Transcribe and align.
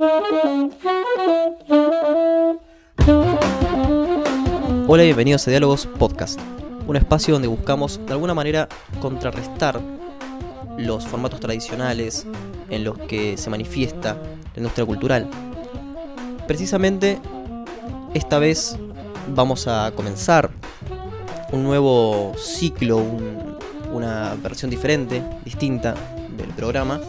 Hola 0.00 0.22
y 5.02 5.06
bienvenidos 5.06 5.48
a 5.48 5.50
Diálogos 5.50 5.86
Podcast, 5.86 6.38
un 6.86 6.94
espacio 6.94 7.34
donde 7.34 7.48
buscamos 7.48 7.98
de 8.06 8.12
alguna 8.12 8.32
manera 8.32 8.68
contrarrestar 9.00 9.80
los 10.76 11.04
formatos 11.04 11.40
tradicionales 11.40 12.28
en 12.70 12.84
los 12.84 12.96
que 12.96 13.36
se 13.36 13.50
manifiesta 13.50 14.16
la 14.54 14.58
industria 14.58 14.86
cultural. 14.86 15.28
Precisamente 16.46 17.18
esta 18.14 18.38
vez 18.38 18.78
vamos 19.34 19.66
a 19.66 19.90
comenzar 19.96 20.52
un 21.50 21.64
nuevo 21.64 22.34
ciclo, 22.38 23.02
una 23.92 24.36
versión 24.40 24.70
diferente, 24.70 25.24
distinta 25.44 25.96
del 26.36 26.50
programa, 26.50 27.00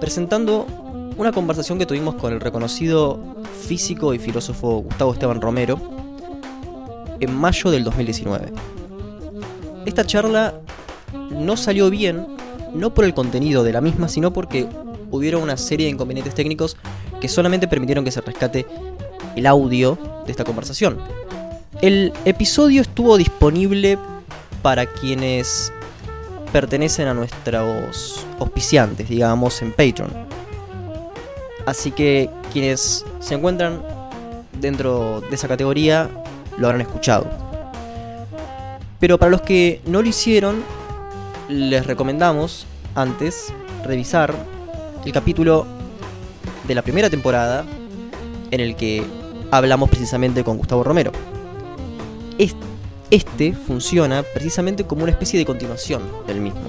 presentando 0.00 0.85
una 1.16 1.32
conversación 1.32 1.78
que 1.78 1.86
tuvimos 1.86 2.14
con 2.16 2.32
el 2.32 2.40
reconocido 2.40 3.18
físico 3.66 4.12
y 4.12 4.18
filósofo 4.18 4.82
Gustavo 4.82 5.12
Esteban 5.12 5.40
Romero 5.40 5.80
en 7.20 7.34
mayo 7.34 7.70
del 7.70 7.84
2019. 7.84 8.52
Esta 9.86 10.04
charla 10.04 10.54
no 11.30 11.56
salió 11.56 11.88
bien, 11.90 12.26
no 12.74 12.92
por 12.92 13.04
el 13.04 13.14
contenido 13.14 13.64
de 13.64 13.72
la 13.72 13.80
misma, 13.80 14.08
sino 14.08 14.32
porque 14.32 14.68
hubieron 15.10 15.42
una 15.42 15.56
serie 15.56 15.86
de 15.86 15.92
inconvenientes 15.92 16.34
técnicos 16.34 16.76
que 17.20 17.28
solamente 17.28 17.68
permitieron 17.68 18.04
que 18.04 18.10
se 18.10 18.20
rescate 18.20 18.66
el 19.36 19.46
audio 19.46 19.98
de 20.26 20.30
esta 20.30 20.44
conversación. 20.44 20.98
El 21.80 22.12
episodio 22.24 22.82
estuvo 22.82 23.16
disponible 23.16 23.98
para 24.62 24.86
quienes 24.86 25.72
pertenecen 26.52 27.08
a 27.08 27.14
nuestros 27.14 28.26
auspiciantes, 28.38 29.08
digamos, 29.08 29.62
en 29.62 29.72
Patreon. 29.72 30.35
Así 31.66 31.90
que 31.90 32.30
quienes 32.52 33.04
se 33.20 33.34
encuentran 33.34 33.82
dentro 34.60 35.20
de 35.20 35.34
esa 35.34 35.48
categoría 35.48 36.08
lo 36.56 36.68
habrán 36.68 36.80
escuchado. 36.80 37.26
Pero 38.98 39.18
para 39.18 39.30
los 39.30 39.42
que 39.42 39.82
no 39.84 40.00
lo 40.00 40.08
hicieron, 40.08 40.62
les 41.48 41.86
recomendamos 41.86 42.66
antes 42.94 43.52
revisar 43.84 44.34
el 45.04 45.12
capítulo 45.12 45.66
de 46.66 46.74
la 46.74 46.82
primera 46.82 47.10
temporada 47.10 47.64
en 48.50 48.60
el 48.60 48.74
que 48.74 49.04
hablamos 49.50 49.90
precisamente 49.90 50.42
con 50.42 50.56
Gustavo 50.56 50.82
Romero. 50.82 51.12
Este 53.08 53.52
funciona 53.52 54.24
precisamente 54.34 54.84
como 54.84 55.04
una 55.04 55.12
especie 55.12 55.38
de 55.38 55.44
continuación 55.44 56.02
del 56.26 56.40
mismo. 56.40 56.60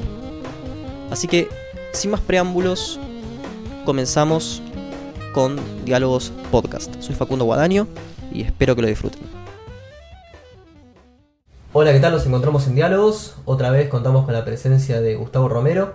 Así 1.09 1.27
que, 1.27 1.47
sin 1.93 2.11
más 2.11 2.21
preámbulos, 2.21 2.99
comenzamos 3.85 4.61
con 5.37 5.55
Diálogos 5.85 6.33
Podcast. 6.49 6.99
Soy 6.99 7.13
Facundo 7.13 7.45
Guadaño 7.45 7.85
y 8.33 8.41
espero 8.41 8.75
que 8.75 8.81
lo 8.81 8.87
disfruten. 8.87 9.21
Hola, 11.73 11.93
¿qué 11.93 11.99
tal? 11.99 12.13
Nos 12.13 12.25
encontramos 12.25 12.65
en 12.65 12.73
Diálogos. 12.73 13.35
Otra 13.45 13.69
vez 13.69 13.87
contamos 13.87 14.25
con 14.25 14.33
la 14.33 14.43
presencia 14.43 14.99
de 14.99 15.13
Gustavo 15.13 15.47
Romero. 15.47 15.93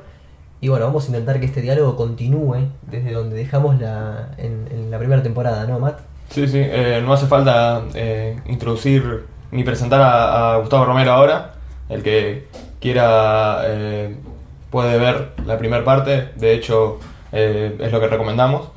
Y 0.61 0.69
bueno, 0.69 0.85
vamos 0.85 1.07
a 1.07 1.07
intentar 1.09 1.41
que 1.41 1.47
este 1.47 1.61
diálogo 1.61 1.97
continúe 1.97 2.69
desde 2.83 3.11
donde 3.11 3.35
dejamos 3.35 3.81
la, 3.81 4.29
en, 4.39 4.93
la 4.93 4.99
primera 5.01 5.25
temporada, 5.25 5.67
¿no, 5.67 5.81
Matt? 5.81 5.99
Sí, 6.31 6.47
sí, 6.47 6.61
eh, 6.63 7.03
no 7.05 7.13
hace 7.13 7.27
falta 7.27 7.83
eh, 7.95 8.41
introducir 8.47 9.25
ni 9.51 9.65
presentar 9.65 10.01
a, 10.01 10.59
Gustavo 10.59 10.85
Romero 10.85 11.15
ahora. 11.15 11.55
El 11.89 12.05
que 12.05 12.47
quiera 12.81 13.63
eh, 13.65 14.15
puede 14.71 15.01
ver 15.01 15.33
la 15.45 15.59
primera 15.59 15.85
parte, 15.85 16.29
de 16.37 16.55
hecho 16.55 17.01
eh, 17.33 17.77
es 17.81 17.91
lo 17.91 17.99
que 17.99 18.07
recomendamos. 18.07 18.69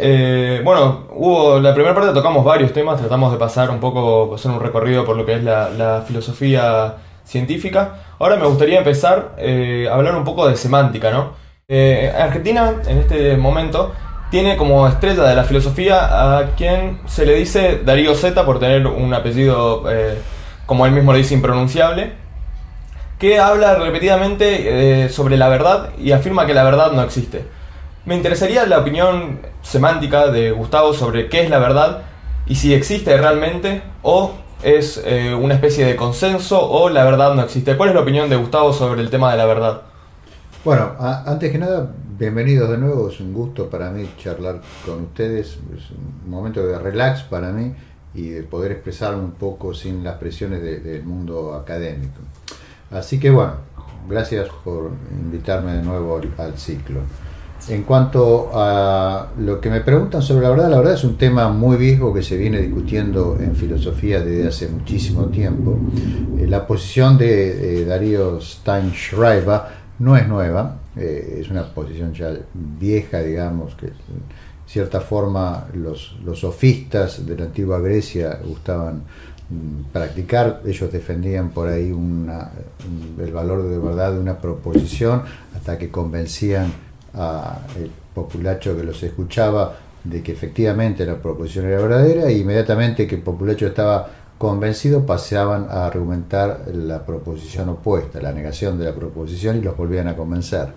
Eh, 0.00 0.60
bueno, 0.64 1.06
hubo 1.10 1.58
la 1.58 1.74
primera 1.74 1.94
parte 1.94 2.12
tocamos 2.12 2.44
varios 2.44 2.72
temas, 2.72 3.00
tratamos 3.00 3.32
de 3.32 3.38
pasar 3.38 3.70
un 3.70 3.80
poco, 3.80 4.34
hacer 4.34 4.50
un 4.50 4.60
recorrido 4.60 5.04
por 5.04 5.16
lo 5.16 5.26
que 5.26 5.34
es 5.34 5.42
la, 5.42 6.04
filosofía 6.06 6.96
científica. 7.24 7.96
Ahora 8.18 8.36
me 8.36 8.46
gustaría 8.46 8.78
empezar 8.78 9.36
a 9.38 9.94
hablar 9.94 10.14
un 10.16 10.24
poco 10.24 10.48
de 10.48 10.56
semántica, 10.56 11.10
¿no? 11.10 11.32
Argentina 11.68 12.74
en 12.86 12.98
este 12.98 13.36
momento 13.36 13.92
tiene 14.30 14.56
como 14.56 14.86
estrella 14.86 15.24
de 15.24 15.34
la 15.34 15.44
filosofía 15.44 16.38
a 16.38 16.54
quien 16.54 17.00
se 17.06 17.24
le 17.24 17.34
dice 17.34 17.80
Darío 17.84 18.14
Z 18.14 18.44
por 18.44 18.58
tener 18.60 18.86
un 18.86 19.12
apellido, 19.14 19.90
eh, 19.90 20.18
como 20.66 20.84
él 20.86 20.92
mismo 20.92 21.12
lo 21.12 21.18
dice, 21.18 21.34
impronunciable, 21.34 22.12
que 23.18 23.38
habla 23.38 23.74
repetidamente 23.76 25.04
eh, 25.04 25.08
sobre 25.08 25.36
la 25.36 25.48
verdad 25.48 25.90
y 25.98 26.12
afirma 26.12 26.46
que 26.46 26.54
la 26.54 26.64
verdad 26.64 26.92
no 26.92 27.02
existe. 27.02 27.44
Me 28.08 28.16
interesaría 28.16 28.64
la 28.64 28.78
opinión 28.78 29.38
semántica 29.60 30.28
de 30.30 30.50
Gustavo 30.50 30.94
sobre 30.94 31.28
qué 31.28 31.42
es 31.42 31.50
la 31.50 31.58
verdad 31.58 32.04
y 32.46 32.54
si 32.54 32.72
existe 32.72 33.14
realmente 33.14 33.82
o 34.00 34.32
es 34.62 35.02
eh, 35.04 35.34
una 35.34 35.52
especie 35.52 35.84
de 35.84 35.94
consenso 35.94 36.58
o 36.58 36.88
la 36.88 37.04
verdad 37.04 37.34
no 37.34 37.42
existe. 37.42 37.76
¿Cuál 37.76 37.90
es 37.90 37.94
la 37.94 38.00
opinión 38.00 38.30
de 38.30 38.36
Gustavo 38.36 38.72
sobre 38.72 39.02
el 39.02 39.10
tema 39.10 39.30
de 39.32 39.36
la 39.36 39.44
verdad? 39.44 39.82
Bueno, 40.64 40.94
antes 40.98 41.52
que 41.52 41.58
nada, 41.58 41.92
bienvenidos 42.18 42.70
de 42.70 42.78
nuevo. 42.78 43.10
Es 43.10 43.20
un 43.20 43.34
gusto 43.34 43.68
para 43.68 43.90
mí 43.90 44.08
charlar 44.16 44.62
con 44.86 45.02
ustedes. 45.02 45.58
Es 45.76 45.90
un 45.90 46.30
momento 46.30 46.66
de 46.66 46.78
relax 46.78 47.24
para 47.24 47.50
mí 47.52 47.74
y 48.14 48.30
de 48.30 48.42
poder 48.42 48.72
expresar 48.72 49.16
un 49.16 49.32
poco 49.32 49.74
sin 49.74 50.02
las 50.02 50.16
presiones 50.16 50.62
del 50.62 51.02
mundo 51.02 51.52
académico. 51.52 52.20
Así 52.90 53.20
que 53.20 53.28
bueno, 53.28 53.56
gracias 54.08 54.48
por 54.64 54.92
invitarme 55.10 55.74
de 55.74 55.82
nuevo 55.82 56.18
al, 56.38 56.56
ciclo. 56.56 57.00
En 57.68 57.82
cuanto 57.82 58.50
a 58.54 59.28
lo 59.38 59.60
que 59.60 59.68
me 59.68 59.82
preguntan 59.82 60.22
sobre 60.22 60.42
la 60.42 60.50
verdad, 60.50 60.70
la 60.70 60.78
verdad 60.78 60.94
es 60.94 61.04
un 61.04 61.18
tema 61.18 61.50
muy 61.50 61.76
viejo 61.76 62.14
que 62.14 62.22
se 62.22 62.38
viene 62.38 62.62
discutiendo 62.62 63.36
en 63.38 63.54
filosofía 63.54 64.20
desde 64.20 64.48
hace 64.48 64.68
muchísimo 64.68 65.26
tiempo. 65.26 65.78
Eh, 66.38 66.46
la 66.48 66.66
posición 66.66 67.18
de 67.18 67.84
Darío 67.84 68.40
Steinschreiber 68.40 69.60
no 69.98 70.16
es 70.16 70.26
nueva, 70.26 70.78
eh, 70.96 71.40
es 71.42 71.50
una 71.50 71.64
posición 71.74 72.14
ya 72.14 72.32
vieja, 72.54 73.20
digamos, 73.20 73.74
que 73.74 73.86
en 73.88 73.92
cierta 74.66 75.02
forma 75.02 75.66
los, 75.74 76.16
los 76.24 76.40
sofistas 76.40 77.26
de 77.26 77.36
la 77.36 77.44
antigua 77.44 77.80
Grecia 77.80 78.38
gustaban 78.46 79.02
mm, 79.50 79.92
practicar, 79.92 80.62
ellos 80.64 80.90
defendían 80.90 81.50
por 81.50 81.68
ahí 81.68 81.92
una, 81.92 82.50
el 83.18 83.32
valor 83.32 83.68
de 83.68 83.78
verdad 83.78 84.12
de 84.12 84.20
una 84.20 84.38
proposición 84.38 85.22
hasta 85.54 85.76
que 85.76 85.90
convencían 85.90 86.87
al 87.14 87.90
populacho 88.14 88.76
que 88.76 88.82
los 88.82 89.02
escuchaba 89.02 89.76
de 90.04 90.22
que 90.22 90.32
efectivamente 90.32 91.04
la 91.04 91.16
proposición 91.16 91.66
era 91.66 91.80
verdadera 91.80 92.28
e 92.28 92.38
inmediatamente 92.38 93.06
que 93.06 93.16
el 93.16 93.22
populacho 93.22 93.66
estaba 93.66 94.08
convencidos 94.38 95.04
pasaban 95.04 95.66
a 95.68 95.86
argumentar 95.86 96.64
la 96.72 97.04
proposición 97.04 97.68
opuesta, 97.70 98.20
la 98.22 98.32
negación 98.32 98.78
de 98.78 98.84
la 98.84 98.94
proposición 98.94 99.56
y 99.56 99.60
los 99.60 99.76
volvían 99.76 100.06
a 100.08 100.16
convencer. 100.16 100.68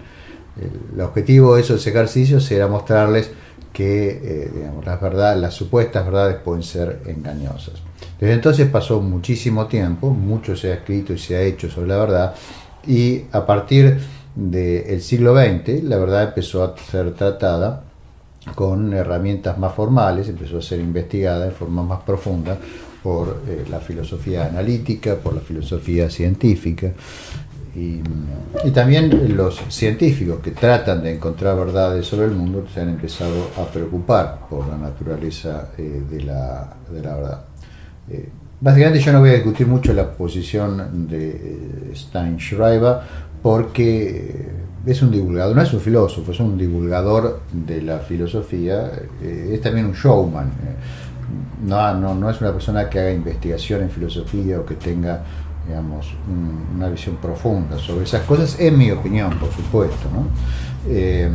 El, 0.60 1.00
objetivo 1.00 1.56
de 1.56 1.62
esos 1.62 1.86
ejercicios 1.86 2.50
era 2.52 2.68
mostrarles 2.68 3.32
que 3.72 4.20
eh, 4.24 4.72
las, 4.84 5.00
verdades, 5.00 5.40
las 5.40 5.54
supuestas 5.54 6.06
verdades 6.06 6.38
pueden 6.44 6.64
ser 6.64 7.02
engañosas. 7.06 7.76
Desde 8.20 8.34
entonces 8.34 8.68
pasó 8.68 9.00
muchísimo 9.00 9.68
tiempo, 9.68 10.10
mucho 10.10 10.56
se 10.56 10.72
ha 10.72 10.76
escrito 10.76 11.14
y 11.14 11.18
se 11.18 11.38
ha 11.38 11.42
hecho 11.42 11.70
sobre 11.70 11.88
la 11.88 11.98
verdad 11.98 12.36
y 12.86 13.26
a 13.32 13.46
partir 13.46 14.00
del 14.36 15.02
siglo 15.02 15.36
XX 15.36 15.84
la 15.84 15.98
verdad 15.98 16.24
empezó 16.24 16.64
a 16.64 16.76
ser 16.78 17.14
tratada 17.14 17.84
con 18.56 18.94
herramientas 18.94 19.58
más 19.58 19.74
formales, 19.74 20.28
empezó 20.30 20.58
a 20.58 20.62
ser 20.62 20.80
investigada 20.80 21.46
en 21.46 21.52
forma 21.52 21.84
más 21.84 22.02
profunda 22.02 22.58
por 23.04 23.42
eh, 23.48 23.66
la 23.70 23.80
filosofía 23.80 24.46
analítica, 24.46 25.16
por 25.16 25.34
la 25.34 25.42
filosofía 25.42 26.10
científica. 26.10 26.92
Y, 27.76 28.02
también 28.74 29.36
los 29.38 29.62
científicos 29.70 30.42
que 30.42 30.52
tratan 30.52 31.02
de 31.02 31.16
encontrar 31.16 31.56
verdades 31.56 32.06
sobre 32.06 32.26
el 32.26 32.34
mundo 32.34 32.66
se 32.74 32.82
han 32.82 32.90
empezado 32.90 33.50
a 33.58 33.66
preocupar 33.66 34.40
por 34.50 34.68
la 34.68 34.78
naturaleza 34.78 35.70
eh, 35.78 36.04
de, 36.10 36.22
la, 36.22 36.76
de, 36.92 37.02
la, 37.02 37.16
verdad. 37.16 37.46
Eh, 38.10 38.30
básicamente 38.60 39.00
yo 39.00 39.14
no 39.14 39.22
voy 39.22 39.30
a 39.30 39.34
discutir 39.34 39.68
mucho 39.68 39.94
la 39.94 40.12
posición 40.12 41.08
de 41.08 41.92
Steinschreiber 41.96 43.00
porque 43.42 44.50
es 44.86 45.02
un 45.02 45.12
divulgador, 45.12 45.56
no 45.56 45.62
es 45.62 45.74
un 45.74 45.80
filósofo, 45.80 46.32
es 46.32 46.40
un 46.40 46.58
divulgador 46.58 47.42
de 47.52 47.82
la 47.82 48.00
filosofía, 48.00 48.92
es 49.22 49.62
también 49.62 49.86
un 49.86 49.94
showman 49.94 50.52
no, 51.64 51.94
no, 51.94 52.16
no, 52.16 52.30
es 52.30 52.42
una 52.42 52.52
persona 52.52 52.90
que 52.90 53.00
haga 53.00 53.12
investigación 53.12 53.84
en 53.84 53.90
filosofía 53.90 54.60
o 54.60 54.66
que 54.66 54.76
tenga, 54.76 55.22
digamos, 55.68 56.08
una 56.76 56.90
visión 56.90 57.18
profunda 57.18 57.78
sobre 57.78 58.06
esas 58.06 58.24
cosas, 58.24 58.60
en 58.60 58.78
mi 58.78 58.92
opinión, 58.92 59.38
por 59.38 59.52
supuesto. 59.52 60.08
¿no? 60.14 60.28
Eh, 60.90 61.30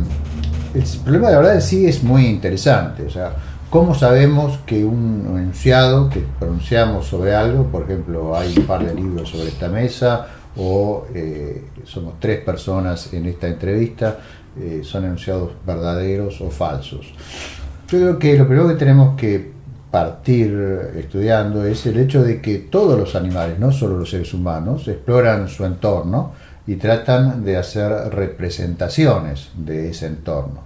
el 0.73 0.83
problema 1.03 1.27
de 1.27 1.33
la 1.33 1.39
verdad 1.39 1.59
sí 1.61 1.85
es 1.85 2.03
muy 2.03 2.25
interesante. 2.25 3.03
O 3.03 3.09
sea, 3.09 3.33
¿cómo 3.69 3.95
sabemos 3.95 4.59
que 4.65 4.83
un 4.83 5.23
enunciado 5.37 6.09
que 6.09 6.25
pronunciamos 6.39 7.07
sobre 7.07 7.33
algo, 7.33 7.63
por 7.65 7.83
ejemplo, 7.83 8.35
hay 8.37 8.53
un 8.57 8.65
par 8.65 8.85
de 8.85 8.93
libros 8.93 9.29
sobre 9.29 9.47
esta 9.47 9.69
mesa, 9.69 10.27
o 10.57 11.05
eh, 11.13 11.65
somos 11.85 12.19
tres 12.19 12.41
personas 12.41 13.13
en 13.13 13.25
esta 13.27 13.47
entrevista, 13.47 14.19
eh, 14.59 14.81
son 14.83 15.05
enunciados 15.05 15.51
verdaderos 15.65 16.41
o 16.41 16.49
falsos? 16.49 17.13
Yo 17.89 17.99
creo 17.99 18.19
que 18.19 18.37
lo 18.37 18.47
primero 18.47 18.67
que 18.67 18.75
tenemos 18.75 19.15
que 19.17 19.51
partir 19.91 20.51
estudiando 20.95 21.63
es 21.63 21.85
el 21.85 21.97
hecho 21.97 22.23
de 22.23 22.41
que 22.41 22.57
todos 22.57 22.99
los 22.99 23.15
animales, 23.15 23.57
no 23.59 23.71
solo 23.71 23.97
los 23.97 24.09
seres 24.09 24.33
humanos, 24.33 24.87
exploran 24.87 25.47
su 25.47 25.63
entorno 25.65 26.33
y 26.67 26.75
tratan 26.75 27.45
de 27.45 27.55
hacer 27.57 27.91
representaciones 28.11 29.49
de 29.55 29.89
ese 29.89 30.07
entorno. 30.07 30.61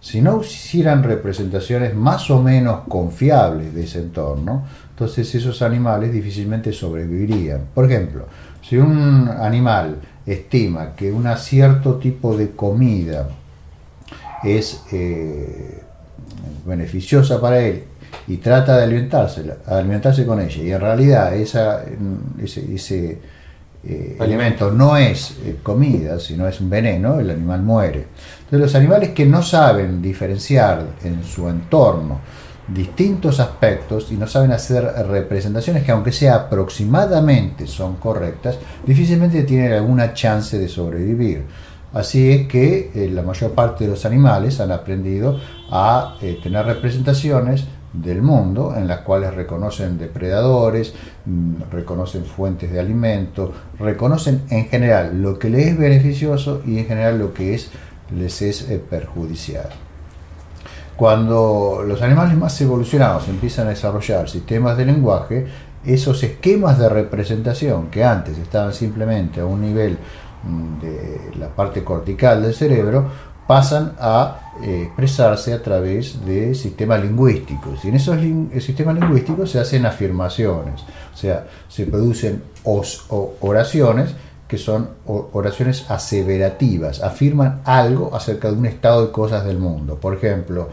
Si 0.00 0.20
no 0.20 0.42
hicieran 0.42 1.02
representaciones 1.02 1.94
más 1.94 2.30
o 2.30 2.42
menos 2.42 2.80
confiables 2.88 3.74
de 3.74 3.84
ese 3.84 4.00
entorno, 4.00 4.66
entonces 4.90 5.34
esos 5.34 5.62
animales 5.62 6.12
difícilmente 6.12 6.72
sobrevivirían. 6.72 7.68
Por 7.72 7.86
ejemplo, 7.86 8.26
si 8.68 8.76
un 8.76 9.28
animal 9.28 10.00
estima 10.26 10.94
que 10.96 11.12
un 11.12 11.26
cierto 11.36 11.96
tipo 11.96 12.36
de 12.36 12.52
comida 12.52 13.28
es 14.42 14.82
eh, 14.92 15.82
beneficiosa 16.66 17.40
para 17.40 17.60
él 17.60 17.84
y 18.26 18.38
trata 18.38 18.78
de 18.78 18.84
alimentarse, 18.84 19.44
alimentarse 19.66 20.24
con 20.24 20.40
ella, 20.40 20.62
y 20.62 20.72
en 20.72 20.80
realidad 20.80 21.34
esa, 21.34 21.84
ese, 22.42 23.18
eh, 23.86 24.16
alimento 24.18 24.70
no 24.70 24.96
es 24.96 25.36
eh, 25.44 25.58
comida, 25.62 26.18
sino 26.18 26.48
es 26.48 26.58
un 26.60 26.70
veneno, 26.70 27.20
el 27.20 27.28
animal 27.30 27.62
muere. 27.62 28.06
Entonces 28.44 28.60
los 28.60 28.74
animales 28.76 29.10
que 29.10 29.26
no 29.26 29.42
saben 29.42 30.00
diferenciar 30.00 30.86
en 31.02 31.22
su 31.22 31.48
entorno 31.48 32.20
distintos 32.68 33.40
aspectos 33.40 34.10
y 34.10 34.16
no 34.16 34.26
saben 34.26 34.52
hacer 34.52 34.84
representaciones 35.08 35.84
que 35.84 35.92
aunque 35.92 36.12
sea 36.12 36.34
aproximadamente 36.36 37.66
son 37.66 37.96
correctas, 37.96 38.58
difícilmente 38.86 39.42
tienen 39.42 39.72
alguna 39.72 40.14
chance 40.14 40.58
de 40.58 40.68
sobrevivir. 40.68 41.44
Así 41.92 42.30
es 42.30 42.48
que 42.48 42.90
eh, 42.94 43.10
la 43.10 43.22
mayor 43.22 43.52
parte 43.52 43.84
de 43.84 43.90
los 43.90 44.04
animales 44.04 44.60
han 44.60 44.72
aprendido 44.72 45.38
a 45.70 46.16
tener 46.42 46.66
representaciones 46.66 47.66
del 47.94 48.22
mundo 48.22 48.74
en 48.76 48.88
las 48.88 49.00
cuales 49.00 49.34
reconocen 49.34 49.98
depredadores, 49.98 50.94
mm, 51.24 51.70
reconocen 51.70 52.24
fuentes 52.24 52.72
de 52.72 52.80
alimento, 52.80 53.52
reconocen 53.78 54.42
en 54.50 54.66
general 54.66 55.22
lo 55.22 55.38
que 55.38 55.48
les 55.48 55.68
es 55.68 55.78
beneficioso 55.78 56.62
y 56.66 56.78
en 56.78 56.86
general 56.86 57.18
lo 57.18 57.32
que 57.32 57.54
es, 57.54 57.70
les 58.14 58.42
es 58.42 58.68
eh, 58.68 58.78
perjudicial. 58.78 59.68
Cuando 60.96 61.82
los 61.86 62.00
animales 62.02 62.36
más 62.36 62.60
evolucionados 62.60 63.28
empiezan 63.28 63.66
a 63.66 63.70
desarrollar 63.70 64.28
sistemas 64.28 64.76
de 64.76 64.86
lenguaje, 64.86 65.46
esos 65.84 66.22
esquemas 66.22 66.78
de 66.78 66.88
representación 66.88 67.88
que 67.88 68.04
antes 68.04 68.38
estaban 68.38 68.72
simplemente 68.72 69.40
a 69.40 69.46
un 69.46 69.60
nivel 69.60 69.98
mm, 70.44 70.80
de 70.80 71.20
la 71.38 71.48
parte 71.48 71.82
cortical 71.82 72.42
del 72.42 72.54
cerebro, 72.54 73.06
pasan 73.46 73.94
a 73.98 74.52
eh, 74.62 74.84
expresarse 74.86 75.52
a 75.52 75.62
través 75.62 76.24
de 76.24 76.54
sistemas 76.54 77.02
lingüísticos. 77.02 77.84
Y 77.84 77.88
en 77.88 77.96
esos 77.96 78.16
eh, 78.16 78.60
sistemas 78.60 78.94
lingüísticos 78.94 79.50
se 79.50 79.60
hacen 79.60 79.84
afirmaciones, 79.84 80.82
o 81.12 81.16
sea, 81.16 81.46
se 81.68 81.86
producen 81.86 82.42
oraciones 83.40 84.14
que 84.54 84.58
son 84.58 84.90
oraciones 85.32 85.90
aseverativas, 85.90 87.02
afirman 87.02 87.60
algo 87.64 88.14
acerca 88.14 88.52
de 88.52 88.56
un 88.56 88.66
estado 88.66 89.06
de 89.06 89.10
cosas 89.10 89.44
del 89.44 89.58
mundo. 89.58 89.96
Por 89.96 90.14
ejemplo, 90.14 90.68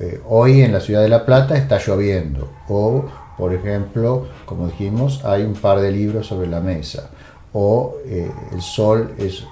eh, 0.00 0.20
hoy 0.28 0.62
en 0.62 0.72
la 0.72 0.80
ciudad 0.80 1.02
de 1.02 1.08
La 1.08 1.24
Plata 1.24 1.56
está 1.56 1.78
lloviendo, 1.78 2.50
o 2.68 3.04
por 3.38 3.54
ejemplo, 3.54 4.26
como 4.44 4.66
dijimos, 4.66 5.24
hay 5.24 5.44
un 5.44 5.54
par 5.54 5.80
de 5.80 5.92
libros 5.92 6.26
sobre 6.26 6.48
la 6.48 6.60
mesa, 6.60 7.10
o 7.52 7.98
el 8.06 8.60
sol 8.60 9.12
es 9.18 9.44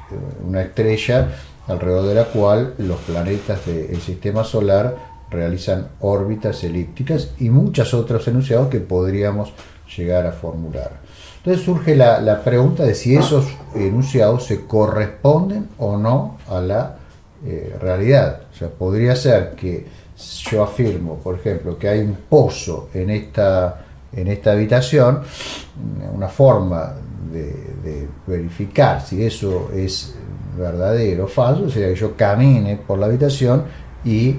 una 0.44 0.62
estrella 0.62 1.28
alrededor 1.68 2.06
de 2.06 2.14
la 2.14 2.24
cual 2.24 2.74
los 2.78 2.98
planetas 3.00 3.66
del 3.66 4.00
sistema 4.00 4.42
solar 4.42 4.96
realizan 5.30 5.90
órbitas 6.00 6.64
elípticas 6.64 7.34
y 7.38 7.50
muchos 7.50 7.94
otros 7.94 8.26
enunciados 8.26 8.68
que 8.68 8.80
podríamos 8.80 9.52
llegar 9.96 10.26
a 10.26 10.32
formular. 10.32 11.09
Entonces 11.42 11.64
surge 11.64 11.96
la, 11.96 12.42
pregunta 12.44 12.84
de 12.84 12.94
si 12.94 13.16
esos 13.16 13.46
enunciados 13.74 14.44
se 14.44 14.66
corresponden 14.66 15.68
o 15.78 15.96
no 15.96 16.38
a 16.48 16.60
la 16.60 16.96
eh, 17.46 17.76
realidad. 17.80 18.42
O 18.52 18.56
sea, 18.56 18.68
podría 18.68 19.16
ser 19.16 19.52
que 19.52 19.86
yo 20.50 20.62
afirmo, 20.62 21.16
por 21.16 21.36
ejemplo, 21.36 21.78
que 21.78 21.88
hay 21.88 22.00
un 22.00 22.16
pozo 22.28 22.90
en 22.92 23.08
esta, 23.08 23.84
en 24.12 24.28
esta 24.28 24.52
habitación, 24.52 25.22
una 26.14 26.28
forma 26.28 26.92
de 27.32 28.08
verificar 28.26 29.00
si 29.00 29.24
eso 29.24 29.70
es 29.74 30.14
verdadero 30.56 31.24
o 31.24 31.28
falso 31.28 31.70
sería 31.70 31.88
que 31.88 32.00
yo 32.00 32.16
camine 32.16 32.76
por 32.76 32.98
la 32.98 33.06
habitación 33.06 33.64
y 34.04 34.36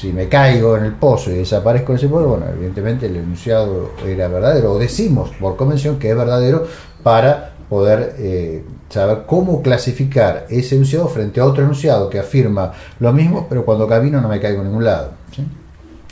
si 0.00 0.12
me 0.12 0.28
caigo 0.28 0.76
en 0.76 0.84
el 0.84 0.92
pozo 0.92 1.30
y 1.30 1.36
desaparezco 1.36 1.92
en 1.92 1.98
ese 1.98 2.08
pozo, 2.08 2.28
bueno, 2.28 2.46
evidentemente 2.52 3.06
el 3.06 3.16
enunciado 3.16 3.92
era 4.06 4.28
verdadero, 4.28 4.72
o 4.72 4.78
decimos 4.78 5.30
por 5.40 5.56
convención 5.56 5.98
que 5.98 6.10
es 6.10 6.16
verdadero 6.16 6.66
para 7.02 7.54
poder 7.70 8.14
eh, 8.18 8.62
saber 8.90 9.22
cómo 9.26 9.62
clasificar 9.62 10.46
ese 10.50 10.74
enunciado 10.74 11.08
frente 11.08 11.40
a 11.40 11.46
otro 11.46 11.64
enunciado 11.64 12.10
que 12.10 12.18
afirma 12.18 12.72
lo 13.00 13.12
mismo, 13.12 13.46
pero 13.48 13.64
cuando 13.64 13.88
camino 13.88 14.20
no 14.20 14.28
me 14.28 14.38
caigo 14.38 14.60
en 14.60 14.68
ningún 14.68 14.84
lado. 14.84 15.12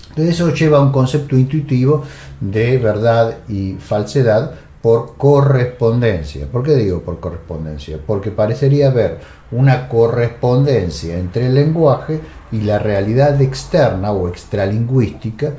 Entonces 0.08 0.34
eso 0.34 0.54
lleva 0.54 0.78
a 0.78 0.80
un 0.80 0.92
concepto 0.92 1.36
intuitivo 1.36 2.04
de 2.40 2.78
verdad 2.78 3.38
y 3.48 3.74
falsedad 3.74 4.52
por 4.80 5.16
correspondencia. 5.16 6.46
¿Por 6.46 6.62
qué 6.62 6.74
digo 6.76 7.00
por 7.00 7.20
correspondencia? 7.20 7.98
Porque 8.06 8.30
parecería 8.30 8.88
haber 8.88 9.18
una 9.50 9.88
correspondencia 9.88 11.16
entre 11.18 11.46
el 11.46 11.54
lenguaje 11.54 12.20
y 12.54 12.60
la 12.60 12.78
realidad 12.78 13.40
externa 13.42 14.12
o 14.12 14.28
extralingüística, 14.28 15.54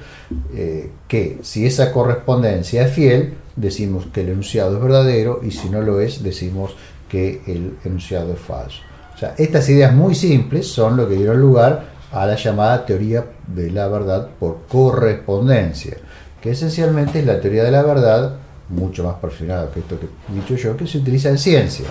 eh, 0.54 0.92
que 1.10 1.40
si 1.42 1.66
esa 1.66 1.92
correspondencia 1.92 2.86
es 2.86 2.94
fiel, 2.94 3.34
decimos 3.58 4.08
que 4.14 4.22
el 4.22 4.30
enunciado 4.30 4.78
es 4.78 4.82
verdadero 4.82 5.42
y 5.44 5.52
si 5.52 5.70
no 5.70 5.82
lo 5.82 6.00
es, 6.00 6.24
decimos 6.24 6.74
que 7.10 7.42
el 7.48 7.76
enunciado 7.84 8.32
es 8.32 8.40
falso. 8.40 8.80
O 9.14 9.18
sea, 9.18 9.36
estas 9.38 9.68
ideas 9.68 9.94
muy 9.94 10.16
simples 10.16 10.68
son 10.68 10.96
lo 10.96 11.08
que 11.10 11.16
dieron 11.16 11.42
lugar 11.42 11.96
a 12.14 12.26
la 12.26 12.36
llamada 12.36 12.86
teoría 12.86 13.26
de 13.46 13.72
la 13.72 13.90
verdad 13.90 14.30
por 14.40 14.60
correspondencia, 14.70 15.98
que 16.42 16.52
esencialmente 16.52 17.20
es 17.20 17.26
la 17.26 17.42
teoría 17.42 17.66
de 17.66 17.72
la 17.72 17.84
verdad 17.84 18.38
mucho 18.70 19.04
más 19.04 19.16
perfilado 19.16 19.70
que 19.72 19.82
esto 19.82 20.00
que 20.00 20.06
he 20.06 20.36
dicho 20.36 20.56
yo, 20.56 20.78
que 20.78 20.88
se 20.88 21.00
utiliza 21.00 21.30
en 21.30 21.38
ciencia. 21.38 21.86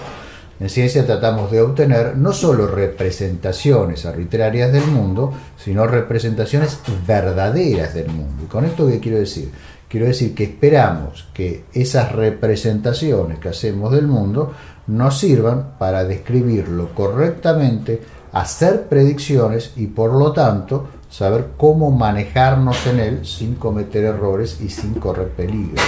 En 0.61 0.69
ciencia 0.69 1.05
tratamos 1.05 1.51
de 1.51 1.61
obtener 1.61 2.17
no 2.17 2.33
solo 2.33 2.69
representaciones 2.69 4.06
arbitrarias 4.06 4.73
del 4.73 4.87
mundo, 4.87 5.33
sino 5.56 5.87
representaciones 5.87 6.79
verdaderas 7.06 7.93
del 7.95 8.09
mundo. 8.09 8.45
¿Y 8.45 8.47
con 8.47 8.65
esto 8.65 8.87
qué 8.87 9.01
quiero 9.01 9.19
decir? 9.19 9.50
Quiero 9.88 10.07
decir 10.07 10.35
que 10.35 10.45
esperamos 10.45 11.28
que 11.35 11.64
esas 11.73 12.12
representaciones 12.12 13.38
que 13.38 13.49
hacemos 13.49 13.93
del 13.93 14.07
mundo 14.07 14.52
nos 14.87 15.19
sirvan 15.19 15.75
para 15.78 16.05
describirlo 16.05 16.95
correctamente, 16.95 18.00
hacer 18.33 18.88
predicciones 18.88 19.73
y 19.76 19.87
por 19.87 20.12
lo 20.12 20.33
tanto 20.33 20.88
saber 21.11 21.50
cómo 21.57 21.90
manejarnos 21.90 22.87
en 22.87 23.00
él 23.00 23.26
sin 23.26 23.55
cometer 23.55 24.05
errores 24.05 24.61
y 24.61 24.69
sin 24.69 24.95
correr 24.95 25.28
peligro. 25.28 25.81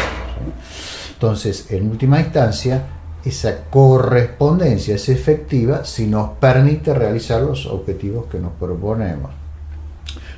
Entonces, 1.15 1.71
en 1.71 1.91
última 1.91 2.21
instancia, 2.21 2.85
esa 3.27 3.65
correspondencia 3.71 4.95
es 4.95 5.09
efectiva 5.09 5.85
si 5.85 6.07
nos 6.07 6.31
permite 6.39 6.95
realizar 6.95 7.43
los 7.43 7.67
objetivos 7.67 8.27
que 8.27 8.39
nos 8.39 8.53
proponemos. 8.53 9.31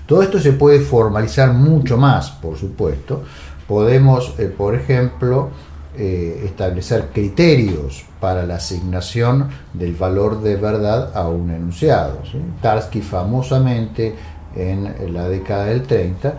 Todo 0.07 0.23
esto 0.23 0.41
se 0.41 0.53
puede 0.53 0.81
formalizar 0.81 1.53
mucho 1.53 1.99
más, 1.99 2.31
por 2.31 2.57
supuesto. 2.57 3.25
Podemos, 3.67 4.35
eh, 4.39 4.47
por 4.47 4.75
ejemplo, 4.75 5.51
eh, 5.99 6.45
establecer 6.47 7.09
criterios 7.13 8.05
para 8.21 8.47
la 8.47 8.55
asignación 8.57 9.49
del 9.75 9.95
valor 9.95 10.41
de 10.41 10.57
verdad 10.57 11.15
a 11.15 11.29
un 11.29 11.51
enunciado. 11.51 12.23
Tarski 12.63 13.03
famosamente 13.03 14.15
en 14.57 15.13
la 15.13 15.29
década 15.29 15.67
del 15.67 15.83
30 15.83 16.29
eh, 16.29 16.35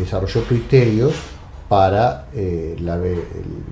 desarrolló 0.00 0.42
criterios 0.44 1.12
para, 1.72 2.26
eh, 2.34 2.76
el 2.76 2.84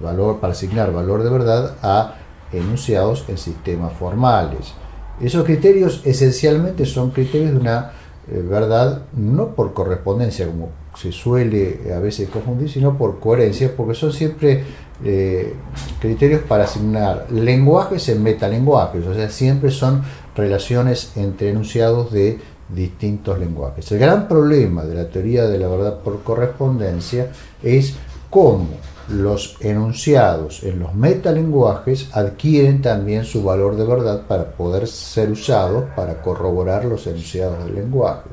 valor, 0.03 0.41
para 0.41 0.55
asignar 0.55 0.91
valor 0.91 1.23
de 1.23 1.29
verdad 1.29 1.75
a 1.83 2.15
enunciados 2.51 3.27
en 3.29 3.37
sistemas 3.37 3.93
formales. 3.93 4.73
Esos 5.21 5.45
criterios 5.45 6.01
esencialmente 6.07 6.87
son 6.87 7.11
criterios 7.11 7.53
de 7.53 7.59
una 7.59 7.91
eh, 8.27 8.43
verdad 8.43 9.03
no 9.15 9.49
por 9.49 9.75
correspondencia, 9.75 10.47
como 10.47 10.71
se 10.97 11.13
suele 11.13 11.93
a 11.95 11.99
veces 11.99 12.31
confundir, 12.31 12.71
sino 12.71 12.97
por 12.97 13.21
coherencia, 13.21 13.77
porque 13.77 13.93
son 13.93 14.15
siempre 14.15 14.65
eh, 15.05 15.53
criterios 16.01 16.41
para 16.49 16.65
asignar 16.65 17.27
lenguajes 17.31 18.09
en 18.09 18.23
metalenguajes, 18.23 19.07
o 19.07 19.13
sea, 19.13 19.29
siempre 19.29 19.71
son 19.71 20.05
relaciones 20.35 21.13
entre 21.17 21.51
enunciados 21.51 22.11
de 22.13 22.39
distintos 22.75 23.39
lenguajes. 23.39 23.91
El 23.93 23.99
gran 23.99 24.29
problema 24.29 24.85
de 24.85 24.95
la 24.95 25.09
teoría 25.09 25.47
de 25.47 25.59
la 25.59 25.69
verdad 25.69 25.99
por 26.01 26.23
correspondencia 26.23 27.31
es 27.63 27.95
cómo 28.29 28.69
los 29.09 29.57
enunciados 29.61 30.63
en 30.63 30.79
los 30.79 30.95
metalenguajes 30.95 32.09
adquieren 32.13 32.81
también 32.81 33.25
su 33.25 33.43
valor 33.43 33.77
de 33.77 33.85
verdad 33.85 34.23
para 34.27 34.53
poder 34.53 34.87
ser 34.87 35.31
usados 35.31 35.85
para 35.97 36.23
corroborar 36.23 36.85
los 36.85 37.07
enunciados 37.07 37.65
del 37.65 37.75
lenguaje. 37.75 38.31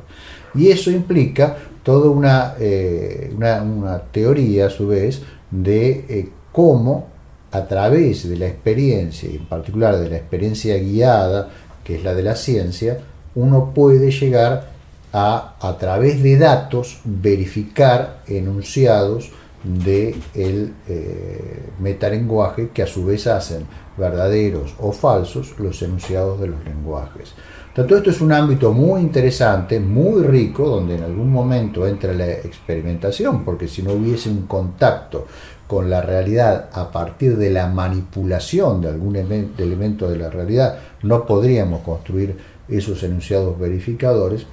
Y 0.54 0.70
eso 0.70 0.92
implica 0.92 1.58
toda 1.84 2.10
una, 2.10 2.56
eh, 2.60 3.34
una, 3.36 4.02
teoría, 4.12 4.68
a 4.68 4.70
su 4.70 4.88
vez, 4.88 5.22
de 5.50 6.06
eh, 6.10 6.30
cómo 6.52 7.08
a 7.52 7.66
través 7.66 8.28
de 8.28 8.38
la 8.38 8.48
experiencia, 8.48 9.30
y 9.30 9.38
en 9.38 9.46
particular 9.46 9.98
de 9.98 10.10
la 10.10 10.18
experiencia 10.18 10.78
guiada, 10.78 11.50
que 11.84 11.96
es 11.96 12.04
la 12.04 12.14
de 12.14 12.24
la 12.24 12.36
ciencia, 12.36 13.00
uno 13.38 13.72
puede 13.72 14.10
llegar 14.10 14.72
a, 15.14 15.56
a 15.62 15.78
través 15.78 16.24
de 16.24 16.38
datos, 16.38 17.00
verificar 17.06 18.22
enunciados 18.28 19.32
del 19.64 19.84
de 19.84 20.72
eh, 20.86 21.70
metalenguaje 21.80 22.70
que 22.74 22.82
a 22.84 22.88
su 22.88 23.06
vez 23.06 23.28
hacen 23.28 23.66
verdaderos 23.96 24.74
o 24.80 24.92
falsos 24.92 25.54
los 25.60 25.82
enunciados 25.82 26.40
de 26.42 26.48
los 26.48 26.64
lenguajes. 26.66 27.34
Todo 27.76 27.98
esto 27.98 28.10
es 28.10 28.22
un 28.22 28.32
ámbito 28.32 28.74
muy 28.74 29.02
interesante, 29.02 29.80
muy 29.80 30.24
rico, 30.24 30.68
donde 30.68 30.96
en 30.96 31.04
algún 31.04 31.32
momento 31.32 31.86
entra 31.86 32.12
la 32.12 32.28
experimentación, 32.32 33.46
porque 33.46 33.68
si 33.68 33.84
no 33.84 33.94
hubiese 33.94 34.30
un 34.30 34.48
contacto 34.48 35.28
con 35.68 35.88
la 35.88 36.02
realidad 36.02 36.70
a 36.74 36.92
partir 36.92 37.38
de 37.38 37.52
la 37.52 37.68
manipulación 37.68 38.82
de 38.82 38.90
algún 38.90 39.16
elemento 39.16 40.10
de 40.10 40.18
la 40.18 40.32
realidad, 40.32 40.80
no 41.04 41.24
podríamos 41.28 41.82
construir 41.82 42.57
esos 42.70 43.04
enunciados 43.04 43.58
verificadores, 43.60 44.46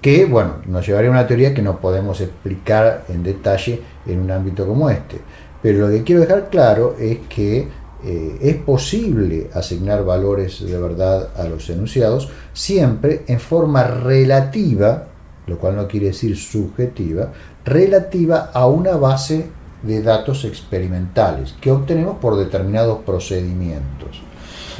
que 0.00 0.26
bueno, 0.26 0.56
nos 0.66 0.86
llevaría 0.86 1.10
a 1.10 1.12
una 1.12 1.26
teoría 1.26 1.54
que 1.54 1.62
no 1.62 1.80
podemos 1.80 2.20
explicar 2.20 3.04
en 3.08 3.22
detalle 3.22 3.80
en 4.06 4.20
un 4.20 4.30
ámbito 4.30 4.66
como 4.66 4.88
este. 4.90 5.18
Pero 5.62 5.86
lo 5.86 5.88
que 5.88 6.04
quiero 6.04 6.20
dejar 6.20 6.50
claro 6.50 6.94
es 6.98 7.18
que 7.28 7.68
eh, 8.04 8.38
es 8.40 8.56
posible 8.56 9.50
asignar 9.52 10.04
valores 10.04 10.64
de 10.64 10.80
verdad 10.80 11.30
a 11.36 11.44
los 11.44 11.68
enunciados 11.68 12.30
siempre 12.52 13.24
en 13.26 13.40
forma 13.40 13.82
relativa, 13.82 15.08
lo 15.48 15.58
cual 15.58 15.74
no 15.74 15.88
quiere 15.88 16.06
decir 16.06 16.36
subjetiva, 16.36 17.32
relativa 17.64 18.50
a 18.54 18.68
una 18.68 18.96
base 18.96 19.46
de 19.82 20.02
datos 20.02 20.44
experimentales 20.44 21.54
que 21.60 21.72
obtenemos 21.72 22.18
por 22.18 22.36
determinados 22.36 23.00
procedimientos. 23.04 24.22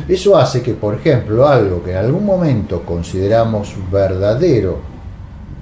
Eso 0.07 0.37
hace 0.37 0.63
que, 0.63 0.75
por 0.75 0.95
ejemplo, 0.95 1.47
algo 1.47 1.83
que 1.83 1.93
en 1.93 1.99
algún 1.99 2.25
momento 2.25 2.83
consideramos 2.85 3.75
verdadero 3.91 4.79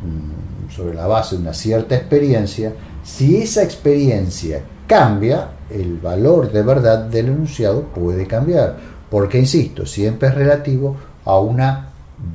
mm, 0.02 0.70
sobre 0.70 0.94
la 0.94 1.06
base 1.06 1.36
de 1.36 1.42
una 1.42 1.54
cierta 1.54 1.96
experiencia, 1.96 2.72
si 3.02 3.36
esa 3.36 3.62
experiencia 3.62 4.62
cambia, 4.86 5.50
el 5.70 5.98
valor 5.98 6.52
de 6.52 6.62
verdad 6.62 6.98
del 6.98 7.28
enunciado 7.28 7.82
puede 7.84 8.26
cambiar, 8.26 8.76
porque, 9.10 9.38
insisto, 9.38 9.86
siempre 9.86 10.28
es 10.28 10.34
relativo 10.34 10.96
a 11.24 11.38
una 11.38 11.90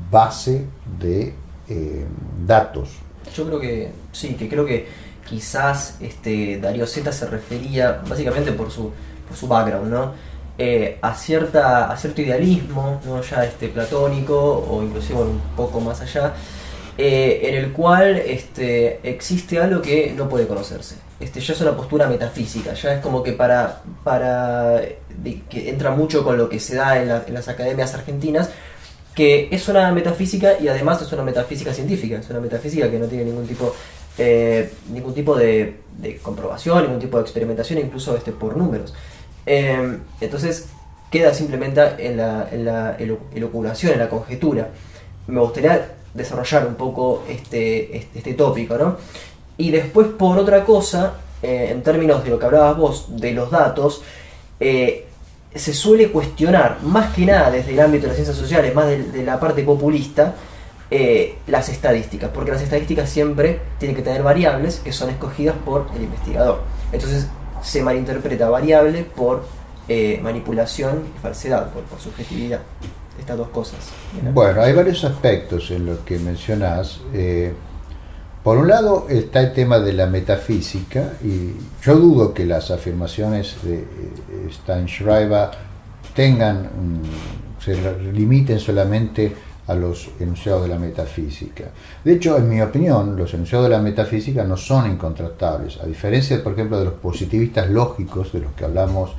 base 0.09 0.65
de 0.99 1.33
eh, 1.69 2.05
datos. 2.45 2.89
Yo 3.35 3.45
creo 3.45 3.59
que 3.59 3.91
sí, 4.11 4.35
que 4.35 4.49
creo 4.49 4.65
que 4.65 4.87
quizás 5.27 5.97
este, 6.01 6.59
Darío 6.59 6.85
Z 6.85 7.11
se 7.11 7.25
refería, 7.27 8.01
básicamente 8.07 8.51
por 8.51 8.69
su, 8.69 8.91
por 9.27 9.37
su 9.37 9.47
background, 9.47 9.91
¿no? 9.91 10.11
Eh, 10.57 10.99
a, 11.01 11.15
cierta, 11.15 11.95
cierto 11.97 12.21
idealismo, 12.21 12.99
ya 13.29 13.45
este, 13.45 13.69
platónico 13.69 14.35
o 14.69 14.83
inclusive 14.83 15.19
un 15.19 15.41
poco 15.55 15.79
más 15.79 16.01
allá, 16.01 16.33
eh, 16.97 17.41
en 17.45 17.55
el 17.55 17.71
cual 17.71 18.17
este, 18.17 18.99
existe 19.01 19.59
algo 19.59 19.81
que 19.81 20.13
no 20.15 20.29
puede 20.29 20.45
conocerse. 20.45 20.95
Este, 21.19 21.39
ya 21.39 21.53
es 21.53 21.61
una 21.61 21.75
postura 21.75 22.07
metafísica, 22.07 22.73
ya 22.73 22.93
es 22.93 23.01
como 23.01 23.23
que 23.23 23.33
para, 23.33 23.81
para 24.03 24.81
que 25.49 25.69
entra 25.69 25.91
mucho 25.91 26.23
con 26.23 26.37
lo 26.37 26.49
que 26.49 26.59
se 26.59 26.75
da 26.75 27.01
en, 27.01 27.33
las 27.33 27.47
academias 27.47 27.93
argentinas, 27.93 28.49
que 29.15 29.47
es 29.51 29.67
una 29.67 29.91
metafísica 29.91 30.59
y 30.59 30.67
además 30.67 31.01
es 31.01 31.11
una 31.11 31.23
metafísica 31.23 31.73
científica, 31.73 32.17
es 32.17 32.29
una 32.29 32.39
metafísica 32.39 32.89
que 32.89 32.99
no 32.99 33.07
tiene 33.07 33.25
ningún 33.25 33.47
tipo, 33.47 33.73
eh, 34.17 34.71
ningún 34.91 35.13
tipo 35.13 35.35
de, 35.35 35.79
comprobación, 36.21 36.83
ningún 36.83 36.99
tipo 36.99 37.17
de 37.17 37.23
experimentación, 37.23 37.79
incluso 37.79 38.15
este, 38.17 38.31
por 38.31 38.57
números. 38.57 38.93
Eh, 39.45 39.97
entonces 40.19 40.69
queda 41.09 41.33
simplemente 41.33 41.81
en 41.99 42.17
la, 42.17 42.47
en 42.51 42.65
la 42.65 42.95
eloculación, 42.97 43.93
en 43.93 43.99
la 43.99 44.09
conjetura. 44.09 44.69
Me 45.27 45.39
gustaría 45.39 45.89
desarrollar 46.13 46.67
un 46.67 46.75
poco 46.75 47.23
este, 47.27 47.97
este, 47.97 48.19
este 48.19 48.33
tópico, 48.33 48.77
¿no? 48.77 48.97
Y 49.57 49.71
después, 49.71 50.07
por 50.07 50.37
otra 50.37 50.63
cosa, 50.63 51.13
eh, 51.43 51.69
en 51.71 51.83
términos 51.83 52.23
de 52.23 52.29
lo 52.29 52.39
que 52.39 52.45
hablabas 52.45 52.77
vos, 52.77 53.05
de 53.09 53.33
los 53.33 53.51
datos, 53.51 54.01
eh, 54.59 55.05
se 55.53 55.73
suele 55.73 56.09
cuestionar, 56.09 56.79
más 56.83 57.13
que 57.13 57.25
nada 57.25 57.51
desde 57.51 57.73
el 57.73 57.79
ámbito 57.79 58.03
de 58.03 58.07
las 58.07 58.15
ciencias 58.15 58.37
sociales, 58.37 58.73
más 58.73 58.87
de, 58.87 59.23
la 59.23 59.39
parte 59.39 59.63
populista, 59.63 60.35
eh, 60.89 61.35
las 61.47 61.69
estadísticas, 61.69 62.29
porque 62.33 62.51
las 62.51 62.61
estadísticas 62.61 63.09
siempre 63.09 63.59
tienen 63.79 63.95
que 63.95 64.01
tener 64.01 64.23
variables 64.23 64.79
que 64.79 64.91
son 64.91 65.09
escogidas 65.09 65.55
por 65.65 65.87
el 65.95 66.03
investigador. 66.03 66.61
Entonces 66.91 67.27
se 67.61 67.81
malinterpreta 67.81 68.49
variable 68.49 69.03
por 69.03 69.43
manipulación 70.21 71.03
y 71.15 71.19
falsedad, 71.19 71.69
por, 71.71 71.83
subjetividad. 71.99 72.61
Estas 73.19 73.37
dos 73.37 73.49
cosas. 73.49 73.79
Bueno, 74.33 74.61
hay 74.61 74.71
varios 74.71 75.03
aspectos 75.03 75.69
en 75.69 75.85
los 75.85 75.99
que 75.99 76.17
mencionás. 76.17 77.01
Por 78.43 78.57
un 78.57 78.67
lado 78.67 79.05
está 79.07 79.39
el 79.39 79.53
tema 79.53 79.79
de 79.79 79.93
la 79.93 80.07
metafísica, 80.07 81.13
y 81.23 81.53
yo 81.83 81.95
dudo 81.95 82.33
que 82.33 82.45
las 82.45 82.71
afirmaciones 82.71 83.57
de 83.61 83.75
eh, 83.75 83.85
Steinschreiber 84.51 85.49
tengan, 86.15 86.69
se 87.63 87.75
limiten 88.11 88.59
solamente 88.59 89.35
a 89.71 89.75
los 89.75 90.09
enunciados 90.19 90.63
de 90.63 90.69
la 90.69 90.77
metafísica. 90.77 91.65
De 92.03 92.13
hecho, 92.13 92.37
en 92.37 92.49
mi 92.49 92.61
opinión, 92.61 93.15
los 93.15 93.33
enunciados 93.33 93.67
de 93.67 93.75
la 93.75 93.81
metafísica 93.81 94.43
no 94.43 94.57
son 94.57 94.91
incontratables, 94.91 95.79
a 95.79 95.85
diferencia, 95.85 96.43
por 96.43 96.53
ejemplo, 96.53 96.77
de 96.77 96.85
los 96.85 96.95
positivistas 96.95 97.69
lógicos 97.69 98.33
de 98.33 98.41
los 98.41 98.51
que 98.53 98.65
hablamos 98.65 99.11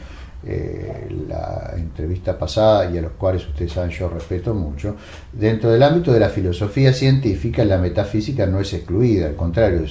eh, 0.45 1.09
la 1.29 1.73
entrevista 1.77 2.37
pasada 2.37 2.91
y 2.91 2.99
a 2.99 3.03
los 3.03 3.13
cuales 3.13 3.47
ustedes 3.47 3.73
saben 3.73 3.91
yo 3.91 4.09
respeto 4.09 4.53
mucho, 4.53 4.97
dentro 5.33 5.71
del 5.71 5.83
ámbito 5.83 6.13
de 6.13 6.19
la 6.19 6.29
filosofía 6.29 6.93
científica 6.93 7.65
la 7.65 7.79
metafísica 7.79 8.45
no 8.47 8.59
es 8.59 8.75
excluida, 8.75 9.29
al 9.29 9.37
contrario, 9.37 9.85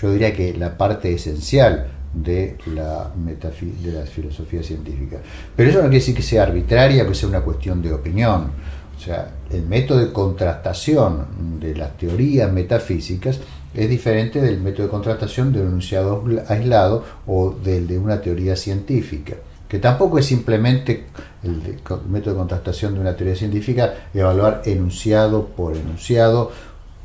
yo 0.00 0.12
diría 0.12 0.32
que 0.32 0.54
la 0.54 0.78
parte 0.78 1.12
esencial 1.12 1.88
de 2.14 2.56
la, 2.74 3.10
de 3.14 3.92
la 3.92 4.06
filosofía 4.06 4.62
científica. 4.62 5.18
Pero 5.54 5.70
eso 5.70 5.78
no 5.78 5.84
quiere 5.84 5.98
decir 5.98 6.14
que 6.14 6.22
sea 6.22 6.44
arbitraria, 6.44 7.06
que 7.06 7.14
sea 7.14 7.28
una 7.28 7.40
cuestión 7.40 7.82
de 7.82 7.92
opinión. 7.92 8.52
O 8.96 9.00
sea, 9.00 9.30
el 9.50 9.62
método 9.62 9.98
de 9.98 10.12
contrastación 10.12 11.58
de 11.60 11.74
las 11.74 11.96
teorías 11.96 12.50
metafísicas 12.52 13.38
es 13.74 13.90
diferente 13.90 14.40
del 14.40 14.60
método 14.60 14.84
de 14.84 14.90
contrastación 14.90 15.52
de 15.52 15.60
un 15.60 15.68
enunciado 15.68 16.24
aislado 16.48 17.04
o 17.26 17.50
del 17.50 17.86
de 17.86 17.98
una 17.98 18.20
teoría 18.20 18.56
científica 18.56 19.36
que 19.68 19.78
tampoco 19.78 20.18
es 20.18 20.26
simplemente 20.26 21.06
el, 21.42 21.80
método 22.08 22.34
de 22.34 22.38
contrastación 22.38 22.94
de 22.94 23.00
una 23.00 23.16
teoría 23.16 23.34
científica 23.34 23.94
evaluar 24.14 24.62
enunciado 24.64 25.46
por 25.46 25.76
enunciado 25.76 26.52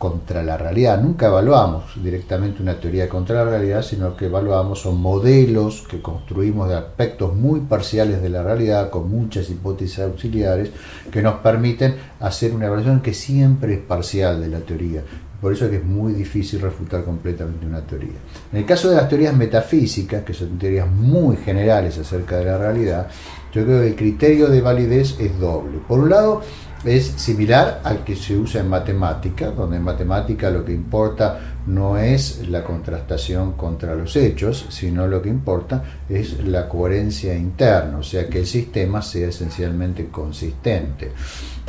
contra 0.02 0.42
la 0.42 0.58
realidad. 0.58 1.00
Nunca 1.00 1.28
evaluamos 1.28 1.84
directamente 2.02 2.64
una 2.64 2.80
teoría 2.80 3.08
contra 3.08 3.46
la 3.46 3.52
realidad, 3.52 3.84
sino 3.84 4.18
que 4.18 4.26
evaluamos 4.26 4.82
son 4.82 5.00
modelos 5.00 5.84
que 5.88 6.02
construimos 6.02 6.68
de 6.70 6.76
aspectos 6.76 7.36
muy 7.36 7.60
parciales 7.60 8.20
de 8.20 8.30
la 8.30 8.42
realidad, 8.42 8.90
con 8.90 9.12
muchas 9.12 9.48
hipótesis 9.52 10.00
auxiliares, 10.00 10.72
que 11.12 11.22
nos 11.22 11.36
permiten 11.36 11.94
hacer 12.20 12.52
una 12.52 12.66
evaluación 12.66 13.02
que 13.02 13.14
siempre 13.14 13.76
es 13.76 13.80
parcial 13.82 14.42
de 14.42 14.48
la 14.48 14.62
teoría. 14.62 15.04
Por 15.40 15.54
eso 15.54 15.66
es 15.66 15.72
que 15.72 15.78
es 15.78 15.86
muy 15.86 16.14
difícil 16.14 16.62
refutar 16.62 17.04
completamente 17.04 17.68
una 17.68 17.82
teoría. 17.82 18.18
En 18.52 18.58
el 18.58 18.66
caso 18.66 18.90
de 18.90 18.96
las 18.96 19.08
teorías 19.08 19.36
metafísicas, 19.36 20.24
que 20.24 20.34
son 20.34 20.58
teorías 20.58 20.90
muy 20.90 21.38
generales 21.38 22.00
acerca 22.00 22.38
de 22.38 22.46
la 22.46 22.58
realidad, 22.58 23.08
yo 23.54 23.64
creo 23.66 23.82
que 23.82 23.90
el 23.90 23.96
criterio 23.96 24.48
de 24.48 24.62
validez 24.62 25.20
es 25.20 25.40
doble. 25.40 25.78
Por 25.88 26.00
un 26.00 26.10
lado, 26.10 26.42
es 26.86 27.06
similar 27.06 27.82
al 27.84 28.04
que 28.04 28.16
se 28.16 28.36
usa 28.36 28.62
en 28.62 28.70
matemática, 28.70 29.52
donde 29.52 29.78
en 29.78 29.84
matemática 29.84 30.50
lo 30.50 30.66
que 30.66 30.74
importa 30.74 31.40
no 31.68 31.98
es 31.98 32.48
la 32.48 32.64
contrastación 32.64 33.54
contra 33.54 33.96
los 33.96 34.16
hechos, 34.16 34.66
sino 34.70 35.08
lo 35.08 35.22
que 35.22 35.30
importa 35.30 35.84
es 36.10 36.44
la 36.44 36.68
coherencia 36.68 37.36
interna, 37.36 38.00
o 38.00 38.04
sea, 38.04 38.28
que 38.28 38.40
el 38.40 38.48
sistema 38.48 39.02
sea 39.02 39.28
esencialmente 39.28 40.08
consistente. 40.08 41.12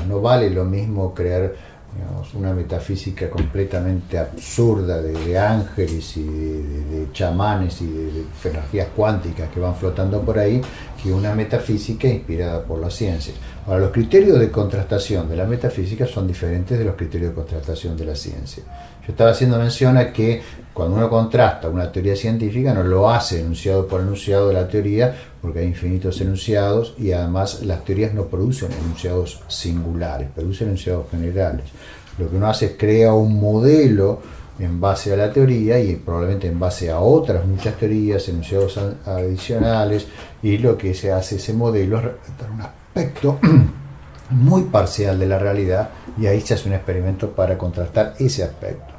No 0.09 0.21
vale 0.21 0.49
lo 0.49 0.65
mismo 0.65 1.13
crear 1.15 1.53
una 2.35 2.55
metafísica 2.55 3.29
completamente 3.29 4.19
absurda 4.19 5.03
de, 5.03 5.39
ángeles 5.39 6.17
y 6.17 6.25
de, 6.25 7.09
chamanes 7.13 7.83
y 7.83 7.87
de, 7.87 8.25
energías 8.45 8.89
cuánticas 8.97 9.51
que 9.51 9.61
van 9.61 9.75
flotando 9.75 10.23
por 10.23 10.39
ahí, 10.39 10.61
que 11.03 11.13
una 11.13 11.35
metafísica 11.35 12.07
inspirada 12.07 12.63
por 12.63 12.79
la 12.79 12.91
ciencia. 12.91 13.35
Ahora, 13.67 13.81
los 13.81 13.91
criterios 13.91 14.39
de 14.39 14.51
contrastación 14.51 15.29
de 15.29 15.37
la 15.37 15.47
metafísica 15.47 16.07
son 16.07 16.29
diferentes 16.29 16.79
de 16.79 16.85
los 16.85 16.95
criterios 16.95 17.31
de 17.31 17.35
contrastación 17.35 17.97
de 17.97 18.05
la 18.05 18.15
ciencia. 18.15 18.63
Yo 19.05 19.13
estaba 19.13 19.31
haciendo 19.31 19.59
mención 19.59 19.97
a 19.97 20.13
que 20.13 20.41
cuando 20.73 20.97
uno 20.97 21.11
contrasta 21.11 21.69
una 21.69 21.91
teoría 21.91 22.15
científica 22.15 22.73
no 22.73 22.85
lo 22.85 23.11
hace 23.11 23.41
enunciado 23.41 23.89
por 23.89 24.01
enunciado 24.01 24.49
de 24.49 24.55
la 24.55 24.69
teoría 24.69 25.15
porque 25.41 25.59
hay 25.59 25.67
infinitos 25.67 26.21
enunciados 26.21 26.95
y 26.99 27.11
además 27.11 27.63
las 27.63 27.85
teorías 27.85 28.15
no 28.15 28.27
producen 28.27 28.71
enunciados 28.73 29.41
singulares, 29.49 30.29
producen 30.33 30.69
enunciados 30.69 31.07
generales. 31.11 31.65
Lo 32.19 32.31
que 32.31 32.37
uno 32.37 32.47
hace 32.47 32.67
es 32.67 32.73
crea 32.79 33.13
un 33.13 33.41
modelo 33.41 34.21
en 34.65 34.81
base 34.81 35.13
a 35.13 35.17
la 35.17 35.33
teoría 35.33 35.79
y 35.79 35.97
probablemente 35.97 36.47
en 36.47 36.59
base 36.59 36.91
a 36.91 37.01
otras 37.01 37.45
muchas 37.45 37.77
teorías, 37.77 38.29
enunciados 38.29 38.79
adicionales, 39.05 40.07
y 40.43 40.59
lo 40.59 40.77
que 40.79 40.95
se 40.95 41.13
hace 41.13 41.37
ese 41.37 41.53
modelo 41.53 41.99
es 41.99 42.05
dar 42.39 42.51
un 42.51 42.61
aspecto 42.61 43.39
muy 44.31 44.63
parcial 44.65 45.19
de 45.19 45.27
la 45.27 45.39
realidad 45.39 45.91
y 46.19 46.27
ahí 46.27 46.41
se 46.41 46.55
hace 46.55 46.69
un 46.69 46.75
experimento 46.75 47.31
para 47.31 47.59
contrastar 47.59 48.15
ese 48.19 48.45
aspecto. 48.45 48.93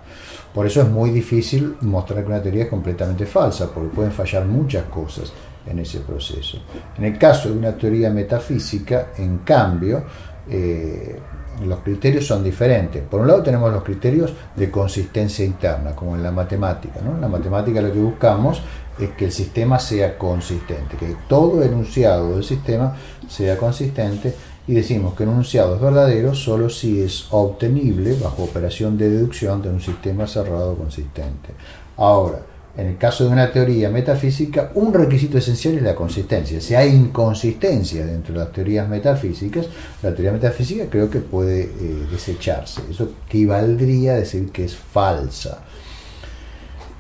Por 0.54 0.68
eso 0.68 0.82
es 0.82 0.88
muy 0.88 1.10
difícil 1.10 1.78
mostrar 1.82 2.24
que 2.24 2.30
una 2.30 2.42
teoría 2.42 2.66
es 2.66 2.70
completamente 2.70 3.26
falsa, 3.26 3.72
porque 3.74 3.96
pueden 3.96 4.12
fallar 4.12 4.46
muchas 4.46 4.84
cosas 4.86 5.34
en 5.66 5.80
ese 5.80 6.02
proceso. 6.02 6.60
En 6.98 7.06
el 7.06 7.18
caso 7.18 7.50
de 7.50 7.58
una 7.58 7.76
teoría 7.76 8.10
metafísica, 8.12 9.12
en 9.18 9.40
cambio, 9.40 10.04
eh, 10.50 11.20
los 11.66 11.80
criterios 11.80 12.26
son 12.26 12.44
diferentes. 12.44 13.04
Por 13.04 13.22
un 13.22 13.28
lado 13.28 13.44
tenemos 13.44 13.72
los 13.72 13.84
criterios 13.84 14.34
de 14.56 14.72
consistencia 14.72 15.46
interna, 15.46 15.96
como 15.96 16.16
en 16.16 16.24
la 16.24 16.32
matemática. 16.32 17.00
En 17.00 17.22
la 17.22 17.28
matemática 17.28 17.82
lo 17.82 17.92
que 17.92 18.00
buscamos 18.00 18.62
es 19.00 19.10
que 19.12 19.26
el 19.26 19.32
sistema 19.32 19.80
sea 19.80 20.18
consistente, 20.18 20.98
que 20.98 21.16
todo 21.28 21.64
enunciado 21.64 22.36
del 22.36 22.44
sistema 22.44 22.96
sea 23.28 23.58
consistente 23.58 24.34
y 24.68 24.74
decimos 24.74 25.14
que 25.14 25.24
un 25.24 25.30
enunciado 25.30 25.76
es 25.76 25.82
verdadero 25.82 26.34
solo 26.34 26.70
si 26.70 27.02
es 27.02 27.28
obtenible 27.32 28.16
bajo 28.22 28.44
operación 28.44 28.98
de 28.98 29.10
deducción 29.10 29.62
de 29.62 29.70
un 29.70 29.82
sistema 29.82 30.28
cerrado 30.28 30.76
consistente. 30.76 31.50
Ahora, 31.98 32.40
en 32.76 32.88
el 32.88 32.98
caso 32.98 33.26
de 33.26 33.32
una 33.32 33.52
teoría 33.52 33.90
metafísica, 33.90 34.72
un 34.74 34.94
requisito 34.94 35.38
esencial 35.38 35.76
es 35.76 35.84
la 35.84 35.94
consistencia. 35.94 36.60
Si 36.60 36.74
hay 36.74 36.90
inconsistencia 36.90 38.04
dentro 38.04 38.34
de 38.34 38.40
las 38.40 38.52
teorías 38.52 38.90
metafísicas, 38.90 39.68
la 40.02 40.12
teoría 40.14 40.32
metafísica 40.32 40.86
creo 40.90 41.10
que 41.10 41.20
puede 41.20 41.62
eh, 41.62 42.08
desecharse. 42.12 42.82
Eso 42.90 43.12
equivaldría 43.28 44.14
a 44.14 44.16
decir 44.16 44.52
que 44.52 44.66
es 44.66 44.76
falsa. 44.76 45.60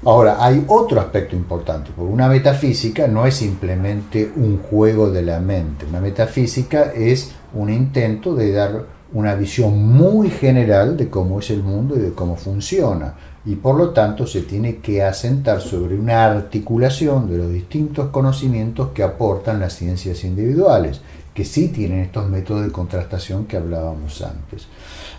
Ahora, 0.05 0.45
hay 0.45 0.63
otro 0.67 0.99
aspecto 0.99 1.35
importante, 1.35 1.91
porque 1.95 2.11
una 2.11 2.27
metafísica 2.27 3.07
no 3.07 3.25
es 3.25 3.35
simplemente 3.35 4.31
un 4.35 4.59
juego 4.59 5.09
de 5.09 5.21
la 5.23 5.39
mente. 5.39 5.85
Una 5.85 6.01
metafísica 6.01 6.91
es 6.93 7.31
un 7.53 7.71
intento 7.71 8.35
de 8.35 8.51
dar 8.51 8.85
una 9.13 9.33
visión 9.35 9.87
muy 9.87 10.29
general 10.29 10.97
de 10.97 11.09
cómo 11.09 11.39
es 11.39 11.49
el 11.51 11.63
mundo 11.63 11.95
y 11.95 11.99
de 11.99 12.11
cómo 12.11 12.35
funciona. 12.35 13.13
Y 13.45 13.55
por 13.55 13.75
lo 13.75 13.89
tanto 13.89 14.25
se 14.25 14.41
tiene 14.41 14.77
que 14.77 15.03
asentar 15.03 15.61
sobre 15.61 15.95
una 15.95 16.25
articulación 16.25 17.29
de 17.29 17.37
los 17.37 17.51
distintos 17.51 18.09
conocimientos 18.09 18.89
que 18.93 19.03
aportan 19.03 19.59
las 19.59 19.73
ciencias 19.73 20.23
individuales, 20.23 21.01
que 21.33 21.43
sí 21.43 21.69
tienen 21.69 21.99
estos 21.99 22.29
métodos 22.29 22.63
de 22.63 22.71
contrastación 22.71 23.45
que 23.45 23.57
hablábamos 23.57 24.21
antes. 24.21 24.67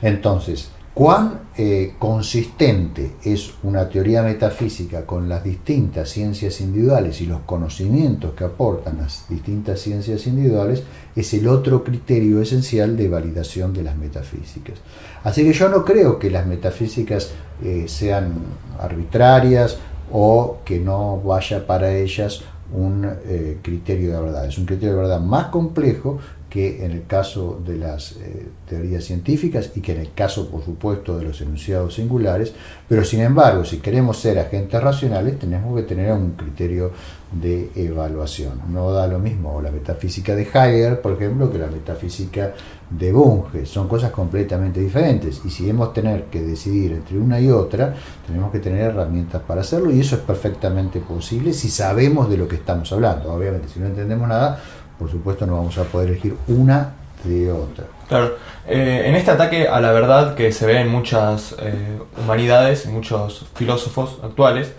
Entonces, 0.00 0.70
cuán 0.94 1.40
eh, 1.56 1.94
consistente 1.98 3.16
es 3.24 3.52
una 3.64 3.88
teoría 3.88 4.22
metafísica 4.22 5.04
con 5.04 5.28
las 5.28 5.42
distintas 5.42 6.08
ciencias 6.08 6.60
individuales 6.60 7.20
y 7.20 7.26
los 7.26 7.40
conocimientos 7.40 8.34
que 8.34 8.44
aportan 8.44 8.98
las 8.98 9.28
distintas 9.28 9.80
ciencias 9.80 10.26
individuales 10.28 10.84
es 11.16 11.34
el 11.34 11.48
otro 11.48 11.82
criterio 11.82 12.40
esencial 12.40 12.96
de 12.96 13.08
validación 13.08 13.72
de 13.72 13.82
las 13.82 13.96
metafísicas. 13.96 14.78
Así 15.24 15.42
que 15.42 15.52
yo 15.52 15.68
no 15.68 15.84
creo 15.84 16.18
que 16.18 16.30
las 16.30 16.46
metafísicas 16.46 17.32
eh, 17.62 17.86
sean 17.88 18.34
arbitrarias 18.78 19.78
o 20.12 20.58
que 20.64 20.78
no 20.78 21.20
vaya 21.20 21.66
para 21.66 21.92
ellas 21.92 22.42
un 22.72 23.08
eh, 23.26 23.58
criterio 23.62 24.12
de 24.12 24.20
verdad. 24.20 24.46
Es 24.46 24.58
un 24.58 24.66
criterio 24.66 24.94
de 24.94 25.02
verdad 25.02 25.20
más 25.20 25.46
complejo 25.46 26.18
que 26.54 26.84
en 26.84 26.92
el 26.92 27.04
caso 27.08 27.60
de 27.66 27.76
las 27.76 28.12
eh, 28.12 28.46
teorías 28.68 29.02
científicas 29.02 29.72
y 29.74 29.80
que 29.80 29.90
en 29.90 30.02
el 30.02 30.12
caso, 30.12 30.48
por 30.48 30.64
supuesto, 30.64 31.18
de 31.18 31.24
los 31.24 31.40
enunciados 31.40 31.96
singulares, 31.96 32.52
pero 32.88 33.04
sin 33.04 33.22
embargo, 33.22 33.64
si 33.64 33.78
queremos 33.78 34.20
ser 34.20 34.38
agentes 34.38 34.80
racionales, 34.80 35.36
tenemos 35.36 35.74
que 35.74 35.82
tener 35.82 36.12
un 36.12 36.30
criterio 36.34 36.92
de 37.32 37.70
evaluación. 37.74 38.60
No 38.68 38.92
da 38.92 39.08
lo 39.08 39.18
mismo 39.18 39.60
la 39.60 39.72
metafísica 39.72 40.36
de 40.36 40.44
Heidegger, 40.44 41.00
por 41.00 41.14
ejemplo, 41.14 41.50
que 41.50 41.58
la 41.58 41.66
metafísica 41.66 42.54
de 42.88 43.12
Bunge. 43.12 43.66
Son 43.66 43.88
cosas 43.88 44.12
completamente 44.12 44.78
diferentes 44.78 45.40
y 45.44 45.50
si 45.50 45.64
debemos 45.64 45.92
tener 45.92 46.26
que 46.26 46.40
decidir 46.40 46.92
entre 46.92 47.18
una 47.18 47.40
y 47.40 47.50
otra, 47.50 47.96
tenemos 48.24 48.52
que 48.52 48.60
tener 48.60 48.82
herramientas 48.82 49.42
para 49.42 49.62
hacerlo 49.62 49.90
y 49.90 49.98
eso 49.98 50.14
es 50.14 50.22
perfectamente 50.22 51.00
posible 51.00 51.52
si 51.52 51.68
sabemos 51.68 52.30
de 52.30 52.36
lo 52.36 52.46
que 52.46 52.54
estamos 52.54 52.92
hablando. 52.92 53.32
Obviamente, 53.32 53.68
si 53.68 53.80
no 53.80 53.86
entendemos 53.86 54.28
nada, 54.28 54.60
por 54.98 55.10
supuesto 55.10 55.46
no 55.46 55.56
vamos 55.56 55.76
a 55.78 55.84
poder 55.84 56.10
elegir 56.10 56.36
una 56.48 56.94
de 57.24 57.50
otra. 57.50 57.86
Claro, 58.08 58.36
eh, 58.66 59.04
en 59.06 59.14
este 59.14 59.30
ataque 59.30 59.66
a 59.68 59.80
la 59.80 59.92
verdad 59.92 60.34
que 60.34 60.52
se 60.52 60.66
ve 60.66 60.80
en 60.80 60.88
muchas 60.88 61.56
eh, 61.58 61.98
humanidades, 62.22 62.86
en 62.86 62.92
muchos 62.92 63.46
filósofos 63.54 64.18
actuales, 64.22 64.72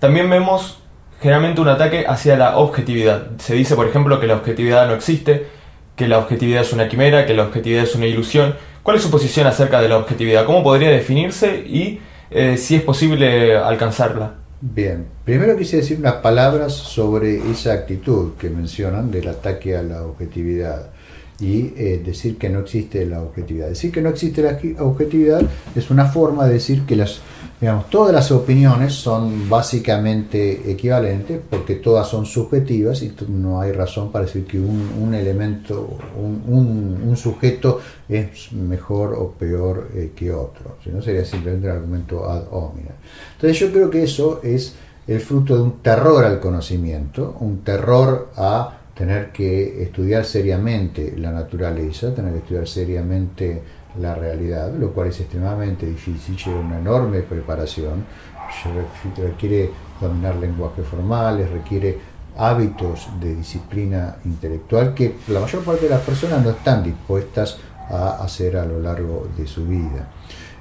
también 0.00 0.28
vemos 0.28 0.80
generalmente 1.20 1.60
un 1.60 1.68
ataque 1.68 2.04
hacia 2.06 2.36
la 2.36 2.56
objetividad. 2.56 3.28
Se 3.38 3.54
dice, 3.54 3.76
por 3.76 3.86
ejemplo, 3.86 4.18
que 4.18 4.26
la 4.26 4.34
objetividad 4.34 4.88
no 4.88 4.94
existe, 4.94 5.46
que 5.94 6.08
la 6.08 6.18
objetividad 6.18 6.62
es 6.62 6.72
una 6.72 6.88
quimera, 6.88 7.26
que 7.26 7.34
la 7.34 7.44
objetividad 7.44 7.84
es 7.84 7.94
una 7.94 8.06
ilusión. 8.06 8.56
¿Cuál 8.82 8.96
es 8.96 9.02
su 9.04 9.10
posición 9.10 9.46
acerca 9.46 9.80
de 9.80 9.88
la 9.88 9.98
objetividad? 9.98 10.44
¿Cómo 10.44 10.64
podría 10.64 10.90
definirse 10.90 11.58
y 11.64 12.00
eh, 12.30 12.56
si 12.56 12.74
es 12.74 12.82
posible 12.82 13.56
alcanzarla? 13.56 14.41
Bien, 14.64 15.06
primero 15.24 15.56
quise 15.56 15.78
decir 15.78 15.98
unas 15.98 16.14
palabras 16.22 16.72
sobre 16.72 17.50
esa 17.50 17.72
actitud 17.72 18.34
que 18.38 18.48
mencionan 18.48 19.10
del 19.10 19.26
ataque 19.26 19.76
a 19.76 19.82
la 19.82 20.04
objetividad 20.04 20.90
y 21.40 21.74
eh, 21.76 22.00
decir 22.04 22.38
que 22.38 22.48
no 22.48 22.60
existe 22.60 23.04
la 23.04 23.22
objetividad. 23.22 23.70
Decir 23.70 23.90
que 23.90 24.00
no 24.00 24.10
existe 24.10 24.40
la 24.40 24.84
objetividad 24.84 25.42
es 25.74 25.90
una 25.90 26.04
forma 26.04 26.46
de 26.46 26.54
decir 26.54 26.82
que 26.82 26.94
las, 26.94 27.22
digamos, 27.62 27.88
todas 27.90 28.12
las 28.12 28.32
opiniones 28.32 28.92
son 28.92 29.48
básicamente 29.48 30.68
equivalentes 30.68 31.40
porque 31.48 31.76
todas 31.76 32.08
son 32.08 32.26
subjetivas 32.26 33.00
y 33.04 33.14
no 33.28 33.60
hay 33.60 33.70
razón 33.70 34.10
para 34.10 34.24
decir 34.24 34.44
que 34.44 34.58
un, 34.58 35.14
elemento, 35.14 35.96
un, 36.18 37.16
sujeto 37.16 37.78
es 38.08 38.50
mejor 38.50 39.14
o 39.14 39.30
peor 39.30 39.90
eh, 39.94 40.10
que 40.16 40.32
otro. 40.32 40.78
Si 40.82 40.90
no 40.90 41.00
sería 41.00 41.24
simplemente 41.24 41.68
un 41.68 41.72
argumento 41.76 42.28
ad 42.28 42.46
hominem. 42.50 42.94
Entonces 43.36 43.60
yo 43.60 43.70
creo 43.70 43.88
que 43.88 44.02
eso 44.02 44.40
es 44.42 44.74
el 45.06 45.20
fruto 45.20 45.54
de 45.54 45.62
un 45.62 45.82
terror 45.82 46.24
al 46.24 46.40
conocimiento, 46.40 47.36
un 47.38 47.58
terror 47.58 48.30
a 48.34 48.76
tener 48.92 49.30
que 49.30 49.84
estudiar 49.84 50.24
seriamente 50.24 51.14
la 51.16 51.30
naturaleza, 51.30 52.12
tener 52.12 52.32
que 52.32 52.38
estudiar 52.38 52.66
seriamente 52.66 53.62
la 54.00 54.14
realidad, 54.14 54.72
lo 54.72 54.92
cual 54.92 55.08
es 55.08 55.20
extremadamente 55.20 55.86
difícil, 55.86 56.36
lleva 56.36 56.60
una 56.60 56.78
enorme 56.78 57.20
preparación, 57.20 58.04
requiere 59.16 59.70
dominar 60.00 60.36
lenguajes 60.36 60.86
formales, 60.86 61.50
requiere 61.50 61.98
hábitos 62.36 63.08
de 63.20 63.34
disciplina 63.36 64.16
intelectual 64.24 64.94
que 64.94 65.16
la 65.28 65.40
mayor 65.40 65.62
parte 65.62 65.84
de 65.84 65.90
las 65.90 66.00
personas 66.00 66.42
no 66.42 66.50
están 66.50 66.82
dispuestas 66.82 67.58
a 67.90 68.22
hacer 68.22 68.56
a 68.56 68.64
lo 68.64 68.80
largo 68.80 69.28
de 69.36 69.46
su 69.46 69.66
vida. 69.66 70.08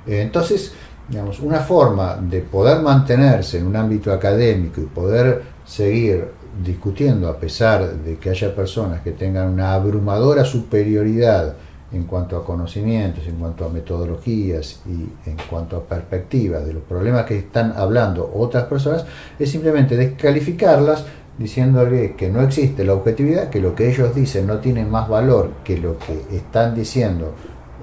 Entonces, 0.06 0.74
digamos, 1.08 1.40
una 1.40 1.60
forma 1.60 2.16
de 2.16 2.42
poder 2.42 2.82
mantenerse 2.82 3.60
en 3.60 3.68
un 3.68 3.76
ámbito 3.76 4.12
académico 4.12 4.82
y 4.82 4.86
poder 4.86 5.44
seguir 5.66 6.32
discutiendo 6.64 7.30
a 7.30 7.38
pesar 7.38 7.94
de 7.94 8.18
que 8.18 8.30
haya 8.30 8.54
personas 8.54 9.02
que 9.02 9.12
tengan 9.12 9.48
una 9.48 9.74
abrumadora 9.74 10.44
superioridad 10.44 11.56
en 11.94 12.04
cuanto 12.06 12.38
a 12.38 12.46
conocimientos, 12.46 13.28
en 13.28 13.36
cuanto 13.36 13.66
a 13.66 13.70
metodologías 13.70 14.82
y 14.86 15.30
en 15.30 15.38
cuanto 15.50 15.78
a 15.78 15.84
perspectivas 15.84 16.66
de 16.66 16.74
los 16.74 16.84
problemas 16.84 17.26
que 17.26 17.38
están 17.38 17.74
hablando 17.76 18.32
otras 18.34 18.66
personas, 18.66 19.06
es 19.38 19.50
simplemente 19.50 19.98
descalificarlas 19.98 21.06
diciéndole 21.38 22.16
que 22.16 22.30
no 22.30 22.42
existe 22.42 22.84
la 22.86 22.94
objetividad, 22.94 23.50
que 23.50 23.60
lo 23.60 23.76
que 23.76 23.90
ellos 23.90 24.14
dicen 24.16 24.48
no 24.48 24.60
tiene 24.60 24.86
más 24.86 25.10
valor 25.10 25.52
que 25.64 25.78
lo 25.78 25.98
que 25.98 26.36
están 26.36 26.76
diciendo 26.76 27.34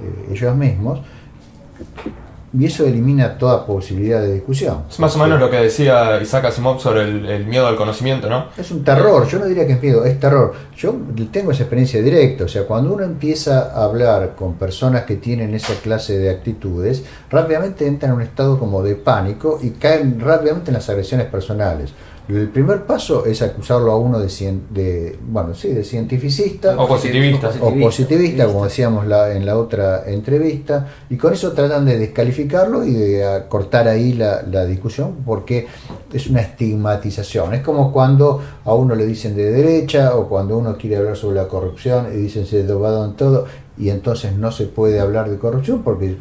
eh, 0.03 0.33
ellos 0.33 0.57
mismos, 0.57 1.01
y 2.56 2.64
eso 2.64 2.87
elimina 2.87 3.37
toda 3.37 3.66
posibilidad 3.66 4.20
de 4.20 4.34
discusión. 4.34 4.84
Es 4.88 4.98
más 4.98 5.14
o 5.16 5.18
menos 5.18 5.38
lo 5.38 5.50
que 5.50 5.56
decía 5.56 6.20
Isaac 6.20 6.46
Asimov 6.46 6.80
sobre 6.80 7.02
el, 7.02 7.46
miedo 7.46 7.66
al 7.66 7.76
conocimiento, 7.76 8.28
¿no? 8.28 8.46
Es 8.56 8.70
un 8.70 8.82
terror, 8.82 9.26
yo 9.28 9.38
no 9.38 9.46
diría 9.46 9.66
que 9.66 9.74
es 9.74 9.82
miedo, 9.82 10.04
es 10.04 10.18
terror. 10.18 10.54
Yo 10.76 10.94
tengo 11.30 11.50
esa 11.50 11.64
experiencia 11.64 12.00
directa, 12.00 12.44
o 12.44 12.48
sea, 12.48 12.64
cuando 12.64 12.94
uno 12.94 13.04
empieza 13.04 13.72
a 13.72 13.84
hablar 13.84 14.34
con 14.34 14.54
personas 14.54 15.02
que 15.02 15.16
tienen 15.16 15.54
esa 15.54 15.74
clase 15.74 16.18
de 16.18 16.30
actitudes, 16.30 17.04
rápidamente 17.30 17.87
entran 17.87 18.12
en 18.12 18.16
un 18.16 18.22
estado 18.22 18.58
como 18.58 18.82
de 18.82 18.94
pánico 18.94 19.58
y 19.62 19.70
caen 19.70 20.18
rápidamente 20.20 20.70
en 20.70 20.74
las 20.74 20.88
agresiones 20.88 21.26
personales. 21.26 21.92
El 22.28 22.50
primer 22.50 22.84
paso 22.84 23.24
es 23.24 23.40
acusarlo 23.40 23.90
a 23.90 23.96
uno 23.96 24.18
de, 24.18 24.28
de 24.70 25.18
bueno, 25.28 25.54
sí, 25.54 25.68
de 25.68 25.82
cientificista. 25.82 26.78
O 26.78 26.86
positivista, 26.86 27.50
o 27.62 27.74
positivista, 27.74 28.46
como 28.46 28.64
decíamos 28.64 29.06
la, 29.06 29.32
en 29.32 29.46
la 29.46 29.56
otra 29.56 30.04
entrevista, 30.06 30.86
y 31.08 31.16
con 31.16 31.32
eso 31.32 31.52
tratan 31.52 31.86
de 31.86 31.98
descalificarlo 31.98 32.84
y 32.84 32.92
de 32.92 33.44
cortar 33.48 33.88
ahí 33.88 34.12
la, 34.12 34.42
la, 34.42 34.66
discusión 34.66 35.16
porque 35.24 35.66
es 36.12 36.26
una 36.26 36.42
estigmatización. 36.42 37.54
Es 37.54 37.62
como 37.62 37.90
cuando 37.90 38.42
a 38.62 38.74
uno 38.74 38.94
le 38.94 39.06
dicen 39.06 39.34
de 39.34 39.50
derecha 39.50 40.14
o 40.14 40.28
cuando 40.28 40.58
uno 40.58 40.76
quiere 40.76 40.98
hablar 40.98 41.16
sobre 41.16 41.36
la 41.36 41.48
corrupción 41.48 42.08
y 42.12 42.16
dicen 42.16 42.44
se 42.44 42.62
dobado 42.64 43.06
en 43.06 43.14
todo 43.14 43.46
y 43.78 43.90
entonces 43.90 44.36
no 44.36 44.50
se 44.50 44.66
puede 44.66 44.98
hablar 44.98 45.30
de 45.30 45.38
corrupción 45.38 45.82
porque 45.82 46.16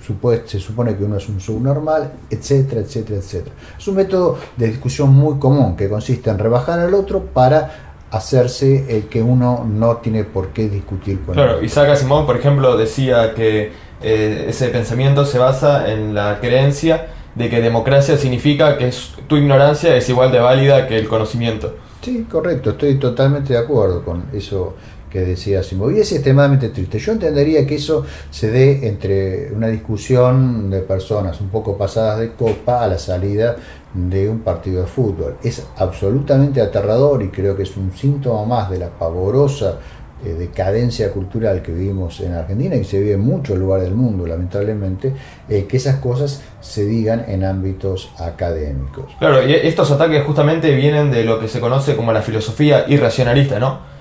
se 0.46 0.60
supone 0.60 0.96
que 0.96 1.04
uno 1.04 1.18
es 1.18 1.28
un 1.28 1.40
subnormal, 1.40 2.12
etcétera, 2.30 2.82
etcétera, 2.82 3.20
etcétera. 3.20 3.56
Es 3.78 3.88
un 3.88 3.96
método 3.96 4.38
de 4.56 4.68
discusión 4.68 5.14
muy 5.14 5.40
común 5.40 5.76
que 5.76 5.90
consiste 5.90 6.30
en 6.30 6.38
rebajar 6.38 6.80
al 6.80 6.94
otro 6.94 7.22
para 7.22 7.88
hacerse 8.12 8.86
el 8.96 9.08
que 9.08 9.22
uno 9.22 9.66
no 9.70 9.98
tiene 9.98 10.24
por 10.24 10.50
qué 10.50 10.70
discutir 10.70 11.20
con 11.22 11.34
claro, 11.34 11.62
Isaac 11.62 11.90
Asimov, 11.90 12.26
por 12.26 12.38
ejemplo, 12.38 12.78
decía 12.78 13.34
que 13.34 13.72
eh, 14.02 14.46
ese 14.48 14.70
pensamiento 14.70 15.26
se 15.26 15.40
basa 15.40 15.92
en 15.92 16.14
la 16.14 16.40
creencia 16.40 17.08
de 17.36 17.50
que 17.50 17.60
democracia 17.60 18.18
significa 18.18 18.78
que 18.78 18.92
tu 19.28 19.36
ignorancia 19.36 19.96
es 19.96 20.08
igual 20.10 20.32
de 20.32 20.40
válida 20.40 20.88
que 20.88 20.98
el 20.98 21.08
conocimiento. 21.08 21.76
Sí, 22.02 22.26
correcto, 22.30 22.72
estoy 22.72 22.96
totalmente 22.96 23.54
de 23.54 23.60
acuerdo 23.60 24.04
con 24.04 24.26
eso 24.34 24.76
que 25.18 25.26
decía 25.26 25.62
Asimov. 25.62 25.92
Y 25.92 26.00
es 26.00 26.12
extremadamente 26.12 26.70
triste. 26.70 27.00
Yo 27.00 27.12
entendería 27.12 27.66
que 27.66 27.76
eso 27.76 28.06
se 28.30 28.52
dé 28.52 28.88
entre 28.88 29.52
una 29.52 29.68
discusión 29.68 30.70
de 30.70 30.82
personas 30.82 31.42
un 31.42 31.50
poco 31.50 31.76
pasadas 31.76 32.20
de 32.20 32.34
copa 32.34 32.84
a 32.84 32.88
la 32.88 33.00
salida 33.00 33.56
de 33.96 34.30
un 34.30 34.42
partido 34.42 34.82
de 34.82 34.88
fútbol. 34.88 35.38
Es 35.42 35.66
absolutamente 35.78 36.62
aterrador 36.62 37.24
y 37.24 37.30
creo 37.30 37.58
que 37.58 37.64
es 37.64 37.76
un 37.78 37.92
síntoma 37.94 38.46
más 38.46 38.70
de 38.70 38.78
la 38.78 38.90
pavorosa 38.90 39.80
eh, 40.24 40.34
decadencia 40.34 41.12
cultural 41.12 41.64
que 41.64 41.72
vivimos 41.72 42.20
en 42.20 42.34
Argentina 42.34 42.76
y 42.76 42.84
se 42.84 43.00
vive 43.00 43.14
en 43.14 43.22
muchos 43.22 43.58
lugares 43.58 43.86
del 43.86 43.96
mundo, 43.96 44.28
lamentablemente, 44.28 45.14
eh, 45.50 45.66
que 45.68 45.78
esas 45.78 45.96
cosas 45.96 46.44
se 46.62 46.86
digan 46.86 47.26
en 47.28 47.44
ámbitos 47.44 48.12
académicos. 48.20 49.06
Claro, 49.18 49.48
y 49.48 49.54
estos 49.54 49.90
ataques 49.90 50.24
justamente 50.24 50.76
vienen 50.76 51.10
de 51.10 51.24
lo 51.24 51.40
que 51.40 51.48
se 51.48 51.60
conoce 51.60 51.96
como 51.96 52.14
la 52.14 52.22
filosofía 52.22 52.86
irracionalista, 52.88 53.60
¿no? 53.60 53.97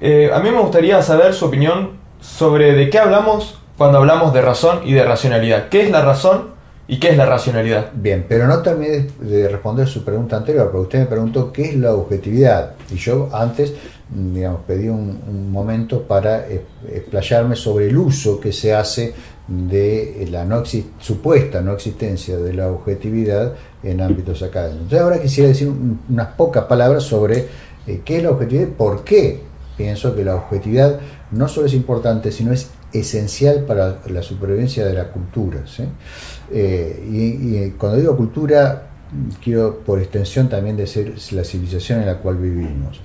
Eh, 0.00 0.30
a 0.32 0.38
mí 0.40 0.50
me 0.50 0.60
gustaría 0.60 1.02
saber 1.02 1.34
su 1.34 1.46
opinión 1.46 1.98
sobre 2.20 2.72
de 2.72 2.90
qué 2.90 2.98
hablamos 2.98 3.58
cuando 3.76 3.98
hablamos 3.98 4.32
de 4.32 4.42
razón 4.42 4.80
y 4.84 4.92
de 4.92 5.04
racionalidad. 5.04 5.68
¿Qué 5.68 5.82
es 5.82 5.90
la 5.90 6.02
razón 6.02 6.60
¿Y 6.90 6.98
qué 6.98 7.10
es 7.10 7.16
la 7.16 7.24
racionalidad? 7.24 7.92
Bien, 7.94 8.26
pero 8.28 8.48
no 8.48 8.62
terminé 8.62 9.06
de 9.20 9.48
responder 9.48 9.86
su 9.86 10.04
pregunta 10.04 10.36
anterior, 10.36 10.72
porque 10.72 10.82
usted 10.82 10.98
me 10.98 11.06
preguntó 11.06 11.52
qué 11.52 11.66
es 11.66 11.76
la 11.76 11.94
objetividad. 11.94 12.72
Y 12.90 12.96
yo 12.96 13.28
antes, 13.32 13.74
digamos, 14.12 14.62
pedí 14.66 14.88
un, 14.88 15.52
momento 15.52 16.02
para 16.02 16.48
explayarme 16.48 17.54
sobre 17.54 17.86
el 17.86 17.96
uso 17.96 18.40
que 18.40 18.52
se 18.52 18.74
hace 18.74 19.14
de 19.46 20.26
la 20.32 20.44
no 20.44 20.64
supuesta 20.98 21.60
no 21.60 21.74
existencia 21.74 22.36
de 22.38 22.54
la 22.54 22.72
objetividad 22.72 23.54
en 23.84 24.00
ámbitos 24.00 24.42
académicos. 24.42 24.82
Entonces 24.82 25.00
ahora 25.00 25.22
quisiera 25.22 25.48
decir 25.50 25.72
unas 26.08 26.28
pocas 26.34 26.64
palabras 26.64 27.04
sobre 27.04 27.46
eh, 27.86 28.00
qué 28.04 28.16
es 28.16 28.24
la 28.24 28.32
objetividad 28.32 28.66
y 28.66 28.72
por 28.72 29.04
qué 29.04 29.40
pienso 29.80 30.14
que 30.14 30.22
la 30.22 30.34
objetividad 30.34 31.00
no 31.30 31.48
solo 31.48 31.66
es 31.66 31.72
importante, 31.72 32.30
sino 32.32 32.52
es 32.52 32.68
esencial 32.92 33.64
para 33.64 34.00
la 34.08 34.22
supervivencia 34.22 34.84
de 34.84 34.92
la 34.92 35.08
cultura. 35.08 35.64
Eh, 36.52 37.08
y, 37.10 37.70
cuando 37.78 37.98
digo 37.98 38.14
cultura, 38.14 38.90
quiero 39.42 39.78
por 39.78 39.98
extensión 39.98 40.50
también 40.50 40.76
decir 40.76 41.14
la 41.32 41.44
civilización 41.44 42.00
en 42.00 42.06
la 42.06 42.18
cual 42.18 42.36
vivimos. 42.36 43.00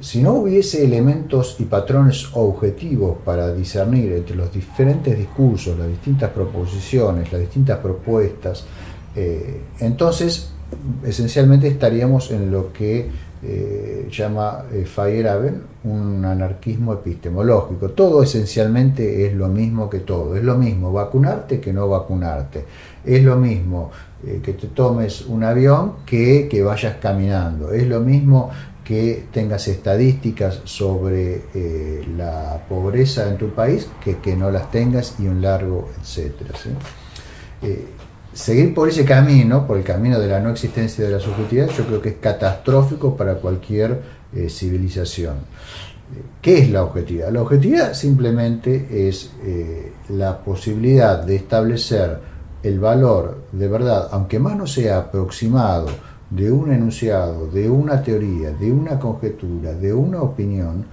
Si 0.00 0.22
no 0.22 0.32
hubiese 0.32 0.82
elementos 0.82 1.56
y 1.58 1.64
patrones 1.64 2.28
objetivos 2.32 3.18
para 3.22 3.52
discernir 3.52 4.12
entre 4.12 4.34
los 4.34 4.50
diferentes 4.50 5.18
discursos, 5.18 5.78
las 5.78 5.88
distintas 5.88 6.30
proposiciones, 6.30 7.30
las 7.30 7.42
distintas 7.42 7.80
propuestas, 7.80 8.64
eh, 9.14 9.60
entonces 9.80 10.52
esencialmente 11.04 11.68
estaríamos 11.68 12.30
en 12.30 12.50
lo 12.50 12.72
que 12.72 13.10
eh, 13.44 14.08
llama 14.08 14.66
eh, 14.72 14.84
Feyerabend 14.84 15.62
un 15.84 16.24
anarquismo 16.24 16.92
epistemológico. 16.92 17.90
Todo 17.90 18.22
esencialmente 18.22 19.26
es 19.26 19.34
lo 19.34 19.48
mismo 19.48 19.90
que 19.90 19.98
todo. 20.00 20.36
Es 20.36 20.44
lo 20.44 20.56
mismo 20.56 20.92
vacunarte 20.92 21.60
que 21.60 21.72
no 21.72 21.88
vacunarte. 21.88 22.64
Es 23.04 23.24
lo 23.24 23.34
mismo 23.36 23.90
eh, 24.24 24.40
que 24.42 24.52
te 24.52 24.68
tomes 24.68 25.26
un 25.26 25.42
avión 25.42 25.94
que 26.06 26.46
que 26.48 26.62
vayas 26.62 26.96
caminando. 27.00 27.72
Es 27.72 27.88
lo 27.88 27.98
mismo 28.00 28.50
que 28.84 29.24
tengas 29.32 29.66
estadísticas 29.68 30.60
sobre 30.64 31.42
la 32.16 32.64
pobreza 32.68 33.28
en 33.28 33.38
tu 33.38 33.50
país 33.50 33.88
que 34.02 34.18
que 34.18 34.34
no 34.36 34.50
las 34.50 34.72
tengas 34.72 35.14
y 35.20 35.28
un 35.28 35.40
largo 35.40 35.88
etcétera 36.00 36.50
seguir 38.32 38.74
por 38.74 38.88
ese 38.88 39.04
camino, 39.04 39.66
por 39.66 39.76
el 39.78 39.84
camino 39.84 40.18
de 40.18 40.26
la 40.26 40.40
no 40.40 40.50
existencia 40.50 41.04
de 41.04 41.12
la 41.12 41.20
subjetividad, 41.20 41.68
yo 41.70 41.84
creo 41.86 42.00
que 42.00 42.08
es 42.10 42.16
catastrófico 42.16 43.16
para 43.16 43.34
cualquier 43.34 44.00
eh, 44.34 44.48
civilización. 44.48 45.36
¿Qué 46.40 46.58
es 46.58 46.70
la 46.70 46.82
objetividad? 46.82 47.30
La 47.30 47.42
objetividad 47.42 47.94
simplemente 47.94 49.08
es 49.08 49.32
eh, 49.42 49.92
la 50.10 50.38
posibilidad 50.38 51.22
de 51.22 51.36
establecer 51.36 52.18
el 52.62 52.78
valor 52.78 53.44
de 53.52 53.68
verdad, 53.68 54.08
aunque 54.12 54.38
más 54.38 54.56
no 54.56 54.66
sea 54.66 54.98
aproximado, 54.98 55.86
de 56.30 56.50
un 56.50 56.72
enunciado, 56.72 57.48
de 57.48 57.68
una 57.68 58.02
teoría, 58.02 58.52
de 58.52 58.72
una 58.72 58.98
conjetura, 58.98 59.74
de 59.74 59.92
una 59.92 60.22
opinión, 60.22 60.86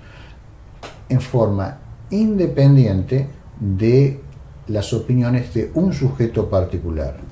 en 1.08 1.22
forma 1.22 1.78
independiente 2.10 3.28
de 3.60 4.20
las 4.68 4.94
opiniones 4.94 5.54
de 5.54 5.72
un 5.74 5.94
sujeto 5.94 6.50
particular. 6.50 7.29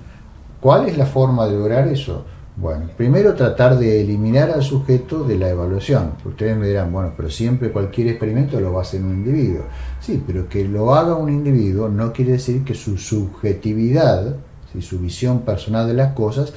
¿Cuál 0.67 0.89
es 0.89 0.97
la 0.97 1.06
forma 1.06 1.47
de 1.47 1.56
lograr 1.56 1.88
eso? 1.88 2.25
Bueno, 2.58 2.89
primero 2.97 3.36
tratar 3.36 3.80
de 3.80 4.01
eliminar 4.01 4.51
al 4.51 4.62
sujeto 4.62 5.23
de 5.23 5.38
la 5.38 5.47
evaluación. 5.47 6.15
Ustedes 6.25 6.58
me 6.58 6.67
dirán, 6.67 6.91
bueno, 6.91 7.13
pero 7.15 7.30
siempre 7.30 7.71
cualquier 7.71 8.10
experimento 8.10 8.60
lo 8.60 8.73
va 8.73 8.80
a 8.80 8.82
hacer 8.82 9.01
un 9.01 9.12
individuo. 9.12 9.63
Sí, 10.01 10.21
pero 10.27 10.49
que 10.49 10.65
lo 10.65 10.93
haga 10.93 11.15
un 11.15 11.30
individuo 11.30 11.88
no 11.88 12.12
quiere 12.12 12.34
decir 12.34 12.65
que 12.65 12.73
su 12.73 12.97
subjetividad, 12.97 14.36
si 14.73 14.82
su 14.82 14.99
visión 14.99 15.43
personal 15.43 15.88
de 15.88 15.93
las 15.93 16.12
cosas, 16.12 16.51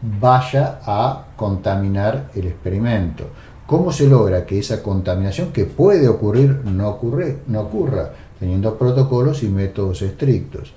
vaya 0.00 0.80
a 0.86 1.26
contaminar 1.36 2.30
el 2.34 2.46
experimento. 2.46 3.26
¿Cómo 3.66 3.92
se 3.92 4.08
logra 4.08 4.46
que 4.46 4.60
esa 4.60 4.82
contaminación 4.82 5.52
que 5.52 5.66
puede 5.66 6.08
ocurrir 6.08 6.62
no, 6.64 6.88
ocurra? 6.88 8.12
Teniendo 8.40 8.78
protocolos 8.78 9.42
y 9.42 9.48
métodos 9.48 10.00
estrictos. 10.00 10.72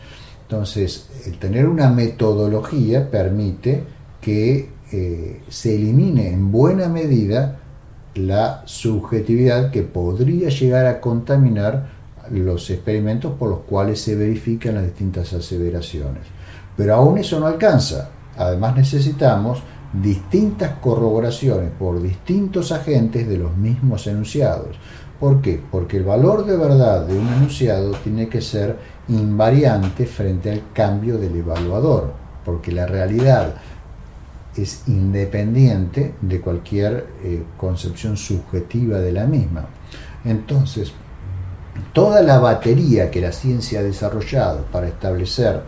Entonces, 0.47 1.09
el 1.25 1.39
tener 1.39 1.67
una 1.67 1.89
metodología 1.89 3.09
permite 3.09 3.83
que 4.21 4.69
eh, 4.91 5.41
se 5.49 5.75
elimine 5.75 6.31
en 6.31 6.51
buena 6.51 6.87
medida 6.87 7.59
la 8.13 8.61
subjetividad 8.65 9.71
que 9.71 9.81
podría 9.81 10.49
llegar 10.49 10.85
a 10.85 11.01
contaminar 11.01 11.89
los 12.31 12.69
experimentos 12.69 13.33
por 13.33 13.49
los 13.49 13.59
cuales 13.61 13.99
se 14.01 14.15
verifican 14.15 14.75
las 14.75 14.85
distintas 14.85 15.33
aseveraciones. 15.33 16.23
Pero 16.77 16.95
aún 16.95 17.17
eso 17.17 17.39
no 17.39 17.47
alcanza. 17.47 18.09
Además 18.37 18.75
necesitamos 18.75 19.63
distintas 19.93 20.79
corroboraciones 20.79 21.71
por 21.77 22.01
distintos 22.01 22.71
agentes 22.71 23.27
de 23.27 23.37
los 23.37 23.55
mismos 23.55 24.05
enunciados. 24.07 24.77
¿Por 25.19 25.41
qué? 25.41 25.61
Porque 25.71 25.97
el 25.97 26.03
valor 26.03 26.45
de 26.45 26.57
verdad 26.57 27.05
de 27.05 27.17
un 27.17 27.27
enunciado 27.27 27.91
tiene 28.03 28.27
que 28.27 28.41
ser 28.41 28.77
invariante 29.09 30.05
frente 30.05 30.51
al 30.51 30.61
cambio 30.73 31.17
del 31.17 31.35
evaluador, 31.35 32.13
porque 32.43 32.71
la 32.71 32.85
realidad 32.85 33.55
es 34.55 34.83
independiente 34.87 36.15
de 36.21 36.41
cualquier 36.41 37.07
eh, 37.23 37.43
concepción 37.57 38.17
subjetiva 38.17 38.99
de 38.99 39.11
la 39.11 39.25
misma. 39.25 39.65
Entonces, 40.23 40.93
toda 41.93 42.21
la 42.21 42.39
batería 42.39 43.11
que 43.11 43.21
la 43.21 43.31
ciencia 43.31 43.79
ha 43.79 43.83
desarrollado 43.83 44.65
para 44.71 44.87
establecer 44.87 45.61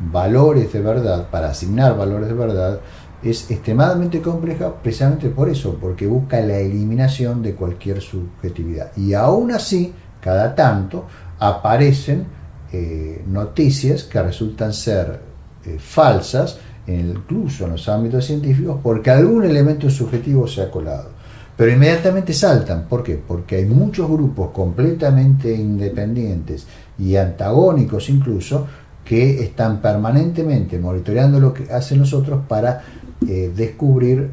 valores 0.00 0.72
de 0.72 0.80
verdad, 0.80 1.28
para 1.30 1.50
asignar 1.50 1.96
valores 1.96 2.28
de 2.28 2.34
verdad, 2.34 2.80
es 3.22 3.50
extremadamente 3.50 4.22
compleja 4.22 4.72
precisamente 4.80 5.28
por 5.28 5.48
eso, 5.48 5.76
porque 5.80 6.06
busca 6.06 6.40
la 6.40 6.58
eliminación 6.58 7.42
de 7.42 7.54
cualquier 7.54 8.00
subjetividad. 8.00 8.92
Y 8.96 9.14
aún 9.14 9.50
así, 9.50 9.92
cada 10.20 10.54
tanto, 10.54 11.06
aparecen 11.40 12.26
eh, 12.70 13.22
noticias 13.26 14.04
que 14.04 14.22
resultan 14.22 14.74
ser 14.74 15.18
eh, 15.64 15.78
falsas, 15.78 16.58
incluso 16.86 17.64
en 17.64 17.72
los 17.72 17.88
ámbitos 17.88 18.26
científicos, 18.26 18.78
porque 18.82 19.10
algún 19.10 19.44
elemento 19.44 19.88
subjetivo 19.90 20.46
se 20.46 20.62
ha 20.62 20.70
colado. 20.70 21.10
Pero 21.56 21.72
inmediatamente 21.72 22.32
saltan. 22.32 22.86
¿Por 22.86 23.02
qué? 23.02 23.16
Porque 23.16 23.56
hay 23.56 23.64
muchos 23.64 24.08
grupos 24.08 24.50
completamente 24.50 25.54
independientes 25.54 26.66
y 26.98 27.16
antagónicos 27.16 28.08
incluso 28.10 28.66
que 29.04 29.42
están 29.42 29.80
permanentemente 29.80 30.78
monitoreando 30.78 31.40
lo 31.40 31.52
que 31.52 31.72
hacen 31.72 31.98
los 31.98 32.12
otros 32.12 32.46
para 32.46 32.82
eh, 33.26 33.50
descubrir 33.54 34.30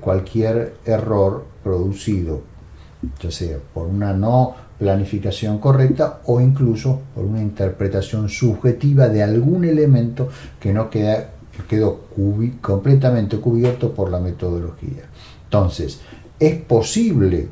cualquier 0.00 0.74
error 0.84 1.44
producido, 1.62 2.42
ya 3.20 3.30
sea 3.30 3.58
por 3.72 3.86
una 3.86 4.12
no 4.12 4.67
planificación 4.78 5.58
correcta 5.58 6.20
o 6.26 6.40
incluso 6.40 7.00
por 7.14 7.24
una 7.24 7.42
interpretación 7.42 8.28
subjetiva 8.28 9.08
de 9.08 9.22
algún 9.22 9.64
elemento 9.64 10.28
que 10.60 10.72
no 10.72 10.88
queda, 10.88 11.30
quedó 11.68 12.04
completamente 12.60 13.38
cubierto 13.38 13.92
por 13.92 14.10
la 14.10 14.20
metodología. 14.20 15.02
Entonces, 15.44 16.00
¿es 16.38 16.56
posible 16.56 17.48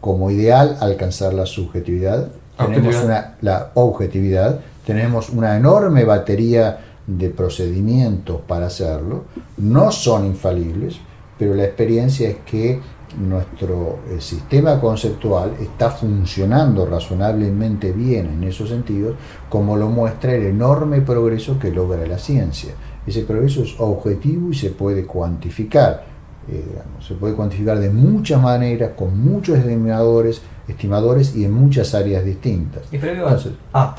como 0.00 0.30
ideal 0.30 0.76
alcanzar 0.80 1.32
la 1.32 1.46
subjetividad? 1.46 2.28
tenemos 2.56 2.96
una, 3.02 3.34
la 3.40 3.70
objetividad, 3.74 4.60
tenemos 4.86 5.30
una 5.30 5.56
enorme 5.56 6.04
batería 6.04 6.78
de 7.06 7.30
procedimientos 7.30 8.40
para 8.46 8.66
hacerlo, 8.66 9.24
no 9.56 9.90
son 9.90 10.24
infalibles, 10.26 10.96
pero 11.38 11.54
la 11.54 11.64
experiencia 11.64 12.28
es 12.28 12.36
que 12.46 12.80
nuestro 13.18 14.00
eh, 14.08 14.20
sistema 14.20 14.80
conceptual 14.80 15.54
está 15.60 15.90
funcionando 15.90 16.86
razonablemente 16.86 17.92
bien 17.92 18.26
en 18.26 18.44
esos 18.44 18.68
sentidos, 18.68 19.16
como 19.48 19.76
lo 19.76 19.88
muestra 19.88 20.34
el 20.34 20.44
enorme 20.44 21.00
progreso 21.00 21.58
que 21.58 21.70
logra 21.70 22.06
la 22.06 22.18
ciencia. 22.18 22.72
Ese 23.06 23.22
progreso 23.22 23.62
es 23.62 23.74
objetivo 23.78 24.50
y 24.50 24.54
se 24.54 24.70
puede 24.70 25.06
cuantificar. 25.06 26.04
Eh, 26.48 26.64
se 27.00 27.14
puede 27.14 27.34
cuantificar 27.34 27.78
de 27.78 27.90
muchas 27.90 28.40
maneras, 28.40 28.92
con 28.96 29.18
muchos 29.18 29.58
estimadores, 29.58 30.42
estimadores 30.68 31.34
y 31.36 31.44
en 31.44 31.52
muchas 31.52 31.94
áreas 31.94 32.24
distintas. 32.24 32.82
Y 32.92 32.98
previo, 32.98 33.26
ah, 33.72 33.96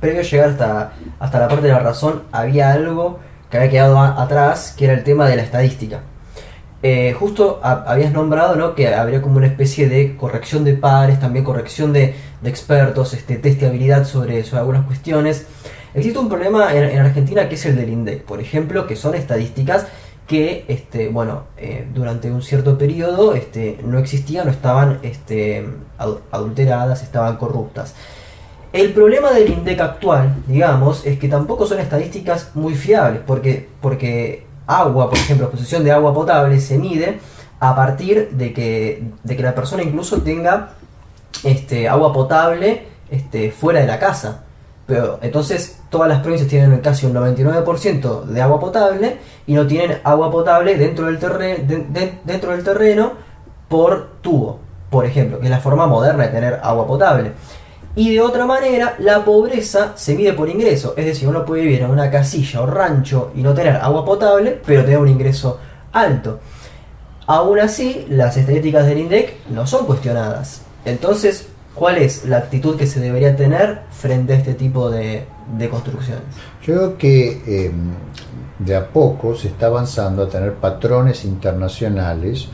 previo 0.00 0.20
a 0.20 0.22
llegar 0.22 0.50
hasta, 0.50 0.92
hasta 1.18 1.38
la 1.38 1.48
parte 1.48 1.66
de 1.66 1.72
la 1.72 1.80
razón, 1.80 2.22
había 2.32 2.72
algo 2.72 3.18
que 3.50 3.58
había 3.58 3.70
quedado 3.70 3.98
atrás, 3.98 4.74
que 4.76 4.84
era 4.84 4.94
el 4.94 5.04
tema 5.04 5.28
de 5.28 5.36
la 5.36 5.42
estadística. 5.42 6.00
Eh, 6.84 7.14
justo 7.16 7.60
habías 7.62 8.12
nombrado 8.12 8.56
¿no? 8.56 8.74
que 8.74 8.92
habría 8.92 9.22
como 9.22 9.36
una 9.36 9.46
especie 9.46 9.88
de 9.88 10.16
corrección 10.16 10.64
de 10.64 10.74
pares, 10.74 11.20
también 11.20 11.44
corrección 11.44 11.92
de, 11.92 12.14
expertos, 12.44 13.14
este, 13.14 13.36
test 13.36 13.60
de 13.60 13.68
habilidad 13.68 14.04
sobre, 14.04 14.42
sobre 14.42 14.60
algunas 14.60 14.86
cuestiones. 14.86 15.46
Existe 15.94 16.18
un 16.18 16.28
problema 16.28 16.74
en, 16.74 16.98
Argentina 16.98 17.48
que 17.48 17.54
es 17.54 17.66
el 17.66 17.76
del 17.76 17.90
INDEC, 17.90 18.22
por 18.24 18.40
ejemplo, 18.40 18.86
que 18.86 18.96
son 18.96 19.14
estadísticas 19.14 19.86
que, 20.26 20.64
este, 20.66 21.08
bueno, 21.08 21.44
eh, 21.56 21.86
durante 21.94 22.32
un 22.32 22.42
cierto 22.42 22.78
periodo 22.78 23.34
este, 23.34 23.78
no 23.84 23.98
existían 23.98 24.48
o 24.48 24.50
estaban 24.50 24.98
este, 25.02 25.64
adulteradas, 26.30 27.02
estaban 27.02 27.36
corruptas. 27.36 27.94
El 28.72 28.92
problema 28.92 29.30
del 29.32 29.50
INDEC 29.50 29.80
actual, 29.80 30.34
digamos, 30.46 31.06
es 31.06 31.18
que 31.18 31.28
tampoco 31.28 31.66
son 31.66 31.78
estadísticas 31.78 32.50
muy 32.54 32.74
fiables, 32.74 33.20
porque, 33.24 33.68
porque 33.82 34.46
agua, 34.80 35.08
por 35.08 35.18
ejemplo, 35.18 35.46
exposición 35.46 35.84
de 35.84 35.92
agua 35.92 36.14
potable 36.14 36.60
se 36.60 36.78
mide 36.78 37.20
a 37.60 37.74
partir 37.74 38.30
de 38.32 38.52
que, 38.52 39.04
de 39.22 39.36
que 39.36 39.42
la 39.42 39.54
persona 39.54 39.82
incluso 39.82 40.22
tenga 40.22 40.70
este, 41.44 41.88
agua 41.88 42.12
potable 42.12 42.86
este, 43.10 43.50
fuera 43.52 43.80
de 43.80 43.86
la 43.86 43.98
casa. 43.98 44.44
Pero 44.86 45.18
entonces 45.22 45.80
todas 45.88 46.08
las 46.08 46.20
provincias 46.20 46.50
tienen 46.50 46.80
casi 46.80 47.06
un 47.06 47.14
99% 47.14 48.24
de 48.24 48.42
agua 48.42 48.58
potable 48.58 49.18
y 49.46 49.54
no 49.54 49.66
tienen 49.66 49.98
agua 50.02 50.30
potable 50.30 50.76
dentro 50.76 51.06
del, 51.06 51.18
dentro 52.24 52.50
del 52.50 52.64
terreno 52.64 53.12
por 53.68 54.08
tubo, 54.20 54.58
por 54.90 55.06
ejemplo, 55.06 55.38
que 55.38 55.46
es 55.46 55.50
la 55.50 55.60
forma 55.60 55.86
moderna 55.86 56.24
de 56.24 56.28
tener 56.30 56.60
agua 56.62 56.86
potable. 56.86 57.32
Y 57.94 58.14
de 58.14 58.20
otra 58.20 58.46
manera, 58.46 58.96
la 58.98 59.24
pobreza 59.24 59.92
se 59.96 60.14
mide 60.14 60.32
por 60.32 60.48
ingreso. 60.48 60.94
Es 60.96 61.04
decir, 61.04 61.28
uno 61.28 61.44
puede 61.44 61.62
vivir 61.62 61.82
en 61.82 61.90
una 61.90 62.10
casilla 62.10 62.62
o 62.62 62.66
rancho 62.66 63.32
y 63.34 63.42
no 63.42 63.52
tener 63.52 63.76
agua 63.76 64.04
potable, 64.04 64.60
pero 64.64 64.82
tener 64.82 64.98
un 64.98 65.08
ingreso 65.08 65.58
alto. 65.92 66.40
Aún 67.26 67.60
así, 67.60 68.06
las 68.08 68.36
estadísticas 68.36 68.86
del 68.86 68.98
INDEC 68.98 69.46
no 69.50 69.66
son 69.66 69.86
cuestionadas. 69.86 70.62
Entonces, 70.84 71.48
¿cuál 71.74 71.98
es 71.98 72.24
la 72.24 72.38
actitud 72.38 72.76
que 72.76 72.86
se 72.86 72.98
debería 72.98 73.36
tener 73.36 73.82
frente 73.90 74.32
a 74.32 74.36
este 74.36 74.54
tipo 74.54 74.90
de, 74.90 75.26
construcciones? 75.70 76.24
Yo 76.62 76.74
creo 76.74 76.98
que 76.98 77.66
em, 77.66 77.92
de 78.58 78.74
a 78.74 78.88
poco 78.88 79.36
se 79.36 79.48
está 79.48 79.66
avanzando 79.66 80.22
a 80.22 80.28
tener 80.28 80.54
patrones 80.54 81.24
internacionales 81.24 82.48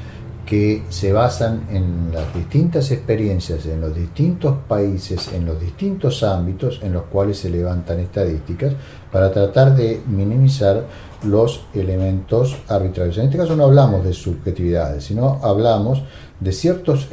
que 0.48 0.84
se 0.88 1.12
basan 1.12 1.66
en 1.70 2.10
las 2.10 2.34
distintas 2.34 2.90
experiencias 2.90 3.66
en 3.66 3.82
los 3.82 3.94
distintos 3.94 4.56
países, 4.66 5.30
en 5.34 5.44
los 5.44 5.60
distintos 5.60 6.22
ámbitos 6.22 6.80
en 6.82 6.94
los 6.94 7.02
cuales 7.02 7.36
se 7.36 7.50
levantan 7.50 8.00
estadísticas 8.00 8.72
para 9.12 9.30
tratar 9.30 9.76
de 9.76 10.00
minimizar 10.06 10.86
los 11.24 11.66
elementos 11.74 12.56
arbitrarios. 12.66 13.18
En 13.18 13.26
este 13.26 13.36
caso 13.36 13.56
no 13.56 13.64
hablamos 13.64 14.02
de 14.02 14.14
subjetividades, 14.14 15.04
sino 15.04 15.38
hablamos 15.42 16.02
de 16.40 16.52
ciertos, 16.52 17.08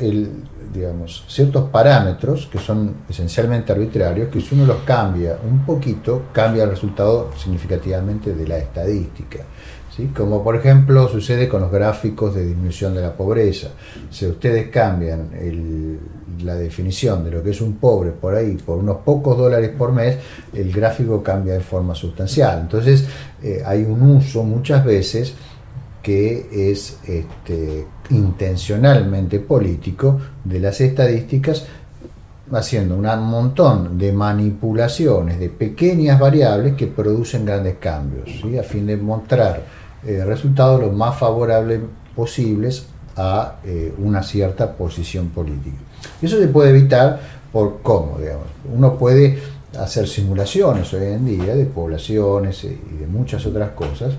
digamos, 0.73 1.25
ciertos 1.27 1.69
parámetros 1.69 2.47
que 2.49 2.59
son 2.59 2.99
esencialmente 3.09 3.73
arbitrarios, 3.73 4.29
que 4.29 4.39
si 4.39 4.55
uno 4.55 4.65
los 4.65 4.77
cambia 4.85 5.37
un 5.43 5.65
poquito, 5.65 6.27
cambia 6.31 6.63
el 6.63 6.69
resultado 6.69 7.31
significativamente 7.35 8.33
de 8.33 8.47
la 8.47 8.59
estadística 8.59 9.39
como 10.15 10.43
por 10.43 10.57
ejemplo 10.57 11.07
sucede 11.07 11.47
con 11.47 11.61
los 11.61 11.71
gráficos 11.71 12.35
de 12.35 12.45
disminución 12.45 12.93
de 12.93 13.01
la 13.01 13.13
pobreza. 13.13 13.69
Si 14.09 14.25
ustedes 14.25 14.69
cambian 14.69 15.29
la 16.43 16.55
definición 16.55 17.23
de 17.23 17.31
lo 17.31 17.41
que 17.41 17.51
es 17.51 17.61
un 17.61 17.77
pobre 17.77 18.11
por 18.11 18.35
ahí 18.35 18.57
por 18.57 18.77
unos 18.77 18.97
pocos 18.97 19.37
dólares 19.37 19.71
por 19.77 19.93
mes, 19.93 20.17
el 20.53 20.71
gráfico 20.71 21.23
cambia 21.23 21.53
de 21.53 21.61
forma 21.61 21.95
sustancial. 21.95 22.59
Entonces 22.63 23.05
eh, 23.41 23.63
hay 23.65 23.83
un 23.83 24.01
uso 24.01 24.43
muchas 24.43 24.83
veces 24.83 25.33
que 26.03 26.71
es 26.71 26.99
este, 27.07 27.87
intencionalmente 28.09 29.39
político 29.39 30.19
de 30.43 30.59
las 30.59 30.79
estadísticas 30.81 31.65
haciendo 32.51 32.95
un 32.95 33.05
montón 33.27 33.97
de 33.97 34.11
manipulaciones 34.11 35.39
de 35.39 35.49
pequeñas 35.49 36.19
variables 36.19 36.75
que 36.75 36.87
producen 36.87 37.45
grandes 37.45 37.77
cambios, 37.79 38.29
a 38.59 38.63
fin 38.63 38.85
de 38.85 38.97
mostrar 38.97 39.63
eh, 40.05 40.23
resultados 40.25 40.81
los 40.81 40.93
más 40.93 41.17
favorables 41.17 41.81
posibles 42.15 42.87
a 43.15 43.55
eh, 43.63 43.93
una 43.97 44.23
cierta 44.23 44.73
posición 44.73 45.29
política. 45.29 45.77
Eso 46.21 46.39
se 46.39 46.47
puede 46.47 46.69
evitar 46.71 47.19
por 47.51 47.81
cómo, 47.81 48.17
digamos. 48.19 48.47
Uno 48.73 48.97
puede 48.97 49.39
hacer 49.79 50.07
simulaciones 50.07 50.93
hoy 50.93 51.05
en 51.05 51.25
día 51.25 51.55
de 51.55 51.65
poblaciones 51.65 52.63
y 52.63 52.97
de 52.97 53.07
muchas 53.07 53.45
otras 53.45 53.71
cosas 53.71 54.13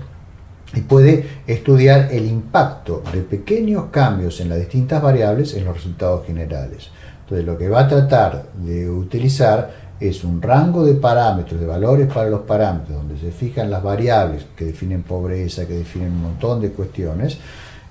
y 0.73 0.81
puede 0.81 1.25
estudiar 1.47 2.09
el 2.11 2.25
impacto 2.25 3.01
de 3.13 3.21
pequeños 3.21 3.85
cambios 3.91 4.39
en 4.41 4.49
las 4.49 4.59
distintas 4.59 5.01
variables 5.01 5.53
en 5.53 5.65
los 5.65 5.75
resultados 5.75 6.25
generales. 6.25 6.89
Entonces 7.21 7.45
lo 7.45 7.57
que 7.57 7.69
va 7.69 7.81
a 7.81 7.87
tratar 7.87 8.45
de 8.53 8.89
utilizar 8.89 9.86
es 9.99 10.23
un 10.23 10.41
rango 10.41 10.85
de 10.85 10.93
parámetros, 10.93 11.59
de 11.59 11.65
valores 11.65 12.07
para 12.11 12.29
los 12.29 12.41
parámetros, 12.41 12.97
donde 12.97 13.17
se 13.17 13.31
fijan 13.31 13.69
las 13.69 13.81
variables 13.81 14.45
que 14.55 14.65
definen 14.65 15.03
pobreza, 15.03 15.65
que 15.65 15.73
definen 15.73 16.11
un 16.11 16.21
montón 16.21 16.61
de 16.61 16.71
cuestiones, 16.71 17.37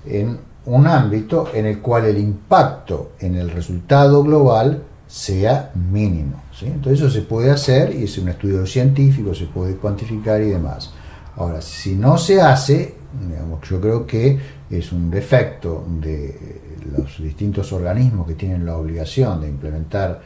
en 0.05 0.37
un 0.65 0.87
ámbito 0.87 1.49
en 1.53 1.65
el 1.65 1.79
cual 1.79 2.05
el 2.05 2.17
impacto 2.17 3.11
en 3.19 3.35
el 3.35 3.49
resultado 3.49 4.23
global 4.23 4.83
sea 5.07 5.71
mínimo. 5.75 6.43
Entonces 6.61 6.99
eso 6.99 7.09
se 7.09 7.21
puede 7.21 7.51
hacer 7.51 7.95
y 7.95 8.03
es 8.03 8.17
un 8.17 8.29
estudio 8.29 8.65
científico, 8.65 9.33
se 9.33 9.45
puede 9.45 9.75
cuantificar 9.75 10.41
y 10.41 10.49
demás. 10.49 10.91
Ahora, 11.37 11.61
si 11.61 11.95
no 11.95 12.17
se 12.17 12.41
hace, 12.41 12.95
yo 13.69 13.79
creo 13.79 14.05
que 14.05 14.37
es 14.69 14.91
un 14.91 15.09
defecto 15.09 15.85
de 16.01 16.59
los 16.91 17.21
distintos 17.21 17.71
organismos 17.71 18.27
que 18.27 18.33
tienen 18.33 18.65
la 18.65 18.77
obligación 18.77 19.41
de 19.41 19.47
implementar 19.47 20.21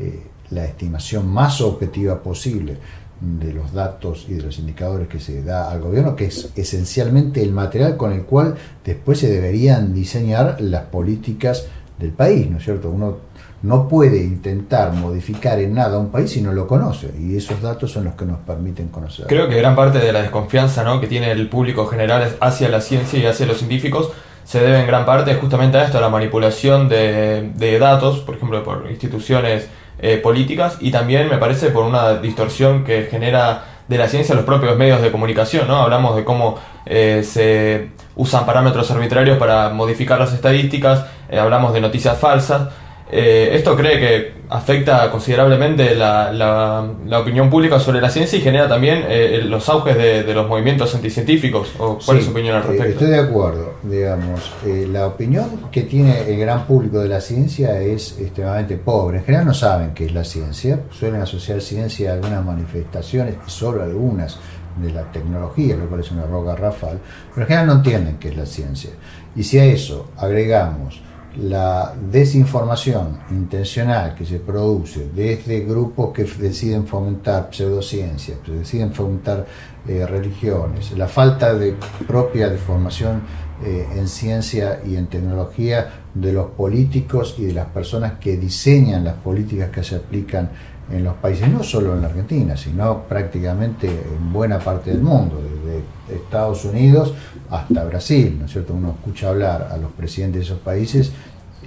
eh, 0.00 0.22
la 0.54 0.64
estimación 0.64 1.28
más 1.28 1.60
objetiva 1.60 2.22
posible 2.22 2.78
de 3.20 3.52
los 3.52 3.72
datos 3.72 4.26
y 4.28 4.34
de 4.34 4.42
los 4.42 4.58
indicadores 4.58 5.08
que 5.08 5.20
se 5.20 5.42
da 5.42 5.70
al 5.70 5.80
gobierno, 5.80 6.14
que 6.14 6.26
es 6.26 6.50
esencialmente 6.56 7.42
el 7.42 7.52
material 7.52 7.96
con 7.96 8.12
el 8.12 8.22
cual 8.22 8.54
después 8.84 9.18
se 9.18 9.30
deberían 9.30 9.94
diseñar 9.94 10.60
las 10.60 10.84
políticas 10.84 11.66
del 11.98 12.10
país, 12.10 12.50
¿no 12.50 12.58
es 12.58 12.64
cierto? 12.64 12.90
Uno 12.90 13.18
no 13.62 13.88
puede 13.88 14.22
intentar 14.22 14.92
modificar 14.92 15.58
en 15.58 15.74
nada 15.74 15.98
un 15.98 16.10
país 16.10 16.32
si 16.32 16.42
no 16.42 16.52
lo 16.52 16.66
conoce, 16.66 17.10
y 17.18 17.36
esos 17.36 17.62
datos 17.62 17.92
son 17.92 18.04
los 18.04 18.14
que 18.14 18.26
nos 18.26 18.40
permiten 18.40 18.88
conocer. 18.88 19.26
Creo 19.26 19.48
que 19.48 19.56
gran 19.56 19.74
parte 19.74 19.98
de 20.00 20.12
la 20.12 20.20
desconfianza 20.20 20.84
¿no? 20.84 21.00
que 21.00 21.06
tiene 21.06 21.30
el 21.30 21.48
público 21.48 21.86
general 21.86 22.36
hacia 22.40 22.68
la 22.68 22.80
ciencia 22.80 23.18
y 23.18 23.26
hacia 23.26 23.46
los 23.46 23.58
científicos 23.58 24.10
se 24.44 24.60
debe 24.60 24.80
en 24.80 24.86
gran 24.86 25.06
parte 25.06 25.34
justamente 25.36 25.78
a 25.78 25.84
esto, 25.84 25.96
a 25.96 26.02
la 26.02 26.10
manipulación 26.10 26.90
de, 26.90 27.52
de 27.56 27.78
datos, 27.78 28.18
por 28.18 28.34
ejemplo, 28.34 28.62
por 28.62 28.90
instituciones 28.90 29.68
eh, 29.98 30.18
políticas 30.18 30.76
y 30.80 30.90
también 30.90 31.28
me 31.28 31.38
parece 31.38 31.70
por 31.70 31.84
una 31.84 32.14
distorsión 32.14 32.84
que 32.84 33.04
genera 33.10 33.64
de 33.88 33.98
la 33.98 34.08
ciencia 34.08 34.34
los 34.34 34.44
propios 34.44 34.76
medios 34.76 35.02
de 35.02 35.12
comunicación, 35.12 35.68
¿no? 35.68 35.76
Hablamos 35.76 36.16
de 36.16 36.24
cómo 36.24 36.58
eh, 36.86 37.22
se 37.24 37.90
usan 38.16 38.46
parámetros 38.46 38.90
arbitrarios 38.90 39.38
para 39.38 39.70
modificar 39.70 40.18
las 40.18 40.32
estadísticas, 40.32 41.04
eh, 41.28 41.38
hablamos 41.38 41.72
de 41.74 41.80
noticias 41.80 42.18
falsas 42.18 42.68
eh, 43.16 43.54
esto 43.54 43.76
cree 43.76 44.00
que 44.00 44.32
afecta 44.48 45.08
considerablemente 45.08 45.94
la, 45.94 46.32
la, 46.32 47.20
opinión 47.20 47.48
pública 47.48 47.78
sobre 47.78 48.00
la 48.00 48.10
ciencia 48.10 48.36
y 48.36 48.42
genera 48.42 48.68
también 48.68 49.04
eh, 49.08 49.40
los 49.44 49.68
auges 49.68 49.96
de, 49.96 50.34
los 50.34 50.48
movimientos 50.48 50.92
anticientíficos. 50.96 51.74
¿O 51.78 51.96
¿Cuál 52.04 52.18
es 52.18 52.24
su 52.24 52.32
opinión 52.32 52.56
al 52.56 52.62
eh, 52.62 52.66
respecto? 52.66 52.92
estoy 52.92 53.10
de 53.10 53.20
acuerdo. 53.20 53.74
Digamos, 53.84 54.50
la 54.90 55.06
opinión 55.06 55.68
que 55.70 55.82
tiene 55.82 56.28
el 56.28 56.40
gran 56.40 56.66
público 56.66 56.98
de 56.98 57.08
la 57.08 57.20
ciencia 57.20 57.80
es 57.80 58.18
extremadamente 58.18 58.78
pobre. 58.78 59.18
En 59.18 59.24
general 59.24 59.46
no 59.46 59.54
saben 59.54 59.94
qué 59.94 60.06
es 60.06 60.12
la 60.12 60.24
ciencia, 60.24 60.80
suelen 60.90 61.20
asociar 61.20 61.60
ciencia 61.60 62.10
a 62.10 62.14
algunas 62.14 62.44
manifestaciones, 62.44 63.36
solo 63.46 63.84
algunas 63.84 64.40
de 64.82 64.92
la 64.92 65.04
tecnología, 65.12 65.76
lo 65.76 65.86
cual 65.86 66.00
es 66.00 66.10
una 66.10 66.26
roca 66.26 66.56
rafal, 66.56 66.98
pero 67.32 67.42
en 67.42 67.46
general 67.46 67.66
no 67.68 67.72
entienden 67.74 68.16
qué 68.18 68.30
es 68.30 68.36
la 68.36 68.46
ciencia. 68.46 68.90
Y 69.36 69.44
si 69.44 69.60
a 69.60 69.64
eso 69.64 70.10
agregamos 70.16 71.00
la 71.36 71.94
desinformación 72.10 73.18
intencional 73.30 74.14
que 74.14 74.24
se 74.24 74.38
produce 74.38 75.08
desde 75.14 75.60
grupos 75.60 76.12
que 76.12 76.24
deciden 76.24 76.86
fomentar 76.86 77.48
pseudociencias, 77.50 78.38
que 78.44 78.52
deciden 78.52 78.92
fomentar 78.92 79.46
eh, 79.86 80.06
religiones, 80.06 80.92
la 80.96 81.08
falta 81.08 81.54
de 81.54 81.76
propia 82.06 82.48
de 82.48 82.56
formación 82.56 83.22
eh, 83.64 83.86
en 83.96 84.08
ciencia 84.08 84.80
y 84.84 84.96
en 84.96 85.06
tecnología 85.06 85.90
de 86.14 86.32
los 86.32 86.46
políticos 86.50 87.34
y 87.38 87.46
de 87.46 87.52
las 87.52 87.66
personas 87.66 88.14
que 88.20 88.36
diseñan 88.36 89.04
las 89.04 89.14
políticas 89.14 89.70
que 89.70 89.82
se 89.82 89.96
aplican 89.96 90.50
en 90.90 91.02
los 91.02 91.14
países, 91.14 91.48
no 91.48 91.62
solo 91.62 91.94
en 91.94 92.02
la 92.02 92.08
Argentina, 92.08 92.56
sino 92.56 93.02
prácticamente 93.04 93.88
en 93.88 94.32
buena 94.32 94.58
parte 94.58 94.90
del 94.90 95.00
mundo, 95.00 95.40
desde 95.40 96.16
Estados 96.16 96.64
Unidos 96.64 97.14
hasta 97.50 97.84
Brasil, 97.84 98.36
¿no 98.38 98.46
es 98.46 98.52
cierto? 98.52 98.74
Uno 98.74 98.90
escucha 98.98 99.28
hablar 99.28 99.68
a 99.70 99.76
los 99.76 99.92
presidentes 99.92 100.40
de 100.40 100.44
esos 100.46 100.60
países 100.60 101.12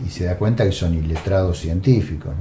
y 0.05 0.09
se 0.09 0.25
da 0.25 0.37
cuenta 0.37 0.63
que 0.63 0.71
son 0.71 0.93
iletrados 0.93 1.59
científicos. 1.59 2.31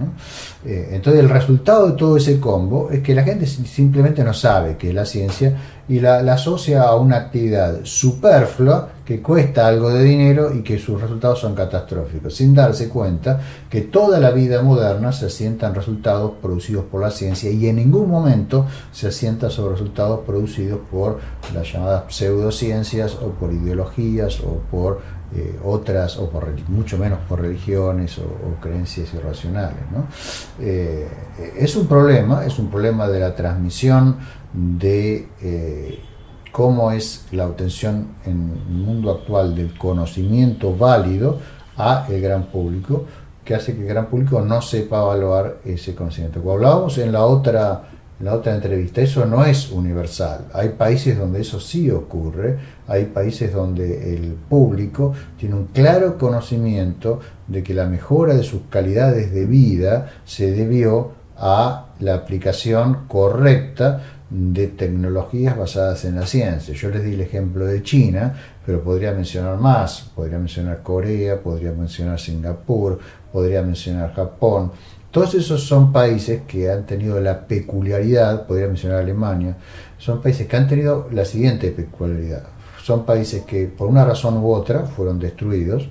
Eh, 0.65 0.91
entonces 0.93 1.23
el 1.23 1.29
resultado 1.29 1.89
de 1.89 1.93
todo 1.93 2.17
ese 2.17 2.39
combo 2.41 2.91
es 2.91 3.01
que 3.03 3.15
la 3.15 3.23
gente 3.23 3.47
simplemente 3.47 4.25
no 4.25 4.35
sabe 4.35 4.77
qué 4.77 4.89
es 4.89 4.95
la 4.95 5.05
ciencia 5.05 5.57
y 5.89 6.01
la, 6.01 6.19
asocia 6.33 6.83
a 6.83 6.97
una 6.97 7.17
actividad 7.17 7.81
superflua 7.85 8.91
que 9.05 9.23
cuesta 9.23 9.69
algo 9.69 9.91
de 9.91 10.03
dinero 10.03 10.53
y 10.53 10.63
que 10.63 10.79
sus 10.79 11.01
resultados 11.01 11.39
son 11.39 11.55
catastróficos, 11.55 12.35
sin 12.35 12.55
darse 12.55 12.89
cuenta 12.89 13.41
que 13.71 13.83
toda 13.83 14.19
la 14.19 14.33
vida 14.33 14.63
moderna 14.63 15.13
se 15.13 15.27
asienta 15.27 15.69
en 15.69 15.77
resultados 15.77 16.33
producidos 16.43 16.87
por 16.87 17.03
la 17.03 17.13
ciencia 17.13 17.51
y 17.51 17.69
en 17.69 17.77
ningún 17.77 18.11
momento 18.11 18.67
se 18.91 19.07
asienta 19.09 19.49
sobre 19.49 19.75
resultados 19.75 20.21
producidos 20.27 20.81
por 20.91 21.21
las 21.55 21.73
llamadas 21.73 22.03
pseudociencias 22.09 23.15
o 23.15 23.31
por 23.31 23.53
ideologías 23.53 24.41
o 24.41 24.61
por 24.71 25.01
eh, 25.39 25.59
otras, 25.63 26.17
o 26.17 26.31
por, 26.31 26.49
mucho 26.71 26.97
menos 26.97 27.19
por 27.29 27.43
religiones 27.43 28.17
o, 28.19 28.59
creencias 28.59 29.13
irracionales. 29.13 29.77
Eh, 30.59 31.07
es 31.59 31.77
un 31.77 31.87
problema, 31.87 32.47
es 32.47 32.59
un 32.59 32.71
problema 32.71 33.07
de 33.07 33.21
la 33.21 33.35
transmisión 33.35 34.17
de 34.55 35.29
eh, 35.43 36.01
cómo 36.53 36.91
es 36.91 37.27
la 37.33 37.47
obtención 37.47 38.15
en 38.25 38.53
el 38.67 38.77
mundo 38.77 39.11
actual 39.11 39.55
del 39.55 39.77
conocimiento 39.77 40.75
válido 40.75 41.39
a 41.77 42.07
el 42.09 42.23
gran 42.23 42.45
público, 42.47 43.05
que 43.45 43.55
hace 43.55 43.75
que 43.75 43.83
el 43.83 43.89
gran 43.89 44.07
público 44.07 44.41
no 44.41 44.63
sepa 44.63 45.03
evaluar 45.03 45.59
ese 45.67 45.95
conocimiento. 45.95 46.41
Como 46.41 46.55
hablábamos 46.55 46.97
en 46.97 47.13
la 47.13 47.27
otra 47.27 47.91
la 48.21 48.35
otra 48.35 48.55
entrevista, 48.55 49.03
eso 49.03 49.27
no 49.27 49.45
es 49.45 49.71
universal. 49.71 50.47
Hay 50.55 50.71
países 50.71 51.19
donde 51.19 51.41
eso 51.41 51.61
sí 51.61 51.91
ocurre, 51.91 52.59
hay 52.89 53.07
países 53.07 53.53
donde 53.53 54.15
el 54.15 54.33
público 54.33 55.13
tiene 55.39 55.55
un 55.55 55.67
claro 55.67 56.17
conocimiento 56.17 57.21
de 57.47 57.63
que 57.63 57.75
la 57.75 57.87
mejora 57.87 58.35
de 58.35 58.43
sus 58.43 58.63
calidades 58.71 59.33
de 59.33 59.45
vida 59.45 60.13
se 60.25 60.53
debió 60.53 61.13
a 61.37 61.89
la 62.01 62.15
aplicación 62.15 63.07
correcta 63.07 64.03
de 64.29 64.67
tecnologías 64.67 65.57
basadas 65.57 66.05
en 66.05 66.17
la 66.17 66.27
ciencia. 66.27 66.75
Yo 66.75 66.91
les 66.91 67.05
di 67.05 67.15
el 67.15 67.21
ejemplo 67.21 67.65
de 67.65 67.83
China, 67.83 68.35
pero 68.65 68.83
podría 68.83 69.13
mencionar 69.13 69.59
más, 69.59 70.11
podría 70.15 70.39
mencionar 70.39 70.83
Corea, 70.83 71.41
podría 71.41 71.73
mencionar 71.73 72.19
Singapur, 72.19 72.99
podría 73.33 73.63
mencionar 73.63 74.15
Japón. 74.15 74.73
Todos 75.17 75.33
esos 75.33 75.63
son 75.63 75.93
países 75.93 76.43
que 76.47 76.71
han 76.71 76.85
tenido 76.85 77.19
la 77.23 77.47
peculiaridad, 77.47 78.47
podría 78.47 78.67
mencionar 78.67 78.99
Alemania, 78.99 79.57
son 79.97 80.21
países 80.21 80.47
que 80.47 80.57
han 80.59 80.69
tenido 80.69 81.09
la 81.11 81.25
siguiente 81.25 81.71
peculiaridad. 81.71 82.43
Son 82.83 83.07
países 83.07 83.45
que 83.45 83.65
por 83.65 83.89
una 83.89 84.05
razón 84.05 84.37
u 84.37 84.53
otra 84.53 84.81
fueron 84.85 85.19
destruidos, 85.19 85.89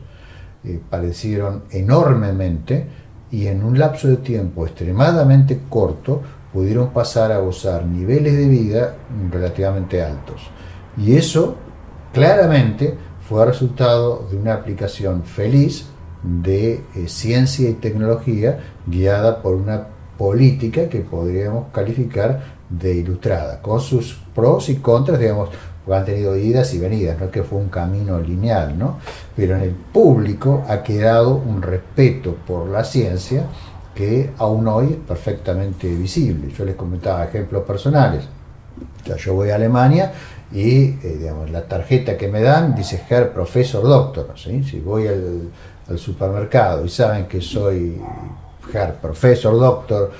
eh, 0.64 0.80
padecieron 0.92 1.64
enormemente 1.72 2.86
y 3.32 3.48
en 3.48 3.64
un 3.64 3.80
lapso 3.80 4.10
de 4.10 4.18
tiempo 4.18 4.68
extremadamente 4.68 5.60
corto 5.70 6.22
pudieron 6.54 6.92
pasar 6.92 7.32
a 7.32 7.40
gozar 7.40 7.84
niveles 7.84 8.38
de 8.38 8.48
vida 8.48 8.96
relativamente 9.32 10.04
altos. 10.04 10.40
Y 10.98 11.16
eso 11.16 11.56
claramente 12.14 12.94
fue 13.28 13.44
resultado 13.44 14.28
de 14.30 14.38
una 14.38 14.54
aplicación 14.54 15.24
feliz 15.24 15.88
de 16.26 16.82
eh, 16.96 17.08
ciencia 17.08 17.70
y 17.70 17.74
tecnología 17.74 18.60
guiada 18.88 19.42
por 19.42 19.56
una 19.56 19.88
política 20.18 20.90
que 20.90 21.00
podríamos 21.00 21.68
calificar 21.72 22.56
de 22.70 22.96
ilustrada, 22.96 23.62
con 23.62 23.80
sus 23.80 24.18
pros 24.34 24.70
y 24.70 24.78
contras, 24.78 25.20
digamos, 25.20 25.50
han 25.94 26.06
tenido 26.06 26.36
idas 26.36 26.74
y 26.74 26.80
venidas, 26.80 27.20
no 27.20 27.30
que 27.30 27.44
fue 27.44 27.60
un 27.60 27.70
camino 27.70 28.20
lineal, 28.20 28.78
¿no? 28.78 28.98
Pero 29.36 29.56
en 29.56 29.62
el 29.62 29.72
público 29.72 30.64
ha 30.68 30.82
quedado 30.82 31.36
un 31.36 31.62
respeto 31.62 32.36
por 32.48 32.68
la 32.70 32.84
ciencia 32.84 33.46
que 33.94 34.32
aún 34.40 34.68
hoy 34.68 34.88
es 34.92 34.98
perfectamente 35.08 35.88
visible. 35.88 36.52
Yo 36.52 36.66
les 36.66 36.76
comentaba 36.76 37.24
ejemplos 37.26 37.64
personales. 37.64 38.28
Ya 39.06 39.16
yo 39.16 39.36
voy 39.36 39.52
a 39.52 39.56
Alemania 39.56 40.12
y 40.52 40.86
eh, 40.86 41.18
digamos, 41.20 41.50
la 41.52 41.66
tarjeta 41.66 42.18
que 42.18 42.28
me 42.28 42.42
dan 42.42 42.76
dice 42.76 43.04
Herr 43.08 43.32
Professor 43.32 43.84
Doctor. 43.84 44.34
Si 44.36 44.80
voy 44.80 45.08
al, 45.08 45.50
al, 45.88 45.98
supermercado 45.98 46.86
y 46.86 46.90
saben 46.90 47.26
que 47.26 47.42
soy 47.42 48.02
Herr 48.74 48.96
Professor 48.96 49.58
Doctor, 49.60 50.12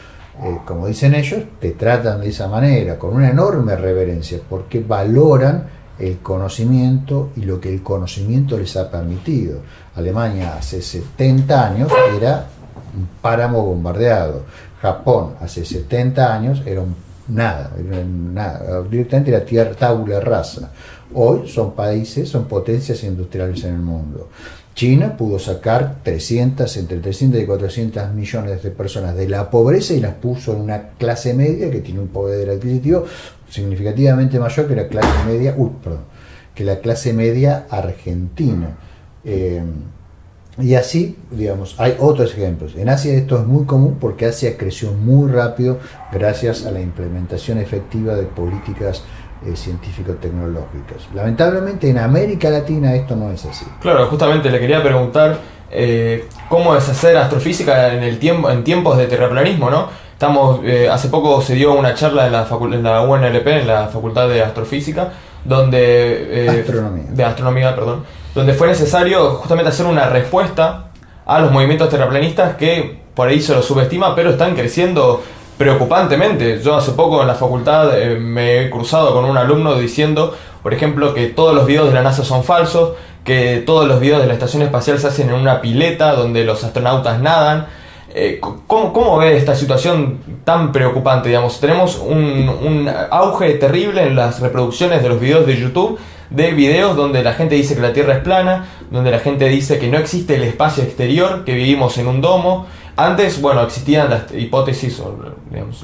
eh, 0.44 0.60
como 0.66 0.88
dicen 0.88 1.16
ellos, 1.16 1.44
te 1.60 1.72
tratan 1.72 2.22
de 2.22 2.30
esa 2.30 2.48
manera, 2.48 2.98
con 2.98 3.16
una 3.16 3.30
enorme 3.30 3.76
reverencia, 3.76 4.40
porque 4.48 4.82
valoran 4.82 5.68
el 5.98 6.20
conocimiento 6.20 7.30
y 7.38 7.42
lo 7.42 7.60
que 7.60 7.74
el 7.74 7.82
conocimiento 7.82 8.58
les 8.58 8.76
ha 8.76 8.92
permitido. 8.92 9.60
Alemania 9.96 10.58
hace 10.58 10.82
70 10.82 11.68
años 11.68 11.92
era 12.18 12.48
un 12.96 13.08
páramo 13.22 13.66
bombardeado. 13.66 14.44
Japón 14.82 15.36
hace 15.40 15.64
70 15.64 16.34
años 16.34 16.62
era 16.66 16.82
un 16.82 16.96
nada, 17.28 17.72
nada, 17.78 18.82
directamente 18.84 19.32
era 19.32 19.46
tierra 19.46 19.74
tabula 19.74 20.20
rasa. 20.20 20.72
Hoy 21.14 21.48
son 21.48 21.74
países, 21.74 22.30
son 22.30 22.46
potencias 22.46 23.04
industriales 23.04 23.64
en 23.64 23.76
el 23.76 23.82
mundo. 23.82 24.30
China 24.76 25.16
pudo 25.16 25.40
sacar 25.40 26.04
300, 26.04 26.78
entre 26.78 26.98
300 27.00 27.42
y 27.42 27.46
400 27.46 28.14
millones 28.14 28.62
de 28.62 28.72
personas 28.72 29.16
de 29.16 29.30
la 29.30 29.50
pobreza 29.50 29.94
y 29.94 30.02
las 30.02 30.16
puso 30.16 30.54
en 30.54 30.62
una 30.62 30.90
clase 30.98 31.34
media 31.34 31.72
que 31.72 31.80
tiene 31.80 32.02
un 32.02 32.10
poder 32.10 32.50
adquisitivo 32.50 33.06
significativamente 33.50 34.38
mayor 34.38 34.68
que 34.68 34.76
la 34.76 34.88
clase 34.90 35.08
media, 35.26 35.56
perdón, 35.56 36.02
que 36.54 36.66
la 36.66 36.80
clase 36.80 37.14
media 37.14 37.68
argentina. 37.70 38.76
Eh, 39.24 39.64
y 40.58 40.76
así, 40.76 41.18
digamos, 41.32 41.76
hay 41.80 41.96
otros 42.00 42.34
ejemplos. 42.34 42.76
En 42.76 42.90
Asia 42.90 43.14
esto 43.14 43.40
es 43.40 43.46
muy 43.46 43.66
común 43.66 43.98
porque 44.00 44.26
Asia 44.26 44.58
creció 44.58 44.92
muy 44.92 45.30
rápido 45.30 45.80
gracias 46.12 46.66
a 46.66 46.72
la 46.72 46.82
implementación 46.82 47.58
efectiva 47.58 48.16
de 48.16 48.24
políticas 48.24 49.04
eh, 49.46 49.56
científico-tecnológicas. 49.56 51.08
Lamentablemente 51.14 51.90
en 51.90 51.98
América 51.98 52.50
Latina 52.50 52.94
esto 52.94 53.16
no 53.16 53.32
es 53.32 53.46
así. 53.46 53.66
Claro, 53.82 54.06
justamente 54.08 54.50
le 54.50 54.60
quería 54.60 54.84
preguntar 54.84 55.38
eh, 55.72 56.28
cómo 56.48 56.76
es 56.76 56.88
hacer 56.88 57.18
astrofísica 57.18 57.94
en, 57.94 58.04
el 58.04 58.20
tiempo, 58.20 58.50
en 58.50 58.64
tiempos 58.64 58.98
de 58.98 59.08
terraplanismo, 59.08 59.70
¿no? 59.70 59.90
Estamos, 60.14 60.62
eh, 60.64 60.88
hace 60.90 61.10
poco 61.10 61.42
se 61.42 61.56
dio 61.56 61.74
una 61.74 61.94
charla 61.94 62.28
en 62.28 62.32
la, 62.32 62.48
en 62.50 62.84
la 62.84 63.02
UNLP, 63.02 63.48
en 63.48 63.68
la 63.68 63.88
Facultad 63.88 64.30
de 64.30 64.42
Astrofísica, 64.42 65.12
donde... 65.44 66.62
astronomía. 66.62 67.04
De 67.10 67.24
astronomía, 67.24 67.76
perdón 67.76 68.04
donde 68.36 68.54
fue 68.54 68.68
necesario 68.68 69.36
justamente 69.36 69.70
hacer 69.70 69.86
una 69.86 70.10
respuesta 70.10 70.88
a 71.26 71.40
los 71.40 71.52
movimientos 71.52 71.90
terraplanistas 71.90 72.56
que 72.58 73.00
por 73.16 73.30
ahí 73.30 73.42
se 73.42 73.56
los 73.56 73.66
subestima, 73.66 74.14
pero 74.14 74.32
están 74.32 74.56
creciendo 74.56 75.24
preocupantemente. 75.58 76.62
Yo 76.62 76.76
hace 76.76 76.92
poco 76.92 77.22
en 77.22 77.28
la 77.28 77.36
facultad 77.36 78.00
eh, 78.00 78.18
me 78.18 78.62
he 78.62 78.70
cruzado 78.70 79.14
con 79.14 79.26
un 79.26 79.38
alumno 79.38 79.76
diciendo, 79.76 80.36
por 80.62 80.74
ejemplo, 80.74 81.14
que 81.14 81.28
todos 81.28 81.56
los 81.56 81.66
videos 81.66 81.88
de 81.88 81.94
la 81.94 82.04
NASA 82.04 82.24
son 82.24 82.44
falsos, 82.44 82.94
que 83.24 83.64
todos 83.66 83.88
los 83.88 84.00
videos 84.00 84.22
de 84.22 84.28
la 84.28 84.34
estación 84.34 84.64
espacial 84.64 85.00
se 85.00 85.08
hacen 85.08 85.30
en 85.30 85.36
una 85.36 85.62
pileta 85.62 86.14
donde 86.14 86.44
los 86.44 86.64
astronautas 86.64 87.20
nadan. 87.20 87.68
Eh, 88.18 88.40
¿cómo, 88.40 88.94
¿cómo, 88.94 89.18
ve 89.18 89.36
esta 89.36 89.56
situación 89.56 90.20
tan 90.46 90.72
preocupante? 90.72 91.30
Digamos, 91.30 91.60
tenemos 91.60 91.98
un, 91.98 92.50
un 92.50 92.90
auge 93.10 93.56
terrible 93.56 94.04
en 94.04 94.16
las 94.16 94.40
reproducciones 94.40 95.04
de 95.04 95.10
los 95.10 95.20
videos 95.20 95.46
de 95.46 95.58
YouTube 95.58 96.00
de 96.30 96.52
videos 96.52 96.96
donde 96.96 97.24
la 97.24 97.34
gente 97.34 97.56
dice 97.56 97.76
que 97.76 97.82
la 97.82 97.94
Tierra 97.94 98.16
es 98.16 98.20
plana, 98.20 98.66
donde 98.92 99.12
la 99.12 99.20
gente 99.20 99.48
dice 99.48 99.80
que 99.80 99.88
no 99.88 99.98
existe 99.98 100.36
el 100.36 100.44
espacio 100.44 100.84
exterior, 100.84 101.44
que 101.46 101.54
vivimos 101.54 101.98
en 101.98 102.08
un 102.08 102.22
domo. 102.22 102.68
Antes, 102.98 103.42
bueno, 103.42 103.62
existían 103.62 104.10
las 104.10 104.34
hipótesis 104.34 105.00
o 105.00 105.18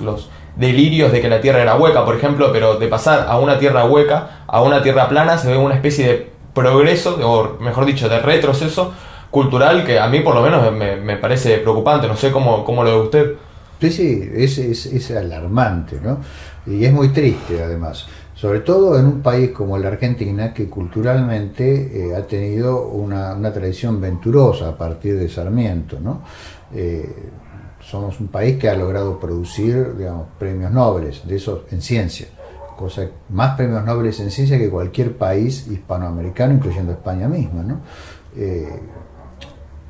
los 0.02 0.30
delirios 0.56 1.12
de 1.12 1.22
que 1.22 1.30
la 1.30 1.42
Tierra 1.42 1.62
era 1.62 1.76
hueca, 1.76 2.06
por 2.06 2.16
ejemplo, 2.16 2.52
pero 2.52 2.76
de 2.76 2.88
pasar 2.88 3.26
a 3.28 3.38
una 3.38 3.60
Tierra 3.60 3.86
hueca 3.86 4.44
a 4.48 4.62
una 4.62 4.82
Tierra 4.82 5.10
plana 5.10 5.38
se 5.38 5.50
ve 5.50 5.58
una 5.58 5.76
especie 5.76 6.08
de 6.08 6.32
progreso, 6.54 7.18
o 7.24 7.62
mejor 7.62 7.86
dicho, 7.86 8.08
de 8.10 8.20
retroceso 8.20 8.94
cultural 9.30 9.86
que 9.86 10.00
a 10.00 10.08
mí 10.08 10.20
por 10.20 10.36
lo 10.36 10.42
menos 10.42 10.72
me, 10.74 11.18
parece 11.18 11.58
preocupante, 11.58 12.08
no 12.08 12.16
sé 12.16 12.32
cómo, 12.32 12.64
cómo 12.64 12.84
lo 12.84 12.92
ve 12.92 13.06
usted. 13.06 13.34
Sí, 13.80 13.92
sí, 13.92 14.32
es, 14.36 14.58
es, 14.58 14.86
es 14.86 15.12
alarmante, 15.12 16.00
¿no? 16.02 16.20
Y 16.68 16.86
es 16.86 16.94
muy 16.94 17.10
triste 17.10 17.64
además 17.64 18.06
sobre 18.42 18.62
todo 18.62 18.98
en 18.98 19.06
un 19.06 19.22
país 19.22 19.52
como 19.52 19.78
la 19.78 19.90
Argentina 19.90 20.52
que 20.52 20.68
culturalmente 20.68 22.10
eh, 22.10 22.16
ha 22.16 22.26
tenido 22.26 22.88
una, 22.88 23.40
tradición 23.54 24.02
venturosa 24.02 24.70
a 24.70 24.76
partir 24.76 25.20
de 25.20 25.30
Sarmiento. 25.30 26.00
¿no? 26.00 26.24
Eh, 26.74 27.30
somos 27.82 28.20
un 28.20 28.28
país 28.28 28.58
que 28.58 28.70
ha 28.70 28.76
logrado 28.76 29.20
producir 29.20 29.96
premios 30.38 30.72
nobles, 30.72 31.28
de 31.28 31.36
esos 31.36 31.62
en 31.72 31.82
ciencia, 31.82 32.28
cosa 32.78 33.08
más 33.30 33.56
premios 33.56 33.84
nobles 33.84 34.20
en 34.20 34.32
ciencia 34.32 34.58
que 34.58 34.70
cualquier 34.70 35.18
país 35.18 35.68
hispanoamericano, 35.68 36.54
incluyendo 36.54 36.92
España 36.92 37.28
misma. 37.28 37.82
Eh, 38.36 38.80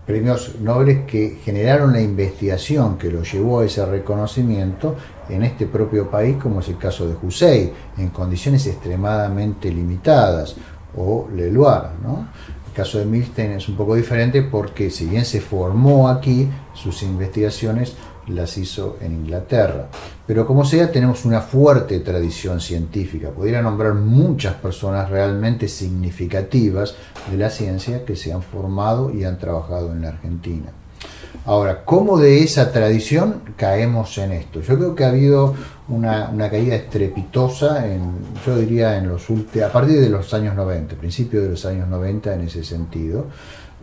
premios 0.06 0.60
nobles 0.60 1.06
que 1.06 1.40
generaron 1.44 1.94
la 1.94 2.02
investigación 2.02 2.98
que 2.98 3.10
lo 3.10 3.24
llevó 3.24 3.60
a 3.60 3.66
ese 3.66 3.86
reconocimiento 3.86 4.96
en 5.30 5.44
este 5.44 5.68
propio 5.68 6.10
país, 6.10 6.38
como 6.38 6.60
es 6.60 6.70
el 6.70 6.78
caso 6.78 7.08
de 7.08 7.16
Hussein, 7.22 7.72
en 7.98 8.10
condiciones 8.10 8.66
extremadamente 8.68 9.72
limitadas, 9.72 10.56
o 10.98 11.28
Leloir. 11.34 11.92
¿no? 12.04 12.28
El 12.72 12.78
caso 12.78 13.00
de 13.00 13.06
Milstein 13.06 13.52
es 13.52 13.68
un 13.68 13.76
poco 13.76 13.96
diferente 13.96 14.44
porque 14.44 14.90
si 14.90 15.06
bien 15.06 15.26
se 15.26 15.42
formó 15.42 16.08
aquí, 16.08 16.48
sus 16.74 17.04
investigaciones 17.04 17.96
las 18.28 18.58
hizo 18.58 18.96
en 19.02 19.12
Inglaterra. 19.12 19.90
Pero 20.26 20.48
como 20.48 20.64
sea, 20.64 20.90
tenemos 20.90 21.26
una 21.26 21.42
fuerte 21.42 22.00
tradición 22.00 22.62
científica. 22.62 23.32
Podría 23.32 23.62
nombrar 23.62 23.96
muchas 23.96 24.54
personas 24.54 25.10
realmente 25.10 25.68
significativas 25.68 26.96
de 27.30 27.36
la 27.36 27.50
ciencia 27.50 28.06
que 28.06 28.16
se 28.16 28.32
han 28.32 28.42
formado 28.42 29.12
y 29.14 29.26
han 29.26 29.38
trabajado 29.38 29.92
en 29.92 30.04
la 30.04 30.08
Argentina. 30.08 30.72
Ahora, 31.46 31.84
¿cómo 31.84 32.20
de 32.20 32.42
esa 32.42 32.72
tradición 32.72 33.42
caemos 33.58 34.18
en 34.18 34.32
esto? 34.32 34.62
Yo 34.62 34.78
creo 34.78 34.96
que 34.96 35.04
ha 35.04 35.10
habido 35.10 35.56
una, 35.92 36.50
caída 36.50 36.76
estrepitosa, 36.76 37.88
en, 37.88 38.14
yo 38.46 38.58
diría, 38.58 38.98
en 38.98 39.10
los 39.10 39.30
últimos, 39.30 39.70
a 39.70 39.72
partir 39.72 40.00
de 40.00 40.10
los 40.10 40.34
años 40.34 40.56
90, 40.56 40.96
principios 40.96 41.44
de 41.44 41.50
los 41.50 41.66
años 41.66 41.88
90 41.88 42.34
en 42.34 42.42
ese 42.42 42.64
sentido. 42.64 43.28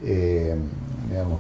Eh, 0.05 0.57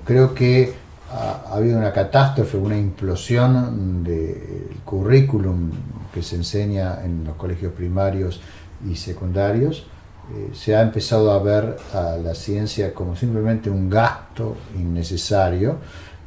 creo 0.04 0.34
que 0.34 0.74
ha, 1.10 1.54
habido 1.54 1.78
una 1.78 1.92
catástrofe, 1.92 2.56
una 2.56 2.76
implosión 2.76 4.04
del 4.04 4.80
currículum 4.84 5.70
que 6.12 6.22
se 6.22 6.36
enseña 6.36 7.02
en 7.04 7.24
los 7.24 7.36
colegios 7.36 7.72
primarios 7.72 8.40
y 8.88 8.94
secundarios. 8.96 9.86
Eh, 10.34 10.50
se 10.52 10.76
ha 10.76 10.82
empezado 10.82 11.32
a 11.32 11.38
ver 11.42 11.78
a 11.94 12.18
la 12.22 12.34
ciencia 12.34 12.92
como 12.92 13.16
simplemente 13.16 13.70
un 13.70 13.88
gasto 13.88 14.56
innecesario 14.76 15.78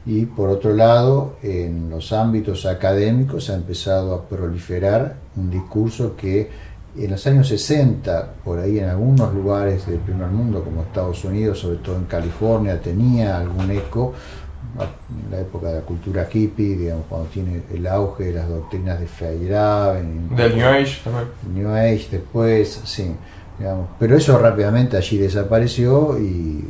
y 0.06 0.26
por 0.26 0.50
otro 0.50 0.74
lado 0.74 1.38
en 1.44 1.90
los 1.90 2.12
ámbitos 2.12 2.66
académicos 2.66 3.50
ha 3.50 3.56
empezado 3.56 4.16
a 4.16 4.28
proliferar 4.28 5.16
un 5.36 5.52
discurso 5.52 6.16
que 6.16 6.50
en 6.98 7.12
los 7.12 7.26
años 7.26 7.48
60, 7.48 8.34
por 8.44 8.60
ahí 8.60 8.80
en 8.80 8.90
algunos 8.90 9.34
lugares 9.34 9.86
del 9.88 10.00
primer 10.00 10.28
mundo 10.28 10.64
como 10.64 10.82
Estados 10.82 11.24
Unidos, 11.24 11.60
sobre 11.60 11.78
todo 11.78 11.96
en 11.96 12.06
California, 12.06 12.82
tenía 12.82 13.38
algún 13.38 13.72
eco, 13.72 14.14
en 14.78 15.32
la 15.32 15.40
época 15.40 15.68
de 15.68 15.76
la 15.76 15.82
cultura 15.82 16.28
hippie, 16.32 16.76
digamos, 16.76 17.06
cuando 17.08 17.28
tiene 17.30 17.62
el 17.74 17.88
auge 17.88 18.26
de 18.26 18.34
las 18.34 18.48
doctrinas 18.48 19.00
de 19.00 19.08
Feyerabend. 19.08 20.36
Del 20.36 20.58
New 20.58 20.68
Age 20.68 20.98
también. 21.04 21.28
New 21.54 21.70
Age 21.70 22.08
después, 22.12 22.82
sí. 22.86 23.16
Digamos, 23.58 23.88
pero 24.00 24.18
eso 24.18 24.38
rápidamente 24.38 24.98
allí 24.98 25.18
desapareció 25.18 26.18
y 26.20 26.64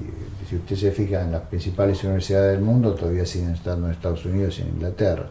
si 0.51 0.57
usted 0.57 0.75
se 0.75 0.91
fija 0.91 1.21
en 1.21 1.31
las 1.31 1.43
principales 1.43 2.03
universidades 2.03 2.51
del 2.51 2.61
mundo, 2.61 2.93
todavía 2.93 3.25
siguen 3.25 3.51
estando 3.51 3.87
en 3.87 3.93
Estados 3.93 4.25
Unidos 4.25 4.59
y 4.59 4.63
en 4.63 4.67
Inglaterra. 4.67 5.27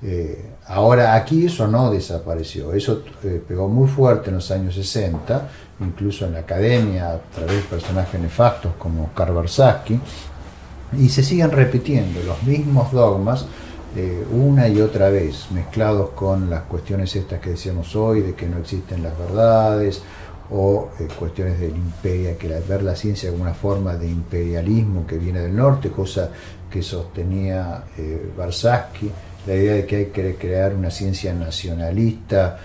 Eh, 0.00 0.50
ahora 0.68 1.14
aquí 1.16 1.46
eso 1.46 1.66
no 1.66 1.90
desapareció, 1.90 2.72
eso 2.72 3.02
eh, 3.24 3.42
pegó 3.48 3.66
muy 3.66 3.88
fuerte 3.88 4.28
en 4.28 4.36
los 4.36 4.48
años 4.52 4.76
60, 4.76 5.48
incluso 5.80 6.26
en 6.26 6.34
la 6.34 6.40
academia, 6.40 7.14
a 7.14 7.18
través 7.34 7.56
de 7.56 7.62
personajes 7.62 8.20
nefastos 8.20 8.74
como 8.78 9.12
Karl 9.12 9.34
Barsaski, 9.34 9.98
y 10.96 11.08
se 11.08 11.24
siguen 11.24 11.50
repitiendo 11.50 12.20
los 12.22 12.40
mismos 12.44 12.92
dogmas 12.92 13.46
eh, 13.96 14.24
una 14.30 14.68
y 14.68 14.80
otra 14.80 15.08
vez, 15.08 15.50
mezclados 15.50 16.10
con 16.10 16.48
las 16.48 16.62
cuestiones 16.62 17.16
estas 17.16 17.40
que 17.40 17.50
decíamos 17.50 17.96
hoy, 17.96 18.20
de 18.20 18.34
que 18.34 18.46
no 18.46 18.58
existen 18.58 19.02
las 19.02 19.18
verdades, 19.18 20.02
o 20.56 20.90
eh, 21.00 21.08
cuestiones 21.18 21.58
del 21.58 21.76
imperio, 21.76 22.38
que 22.38 22.46
ver 22.46 22.82
la 22.82 22.94
ciencia 22.94 23.30
como 23.30 23.42
una 23.42 23.54
forma 23.54 23.96
de 23.96 24.08
imperialismo 24.08 25.04
que 25.04 25.18
viene 25.18 25.40
del 25.40 25.56
norte, 25.56 25.90
cosa 25.90 26.30
que 26.70 26.80
sostenía 26.80 27.84
eh, 27.98 28.30
la 29.46 29.54
idea 29.54 29.74
de 29.74 29.86
que 29.86 29.96
hay 29.96 30.06
que 30.06 30.36
crear 30.36 30.74
una 30.74 30.90
ciencia 30.90 31.34
nacionalista 31.34 32.58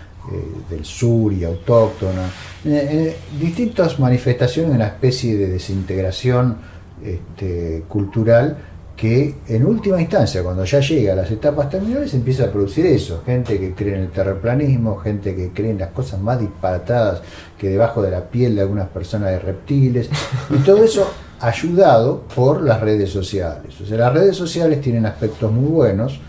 del 0.69 0.85
sur 0.85 1.33
y 1.33 1.43
autóctona, 1.43 2.29
distintas 3.39 3.99
manifestaciones 3.99 4.69
de 4.69 4.75
una 4.75 4.87
especie 4.87 5.35
de 5.35 5.47
desintegración 5.47 6.57
este, 7.03 7.83
cultural 7.87 8.57
que 8.99 9.35
en 9.47 9.65
última 9.65 10.01
instancia, 10.01 10.43
cuando 10.43 10.65
ya 10.65 10.81
llega 10.81 11.13
a 11.13 11.15
las 11.15 11.31
etapas 11.31 11.69
terminales, 11.69 12.13
empieza 12.13 12.45
a 12.45 12.51
producir 12.51 12.85
eso. 12.85 13.23
Gente 13.25 13.57
que 13.57 13.73
cree 13.73 13.95
en 13.95 14.01
el 14.01 14.11
terraplanismo, 14.11 14.97
gente 14.97 15.33
que 15.33 15.51
cree 15.51 15.71
en 15.71 15.77
las 15.77 15.91
cosas 15.91 16.19
más 16.19 16.37
disparatadas 16.37 17.21
que 17.57 17.69
debajo 17.69 18.01
de 18.01 18.11
la 18.11 18.29
piel 18.29 18.55
de 18.55 18.61
algunas 18.61 18.89
personas 18.89 19.29
de 19.29 19.39
reptiles. 19.39 20.09
Y 20.49 20.57
todo 20.65 20.83
eso 20.83 21.09
ayudado 21.39 22.23
por 22.35 22.61
las 22.61 22.81
redes 22.81 23.09
sociales. 23.09 23.79
O 23.79 23.85
sea, 23.85 23.97
las 23.97 24.13
redes 24.13 24.35
sociales 24.35 24.81
tienen 24.81 25.05
aspectos 25.05 25.49
muy 25.49 25.69
buenos, 25.71 26.19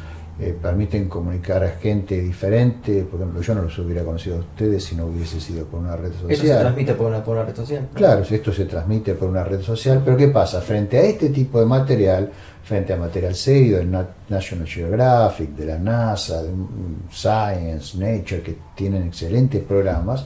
eh, 0.42 0.56
permiten 0.60 1.06
comunicar 1.06 1.62
a 1.62 1.68
gente 1.72 2.18
diferente. 2.18 3.02
Por 3.02 3.20
ejemplo, 3.20 3.42
yo 3.42 3.54
no 3.54 3.62
los 3.62 3.78
hubiera 3.78 4.02
conocido 4.02 4.36
a 4.36 4.38
ustedes 4.40 4.82
si 4.82 4.96
no 4.96 5.04
hubiese 5.04 5.38
sido 5.38 5.66
por 5.66 5.80
una 5.80 5.94
red 5.96 6.12
social. 6.12 6.30
Esto 6.30 6.46
se 6.46 6.54
transmite 6.54 6.94
por 6.94 7.06
una, 7.08 7.22
por 7.22 7.36
una 7.36 7.44
red 7.44 7.54
social. 7.54 7.88
Claro, 7.92 8.22
esto 8.22 8.50
se 8.50 8.64
transmite 8.64 9.12
por 9.12 9.28
una 9.28 9.44
red 9.44 9.60
social, 9.60 10.00
pero 10.02 10.16
¿qué 10.16 10.28
pasa? 10.28 10.62
Frente 10.62 10.96
a 10.96 11.02
este 11.02 11.28
tipo 11.28 11.60
de 11.60 11.66
material, 11.66 12.30
frente 12.64 12.94
a 12.94 12.96
material 12.96 13.34
serio 13.34 13.76
del 13.76 13.94
National 14.30 14.66
Geographic, 14.66 15.50
de 15.50 15.66
la 15.66 15.78
NASA, 15.78 16.42
de 16.42 16.50
Science, 17.10 17.98
Nature, 17.98 18.40
que 18.40 18.56
tienen 18.74 19.08
excelentes 19.08 19.62
programas, 19.62 20.24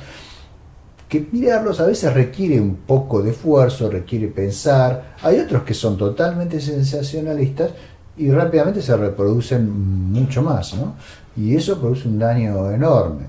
que 1.08 1.26
mirarlos 1.32 1.80
a 1.80 1.86
veces 1.86 2.12
requiere 2.14 2.60
un 2.60 2.76
poco 2.76 3.20
de 3.20 3.30
esfuerzo, 3.30 3.90
requiere 3.90 4.28
pensar. 4.28 5.16
Hay 5.22 5.40
otros 5.40 5.64
que 5.64 5.74
son 5.74 5.98
totalmente 5.98 6.60
sensacionalistas 6.60 7.72
y 8.16 8.30
rápidamente 8.30 8.80
se 8.80 8.96
reproducen 8.96 10.12
mucho 10.12 10.42
más, 10.42 10.74
¿no? 10.74 10.94
Y 11.36 11.56
eso 11.56 11.80
produce 11.80 12.08
un 12.08 12.18
daño 12.18 12.70
enorme. 12.70 13.24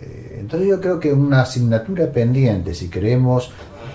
Eh, 0.00 0.38
entonces 0.40 0.68
yo 0.68 0.80
creo 0.80 1.00
que 1.00 1.12
una 1.12 1.42
asignatura 1.42 2.06
pendiente, 2.10 2.74
si 2.74 2.88
queremos 2.88 3.50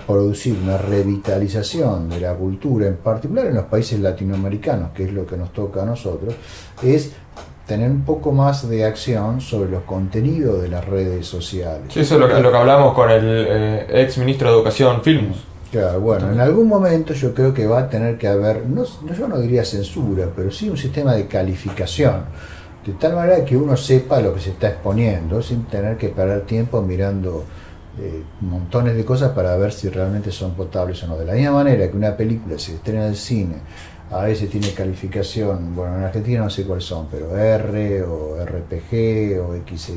producir 0.06 0.56
una 0.62 0.78
revitalización 0.78 2.08
de 2.08 2.20
la 2.20 2.34
cultura, 2.34 2.86
en 2.86 2.96
particular 2.96 3.46
en 3.46 3.54
los 3.54 3.64
países 3.64 3.98
latinoamericanos, 3.98 4.90
que 4.90 5.04
es 5.04 5.12
lo 5.12 5.26
que 5.26 5.36
nos 5.36 5.52
toca 5.52 5.82
a 5.82 5.86
nosotros, 5.86 6.34
es 6.82 7.12
tener 7.66 7.90
un 7.90 8.02
poco 8.02 8.30
más 8.30 8.68
de 8.68 8.84
acción 8.84 9.40
sobre 9.40 9.70
los 9.70 9.82
contenidos 9.82 10.62
de 10.62 10.68
las 10.68 10.84
redes 10.84 11.26
sociales. 11.26 11.92
Sí, 11.92 12.00
eso 12.00 12.14
es 12.14 12.20
lo 12.20 12.28
que, 12.28 12.40
lo 12.40 12.52
que 12.52 12.56
hablamos 12.56 12.94
con 12.94 13.10
el 13.10 13.24
eh, 13.24 13.86
ex 14.02 14.18
ministro 14.18 14.50
de 14.50 14.54
Educación, 14.54 15.02
Filmus 15.02 15.38
bueno, 16.00 16.32
en 16.32 16.40
algún 16.40 16.68
momento 16.68 17.12
yo 17.12 17.34
creo 17.34 17.52
que 17.52 17.66
va 17.66 17.80
a 17.80 17.88
tener 17.88 18.18
que 18.18 18.28
haber, 18.28 18.66
no, 18.66 18.84
yo 18.84 19.28
no 19.28 19.38
diría 19.38 19.64
censura, 19.64 20.28
pero 20.34 20.50
sí 20.50 20.68
un 20.68 20.76
sistema 20.76 21.14
de 21.14 21.26
calificación, 21.26 22.24
de 22.84 22.92
tal 22.92 23.14
manera 23.14 23.44
que 23.44 23.56
uno 23.56 23.76
sepa 23.76 24.20
lo 24.20 24.34
que 24.34 24.40
se 24.40 24.50
está 24.50 24.68
exponiendo, 24.68 25.42
sin 25.42 25.64
tener 25.64 25.96
que 25.96 26.08
perder 26.08 26.42
tiempo 26.42 26.80
mirando 26.82 27.44
eh, 27.98 28.22
montones 28.42 28.94
de 28.94 29.04
cosas 29.04 29.32
para 29.32 29.56
ver 29.56 29.72
si 29.72 29.88
realmente 29.88 30.30
son 30.30 30.54
potables 30.54 31.02
o 31.02 31.08
no. 31.08 31.16
De 31.16 31.24
la 31.24 31.32
misma 31.32 31.52
manera 31.52 31.90
que 31.90 31.96
una 31.96 32.16
película 32.16 32.58
se 32.58 32.74
estrena 32.74 33.04
en 33.04 33.10
el 33.10 33.16
cine, 33.16 33.56
a 34.10 34.22
veces 34.22 34.48
tiene 34.48 34.70
calificación, 34.72 35.74
bueno, 35.74 35.96
en 35.96 36.04
Argentina 36.04 36.44
no 36.44 36.50
sé 36.50 36.64
cuáles 36.64 36.84
son, 36.84 37.08
pero 37.10 37.36
R 37.36 38.02
o 38.04 38.36
RPG 38.44 39.40
o 39.40 39.54
XX 39.56 39.92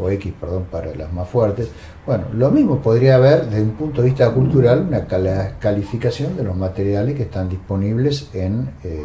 o 0.00 0.10
X, 0.10 0.32
perdón, 0.40 0.66
para 0.70 0.94
las 0.94 1.12
más 1.12 1.28
fuertes. 1.28 1.68
Bueno, 2.06 2.24
lo 2.32 2.50
mismo 2.50 2.80
podría 2.80 3.16
haber 3.16 3.46
desde 3.46 3.62
un 3.62 3.72
punto 3.72 4.02
de 4.02 4.08
vista 4.08 4.30
cultural 4.30 4.86
una 4.88 5.06
calificación 5.58 6.36
de 6.36 6.44
los 6.44 6.56
materiales 6.56 7.14
que 7.14 7.24
están 7.24 7.48
disponibles 7.48 8.30
en, 8.32 8.70
eh, 8.84 9.04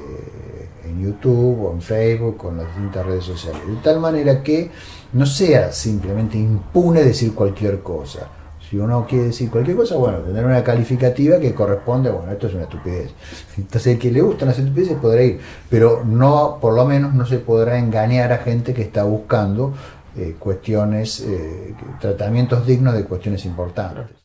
en 0.85 1.01
YouTube 1.01 1.65
o 1.65 1.73
en 1.73 1.81
Facebook 1.81 2.45
o 2.45 2.49
en 2.49 2.57
las 2.57 2.67
distintas 2.67 3.05
redes 3.05 3.23
sociales. 3.25 3.61
De 3.67 3.75
tal 3.83 3.99
manera 3.99 4.41
que 4.41 4.71
no 5.13 5.25
sea 5.25 5.71
simplemente 5.71 6.37
impune 6.37 7.03
decir 7.03 7.33
cualquier 7.33 7.81
cosa. 7.81 8.29
Si 8.69 8.79
uno 8.79 9.05
quiere 9.07 9.25
decir 9.25 9.51
cualquier 9.51 9.77
cosa, 9.77 9.97
bueno, 9.97 10.17
tener 10.19 10.43
una 10.43 10.63
calificativa 10.63 11.37
que 11.37 11.53
corresponde, 11.53 12.09
bueno, 12.09 12.31
esto 12.31 12.47
es 12.47 12.55
una 12.55 12.63
estupidez. 12.63 13.11
Entonces, 13.57 13.93
el 13.93 13.99
que 13.99 14.11
le 14.11 14.21
gustan 14.21 14.47
las 14.47 14.57
estupideces 14.57 14.97
podrá 14.97 15.21
ir, 15.21 15.39
pero 15.69 16.03
no, 16.03 16.57
por 16.59 16.73
lo 16.73 16.83
menos 16.83 17.13
no 17.13 17.23
se 17.27 17.37
podrá 17.37 17.77
engañar 17.77 18.31
a 18.31 18.37
gente 18.37 18.73
que 18.73 18.81
está 18.81 19.03
buscando 19.03 19.73
eh, 20.15 20.35
cuestiones, 20.37 21.21
eh, 21.21 21.75
tratamientos 21.99 22.65
dignos 22.65 22.93
de 22.93 23.05
cuestiones 23.05 23.45
importantes. 23.45 24.22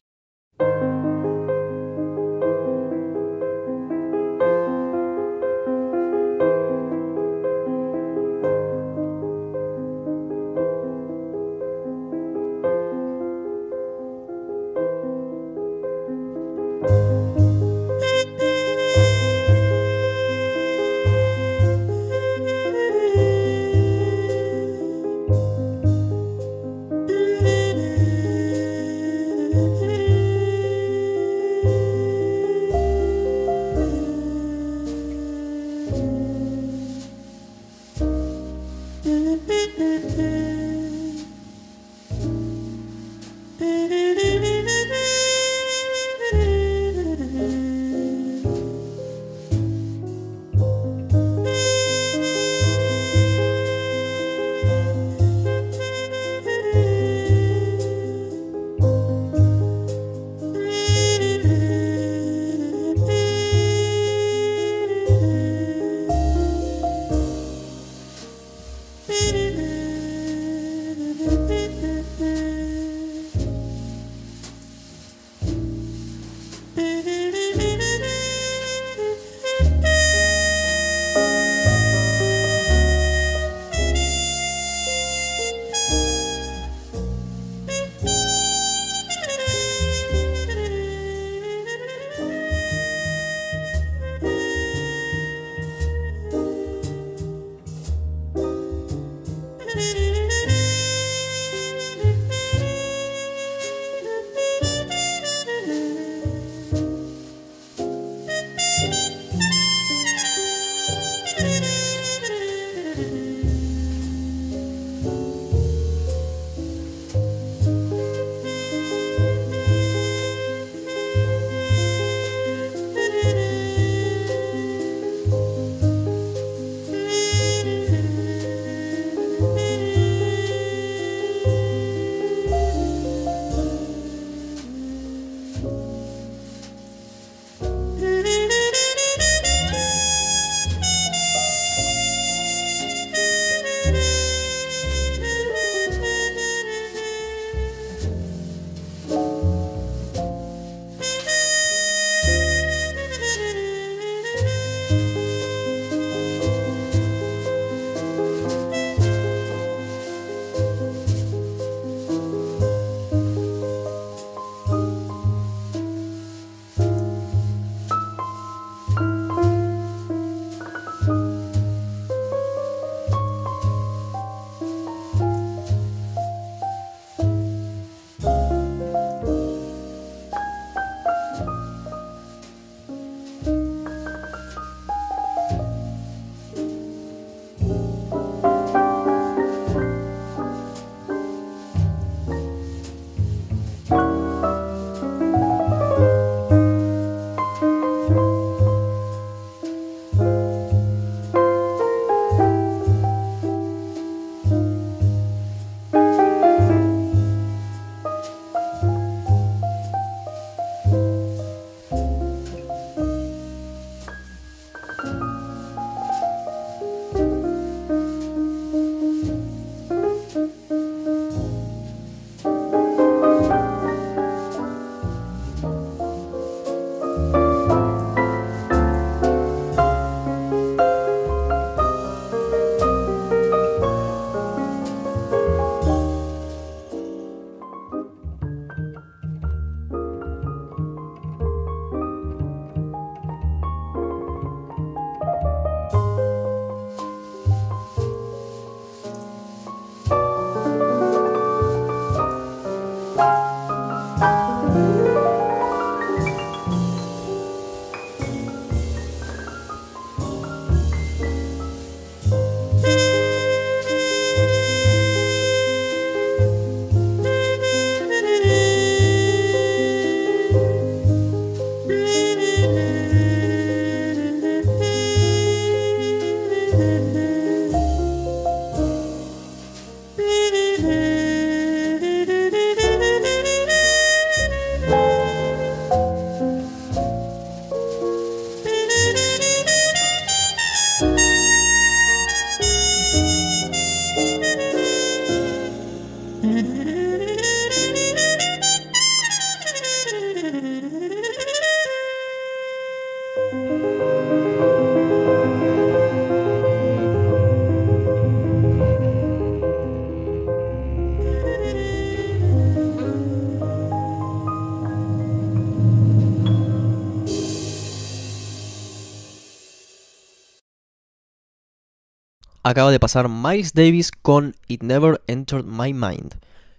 Acaba 322.69 322.91
de 322.91 323.01
pasar 323.01 323.31
Miles 323.31 323.73
Davis 323.73 324.13
con 324.13 324.55
It 324.67 324.83
Never 324.83 325.23
Entered 325.27 325.65
My 325.65 325.95
Mind. 325.95 326.35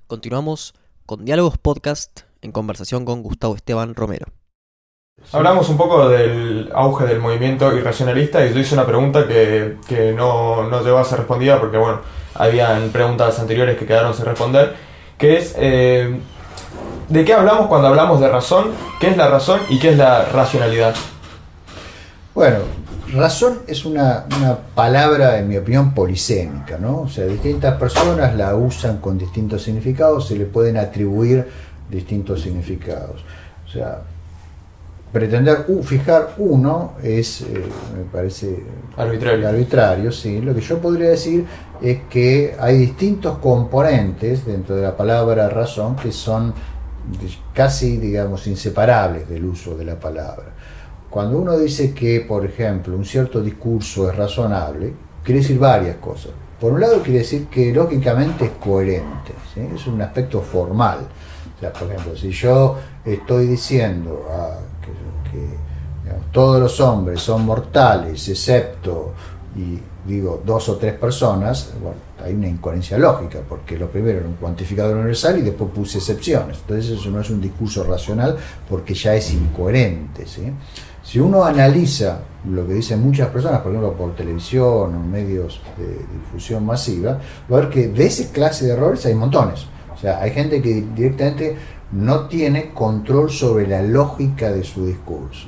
Continuamos 0.06 0.76
con 1.08 1.26
Diálogos 1.26 1.58
Podcast 1.58 2.22
en 2.44 2.52
conversación 2.52 3.06
con 3.06 3.24
Gustavo 3.24 3.56
Esteban 3.56 3.96
Romero. 3.96 4.28
Hablamos 5.32 5.68
un 5.68 5.78
poco 5.78 6.08
del 6.08 6.70
auge 6.76 7.06
del 7.08 7.20
movimiento 7.20 7.76
irracionalista 7.76 8.46
y 8.46 8.54
yo 8.54 8.60
hice 8.60 8.76
una 8.76 8.86
pregunta 8.86 9.28
que, 9.28 9.78
que 9.88 10.14
no, 10.14 10.70
no, 10.70 10.84
llegó 10.84 11.00
a 11.00 11.04
ser 11.04 11.20
respondida 11.20 11.60
porque, 11.60 11.78
bueno, 11.78 12.02
habían 12.36 12.90
preguntas 12.90 13.40
anteriores 13.40 13.76
que 13.76 13.88
quedaron 13.88 14.14
sin 14.14 14.26
responder, 14.26 14.76
que 15.18 15.40
es, 15.40 15.56
eh, 15.58 16.20
¿de 17.10 17.26
qué 17.26 17.34
hablamos 17.34 17.66
cuando 17.66 17.88
hablamos 17.88 18.22
de 18.22 18.30
razón? 18.30 18.74
¿Qué 19.00 19.10
es 19.10 19.18
la 19.18 19.28
razón 19.28 19.60
y 19.70 19.80
qué 19.80 19.90
es 19.90 19.98
la 19.98 20.26
racionalidad? 20.26 20.96
Bueno, 22.36 22.60
razón 23.14 23.60
es 23.68 23.86
una, 23.86 24.26
una, 24.38 24.58
palabra, 24.76 25.40
en 25.40 25.48
mi 25.48 25.58
opinión, 25.58 25.94
polisémica, 25.94 26.78
¿no? 26.78 27.02
O 27.02 27.10
sea, 27.10 27.26
distintas 27.26 27.78
personas 27.78 28.36
la 28.36 28.56
usan 28.56 28.98
con 29.00 29.18
distintos 29.18 29.64
significados, 29.64 30.28
se 30.28 30.36
le 30.36 30.46
pueden 30.46 30.78
atribuir 30.78 31.48
distintos 31.90 32.42
significados. 32.42 33.24
O 33.66 33.70
sea, 33.70 34.02
pretender 35.12 35.66
fijar 35.84 36.36
uno 36.38 36.94
es, 37.02 37.42
eh, 37.42 37.64
me 37.96 38.04
parece, 38.12 38.64
arbitrario. 38.96 39.48
arbitrario, 39.48 40.12
sí. 40.12 40.42
Lo 40.42 40.54
que 40.54 40.62
yo 40.62 40.80
podría 40.80 41.10
decir 41.10 41.46
es 41.82 42.02
que 42.10 42.56
hay 42.60 42.78
distintos 42.78 43.38
componentes 43.40 44.46
dentro 44.46 44.76
de 44.76 44.84
la 44.84 44.96
palabra 44.96 45.50
razón 45.50 45.96
que 45.96 46.12
son 46.12 46.54
casi, 47.54 47.98
digamos, 47.98 48.46
inseparables 48.48 49.28
del 49.28 49.46
uso 49.46 49.76
de 49.76 49.86
la 49.86 50.00
palabra. 50.00 50.54
Cuando 51.10 51.40
uno 51.40 51.58
dice 51.58 51.94
que, 51.94 52.22
por 52.22 52.46
ejemplo, 52.46 52.96
un 52.96 53.06
cierto 53.06 53.42
discurso 53.42 54.10
es 54.10 54.16
razonable, 54.16 54.94
quiere 55.24 55.42
decir 55.42 55.58
varias 55.58 55.98
cosas. 55.98 56.32
Por 56.60 56.74
un 56.74 56.82
lado 56.82 57.02
quiere 57.02 57.20
decir 57.20 57.48
que 57.48 57.74
lógicamente 57.74 58.46
es 58.46 58.52
coherente, 58.52 59.34
es 59.74 59.88
un 59.88 60.02
aspecto 60.02 60.42
formal. 60.42 61.08
O 61.56 61.60
sea, 61.60 61.74
por 61.74 61.90
ejemplo, 61.90 62.16
si 62.16 62.32
yo 62.32 62.78
estoy 63.04 63.48
diciendo 63.48 64.26
ah, 64.32 64.60
que, 65.32 65.70
todos 66.32 66.60
los 66.60 66.80
hombres 66.80 67.22
son 67.22 67.46
mortales, 67.46 68.28
excepto, 68.30 69.14
y 69.56 69.80
digo, 70.08 70.42
dos 70.46 70.70
o 70.70 70.76
tres 70.78 70.94
personas, 70.94 71.72
bueno, 71.82 71.98
hay 72.24 72.34
una 72.34 72.48
incoherencia 72.48 72.98
lógica, 72.98 73.40
porque 73.48 73.78
lo 73.78 73.88
primero 73.90 74.20
era 74.20 74.28
un 74.28 74.36
cuantificador 74.36 74.96
universal 74.96 75.40
y 75.40 75.42
después 75.42 75.72
puse 75.72 76.00
excepciones. 76.00 76.58
Entonces 76.62 77.00
eso 77.00 77.10
no 77.10 77.22
es 77.22 77.30
un 77.30 77.42
discurso 77.42 77.84
racional 77.84 78.38
porque 78.68 78.94
ya 78.94 79.16
es 79.16 79.32
incoherente. 79.34 80.26
Si 81.10 81.20
uno 81.20 81.44
analiza 81.44 82.20
lo 82.48 82.68
que 82.68 82.74
dicen 82.76 83.02
muchas 83.02 83.30
personas, 83.30 83.62
por 83.62 83.72
ejemplo 83.72 83.94
por 83.94 84.16
televisión 84.16 84.94
o 84.96 85.00
medios 85.00 85.60
de 85.76 86.06
difusión 86.20 86.64
masiva, 86.64 87.20
va 87.52 87.58
a 87.58 87.62
ver 87.62 87.70
que 87.72 87.88
de 87.88 88.06
esa 88.06 88.32
clase 88.32 88.68
de 88.68 88.74
errores 88.74 89.04
hay 89.08 89.16
montones. 89.16 89.66
O 89.92 89.98
sea, 89.98 90.22
hay 90.22 90.30
gente 90.30 90.62
que 90.62 90.86
directamente 90.96 91.58
no 91.94 92.28
tiene 92.28 92.76
control 92.76 93.32
sobre 93.32 93.66
la 93.66 93.82
lógica 93.82 94.52
de 94.52 94.64
su 94.64 94.86
discurso. 94.86 95.48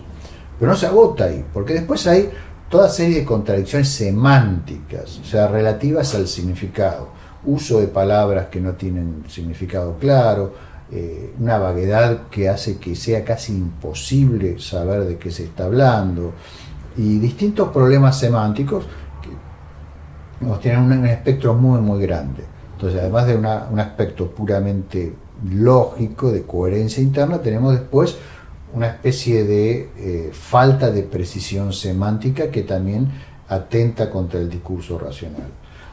Pero 0.59 0.72
no 0.72 0.76
se 0.76 0.88
agota 0.88 1.26
ahí, 1.26 1.45
porque 1.53 1.76
después 1.76 2.07
hay 2.07 2.32
toda 2.68 2.89
serie 2.89 3.20
de 3.20 3.26
contradicciones 3.26 3.89
semánticas, 3.89 5.20
o 5.20 5.26
sea, 5.26 5.47
relativas 5.47 6.16
al 6.16 6.28
significado. 6.28 7.09
Uso 7.45 7.80
de 7.80 7.86
palabras 7.86 8.47
que 8.47 8.59
no 8.59 8.72
tienen 8.72 9.26
significado 9.28 9.95
claro, 9.99 10.70
eh, 10.92 11.34
una 11.39 11.58
vaguedad 11.58 12.28
que 12.30 12.50
hace 12.50 12.78
que 12.78 12.96
sea 12.96 13.24
casi 13.24 13.54
imposible 13.54 14.60
saber 14.60 15.06
de 15.06 15.18
qué 15.18 15.32
se 15.32 15.46
está 15.46 15.66
hablando, 15.66 16.34
y 16.98 17.20
distintos 17.20 17.70
problemas 17.70 18.20
semánticos 18.20 18.86
que 19.22 20.46
nos 20.46 20.60
tienen 20.60 20.92
un, 20.92 21.06
espectro 21.06 21.54
muy, 21.54 21.80
muy 21.80 22.02
grande. 22.02 22.44
Entonces, 22.74 23.00
además 23.00 23.28
de 23.28 23.38
un 23.38 23.80
aspecto 23.80 24.32
puramente 24.32 25.14
lógico, 25.50 26.32
de 26.32 26.44
coherencia 26.44 27.02
interna, 27.02 27.39
tenemos 27.39 27.74
después 27.74 28.18
una 28.74 28.88
especie 28.88 29.44
de 29.44 29.89
eh, 29.98 30.30
falta 30.34 30.92
de 30.92 31.04
precisión 31.04 31.74
semántica 31.74 32.50
que 32.50 32.64
también 32.64 33.10
atenta 33.48 34.10
contra 34.10 34.39
el 34.39 34.50
discurso 34.50 34.98
racional. 34.98 35.48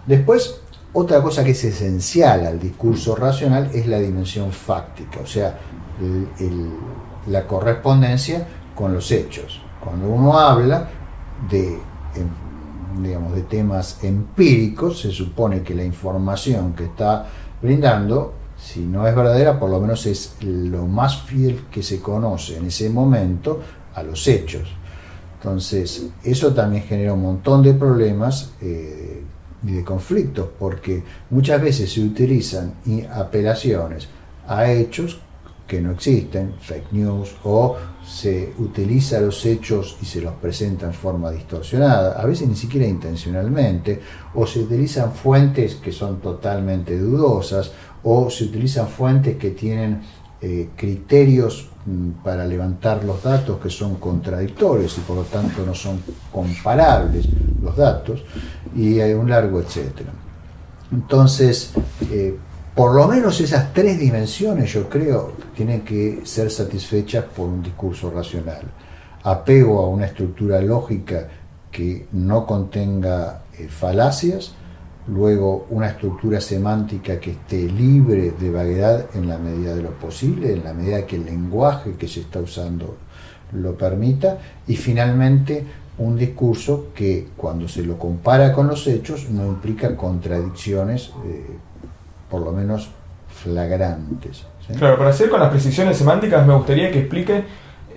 Después, 0.06 0.60
otra 0.92 1.22
cosa 1.22 1.44
que 1.44 1.50
es 1.50 1.64
esencial 1.64 2.46
al 2.46 2.58
discurso 2.58 3.14
racional 3.14 3.70
es 3.72 3.86
la 3.86 3.98
dimensión 3.98 4.52
fáctica, 4.52 5.20
o 5.22 5.26
sea, 5.26 5.58
la 7.26 7.46
correspondencia 7.46 8.46
con 8.74 8.94
los 8.94 9.10
hechos. 9.10 9.60
Cuando 9.80 10.08
uno 10.08 10.38
habla 10.38 10.88
de, 11.50 11.78
digamos, 13.02 13.34
de 13.34 13.42
temas 13.42 14.02
empíricos, 14.02 15.00
se 15.00 15.10
supone 15.10 15.62
que 15.62 15.74
la 15.74 15.84
información 15.84 16.72
que 16.74 16.84
está 16.84 17.26
brindando 17.60 18.34
si 18.58 18.80
no 18.80 19.06
es 19.06 19.14
verdadera, 19.14 19.58
por 19.58 19.70
lo 19.70 19.80
menos 19.80 20.04
es 20.06 20.34
lo 20.42 20.86
más 20.86 21.22
fiel 21.22 21.66
que 21.70 21.82
se 21.82 22.00
conoce 22.00 22.56
en 22.56 22.66
ese 22.66 22.90
momento 22.90 23.60
a 23.94 24.02
los 24.02 24.26
hechos. 24.26 24.68
Entonces, 25.36 26.06
eso 26.24 26.52
también 26.52 26.82
genera 26.82 27.12
un 27.12 27.22
montón 27.22 27.62
de 27.62 27.74
problemas 27.74 28.52
eh, 28.60 29.22
y 29.62 29.72
de 29.72 29.84
conflictos, 29.84 30.48
porque 30.58 31.02
muchas 31.30 31.60
veces 31.60 31.92
se 31.92 32.00
utilizan 32.00 32.74
apelaciones 33.12 34.08
a 34.46 34.70
hechos 34.70 35.20
que 35.66 35.82
no 35.82 35.92
existen, 35.92 36.54
fake 36.60 36.92
news, 36.92 37.36
o 37.44 37.76
se 38.02 38.54
utiliza 38.58 39.20
los 39.20 39.44
hechos 39.44 39.98
y 40.00 40.06
se 40.06 40.22
los 40.22 40.32
presenta 40.34 40.86
en 40.86 40.94
forma 40.94 41.30
distorsionada, 41.30 42.18
a 42.18 42.24
veces 42.24 42.48
ni 42.48 42.56
siquiera 42.56 42.86
intencionalmente, 42.86 44.00
o 44.34 44.46
se 44.46 44.60
utilizan 44.60 45.12
fuentes 45.12 45.74
que 45.74 45.92
son 45.92 46.20
totalmente 46.20 46.98
dudosas, 46.98 47.72
o 48.02 48.30
se 48.30 48.44
utilizan 48.44 48.88
fuentes 48.88 49.36
que 49.36 49.50
tienen 49.50 50.00
eh, 50.40 50.70
criterios 50.74 51.68
para 52.22 52.46
levantar 52.46 53.04
los 53.04 53.22
datos 53.22 53.58
que 53.60 53.70
son 53.70 53.96
contradictorios 53.96 54.96
y 54.98 55.00
por 55.02 55.16
lo 55.16 55.22
tanto 55.22 55.64
no 55.64 55.74
son 55.74 56.00
comparables 56.32 57.28
los 57.62 57.76
datos, 57.76 58.22
y 58.74 59.00
hay 59.00 59.12
un 59.12 59.28
largo 59.28 59.60
etcétera. 59.60 60.10
Entonces, 60.92 61.72
eh, 62.10 62.36
por 62.74 62.94
lo 62.94 63.08
menos 63.08 63.40
esas 63.40 63.72
tres 63.72 63.98
dimensiones, 63.98 64.72
yo 64.72 64.88
creo, 64.88 65.32
tienen 65.56 65.80
que 65.80 66.20
ser 66.24 66.50
satisfechas 66.50 67.24
por 67.24 67.46
un 67.48 67.62
discurso 67.62 68.10
racional. 68.10 68.62
Apego 69.24 69.80
a 69.80 69.88
una 69.88 70.06
estructura 70.06 70.60
lógica 70.60 71.28
que 71.70 72.06
no 72.12 72.46
contenga 72.46 73.42
eh, 73.58 73.68
falacias, 73.68 74.52
luego 75.08 75.66
una 75.70 75.88
estructura 75.88 76.40
semántica 76.40 77.18
que 77.18 77.32
esté 77.32 77.62
libre 77.68 78.32
de 78.38 78.50
vaguedad 78.50 79.06
en 79.14 79.28
la 79.28 79.38
medida 79.38 79.74
de 79.74 79.82
lo 79.82 79.90
posible, 79.92 80.52
en 80.52 80.64
la 80.64 80.72
medida 80.72 81.06
que 81.06 81.16
el 81.16 81.24
lenguaje 81.24 81.94
que 81.98 82.08
se 82.08 82.20
está 82.20 82.40
usando 82.40 82.96
lo 83.52 83.76
permita, 83.76 84.38
y 84.66 84.76
finalmente 84.76 85.64
un 85.98 86.16
discurso 86.16 86.88
que 86.94 87.28
cuando 87.36 87.66
se 87.66 87.82
lo 87.82 87.98
compara 87.98 88.52
con 88.52 88.68
los 88.68 88.86
hechos 88.86 89.30
no 89.30 89.46
implica 89.46 89.96
contradicciones, 89.96 91.12
eh, 91.26 91.46
por 92.30 92.42
lo 92.42 92.52
menos 92.52 92.90
flagrantes. 93.28 94.44
Claro, 94.76 94.98
para 94.98 95.10
hacer 95.10 95.30
con 95.30 95.40
las 95.40 95.50
precisiones 95.50 95.96
semánticas 95.96 96.46
me 96.46 96.54
gustaría 96.54 96.90
que 96.90 97.00
explique 97.00 97.44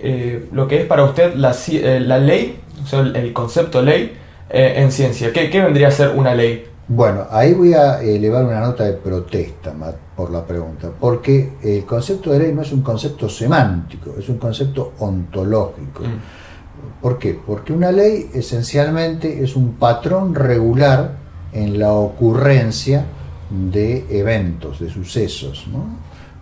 eh, 0.00 0.48
lo 0.52 0.66
que 0.66 0.80
es 0.80 0.86
para 0.86 1.04
usted 1.04 1.34
la, 1.34 1.54
eh, 1.68 2.00
la 2.00 2.18
ley, 2.18 2.58
o 2.90 2.96
el, 2.96 3.32
concepto 3.32 3.82
ley 3.82 4.12
eh, 4.50 4.74
en 4.76 4.90
ciencia. 4.90 5.32
¿Qué, 5.32 5.50
¿Qué 5.50 5.60
vendría 5.60 5.88
a 5.88 5.90
ser 5.90 6.10
una 6.16 6.34
ley? 6.34 6.64
Bueno, 6.88 7.26
ahí 7.30 7.54
voy 7.54 7.74
a 7.74 8.02
elevar 8.02 8.44
una 8.44 8.60
nota 8.60 8.84
de 8.84 8.94
protesta 8.94 9.72
por 10.16 10.30
la 10.30 10.44
pregunta, 10.44 10.90
porque 10.98 11.54
el 11.62 11.84
concepto 11.84 12.32
de 12.32 12.40
ley 12.40 12.52
no 12.52 12.62
es 12.62 12.72
un 12.72 12.82
concepto 12.82 13.28
semántico, 13.28 14.14
es 14.18 14.28
un 14.28 14.38
concepto 14.38 14.94
ontológico. 14.98 16.02
Mm. 16.02 17.00
¿Por 17.00 17.18
qué? 17.18 17.38
Porque 17.46 17.72
una 17.72 17.92
ley 17.92 18.30
esencialmente 18.34 19.42
es 19.42 19.56
un 19.56 19.74
patrón 19.74 20.34
regular 20.34 21.16
en 21.52 21.78
la 21.78 21.92
ocurrencia 21.92 23.04
de 23.50 24.06
eventos, 24.10 24.80
de 24.80 24.88
sucesos. 24.88 25.66
¿no? 25.70 25.84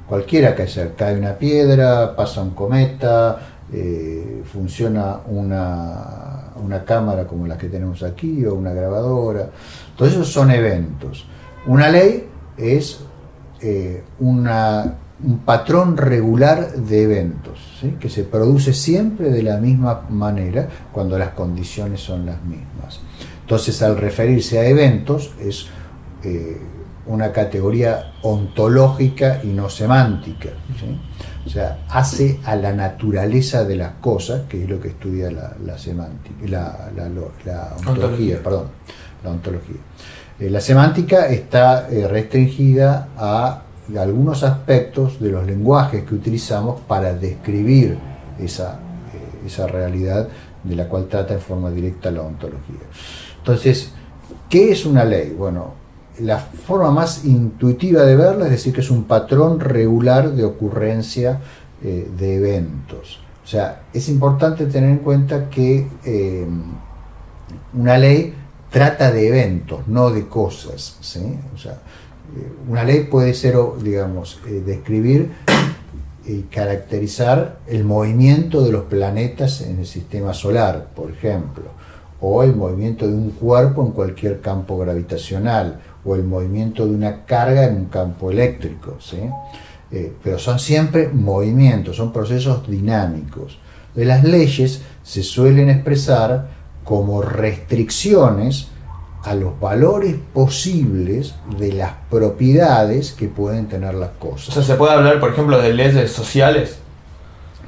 Cualquiera 0.08 0.54
que 0.54 0.66
sea, 0.66 0.94
cae 0.94 1.18
una 1.18 1.34
piedra, 1.34 2.14
pasa 2.16 2.42
un 2.42 2.50
cometa, 2.50 3.38
eh, 3.72 4.42
funciona 4.52 5.18
una, 5.26 6.39
una 6.62 6.84
cámara 6.84 7.26
como 7.26 7.46
las 7.46 7.58
que 7.58 7.68
tenemos 7.68 8.02
aquí 8.02 8.44
o 8.44 8.54
una 8.54 8.72
grabadora. 8.72 9.50
Todos 9.96 10.12
esos 10.12 10.32
son 10.32 10.50
eventos. 10.50 11.26
Una 11.66 11.88
ley 11.88 12.26
es 12.56 13.00
eh, 13.60 14.02
una, 14.20 14.94
un 15.22 15.38
patrón 15.40 15.96
regular 15.96 16.72
de 16.72 17.02
eventos, 17.02 17.58
que 17.98 18.08
se 18.08 18.24
produce 18.24 18.72
siempre 18.72 19.30
de 19.30 19.42
la 19.42 19.58
misma 19.58 20.06
manera 20.08 20.68
cuando 20.92 21.18
las 21.18 21.30
condiciones 21.30 22.00
son 22.00 22.26
las 22.26 22.42
mismas. 22.42 23.00
Entonces, 23.42 23.82
al 23.82 23.96
referirse 23.98 24.58
a 24.58 24.66
eventos, 24.66 25.32
es 25.40 25.66
eh, 26.22 26.60
una 27.06 27.32
categoría 27.32 28.12
ontológica 28.22 29.40
y 29.42 29.48
no 29.48 29.68
semántica. 29.68 30.50
O 31.50 31.52
sea, 31.52 31.78
hace 31.88 32.38
a 32.44 32.54
la 32.54 32.72
naturaleza 32.72 33.64
de 33.64 33.74
las 33.74 33.94
cosas, 34.00 34.42
que 34.48 34.62
es 34.62 34.70
lo 34.70 34.78
que 34.78 34.90
estudia 34.90 35.32
la, 35.32 35.52
la 35.66 35.76
semántica, 35.76 36.36
la, 36.46 36.90
la, 36.94 37.08
la 37.08 37.74
ontología, 37.76 37.76
ontología, 37.88 38.40
perdón. 38.40 38.66
la 39.24 39.30
ontología. 39.30 39.76
Eh, 40.38 40.48
la 40.48 40.60
semántica 40.60 41.26
está 41.26 41.88
eh, 41.90 42.06
restringida 42.06 43.08
a 43.16 43.62
algunos 43.98 44.44
aspectos 44.44 45.20
de 45.20 45.30
los 45.32 45.44
lenguajes 45.44 46.04
que 46.04 46.14
utilizamos 46.14 46.82
para 46.82 47.14
describir 47.14 47.98
esa, 48.38 48.74
eh, 49.12 49.46
esa 49.46 49.66
realidad 49.66 50.28
de 50.62 50.76
la 50.76 50.88
cual 50.88 51.08
trata 51.08 51.34
en 51.34 51.40
forma 51.40 51.68
directa 51.72 52.12
la 52.12 52.22
ontología. 52.22 52.86
Entonces, 53.38 53.90
¿qué 54.48 54.70
es 54.70 54.86
una 54.86 55.04
ley? 55.04 55.34
Bueno, 55.36 55.79
la 56.22 56.38
forma 56.38 56.90
más 56.90 57.24
intuitiva 57.24 58.02
de 58.02 58.16
verla 58.16 58.46
es 58.46 58.50
decir 58.52 58.72
que 58.72 58.80
es 58.80 58.90
un 58.90 59.04
patrón 59.04 59.60
regular 59.60 60.32
de 60.32 60.44
ocurrencia 60.44 61.40
de 61.82 62.36
eventos. 62.36 63.20
O 63.42 63.46
sea, 63.46 63.82
es 63.94 64.08
importante 64.10 64.66
tener 64.66 64.90
en 64.90 64.98
cuenta 64.98 65.48
que 65.48 65.86
una 67.72 67.96
ley 67.96 68.34
trata 68.70 69.10
de 69.10 69.28
eventos, 69.28 69.86
no 69.88 70.10
de 70.10 70.26
cosas. 70.26 70.96
¿sí? 71.00 71.38
O 71.54 71.58
sea, 71.58 71.72
eh, 71.72 72.52
una 72.68 72.84
ley 72.84 73.04
puede 73.04 73.34
ser, 73.34 73.56
digamos, 73.82 74.40
eh, 74.46 74.62
describir 74.64 75.32
y 76.24 76.42
caracterizar 76.42 77.58
el 77.66 77.84
movimiento 77.84 78.62
de 78.62 78.72
los 78.72 78.84
planetas 78.84 79.62
en 79.62 79.80
el 79.80 79.86
sistema 79.86 80.32
solar, 80.32 80.88
por 80.94 81.10
ejemplo, 81.10 81.64
o 82.20 82.42
el 82.42 82.54
movimiento 82.54 83.06
de 83.06 83.14
un 83.14 83.30
cuerpo 83.30 83.84
en 83.84 83.92
cualquier 83.92 84.40
campo 84.40 84.78
gravitacional, 84.78 85.80
o 86.04 86.14
el 86.14 86.24
movimiento 86.24 86.86
de 86.86 86.92
una 86.94 87.24
carga 87.24 87.64
en 87.64 87.76
un 87.76 87.84
campo 87.86 88.30
eléctrico. 88.30 88.96
¿sí? 89.00 89.18
Eh, 89.92 90.12
pero 90.22 90.38
son 90.38 90.58
siempre 90.58 91.08
movimientos, 91.08 91.96
son 91.96 92.12
procesos 92.12 92.68
dinámicos. 92.68 93.58
De 93.94 94.04
las 94.04 94.22
leyes 94.24 94.82
se 95.02 95.22
suelen 95.22 95.68
expresar 95.68 96.48
como 96.84 97.22
restricciones 97.22 98.68
a 99.24 99.34
los 99.34 99.58
valores 99.60 100.16
posibles 100.32 101.34
de 101.58 101.72
las 101.72 101.92
propiedades 102.08 103.12
que 103.12 103.28
pueden 103.28 103.66
tener 103.66 103.94
las 103.94 104.10
cosas. 104.10 104.48
O 104.48 104.52
sea, 104.52 104.62
¿se 104.62 104.74
puede 104.76 104.92
hablar, 104.92 105.20
por 105.20 105.32
ejemplo, 105.32 105.60
de 105.60 105.74
leyes 105.74 106.10
sociales? 106.10 106.78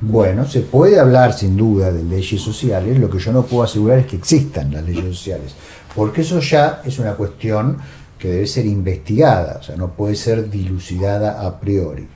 Bueno, 0.00 0.46
se 0.46 0.60
puede 0.60 0.98
hablar 0.98 1.32
sin 1.32 1.56
duda 1.56 1.92
de 1.92 2.02
leyes 2.02 2.40
sociales, 2.40 2.98
lo 2.98 3.08
que 3.08 3.18
yo 3.18 3.32
no 3.32 3.42
puedo 3.42 3.62
asegurar 3.62 3.98
es 3.98 4.06
que 4.06 4.16
existan 4.16 4.72
las 4.72 4.84
leyes 4.84 5.04
sociales, 5.04 5.54
porque 5.94 6.22
eso 6.22 6.40
ya 6.40 6.82
es 6.84 6.98
una 6.98 7.12
cuestión 7.12 7.78
que 8.22 8.28
debe 8.28 8.46
ser 8.46 8.66
investigada, 8.66 9.58
o 9.58 9.62
sea, 9.64 9.74
no 9.74 9.94
puede 9.94 10.14
ser 10.14 10.48
dilucidada 10.48 11.44
a 11.44 11.58
priori. 11.58 12.06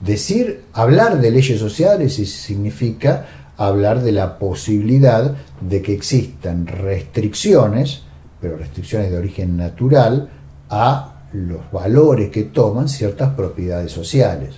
Decir, 0.00 0.64
hablar 0.72 1.20
de 1.20 1.30
leyes 1.30 1.60
sociales 1.60 2.14
significa 2.14 3.52
hablar 3.56 4.02
de 4.02 4.10
la 4.10 4.40
posibilidad 4.40 5.36
de 5.60 5.80
que 5.80 5.94
existan 5.94 6.66
restricciones, 6.66 8.02
pero 8.40 8.56
restricciones 8.56 9.12
de 9.12 9.16
origen 9.16 9.56
natural, 9.56 10.28
a 10.70 11.22
los 11.32 11.70
valores 11.70 12.30
que 12.30 12.42
toman 12.42 12.88
ciertas 12.88 13.32
propiedades 13.34 13.92
sociales. 13.92 14.56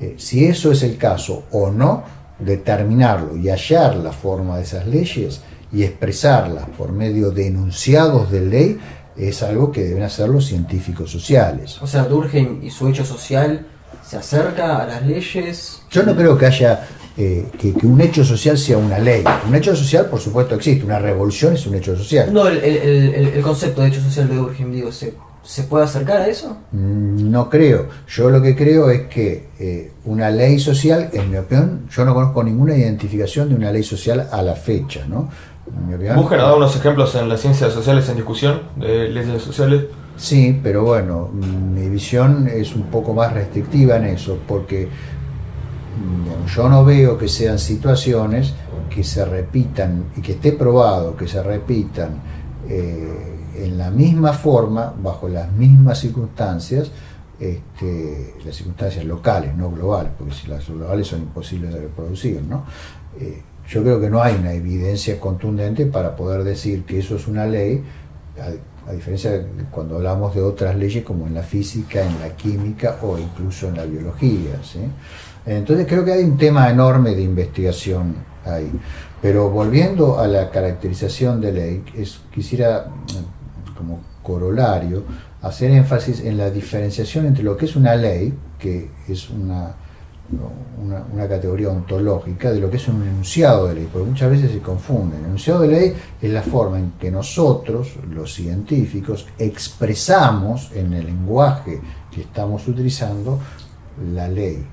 Eh, 0.00 0.16
si 0.18 0.44
eso 0.44 0.70
es 0.70 0.82
el 0.82 0.98
caso 0.98 1.44
o 1.50 1.70
no, 1.70 2.02
determinarlo 2.38 3.38
y 3.38 3.48
hallar 3.48 3.96
la 3.96 4.12
forma 4.12 4.58
de 4.58 4.64
esas 4.64 4.86
leyes 4.86 5.40
y 5.72 5.82
expresarlas 5.82 6.68
por 6.76 6.92
medio 6.92 7.30
de 7.30 7.46
enunciados 7.46 8.30
de 8.30 8.40
ley 8.42 8.78
es 9.18 9.42
algo 9.42 9.72
que 9.72 9.84
deben 9.84 10.02
hacer 10.02 10.28
los 10.28 10.46
científicos 10.46 11.10
sociales. 11.10 11.80
O 11.82 11.86
sea, 11.86 12.04
Durkheim 12.04 12.62
y 12.62 12.70
su 12.70 12.88
hecho 12.88 13.04
social 13.04 13.66
se 14.06 14.16
acerca 14.16 14.82
a 14.82 14.86
las 14.86 15.06
leyes. 15.06 15.82
Yo 15.90 16.02
no 16.02 16.14
creo 16.14 16.38
que 16.38 16.46
haya 16.46 16.86
eh, 17.16 17.46
que, 17.58 17.74
un 17.84 18.00
hecho 18.00 18.24
social 18.24 18.56
sea 18.56 18.78
una 18.78 18.98
ley. 18.98 19.24
Un 19.46 19.54
hecho 19.54 19.74
social, 19.74 20.06
por 20.06 20.20
supuesto, 20.20 20.54
existe. 20.54 20.84
Una 20.84 20.98
revolución 20.98 21.54
es 21.54 21.66
un 21.66 21.74
hecho 21.74 21.96
social. 21.96 22.32
No, 22.32 22.46
el, 22.46 23.40
concepto 23.42 23.82
de 23.82 23.88
hecho 23.88 24.00
social 24.00 24.28
de 24.28 24.36
Durkheim, 24.36 24.70
digo, 24.70 24.92
¿se, 24.92 25.14
¿se 25.42 25.64
puede 25.64 25.84
acercar 25.84 26.18
a 26.18 26.28
eso? 26.28 26.56
Mm, 26.72 27.30
no 27.30 27.50
creo. 27.50 27.88
Yo 28.06 28.30
lo 28.30 28.40
que 28.40 28.54
creo 28.54 28.90
es 28.90 29.08
que 29.08 29.48
eh, 29.58 29.92
una 30.04 30.30
ley 30.30 30.60
social, 30.60 31.10
en 31.12 31.30
mi 31.30 31.38
opinión, 31.38 31.88
yo 31.90 32.04
no 32.04 32.14
conozco 32.14 32.44
ninguna 32.44 32.76
identificación 32.76 33.48
de 33.48 33.56
una 33.56 33.72
ley 33.72 33.82
social 33.82 34.28
a 34.30 34.40
la 34.40 34.54
fecha, 34.54 35.04
¿no? 35.08 35.28
Buscan 36.14 36.38
dado 36.38 36.56
unos 36.56 36.74
ejemplos 36.76 37.14
en 37.14 37.28
las 37.28 37.40
ciencias 37.40 37.72
sociales 37.72 38.08
en 38.08 38.16
discusión 38.16 38.62
de 38.76 39.08
leyes 39.08 39.42
sociales. 39.42 39.84
Sí, 40.16 40.58
pero 40.62 40.84
bueno, 40.84 41.28
mi 41.28 41.88
visión 41.88 42.48
es 42.48 42.74
un 42.74 42.84
poco 42.84 43.14
más 43.14 43.32
restrictiva 43.32 43.96
en 43.96 44.04
eso, 44.06 44.38
porque 44.48 44.88
yo 46.54 46.68
no 46.68 46.84
veo 46.84 47.16
que 47.18 47.28
sean 47.28 47.58
situaciones 47.58 48.54
que 48.88 49.04
se 49.04 49.24
repitan 49.24 50.06
y 50.16 50.20
que 50.20 50.32
esté 50.32 50.52
probado 50.52 51.16
que 51.16 51.28
se 51.28 51.42
repitan 51.42 52.20
eh, 52.68 53.38
en 53.56 53.78
la 53.78 53.90
misma 53.90 54.32
forma, 54.32 54.92
bajo 55.00 55.28
las 55.28 55.50
mismas 55.52 55.98
circunstancias, 55.98 56.90
este, 57.38 58.34
las 58.44 58.54
circunstancias 58.54 59.04
locales, 59.04 59.56
no 59.56 59.70
globales, 59.70 60.12
porque 60.16 60.34
si 60.34 60.48
las 60.48 60.68
globales 60.68 61.06
son 61.06 61.20
imposibles 61.20 61.72
de 61.72 61.80
reproducir. 61.80 62.42
¿no? 62.42 62.64
Eh, 63.18 63.42
yo 63.68 63.82
creo 63.82 64.00
que 64.00 64.08
no 64.08 64.22
hay 64.22 64.34
una 64.34 64.52
evidencia 64.52 65.20
contundente 65.20 65.86
para 65.86 66.16
poder 66.16 66.42
decir 66.42 66.84
que 66.84 66.98
eso 66.98 67.16
es 67.16 67.28
una 67.28 67.46
ley, 67.46 67.84
a, 68.40 68.92
diferencia 68.92 69.32
de 69.32 69.44
cuando 69.70 69.96
hablamos 69.96 70.34
de 70.34 70.40
otras 70.40 70.74
leyes 70.74 71.04
como 71.04 71.26
en 71.26 71.34
la 71.34 71.42
física, 71.42 72.02
en 72.02 72.18
la 72.20 72.30
química 72.34 72.96
o 73.02 73.18
incluso 73.18 73.68
en 73.68 73.76
la 73.76 73.84
biología. 73.84 74.52
Entonces 75.44 75.86
creo 75.86 76.06
que 76.06 76.12
hay 76.12 76.24
un 76.24 76.38
tema 76.38 76.70
enorme 76.70 77.14
de 77.14 77.22
investigación 77.22 78.14
ahí. 78.46 78.70
Pero 79.20 79.50
volviendo 79.50 80.18
a 80.18 80.26
la 80.26 80.50
caracterización 80.50 81.40
de 81.40 81.52
ley, 81.52 81.84
quisiera 82.32 82.86
mm, 82.86 83.76
como 83.76 84.00
corolario 84.22 85.02
hacer 85.42 85.70
énfasis 85.70 86.20
en 86.20 86.38
la 86.38 86.50
diferenciación 86.50 87.26
entre 87.26 87.44
lo 87.44 87.56
que 87.56 87.66
es 87.66 87.76
una 87.76 87.94
ley, 87.94 88.32
que 88.58 88.90
es 89.08 89.28
una, 89.30 89.74
una, 90.32 91.28
categoría 91.28 91.70
ontológica, 91.70 92.50
de 92.52 92.60
lo 92.60 92.70
que 92.70 92.76
es 92.76 92.88
un 92.88 93.02
enunciado 93.02 93.68
de 93.68 93.74
ley, 93.74 93.88
porque 93.92 94.08
muchas 94.08 94.30
veces 94.30 94.52
se 94.52 94.60
confunden. 94.60 95.20
El 95.20 95.26
enunciado 95.26 95.60
de 95.60 95.68
ley 95.68 95.94
es 96.20 96.30
la 96.30 96.42
forma 96.42 96.78
en 96.78 96.92
que 96.92 97.10
nosotros, 97.10 97.94
los 98.10 98.34
científicos, 98.34 99.26
expresamos 99.38 100.70
en 100.74 100.92
el 100.92 101.06
lenguaje 101.06 101.80
que 102.10 102.22
estamos 102.22 102.66
utilizando 102.68 103.38
la 104.14 104.28
ley. 104.28 104.64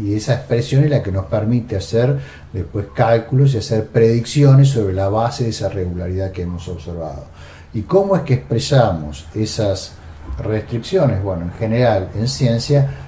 Y 0.00 0.14
esa 0.14 0.34
expresión 0.34 0.84
es 0.84 0.90
la 0.90 1.02
que 1.02 1.12
nos 1.12 1.26
permite 1.26 1.76
hacer 1.76 2.18
después 2.52 2.86
cálculos 2.94 3.54
y 3.54 3.58
hacer 3.58 3.86
predicciones 3.86 4.70
sobre 4.70 4.94
la 4.94 5.08
base 5.08 5.44
de 5.44 5.50
esa 5.50 5.68
regularidad 5.68 6.32
que 6.32 6.42
hemos 6.42 6.66
observado. 6.68 7.26
¿Y 7.72 7.82
cómo 7.82 8.16
es 8.16 8.22
que 8.22 8.34
expresamos 8.34 9.26
esas 9.34 9.92
restricciones? 10.38 11.22
Bueno, 11.22 11.44
en 11.44 11.52
general, 11.52 12.08
en 12.16 12.26
ciencia, 12.26 13.07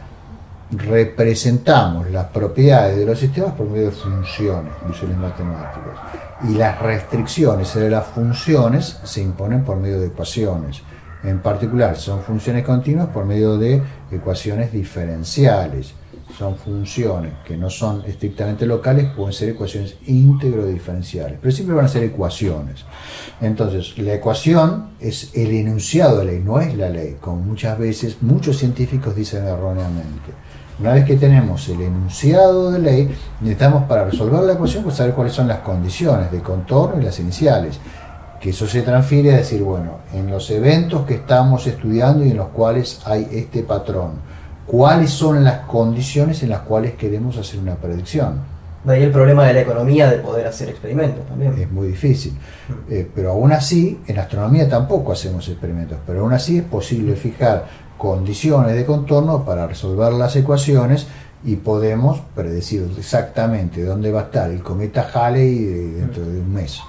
representamos 0.72 2.10
las 2.10 2.26
propiedades 2.26 2.96
de 2.96 3.06
los 3.06 3.18
sistemas 3.18 3.52
por 3.52 3.68
medio 3.68 3.86
de 3.86 3.92
funciones, 3.92 4.72
funciones 4.82 5.16
matemáticas. 5.16 5.98
Y 6.48 6.54
las 6.54 6.80
restricciones 6.80 7.74
de 7.74 7.90
las 7.90 8.06
funciones 8.06 8.98
se 9.04 9.22
imponen 9.22 9.64
por 9.64 9.76
medio 9.76 10.00
de 10.00 10.06
ecuaciones. 10.06 10.82
En 11.22 11.40
particular, 11.40 11.96
son 11.96 12.22
funciones 12.22 12.64
continuas 12.64 13.08
por 13.08 13.24
medio 13.24 13.58
de 13.58 13.82
ecuaciones 14.10 14.72
diferenciales 14.72 15.94
son 16.36 16.56
funciones 16.56 17.32
que 17.44 17.56
no 17.56 17.70
son 17.70 18.02
estrictamente 18.06 18.66
locales, 18.66 19.10
pueden 19.16 19.32
ser 19.32 19.50
ecuaciones 19.50 19.96
íntegro 20.06 20.66
diferenciales, 20.66 21.38
pero 21.40 21.52
siempre 21.52 21.76
van 21.76 21.84
a 21.84 21.88
ser 21.88 22.04
ecuaciones. 22.04 22.84
Entonces, 23.40 23.98
la 23.98 24.14
ecuación 24.14 24.90
es 25.00 25.34
el 25.34 25.50
enunciado 25.52 26.18
de 26.18 26.26
ley, 26.26 26.42
no 26.44 26.60
es 26.60 26.74
la 26.74 26.88
ley, 26.88 27.16
como 27.20 27.36
muchas 27.36 27.78
veces 27.78 28.18
muchos 28.20 28.56
científicos 28.58 29.14
dicen 29.14 29.44
erróneamente. 29.46 30.30
Una 30.80 30.94
vez 30.94 31.04
que 31.04 31.16
tenemos 31.16 31.68
el 31.68 31.82
enunciado 31.82 32.70
de 32.70 32.78
ley, 32.78 33.14
necesitamos 33.42 33.84
para 33.84 34.06
resolver 34.06 34.42
la 34.42 34.54
ecuación 34.54 34.82
pues 34.82 34.96
saber 34.96 35.12
cuáles 35.12 35.34
son 35.34 35.46
las 35.46 35.58
condiciones 35.58 36.32
de 36.32 36.40
contorno 36.40 37.00
y 37.00 37.04
las 37.04 37.20
iniciales. 37.20 37.78
Que 38.40 38.48
eso 38.48 38.66
se 38.66 38.80
transfiere 38.80 39.34
a 39.34 39.36
decir, 39.36 39.62
bueno, 39.62 39.98
en 40.14 40.30
los 40.30 40.50
eventos 40.50 41.04
que 41.04 41.16
estamos 41.16 41.66
estudiando 41.66 42.24
y 42.24 42.30
en 42.30 42.38
los 42.38 42.48
cuales 42.48 43.02
hay 43.04 43.28
este 43.30 43.62
patrón, 43.62 44.12
cuáles 44.70 45.10
son 45.10 45.42
las 45.42 45.62
condiciones 45.62 46.44
en 46.44 46.50
las 46.50 46.60
cuales 46.60 46.94
queremos 46.94 47.36
hacer 47.36 47.58
una 47.58 47.74
predicción. 47.74 48.40
De 48.84 48.94
ahí 48.94 49.02
el 49.02 49.10
problema 49.10 49.44
de 49.44 49.52
la 49.52 49.60
economía 49.62 50.08
de 50.08 50.18
poder 50.18 50.46
hacer 50.46 50.68
experimentos 50.68 51.26
también. 51.26 51.58
Es 51.58 51.70
muy 51.70 51.88
difícil. 51.88 52.32
Mm. 52.32 52.72
Eh, 52.92 53.10
pero 53.12 53.32
aún 53.32 53.50
así, 53.50 53.98
en 54.06 54.18
astronomía 54.20 54.68
tampoco 54.68 55.10
hacemos 55.10 55.48
experimentos, 55.48 55.98
pero 56.06 56.20
aún 56.20 56.32
así 56.32 56.58
es 56.58 56.62
posible 56.62 57.16
fijar 57.16 57.66
condiciones 57.98 58.76
de 58.76 58.86
contorno 58.86 59.44
para 59.44 59.66
resolver 59.66 60.12
las 60.12 60.36
ecuaciones 60.36 61.08
y 61.44 61.56
podemos 61.56 62.20
predecir 62.36 62.88
exactamente 62.96 63.82
dónde 63.82 64.12
va 64.12 64.20
a 64.20 64.24
estar 64.24 64.50
el 64.50 64.62
cometa 64.62 65.10
Halley 65.12 65.64
dentro 65.96 66.24
de 66.24 66.38
un 66.38 66.52
mes, 66.52 66.80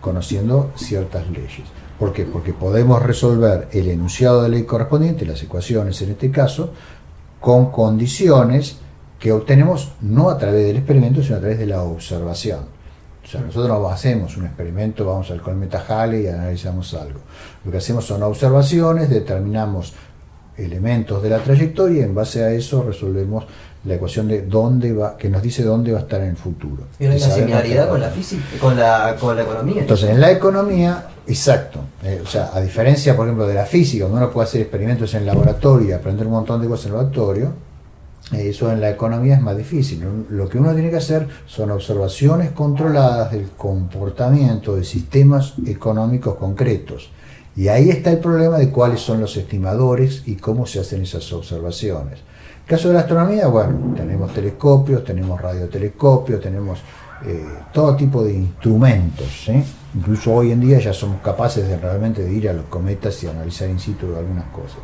conociendo 0.00 0.70
ciertas 0.76 1.28
leyes. 1.28 1.64
¿Por 2.04 2.12
qué? 2.12 2.26
Porque 2.26 2.52
podemos 2.52 3.02
resolver 3.02 3.68
el 3.72 3.88
enunciado 3.88 4.42
de 4.42 4.50
ley 4.50 4.64
correspondiente, 4.64 5.24
las 5.24 5.42
ecuaciones 5.42 6.02
en 6.02 6.10
este 6.10 6.30
caso, 6.30 6.70
con 7.40 7.70
condiciones 7.70 8.76
que 9.18 9.32
obtenemos 9.32 9.92
no 10.02 10.28
a 10.28 10.36
través 10.36 10.66
del 10.66 10.76
experimento, 10.76 11.22
sino 11.22 11.36
a 11.36 11.40
través 11.40 11.58
de 11.58 11.64
la 11.64 11.82
observación. 11.82 12.60
O 13.24 13.26
sea, 13.26 13.40
nosotros 13.40 13.80
no 13.80 13.88
hacemos 13.88 14.36
un 14.36 14.44
experimento, 14.44 15.06
vamos 15.06 15.30
al 15.30 15.40
cometa 15.40 15.82
Halley 15.88 16.24
y 16.24 16.26
analizamos 16.26 16.92
algo. 16.92 17.20
Lo 17.64 17.70
que 17.70 17.78
hacemos 17.78 18.04
son 18.04 18.22
observaciones, 18.22 19.08
determinamos 19.08 19.94
elementos 20.58 21.22
de 21.22 21.30
la 21.30 21.38
trayectoria 21.38 22.02
y 22.02 22.04
en 22.04 22.14
base 22.14 22.44
a 22.44 22.50
eso 22.50 22.82
resolvemos 22.82 23.46
la 23.84 23.94
ecuación 23.94 24.28
de 24.28 24.42
dónde 24.42 24.92
va, 24.92 25.16
que 25.16 25.28
nos 25.28 25.42
dice 25.42 25.62
dónde 25.62 25.92
va 25.92 25.98
a 25.98 26.02
estar 26.02 26.20
en 26.22 26.30
el 26.30 26.36
futuro. 26.36 26.84
¿Y 26.98 27.06
una 27.06 27.18
similaridad 27.18 27.88
con 27.88 28.00
la 28.00 28.10
física, 28.10 28.42
con 28.60 28.76
la, 28.78 29.16
con 29.20 29.36
la 29.36 29.42
economía? 29.42 29.80
Entonces, 29.82 30.10
en 30.10 30.20
la 30.20 30.30
economía, 30.30 31.08
exacto. 31.26 31.80
Eh, 32.02 32.20
o 32.22 32.26
sea, 32.26 32.50
a 32.54 32.60
diferencia, 32.60 33.14
por 33.14 33.26
ejemplo, 33.26 33.46
de 33.46 33.54
la 33.54 33.66
física, 33.66 34.04
donde 34.04 34.18
uno 34.18 34.30
puede 34.30 34.48
hacer 34.48 34.62
experimentos 34.62 35.12
en 35.14 35.20
el 35.20 35.26
laboratorio 35.26 35.88
y 35.88 35.92
aprender 35.92 36.26
un 36.26 36.32
montón 36.32 36.62
de 36.62 36.68
cosas 36.68 36.86
en 36.86 36.92
el 36.92 36.98
laboratorio, 36.98 37.52
eh, 38.32 38.48
eso 38.48 38.72
en 38.72 38.80
la 38.80 38.90
economía 38.90 39.34
es 39.34 39.42
más 39.42 39.56
difícil. 39.56 40.02
Lo 40.30 40.48
que 40.48 40.58
uno 40.58 40.72
tiene 40.72 40.90
que 40.90 40.96
hacer 40.96 41.28
son 41.46 41.70
observaciones 41.70 42.52
controladas 42.52 43.32
del 43.32 43.50
comportamiento 43.50 44.76
de 44.76 44.84
sistemas 44.84 45.54
económicos 45.66 46.36
concretos. 46.36 47.10
Y 47.56 47.68
ahí 47.68 47.90
está 47.90 48.10
el 48.10 48.18
problema 48.18 48.58
de 48.58 48.70
cuáles 48.70 49.00
son 49.00 49.20
los 49.20 49.36
estimadores 49.36 50.22
y 50.26 50.36
cómo 50.36 50.66
se 50.66 50.80
hacen 50.80 51.02
esas 51.02 51.30
observaciones. 51.32 52.20
Caso 52.66 52.88
de 52.88 52.94
la 52.94 53.00
astronomía, 53.00 53.46
bueno, 53.46 53.94
tenemos 53.94 54.32
telescopios, 54.32 55.04
tenemos 55.04 55.38
radiotelescopios, 55.38 56.40
tenemos 56.40 56.80
eh, 57.26 57.46
todo 57.72 57.94
tipo 57.94 58.24
de 58.24 58.32
instrumentos. 58.32 59.48
¿eh? 59.48 59.62
Incluso 59.94 60.32
hoy 60.32 60.52
en 60.52 60.60
día 60.60 60.78
ya 60.78 60.94
somos 60.94 61.20
capaces 61.20 61.68
de 61.68 61.76
realmente 61.76 62.22
de 62.22 62.32
ir 62.32 62.48
a 62.48 62.54
los 62.54 62.64
cometas 62.66 63.22
y 63.22 63.28
analizar 63.28 63.68
in 63.68 63.78
situ 63.78 64.06
algunas 64.16 64.44
cosas. 64.46 64.78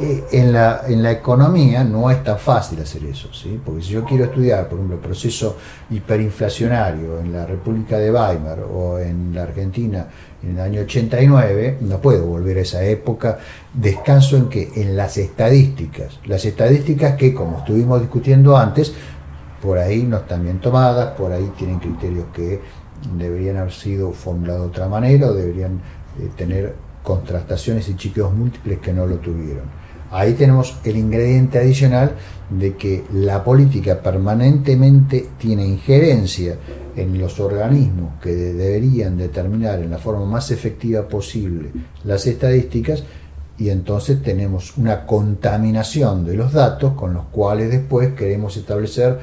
Eh, 0.00 0.24
en, 0.32 0.54
la, 0.54 0.82
en 0.88 1.02
la 1.02 1.12
economía 1.12 1.84
no 1.84 2.10
es 2.10 2.24
tan 2.24 2.38
fácil 2.38 2.80
hacer 2.80 3.04
eso, 3.04 3.28
¿sí? 3.34 3.60
porque 3.62 3.82
si 3.82 3.90
yo 3.90 4.04
quiero 4.04 4.24
estudiar, 4.24 4.66
por 4.66 4.78
ejemplo, 4.78 4.96
el 4.96 5.02
proceso 5.02 5.58
hiperinflacionario 5.90 7.20
en 7.20 7.30
la 7.30 7.44
República 7.44 7.98
de 7.98 8.10
Weimar 8.10 8.60
o 8.60 8.98
en 8.98 9.34
la 9.34 9.42
Argentina 9.42 10.06
en 10.42 10.54
el 10.54 10.60
año 10.60 10.80
89, 10.80 11.78
no 11.82 11.98
puedo 11.98 12.24
volver 12.24 12.56
a 12.56 12.60
esa 12.62 12.82
época, 12.84 13.38
descanso 13.74 14.38
en 14.38 14.48
que 14.48 14.72
en 14.76 14.96
las 14.96 15.18
estadísticas, 15.18 16.18
las 16.24 16.44
estadísticas 16.46 17.14
que, 17.16 17.34
como 17.34 17.58
estuvimos 17.58 18.00
discutiendo 18.00 18.56
antes, 18.56 18.94
por 19.60 19.78
ahí 19.78 20.04
no 20.04 20.16
están 20.16 20.42
bien 20.42 20.58
tomadas, 20.58 21.14
por 21.14 21.32
ahí 21.32 21.52
tienen 21.58 21.78
criterios 21.78 22.26
que 22.34 22.60
deberían 23.14 23.58
haber 23.58 23.72
sido 23.72 24.12
formulados 24.12 24.62
de 24.62 24.68
otra 24.68 24.88
manera 24.88 25.28
o 25.28 25.34
deberían 25.34 25.80
eh, 26.18 26.30
tener 26.34 26.74
contrastaciones 27.02 27.88
y 27.88 27.96
chequeos 27.96 28.32
múltiples 28.32 28.78
que 28.78 28.92
no 28.92 29.06
lo 29.06 29.16
tuvieron. 29.16 29.81
Ahí 30.12 30.34
tenemos 30.34 30.76
el 30.84 30.96
ingrediente 30.98 31.58
adicional 31.58 32.12
de 32.50 32.76
que 32.76 33.04
la 33.14 33.42
política 33.42 34.00
permanentemente 34.00 35.28
tiene 35.38 35.66
injerencia 35.66 36.56
en 36.94 37.18
los 37.18 37.40
organismos 37.40 38.20
que 38.20 38.34
deberían 38.34 39.16
determinar 39.16 39.80
en 39.80 39.90
la 39.90 39.96
forma 39.96 40.26
más 40.26 40.50
efectiva 40.50 41.08
posible 41.08 41.70
las 42.04 42.26
estadísticas 42.26 43.04
y 43.56 43.70
entonces 43.70 44.22
tenemos 44.22 44.76
una 44.76 45.06
contaminación 45.06 46.26
de 46.26 46.36
los 46.36 46.52
datos 46.52 46.92
con 46.92 47.14
los 47.14 47.24
cuales 47.26 47.70
después 47.70 48.12
queremos 48.14 48.56
establecer 48.58 49.18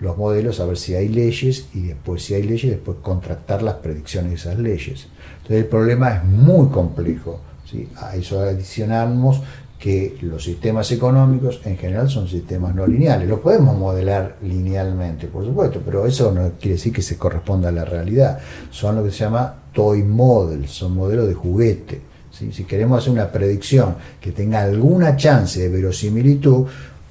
los 0.00 0.18
modelos 0.18 0.60
a 0.60 0.66
ver 0.66 0.76
si 0.76 0.94
hay 0.94 1.08
leyes 1.08 1.68
y 1.72 1.86
después 1.86 2.22
si 2.22 2.34
hay 2.34 2.42
leyes 2.42 2.72
después 2.72 2.98
contractar 3.00 3.62
las 3.62 3.74
predicciones 3.74 4.32
de 4.32 4.36
esas 4.36 4.58
leyes. 4.58 5.06
Entonces 5.36 5.64
el 5.64 5.66
problema 5.66 6.16
es 6.16 6.24
muy 6.24 6.68
complejo. 6.68 7.40
¿sí? 7.64 7.88
A 7.96 8.16
eso 8.16 8.40
adicionamos 8.40 9.42
que 9.84 10.16
los 10.22 10.42
sistemas 10.42 10.90
económicos 10.92 11.60
en 11.66 11.76
general 11.76 12.08
son 12.08 12.26
sistemas 12.26 12.74
no 12.74 12.86
lineales. 12.86 13.28
Lo 13.28 13.42
podemos 13.42 13.76
modelar 13.76 14.36
linealmente, 14.40 15.26
por 15.26 15.44
supuesto, 15.44 15.82
pero 15.84 16.06
eso 16.06 16.32
no 16.32 16.52
quiere 16.58 16.76
decir 16.76 16.90
que 16.90 17.02
se 17.02 17.18
corresponda 17.18 17.68
a 17.68 17.72
la 17.72 17.84
realidad. 17.84 18.38
Son 18.70 18.96
lo 18.96 19.04
que 19.04 19.10
se 19.10 19.18
llama 19.18 19.54
toy 19.74 20.02
models, 20.02 20.70
son 20.70 20.94
modelos 20.94 21.28
de 21.28 21.34
juguete. 21.34 22.00
Si 22.30 22.64
queremos 22.64 23.02
hacer 23.02 23.12
una 23.12 23.30
predicción 23.30 23.96
que 24.22 24.32
tenga 24.32 24.62
alguna 24.62 25.16
chance 25.16 25.60
de 25.60 25.68
verosimilitud, 25.68 26.64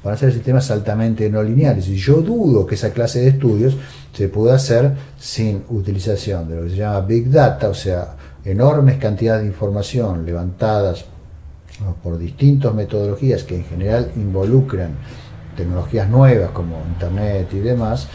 van 0.03 0.15
a 0.15 0.17
ser 0.17 0.33
sistemas 0.33 0.71
altamente 0.71 1.29
no 1.29 1.43
lineales. 1.43 1.87
Y 1.89 1.95
yo 1.95 2.21
dudo 2.21 2.65
que 2.65 2.73
esa 2.73 2.89
clase 2.89 3.19
de 3.19 3.27
estudios 3.27 3.77
se 4.11 4.29
pueda 4.29 4.55
hacer 4.55 4.93
sin 5.19 5.61
utilización 5.69 6.49
de 6.49 6.55
lo 6.55 6.63
que 6.63 6.71
se 6.71 6.77
llama 6.77 7.01
Big 7.01 7.29
Data, 7.29 7.69
o 7.69 7.75
sea, 7.75 8.15
enormes 8.43 8.97
cantidades 8.97 9.43
de 9.43 9.49
información 9.49 10.25
levantadas 10.25 11.05
por 12.03 12.17
distintas 12.17 12.73
metodologías 12.73 13.43
que 13.43 13.57
en 13.57 13.65
general 13.65 14.11
involucran 14.15 14.91
tecnologías 15.55 16.09
nuevas 16.09 16.51
como 16.51 16.81
Internet 16.93 17.49
y 17.53 17.59
demás, 17.59 18.07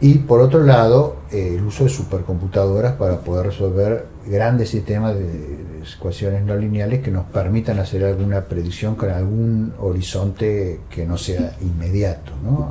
y 0.00 0.14
por 0.18 0.40
otro 0.40 0.62
lado 0.62 1.16
eh, 1.30 1.54
el 1.56 1.64
uso 1.64 1.84
de 1.84 1.90
supercomputadoras 1.90 2.94
para 2.94 3.18
poder 3.18 3.46
resolver 3.46 4.06
grandes 4.26 4.70
sistemas 4.70 5.14
de, 5.16 5.58
ecuaciones 5.96 6.44
no 6.44 6.56
lineales 6.56 7.00
que 7.00 7.10
nos 7.10 7.24
permitan 7.26 7.78
hacer 7.78 8.04
alguna 8.04 8.42
predicción 8.42 8.94
con 8.94 9.10
algún 9.10 9.72
horizonte 9.80 10.80
que 10.90 11.06
no 11.06 11.16
sea 11.16 11.56
inmediato, 11.62 12.32
¿no? 12.44 12.68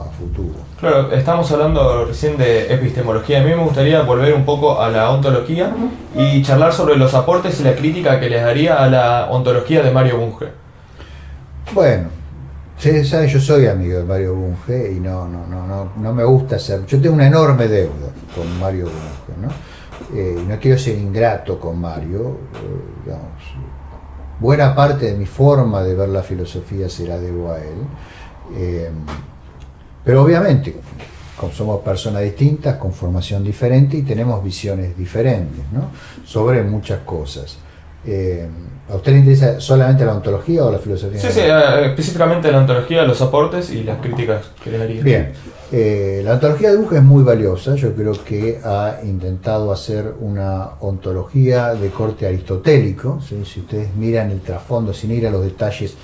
A, 0.00 0.10
futuro. 0.10 0.54
Claro, 0.78 1.12
estamos 1.12 1.50
hablando 1.52 2.04
recién 2.06 2.36
de 2.36 2.72
epistemología. 2.72 3.40
A 3.40 3.44
mí 3.44 3.50
me 3.50 3.62
gustaría 3.62 4.02
volver 4.02 4.34
un 4.34 4.44
poco 4.44 4.80
a 4.80 4.90
la 4.90 5.10
ontología 5.10 5.72
y 6.16 6.42
charlar 6.42 6.72
sobre 6.72 6.96
los 6.96 7.14
aportes 7.14 7.60
y 7.60 7.64
la 7.64 7.74
crítica 7.74 8.18
que 8.18 8.30
les 8.30 8.42
daría 8.42 8.82
a 8.82 8.88
la 8.88 9.28
ontología 9.30 9.82
de 9.82 9.90
Mario 9.90 10.18
Bunge. 10.18 10.48
Bueno, 11.72 12.08
yo 12.80 13.40
soy 13.40 13.66
amigo 13.66 13.98
de 13.98 14.04
Mario 14.04 14.34
Bunge 14.34 14.92
y 14.92 15.00
no, 15.00 15.28
no, 15.28 15.46
no, 15.46 15.66
no, 15.66 15.92
no 15.96 16.14
me 16.14 16.24
gusta 16.24 16.58
ser. 16.58 16.86
Yo 16.86 17.00
tengo 17.00 17.14
una 17.14 17.26
enorme 17.26 17.68
deuda 17.68 18.08
con 18.34 18.58
Mario 18.58 18.86
Bunge, 18.86 19.40
¿no? 19.46 19.48
Eh, 20.14 20.42
no 20.48 20.58
quiero 20.58 20.78
ser 20.78 20.98
ingrato 20.98 21.60
con 21.60 21.80
Mario, 21.80 22.38
eh, 23.06 23.14
buena 24.40 24.74
parte 24.74 25.06
de 25.06 25.14
mi 25.16 25.26
forma 25.26 25.82
de 25.82 25.94
ver 25.94 26.08
la 26.08 26.22
filosofía 26.22 26.88
se 26.88 27.06
la 27.06 27.18
debo 27.18 27.52
a 27.52 27.58
él, 27.58 27.78
eh, 28.56 28.90
pero 30.04 30.22
obviamente 30.22 30.74
somos 31.54 31.80
personas 31.80 32.22
distintas, 32.22 32.76
con 32.76 32.92
formación 32.92 33.42
diferente 33.42 33.96
y 33.96 34.02
tenemos 34.02 34.44
visiones 34.44 34.96
diferentes 34.96 35.64
sobre 36.24 36.62
muchas 36.62 37.00
cosas. 37.00 37.58
¿A 38.90 38.96
usted 38.96 39.12
le 39.12 39.18
interesa 39.18 39.60
solamente 39.60 40.04
la 40.04 40.14
ontología 40.14 40.64
o 40.64 40.72
la 40.72 40.78
filosofía? 40.78 41.20
Sí, 41.20 41.28
sí, 41.30 41.40
eh, 41.40 41.86
específicamente 41.86 42.50
la 42.50 42.58
ontología, 42.58 43.04
los 43.04 43.20
aportes 43.22 43.70
y 43.70 43.84
las 43.84 44.00
críticas 44.00 44.46
que 44.62 44.70
le 44.70 44.78
daría. 44.78 45.02
Bien, 45.02 45.32
eh, 45.70 46.22
la 46.24 46.34
ontología 46.34 46.70
de 46.70 46.76
Buja 46.76 46.96
es 46.96 47.04
muy 47.04 47.22
valiosa, 47.22 47.76
yo 47.76 47.94
creo 47.94 48.12
que 48.24 48.58
ha 48.64 48.96
intentado 49.04 49.70
hacer 49.70 50.14
una 50.18 50.70
ontología 50.80 51.74
de 51.74 51.90
corte 51.90 52.26
aristotélico, 52.26 53.20
si 53.20 53.60
ustedes 53.60 53.94
miran 53.94 54.32
el 54.32 54.40
trasfondo 54.40 54.92
sin 54.92 55.12
ir 55.12 55.28
a 55.28 55.30
los 55.30 55.44
detalles 55.44 55.94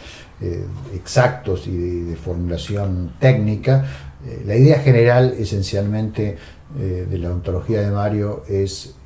eh, 0.41 0.65
exactos 0.95 1.67
y 1.67 2.03
de, 2.03 2.17
formulación 2.17 3.13
técnica, 3.19 3.85
la 4.45 4.57
idea 4.57 4.81
general 4.81 5.35
esencialmente 5.39 6.37
de 6.77 7.19
la 7.19 7.31
ontología 7.31 7.81
de 7.81 7.93
Mario 7.93 8.43
es 8.49 8.97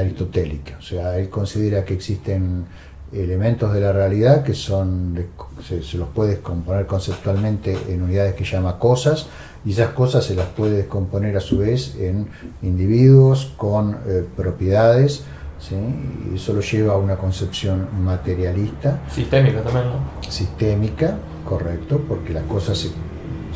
aristotélica. 0.00 0.76
O 0.78 0.82
sea, 0.82 1.18
él 1.18 1.28
considera 1.28 1.84
que 1.84 1.94
existen 1.94 2.66
elementos 3.12 3.72
de 3.74 3.80
la 3.80 3.92
realidad 3.92 4.42
que 4.42 4.54
son 4.54 5.26
se, 5.66 5.98
los 5.98 6.08
puede 6.08 6.30
descomponer 6.30 6.86
conceptualmente 6.86 7.76
en 7.88 8.02
unidades 8.02 8.34
que 8.34 8.44
llama 8.44 8.78
cosas 8.78 9.26
y 9.64 9.72
esas 9.72 9.90
cosas 9.90 10.24
se 10.24 10.34
las 10.34 10.46
puede 10.46 10.78
descomponer 10.78 11.36
a 11.36 11.40
su 11.40 11.58
vez 11.58 11.94
en 11.98 12.28
individuos 12.62 13.52
con 13.56 13.98
eh, 14.06 14.24
propiedades 14.34 15.24
¿sí? 15.68 15.76
y 16.30 16.36
eso 16.36 16.52
lo 16.52 16.60
lleva 16.60 16.94
a 16.94 16.96
una 16.96 17.16
concepción 17.16 17.88
materialista 18.02 19.00
sistémica 19.10 19.62
también 19.62 19.86
¿no? 19.86 20.30
sistémica 20.30 21.16
correcto 21.44 22.00
porque 22.08 22.32
las 22.32 22.44
cosas 22.44 22.78
se, 22.78 22.88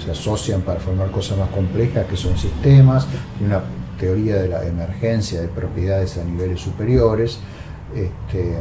se 0.02 0.10
asocian 0.10 0.62
para 0.62 0.80
formar 0.80 1.10
cosas 1.10 1.38
más 1.38 1.48
complejas 1.50 2.06
que 2.06 2.16
son 2.16 2.36
sistemas 2.38 3.06
y 3.40 3.44
una 3.44 3.60
teoría 3.98 4.36
de 4.36 4.48
la 4.48 4.64
emergencia 4.64 5.40
de 5.40 5.48
propiedades 5.48 6.18
a 6.18 6.24
niveles 6.24 6.60
superiores. 6.60 7.38
Este, 7.94 8.56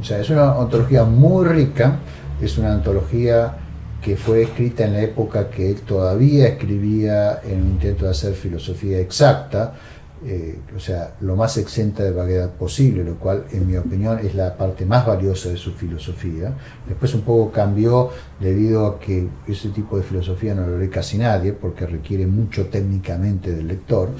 o 0.00 0.04
sea, 0.04 0.18
es 0.18 0.30
una 0.30 0.56
ontología 0.56 1.04
muy 1.04 1.46
rica, 1.46 1.98
es 2.40 2.58
una 2.58 2.72
antología 2.72 3.54
que 4.02 4.16
fue 4.16 4.42
escrita 4.42 4.84
en 4.84 4.94
la 4.94 5.02
época 5.02 5.50
que 5.50 5.70
él 5.70 5.80
todavía 5.82 6.48
escribía 6.48 7.40
en 7.44 7.62
un 7.62 7.68
intento 7.72 8.06
de 8.06 8.12
hacer 8.12 8.32
filosofía 8.34 8.98
exacta, 8.98 9.74
eh, 10.22 10.58
o 10.76 10.80
sea, 10.80 11.14
lo 11.22 11.34
más 11.34 11.56
exenta 11.56 12.02
de 12.02 12.10
vaguedad 12.10 12.50
posible, 12.50 13.04
lo 13.04 13.14
cual, 13.14 13.44
en 13.52 13.66
mi 13.66 13.76
opinión, 13.76 14.18
es 14.18 14.34
la 14.34 14.54
parte 14.54 14.84
más 14.84 15.06
valiosa 15.06 15.48
de 15.48 15.56
su 15.56 15.72
filosofía. 15.72 16.52
Después 16.86 17.14
un 17.14 17.22
poco 17.22 17.50
cambió 17.50 18.10
debido 18.38 18.86
a 18.86 19.00
que 19.00 19.28
ese 19.46 19.70
tipo 19.70 19.96
de 19.96 20.02
filosofía 20.02 20.54
no 20.54 20.66
lo 20.66 20.78
lee 20.78 20.88
casi 20.88 21.16
nadie, 21.16 21.54
porque 21.54 21.86
requiere 21.86 22.26
mucho 22.26 22.66
técnicamente 22.66 23.54
del 23.54 23.68
lector. 23.68 24.10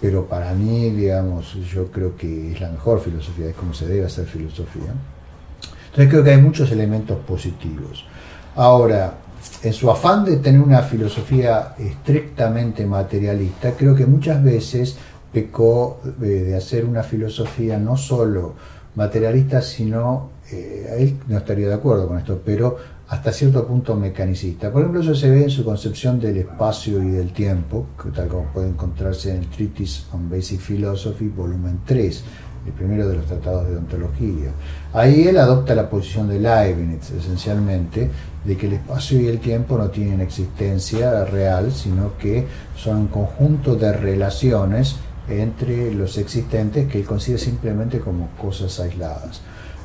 Pero 0.00 0.26
para 0.26 0.52
mí, 0.54 0.90
digamos, 0.90 1.54
yo 1.72 1.86
creo 1.90 2.16
que 2.16 2.52
es 2.52 2.60
la 2.60 2.70
mejor 2.70 3.00
filosofía, 3.00 3.50
es 3.50 3.54
como 3.54 3.74
se 3.74 3.86
debe 3.86 4.06
hacer 4.06 4.26
filosofía. 4.26 4.92
Entonces 5.86 6.10
creo 6.10 6.24
que 6.24 6.30
hay 6.30 6.42
muchos 6.42 6.70
elementos 6.72 7.16
positivos. 7.18 8.04
Ahora, 8.56 9.14
en 9.62 9.72
su 9.72 9.90
afán 9.90 10.24
de 10.24 10.36
tener 10.36 10.60
una 10.60 10.82
filosofía 10.82 11.74
estrictamente 11.78 12.86
materialista, 12.86 13.72
creo 13.72 13.94
que 13.94 14.06
muchas 14.06 14.42
veces 14.42 14.96
pecó 15.32 16.00
eh, 16.22 16.24
de 16.24 16.56
hacer 16.56 16.84
una 16.84 17.02
filosofía 17.02 17.78
no 17.78 17.96
solo 17.96 18.54
materialista, 18.94 19.62
sino, 19.62 20.30
eh, 20.50 20.96
él 20.98 21.16
no 21.28 21.38
estaría 21.38 21.68
de 21.68 21.74
acuerdo 21.74 22.08
con 22.08 22.18
esto, 22.18 22.40
pero 22.44 22.76
hasta 23.08 23.32
cierto 23.32 23.66
punto 23.66 23.94
mecanicista. 23.94 24.70
Por 24.70 24.82
ejemplo, 24.82 25.00
eso 25.00 25.14
se 25.14 25.30
ve 25.30 25.44
en 25.44 25.50
su 25.50 25.64
concepción 25.64 26.20
del 26.20 26.38
espacio 26.38 27.02
y 27.02 27.10
del 27.10 27.32
tiempo, 27.32 27.86
que 28.02 28.10
tal 28.10 28.28
como 28.28 28.44
puede 28.52 28.68
encontrarse 28.68 29.30
en 29.30 29.38
el 29.38 29.46
Treatise 29.48 30.04
on 30.12 30.28
Basic 30.28 30.60
Philosophy, 30.60 31.28
volumen 31.28 31.80
3, 31.86 32.24
el 32.66 32.72
primero 32.72 33.08
de 33.08 33.16
los 33.16 33.26
tratados 33.26 33.68
de 33.68 33.76
ontología. 33.76 34.50
Ahí 34.92 35.26
él 35.26 35.38
adopta 35.38 35.74
la 35.74 35.88
posición 35.88 36.28
de 36.28 36.40
Leibniz, 36.40 37.10
esencialmente, 37.10 38.10
de 38.44 38.56
que 38.56 38.66
el 38.66 38.74
espacio 38.74 39.20
y 39.20 39.28
el 39.28 39.38
tiempo 39.38 39.78
no 39.78 39.88
tienen 39.88 40.20
existencia 40.20 41.24
real, 41.24 41.72
sino 41.72 42.18
que 42.18 42.46
son 42.76 42.96
un 42.96 43.06
conjunto 43.08 43.74
de 43.74 43.92
relaciones 43.92 44.96
entre 45.28 45.92
los 45.94 46.16
existentes 46.18 46.88
que 46.90 47.00
él 47.00 47.04
considera 47.04 47.42
simplemente 47.42 48.00
como 48.00 48.28
cosas 48.40 48.78
aisladas. 48.80 49.40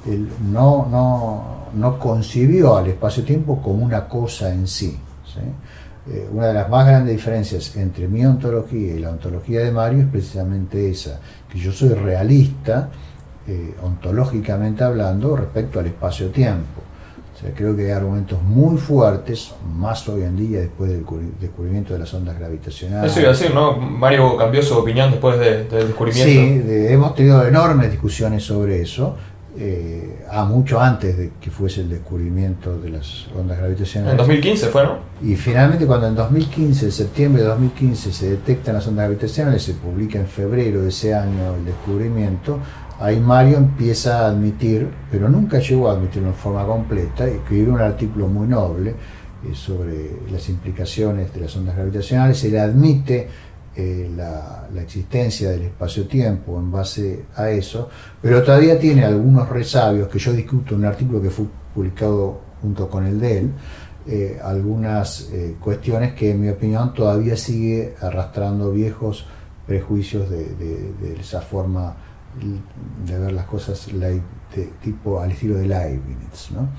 Él 0.06 0.30
no, 0.52 0.88
no, 0.90 1.68
no 1.74 2.00
concibió 2.00 2.78
al 2.78 2.88
espacio-tiempo 2.88 3.62
como 3.62 3.84
una 3.86 4.08
cosa 4.08 4.54
en 4.54 4.68
sí. 4.68 4.98
Eh, 6.10 6.28
una 6.32 6.48
de 6.48 6.54
las 6.54 6.70
más 6.70 6.86
grandes 6.86 7.16
diferencias 7.16 7.76
entre 7.78 8.08
mi 8.08 8.26
ontología 8.26 8.94
y 8.94 9.00
la 9.00 9.10
ontología 9.10 9.62
de 9.62 9.72
Mario 9.72 10.02
es 10.02 10.08
precisamente 10.08 10.90
esa, 10.90 11.20
que 11.50 11.58
yo 11.58 11.72
soy 11.72 11.90
realista, 11.90 12.90
eh, 13.48 13.74
ontológicamente 13.82 14.84
hablando, 14.84 15.36
respecto 15.36 15.80
al 15.80 15.88
espacio-tiempo. 15.88 16.82
O 17.44 17.46
sea, 17.46 17.54
creo 17.54 17.76
que 17.76 17.88
hay 17.88 17.92
argumentos 17.92 18.42
muy 18.42 18.78
fuertes, 18.78 19.54
más 19.76 20.08
hoy 20.08 20.24
en 20.24 20.38
día 20.38 20.62
después 20.62 20.90
del 20.90 21.06
descubrimiento 21.42 21.92
de 21.92 22.00
las 22.00 22.14
ondas 22.14 22.40
gravitacionales. 22.40 23.12
Eso 23.12 23.20
iba 23.20 23.30
a 23.30 23.34
decir, 23.34 23.54
¿no? 23.54 23.76
Mario 23.76 24.38
cambió 24.38 24.64
su 24.64 24.78
opinión 24.78 25.12
después 25.12 25.38
del 25.38 25.68
descubrimiento. 25.68 26.24
Sí, 26.24 26.64
hemos 26.88 27.14
tenido 27.16 27.46
enormes 27.46 27.92
discusiones 27.92 28.44
sobre 28.44 28.82
eso 28.82 29.18
eh, 29.56 30.26
a 30.32 30.46
mucho 30.46 30.80
antes 30.80 31.16
de 31.16 31.34
que 31.40 31.52
fuese 31.52 31.82
el 31.82 31.90
descubrimiento 31.90 32.80
de 32.80 32.90
las 32.90 33.28
ondas 33.38 33.60
gravitacionales. 33.60 34.14
En 34.14 34.18
2015 34.18 34.68
fue, 34.70 34.84
¿no? 34.84 34.98
Y 35.22 35.36
finalmente 35.36 35.86
cuando 35.86 36.08
en 36.08 36.16
2015, 36.16 36.86
en 36.86 36.92
septiembre 36.92 37.44
de 37.44 37.50
2015, 37.50 38.12
se 38.12 38.30
detectan 38.32 38.74
las 38.74 38.88
ondas 38.88 39.06
gravitacionales, 39.06 39.62
se 39.62 39.74
publica 39.74 40.18
en 40.18 40.26
febrero 40.26 40.82
de 40.82 40.90
ese 40.90 41.14
año 41.14 41.56
el 41.56 41.66
descubrimiento, 41.66 42.58
ahí 43.04 43.20
Mario 43.20 43.58
empieza 43.58 44.20
a 44.20 44.28
admitir, 44.30 44.90
pero 45.12 45.28
nunca 45.28 45.60
llegó 45.60 45.90
a 45.90 45.94
admitirlo 45.94 46.30
en 46.30 46.36
forma 46.36 46.66
completa, 46.66 47.28
escribió 47.28 47.74
un 47.74 47.82
artículo 47.82 48.28
muy 48.28 48.48
noble 48.48 48.92
eh, 48.92 49.54
sobre 49.54 50.22
las 50.32 50.48
implicaciones 50.48 51.34
de 51.34 51.42
las 51.42 51.54
ondas 51.58 51.76
gravitacionales, 51.76 52.42
él 52.46 52.58
admite 52.58 53.28
eh, 53.76 54.10
la, 54.16 54.70
existencia 54.82 55.50
del 55.52 55.64
espacio-tiempo 55.64 56.58
en 56.58 56.72
base 56.72 57.26
a 57.36 57.50
eso, 57.50 57.90
pero 58.22 58.42
todavía 58.42 58.80
tiene 58.80 59.04
algunos 59.04 59.50
resabios 59.50 60.08
que 60.08 60.20
yo 60.20 60.32
discuto 60.32 60.74
en 60.74 60.82
un 60.82 60.86
artículo 60.86 61.22
que 61.22 61.30
fue 61.30 61.46
publicado 61.76 62.40
junto 62.62 62.90
con 62.90 63.06
el 63.06 63.20
de 63.20 63.38
él, 63.38 63.52
eh, 64.08 64.40
algunas 64.42 65.30
cuestiones 65.60 66.14
que 66.14 66.32
en 66.32 66.42
mi 66.42 66.50
opinión 66.50 66.94
todavía 66.94 67.36
sigue 67.36 67.96
arrastrando 68.00 68.72
viejos 68.72 69.26
prejuicios 69.68 70.30
de, 70.30 71.18
esa 71.20 71.42
forma 71.42 71.96
de 73.06 73.20
ver 73.20 73.32
las 73.32 73.46
cosas 73.46 73.90
tipo 74.82 75.20
al 75.20 75.32
estilo 75.32 75.56
de 75.56 75.68
Leibniz. 75.68 76.52
¿no? 76.52 76.70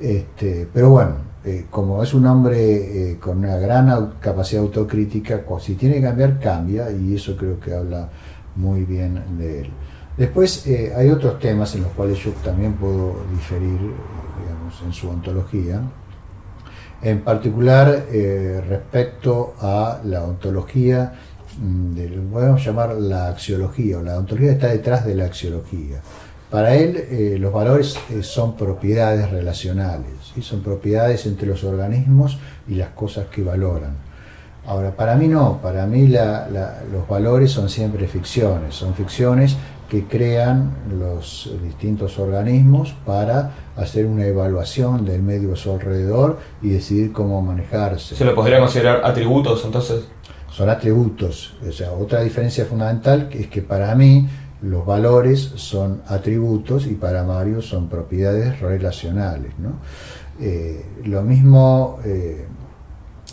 Este, 0.00 0.68
pero 0.72 0.90
bueno, 0.90 1.16
eh, 1.44 1.66
como 1.70 2.00
es 2.02 2.14
un 2.14 2.26
hombre 2.26 3.10
eh, 3.12 3.18
con 3.18 3.38
una 3.38 3.56
gran 3.56 4.14
capacidad 4.20 4.62
autocrítica, 4.62 5.42
si 5.60 5.74
tiene 5.74 5.96
que 5.96 6.02
cambiar, 6.02 6.38
cambia, 6.38 6.90
y 6.92 7.16
eso 7.16 7.36
creo 7.36 7.58
que 7.58 7.74
habla 7.74 8.08
muy 8.54 8.84
bien 8.84 9.20
de 9.38 9.62
él. 9.62 9.70
Después 10.16 10.66
eh, 10.68 10.92
hay 10.96 11.10
otros 11.10 11.40
temas 11.40 11.74
en 11.74 11.82
los 11.82 11.92
cuales 11.92 12.18
yo 12.18 12.30
también 12.44 12.74
puedo 12.74 13.16
diferir, 13.32 13.78
digamos, 13.78 14.82
en 14.84 14.92
su 14.92 15.08
ontología. 15.08 15.82
En 17.02 17.22
particular, 17.22 18.06
respecto 18.68 19.54
a 19.60 20.00
la 20.04 20.22
ontología, 20.22 21.12
mm, 21.58 21.94
de, 21.94 22.08
podemos 22.32 22.64
llamar 22.64 22.94
la 22.94 23.28
axiología, 23.28 23.98
o 23.98 24.02
la 24.02 24.18
ontología 24.18 24.52
está 24.52 24.68
detrás 24.68 25.04
de 25.04 25.14
la 25.14 25.24
axiología. 25.26 26.00
Para 26.50 26.74
él, 26.74 26.96
eh, 26.96 27.36
los 27.38 27.52
valores 27.52 27.96
eh, 28.10 28.22
son 28.22 28.56
propiedades 28.56 29.30
relacionales, 29.30 30.12
y 30.36 30.42
son 30.42 30.62
propiedades 30.62 31.26
entre 31.26 31.46
los 31.46 31.64
organismos 31.64 32.38
y 32.68 32.74
las 32.74 32.90
cosas 32.90 33.26
que 33.26 33.42
valoran. 33.42 33.96
Ahora, 34.66 34.92
para 34.92 35.16
mí 35.16 35.26
no, 35.26 35.58
para 35.60 35.86
mí 35.86 36.06
los 36.06 37.08
valores 37.08 37.50
son 37.50 37.68
siempre 37.68 38.06
ficciones, 38.06 38.74
son 38.74 38.94
ficciones 38.94 39.56
que 39.88 40.04
crean 40.04 40.72
los 40.98 41.50
distintos 41.62 42.18
organismos 42.18 42.94
para 43.04 43.50
hacer 43.76 44.06
una 44.06 44.24
evaluación 44.24 45.04
del 45.04 45.20
medio 45.22 45.52
a 45.52 45.56
su 45.56 45.72
alrededor 45.72 46.38
y 46.62 46.68
decidir 46.70 47.12
cómo 47.12 47.42
manejarse. 47.42 48.14
¿Se 48.14 48.24
lo 48.24 48.34
podría 48.34 48.60
considerar 48.60 49.02
atributos 49.04 49.64
entonces? 49.64 50.04
Son 50.52 50.68
atributos. 50.68 51.54
O 51.66 51.72
sea, 51.72 51.92
otra 51.92 52.20
diferencia 52.20 52.64
fundamental 52.66 53.28
es 53.32 53.46
que 53.48 53.62
para 53.62 53.94
mí 53.94 54.28
los 54.62 54.86
valores 54.86 55.52
son 55.56 56.02
atributos 56.06 56.86
y 56.86 56.94
para 56.94 57.24
Mario 57.24 57.60
son 57.62 57.88
propiedades 57.88 58.60
relacionales. 58.60 59.52
Eh, 60.40 60.84
lo 61.04 61.22
mismo, 61.22 61.98
eh, 62.04 62.46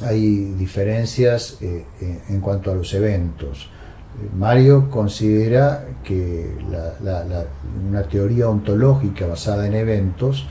hay 0.02 0.54
diferencias 0.58 1.58
eh, 1.62 1.86
en 2.30 2.40
cuanto 2.40 2.72
a 2.72 2.76
los 2.76 2.94
eventos. 2.94 3.70
Mario 4.36 4.90
considera 4.90 5.86
que 6.04 6.58
una 7.88 8.04
teoría 8.04 8.50
ontológica 8.50 9.28
basada 9.28 9.68
en 9.68 9.76
eventos 9.76 10.46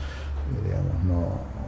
no, 1.05 1.58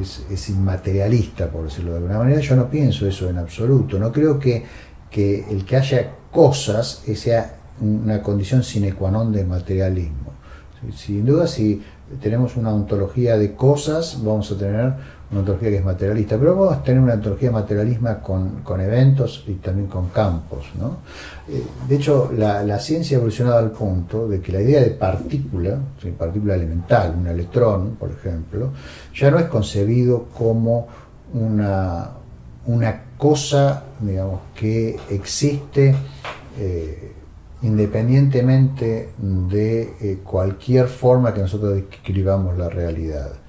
es, 0.00 0.48
inmaterialista, 0.48 1.48
por 1.48 1.64
decirlo 1.64 1.92
de 1.92 1.98
alguna 1.98 2.18
manera. 2.18 2.40
Yo 2.40 2.56
no 2.56 2.68
pienso 2.68 3.06
eso 3.06 3.28
en 3.28 3.38
absoluto. 3.38 3.98
No 3.98 4.12
creo 4.12 4.38
que, 4.38 4.64
que 5.10 5.44
el 5.50 5.64
que 5.64 5.76
haya 5.76 6.10
cosas 6.30 7.02
sea 7.14 7.56
una 7.80 8.22
condición 8.22 8.62
sine 8.62 8.92
qua 8.94 9.10
non 9.10 9.32
de 9.32 9.44
materialismo. 9.44 10.32
Sin 10.94 11.24
duda, 11.26 11.46
si 11.46 11.82
tenemos 12.20 12.56
una 12.56 12.74
ontología 12.74 13.38
de 13.38 13.54
cosas, 13.54 14.18
vamos 14.22 14.50
a 14.50 14.58
tener 14.58 14.94
una 15.32 15.40
ontología 15.40 15.70
que 15.70 15.76
es 15.76 15.84
materialista, 15.84 16.38
pero 16.38 16.54
vamos 16.54 16.76
a 16.76 16.82
tener 16.82 17.02
una 17.02 17.14
ontología 17.14 17.50
materialismo 17.50 18.18
con, 18.22 18.60
con 18.62 18.80
eventos 18.80 19.44
y 19.48 19.54
también 19.54 19.88
con 19.88 20.10
campos. 20.10 20.66
¿no? 20.78 20.98
Eh, 21.48 21.64
de 21.88 21.96
hecho, 21.96 22.30
la, 22.36 22.78
ciencia 22.78 23.16
ha 23.16 23.18
evolucionado 23.18 23.58
al 23.58 23.70
punto 23.70 24.28
de 24.28 24.40
que 24.40 24.52
la 24.52 24.60
idea 24.60 24.80
de 24.82 24.90
partícula, 24.90 25.78
partícula 26.18 26.54
elemental, 26.54 27.14
un 27.18 27.26
electrón, 27.26 27.96
por 27.98 28.10
ejemplo, 28.10 28.72
ya 29.14 29.30
no 29.30 29.38
es 29.38 29.46
concebido 29.46 30.26
como 30.36 30.86
una, 31.32 32.10
una 32.66 33.02
cosa 33.16 33.84
digamos, 34.00 34.40
que 34.54 34.98
existe 35.08 35.94
eh, 36.58 37.12
independientemente 37.62 39.10
de 39.18 39.82
eh, 40.00 40.18
cualquier 40.24 40.88
forma 40.88 41.32
que 41.32 41.40
nosotros 41.40 41.74
describamos 41.74 42.58
la 42.58 42.68
realidad. 42.68 43.41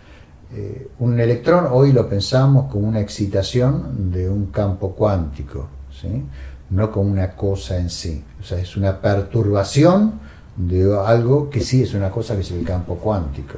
Eh, 0.56 0.88
un 0.99 1.20
electrón 1.20 1.68
hoy 1.72 1.91
lo 1.91 2.08
pensamos 2.08 2.72
como 2.72 2.88
una 2.88 2.99
excitación 2.99 4.12
de 4.12 4.30
un 4.30 4.47
campo 4.47 4.91
cuántico, 4.91 5.68
¿sí? 5.91 6.24
no 6.70 6.91
como 6.91 7.12
una 7.12 7.36
cosa 7.36 7.78
en 7.78 7.89
sí. 7.89 8.24
O 8.39 8.43
sea, 8.43 8.60
es 8.60 8.78
una 8.78 9.01
perturbación 9.01 10.20
de 10.56 10.95
algo 10.95 11.49
que 11.49 11.62
sí 11.62 11.82
es 11.82 11.95
una 11.95 12.12
cosa 12.12 12.36
que 12.36 12.41
es 12.41 12.51
el 12.51 12.64
campo 12.64 12.95
cuántico. 12.95 13.56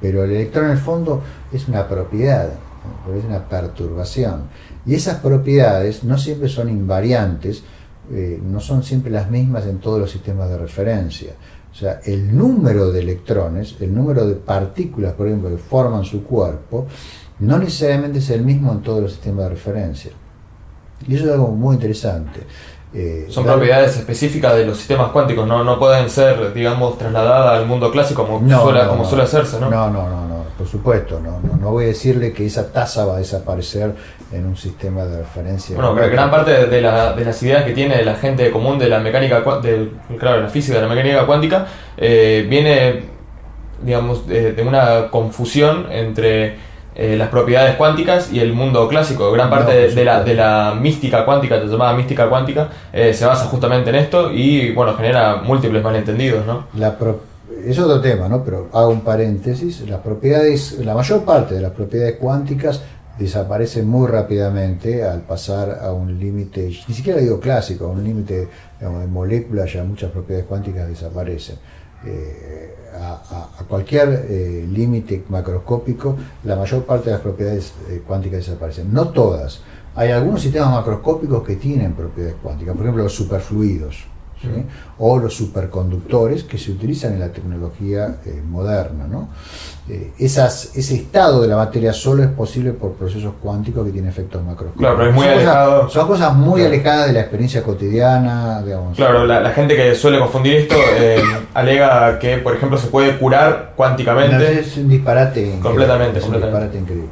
Pero 0.00 0.24
el 0.24 0.32
electrón 0.32 0.66
en 0.66 0.70
el 0.72 0.78
fondo 0.78 1.22
es 1.52 1.68
una 1.68 1.86
propiedad, 1.86 2.48
es 3.16 3.24
una 3.24 3.48
perturbación. 3.48 4.44
Y 4.84 4.94
esas 4.94 5.20
propiedades 5.20 6.02
no 6.02 6.18
siempre 6.18 6.48
son 6.48 6.68
invariantes, 6.68 7.62
eh, 8.10 8.40
no 8.42 8.58
son 8.58 8.82
siempre 8.82 9.12
las 9.12 9.30
mismas 9.30 9.66
en 9.66 9.78
todos 9.78 10.00
los 10.00 10.10
sistemas 10.10 10.48
de 10.48 10.58
referencia. 10.58 11.34
O 11.72 11.74
sea, 11.74 12.00
el 12.04 12.36
número 12.36 12.92
de 12.92 13.00
electrones, 13.00 13.76
el 13.80 13.94
número 13.94 14.26
de 14.26 14.34
partículas, 14.34 15.14
por 15.14 15.26
ejemplo, 15.26 15.48
que 15.48 15.56
forman 15.56 16.04
su 16.04 16.22
cuerpo, 16.22 16.86
no 17.38 17.58
necesariamente 17.58 18.18
es 18.18 18.30
el 18.30 18.42
mismo 18.42 18.72
en 18.72 18.82
todos 18.82 19.00
los 19.00 19.12
sistemas 19.12 19.44
de 19.44 19.50
referencia. 19.50 20.12
Y 21.08 21.14
eso 21.14 21.24
es 21.24 21.32
algo 21.32 21.48
muy 21.48 21.74
interesante. 21.74 22.40
Eh, 22.94 23.26
son 23.30 23.44
propiedades 23.44 23.96
específicas 23.96 24.54
de 24.54 24.66
los 24.66 24.76
sistemas 24.76 25.10
cuánticos, 25.12 25.48
no, 25.48 25.64
no 25.64 25.78
pueden 25.78 26.10
ser, 26.10 26.52
digamos, 26.52 26.98
trasladadas 26.98 27.58
al 27.58 27.66
mundo 27.66 27.90
clásico 27.90 28.26
como, 28.26 28.38
suele, 28.60 28.86
como 28.86 29.06
suele 29.06 29.24
hacerse, 29.24 29.58
¿no? 29.58 29.70
No, 29.70 29.88
no, 29.88 30.10
no, 30.10 30.28
no, 30.28 30.44
por 30.58 30.66
supuesto, 30.66 31.18
no, 31.18 31.40
no, 31.40 31.56
no 31.56 31.70
voy 31.70 31.84
a 31.84 31.86
decirle 31.88 32.34
que 32.34 32.44
esa 32.44 32.70
tasa 32.70 33.06
va 33.06 33.14
a 33.14 33.18
desaparecer 33.18 33.94
en 34.32 34.46
un 34.46 34.56
sistema 34.56 35.04
de 35.04 35.18
referencia. 35.18 35.76
Bueno, 35.76 35.94
gran 35.94 36.30
parte 36.30 36.66
de, 36.66 36.80
la, 36.80 37.12
de, 37.12 37.24
las 37.24 37.42
ideas 37.42 37.64
que 37.64 37.72
tiene 37.72 38.02
la 38.04 38.14
gente 38.14 38.50
común 38.50 38.78
de 38.78 38.88
la 38.88 38.98
mecánica, 38.98 39.40
de, 39.62 39.90
claro, 40.18 40.40
la 40.40 40.48
física 40.48 40.76
de 40.76 40.82
la 40.82 40.88
mecánica 40.88 41.26
cuántica, 41.26 41.66
eh, 41.96 42.46
viene, 42.48 43.02
digamos, 43.82 44.26
de, 44.26 44.62
una 44.66 45.10
confusión 45.10 45.86
entre 45.90 46.56
eh, 46.94 47.16
las 47.16 47.28
propiedades 47.28 47.76
cuánticas 47.76 48.32
y 48.32 48.40
el 48.40 48.52
mundo 48.52 48.88
clásico. 48.88 49.30
Gran 49.32 49.50
parte 49.50 49.72
No, 49.72 49.78
de, 49.78 49.94
de 49.94 50.04
la, 50.04 50.22
de 50.24 50.34
la 50.34 50.74
mística 50.80 51.24
cuántica, 51.24 51.62
llamada 51.62 51.94
mística 51.94 52.28
cuántica, 52.28 52.68
eh, 52.92 53.12
se 53.12 53.26
basa 53.26 53.46
justamente 53.46 53.90
en 53.90 53.96
esto 53.96 54.32
y 54.32 54.72
bueno, 54.72 54.94
genera 54.94 55.36
múltiples 55.36 55.82
malentendidos, 55.82 56.46
¿no? 56.46 56.66
La 56.74 56.96
es 57.64 57.78
otro 57.78 58.00
tema, 58.00 58.28
¿no? 58.28 58.42
Pero 58.44 58.68
hago 58.72 58.88
un 58.88 59.02
paréntesis. 59.02 59.88
Las 59.88 60.00
propiedades, 60.00 60.78
la 60.84 60.94
mayor 60.94 61.24
parte 61.24 61.54
de 61.54 61.60
las 61.60 61.72
propiedades 61.72 62.16
cuánticas 62.16 62.82
desaparecen 63.18 63.86
muy 63.86 64.08
rápidamente 64.08 65.04
al 65.04 65.20
pasar 65.22 65.78
a 65.82 65.92
un 65.92 66.18
límite, 66.18 66.72
ni 66.88 66.94
siquiera 66.94 67.20
digo 67.20 67.40
clásico, 67.40 67.86
a 67.86 67.88
un 67.88 68.02
límite 68.02 68.48
de 68.80 69.06
moléculas, 69.06 69.72
ya 69.72 69.84
muchas 69.84 70.10
propiedades 70.10 70.46
cuánticas 70.46 70.88
desaparecen. 70.88 71.56
Eh, 72.04 72.74
a 72.94 73.64
cualquier 73.66 74.26
eh, 74.28 74.66
límite 74.70 75.24
macroscópico, 75.28 76.16
la 76.44 76.56
mayor 76.56 76.84
parte 76.84 77.06
de 77.06 77.12
las 77.12 77.20
propiedades 77.20 77.72
eh, 77.88 78.02
cuánticas 78.06 78.46
desaparecen. 78.46 78.92
No 78.92 79.08
todas. 79.08 79.60
Hay 79.94 80.10
algunos 80.10 80.42
sistemas 80.42 80.70
macroscópicos 80.72 81.42
que 81.42 81.56
tienen 81.56 81.94
propiedades 81.94 82.36
cuánticas, 82.42 82.74
por 82.74 82.84
ejemplo 82.84 83.04
los 83.04 83.14
superfluidos. 83.14 84.11
¿Sí? 84.42 84.64
o 84.98 85.18
los 85.18 85.34
superconductores 85.34 86.44
que 86.44 86.58
se 86.58 86.70
utilizan 86.72 87.14
en 87.14 87.20
la 87.20 87.28
tecnología 87.28 88.16
eh, 88.26 88.42
moderna. 88.46 89.06
¿no? 89.08 89.28
Eh, 89.88 90.12
esas, 90.18 90.76
ese 90.76 90.94
estado 90.96 91.40
de 91.42 91.48
la 91.48 91.56
materia 91.56 91.92
solo 91.92 92.22
es 92.22 92.28
posible 92.28 92.72
por 92.72 92.92
procesos 92.92 93.34
cuánticos 93.42 93.84
que 93.86 93.92
tienen 93.92 94.10
efectos 94.10 94.42
macroscópicos. 94.42 94.78
Claro, 94.80 94.96
pero 94.96 95.08
es 95.10 95.14
muy 95.14 95.24
son, 95.24 95.34
alejado. 95.34 95.76
cosas, 95.80 95.92
son 95.92 96.06
cosas 96.08 96.34
muy 96.36 96.60
Claro. 96.60 96.74
alejadas 96.74 97.06
de 97.08 97.12
la 97.14 97.20
experiencia 97.20 97.62
cotidiana. 97.62 98.62
Digamos. 98.62 98.96
Claro, 98.96 99.26
la, 99.26 99.40
la 99.40 99.50
gente 99.50 99.74
que 99.76 99.94
suele 99.94 100.18
confundir 100.18 100.54
esto 100.56 100.74
eh, 100.98 101.20
alega 101.54 102.18
que, 102.18 102.38
por 102.38 102.54
ejemplo, 102.54 102.78
se 102.78 102.88
puede 102.88 103.18
curar 103.18 103.68
No, 103.70 103.76
cuánticamente. 103.76 104.60
es 104.60 104.76
un 104.76 104.88
disparate 104.88 105.40
increíble, 105.40 105.62
Completamente, 105.62 106.18
es 106.18 106.24
un 106.26 106.32
disparate 106.34 106.78
increíble. 106.78 107.08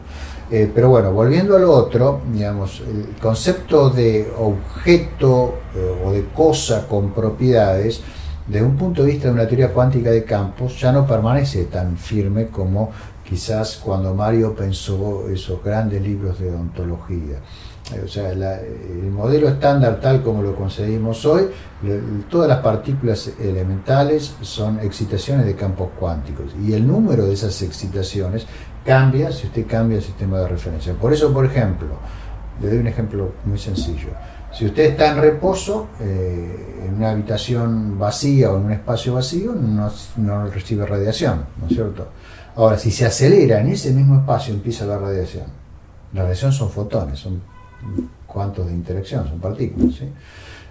Eh, 0.52 0.68
pero 0.74 0.88
bueno, 0.88 1.12
volviendo 1.12 1.54
a 1.56 1.60
lo 1.60 1.70
otro, 1.70 2.22
digamos, 2.32 2.80
el 2.80 3.14
concepto 3.22 3.88
de 3.90 4.32
objeto 4.36 5.58
eh, 5.76 5.89
de 6.12 6.26
cosa 6.34 6.86
con 6.86 7.10
propiedades, 7.10 8.00
desde 8.46 8.66
un 8.66 8.76
punto 8.76 9.02
de 9.02 9.12
vista 9.12 9.28
de 9.28 9.34
una 9.34 9.46
teoría 9.46 9.72
cuántica 9.72 10.10
de 10.10 10.24
campos, 10.24 10.80
ya 10.80 10.90
no 10.90 11.06
permanece 11.06 11.64
tan 11.64 11.96
firme 11.96 12.48
como 12.48 12.90
quizás 13.24 13.80
cuando 13.84 14.12
Mario 14.14 14.54
pensó 14.54 15.28
esos 15.28 15.62
grandes 15.62 16.02
libros 16.02 16.38
de 16.40 16.50
ontología. 16.52 17.38
Eh, 17.94 18.02
O 18.04 18.08
sea, 18.08 18.30
el 18.30 19.10
modelo 19.10 19.48
estándar 19.48 20.00
tal 20.00 20.22
como 20.22 20.42
lo 20.42 20.56
conseguimos 20.56 21.24
hoy, 21.26 21.48
todas 22.28 22.48
las 22.48 22.58
partículas 22.58 23.30
elementales 23.38 24.34
son 24.42 24.80
excitaciones 24.80 25.46
de 25.46 25.54
campos 25.54 25.90
cuánticos 25.98 26.52
y 26.60 26.72
el 26.72 26.86
número 26.86 27.26
de 27.26 27.34
esas 27.34 27.62
excitaciones 27.62 28.46
cambia 28.84 29.30
si 29.30 29.46
usted 29.46 29.66
cambia 29.66 29.98
el 29.98 30.02
sistema 30.02 30.38
de 30.40 30.48
referencia. 30.48 30.92
Por 30.94 31.12
eso, 31.12 31.32
por 31.32 31.44
ejemplo, 31.44 31.88
le 32.60 32.68
doy 32.68 32.78
un 32.78 32.86
ejemplo 32.86 33.32
muy 33.44 33.58
sencillo. 33.58 34.08
Si 34.52 34.66
usted 34.66 34.90
está 34.90 35.12
en 35.12 35.20
reposo, 35.20 35.88
eh, 36.00 36.84
en 36.86 36.94
una 36.94 37.10
habitación 37.10 37.98
vacía 37.98 38.50
o 38.50 38.56
en 38.58 38.64
un 38.64 38.72
espacio 38.72 39.14
vacío, 39.14 39.54
no, 39.54 39.90
no 40.16 40.46
recibe 40.48 40.84
radiación, 40.86 41.44
¿no 41.60 41.66
es 41.68 41.74
cierto? 41.74 42.08
Ahora, 42.56 42.76
si 42.76 42.90
se 42.90 43.06
acelera 43.06 43.60
en 43.60 43.68
ese 43.68 43.92
mismo 43.92 44.16
espacio, 44.16 44.52
empieza 44.52 44.84
la 44.86 44.98
radiación. 44.98 45.46
La 46.12 46.22
radiación 46.22 46.52
son 46.52 46.70
fotones, 46.70 47.18
son 47.20 47.40
cuantos 48.26 48.66
de 48.66 48.72
interacción, 48.72 49.28
son 49.28 49.38
partículas, 49.38 49.94
¿sí? 49.94 50.08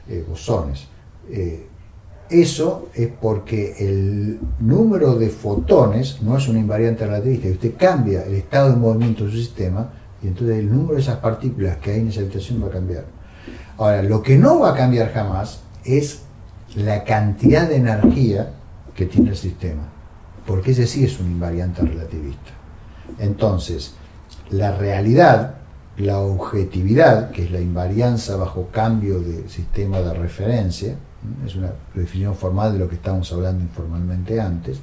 Eh, 0.10 0.26
bosones. 0.28 0.88
Eh, 1.30 1.68
eso 2.30 2.90
es 2.94 3.10
porque 3.20 3.76
el 3.80 4.40
número 4.60 5.16
de 5.16 5.30
fotones 5.30 6.22
no 6.22 6.38
es 6.38 6.48
una 6.48 6.60
invariante 6.60 7.06
relativista 7.06 7.48
y 7.48 7.52
usted 7.52 7.74
cambia 7.76 8.24
el 8.24 8.36
estado 8.36 8.70
de 8.70 8.76
movimiento 8.76 9.26
de 9.26 9.32
su 9.32 9.38
sistema 9.38 9.90
y 10.22 10.28
entonces 10.28 10.60
el 10.60 10.72
número 10.72 10.96
de 10.96 11.02
esas 11.02 11.18
partículas 11.18 11.78
que 11.78 11.92
hay 11.92 12.02
en 12.02 12.10
esa 12.10 12.20
habitación 12.20 12.62
va 12.62 12.68
a 12.68 12.72
cambiar. 12.72 13.19
Ahora, 13.80 14.04
lo 14.04 14.22
que 14.22 14.38
no 14.38 14.60
va 14.60 14.72
a 14.72 14.76
cambiar 14.76 15.12
jamás 15.14 15.62
es 15.86 16.20
la 16.76 17.06
cantidad 17.06 17.68
de 17.68 17.78
energía 17.78 18.52
que 18.94 19.06
tiene 19.06 19.30
el 19.32 19.38
sistema, 19.38 19.84
porque 20.46 20.72
ese 20.72 20.86
sí 20.86 21.06
es 21.06 21.18
un 21.20 21.28
invariante 21.28 21.82
relativista. 21.82 22.52
Entonces, 23.20 23.94
la 24.50 24.76
realidad, 24.78 25.56
la 25.98 26.20
objetividad, 26.20 27.32
que 27.32 27.46
es 27.46 27.52
la 27.52 27.62
invarianza 27.62 28.36
bajo 28.36 28.68
cambio 28.68 29.22
de 29.22 29.48
sistema 29.48 30.00
de 30.02 30.14
referencia, 30.14 30.96
es 31.46 31.56
una 31.56 31.72
definición 31.96 32.36
formal 32.36 32.74
de 32.74 32.80
lo 32.80 32.90
que 32.90 32.96
estábamos 32.96 33.32
hablando 33.32 33.64
informalmente 33.64 34.42
antes, 34.42 34.80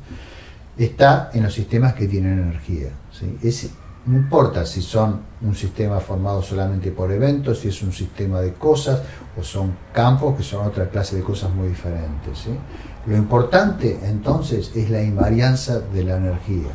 está 0.78 1.30
en 1.34 1.42
los 1.42 1.52
sistemas 1.52 1.92
que 1.92 2.06
tienen 2.08 2.38
energía. 2.38 2.88
¿sí? 3.12 3.36
Es- 3.42 3.70
no 4.06 4.16
importa 4.16 4.64
si 4.64 4.82
son 4.82 5.20
un 5.42 5.54
sistema 5.54 5.98
formado 5.98 6.40
solamente 6.40 6.92
por 6.92 7.10
eventos, 7.10 7.58
si 7.58 7.68
es 7.68 7.82
un 7.82 7.92
sistema 7.92 8.40
de 8.40 8.54
cosas 8.54 9.02
o 9.38 9.42
son 9.42 9.76
campos 9.92 10.36
que 10.36 10.44
son 10.44 10.66
otra 10.66 10.88
clase 10.88 11.16
de 11.16 11.22
cosas 11.22 11.52
muy 11.52 11.68
diferentes. 11.68 12.46
Lo 13.06 13.16
importante 13.16 13.98
entonces 14.04 14.70
es 14.76 14.90
la 14.90 15.02
invarianza 15.02 15.80
de 15.80 16.04
la 16.04 16.16
energía 16.16 16.70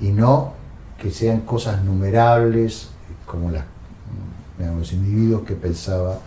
y 0.00 0.08
no 0.08 0.52
que 0.98 1.10
sean 1.10 1.40
cosas 1.40 1.82
numerables 1.82 2.90
como 3.26 3.50
las, 3.50 3.64
los 4.58 4.92
individuos 4.92 5.42
que 5.42 5.54
pensaba 5.54 6.18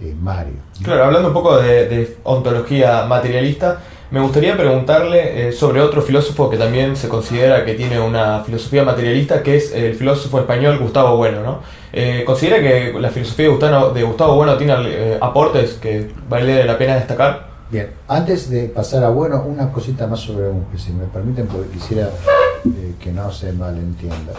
eh, 0.00 0.14
Mario. 0.20 0.54
Claro, 0.82 1.04
hablando 1.04 1.28
un 1.28 1.34
poco 1.34 1.58
de 1.58 2.18
ontología 2.24 3.04
materialista, 3.06 3.78
me 4.10 4.20
gustaría 4.20 4.56
preguntarle 4.56 5.48
eh, 5.48 5.52
sobre 5.52 5.80
otro 5.80 6.02
filósofo 6.02 6.48
que 6.48 6.56
también 6.56 6.96
se 6.96 7.08
considera 7.08 7.64
que 7.64 7.74
tiene 7.74 8.00
una 8.00 8.42
filosofía 8.44 8.84
materialista, 8.84 9.42
que 9.42 9.56
es 9.56 9.72
el 9.72 9.94
filósofo 9.94 10.40
español 10.40 10.78
Gustavo 10.78 11.16
Bueno. 11.16 11.42
¿no? 11.42 11.60
Eh, 11.92 12.22
¿Considera 12.24 12.60
que 12.60 12.92
la 12.98 13.10
filosofía 13.10 13.46
de 13.46 13.52
Gustavo, 13.52 13.90
de 13.90 14.02
Gustavo 14.02 14.34
Bueno 14.36 14.56
tiene 14.56 14.74
eh, 14.86 15.18
aportes 15.20 15.74
que 15.74 16.10
vale 16.28 16.64
la 16.64 16.76
pena 16.76 16.94
destacar? 16.94 17.48
Bien, 17.70 17.90
antes 18.08 18.48
de 18.48 18.64
pasar 18.68 19.04
a 19.04 19.10
bueno, 19.10 19.42
una 19.46 19.70
cosita 19.70 20.06
más 20.06 20.20
sobre 20.20 20.48
Bunge, 20.48 20.78
si 20.78 20.92
me 20.92 21.04
permiten, 21.04 21.46
porque 21.46 21.68
quisiera 21.68 22.08
eh, 22.64 22.94
que 22.98 23.12
no 23.12 23.30
se 23.30 23.52
malentienda. 23.52 24.32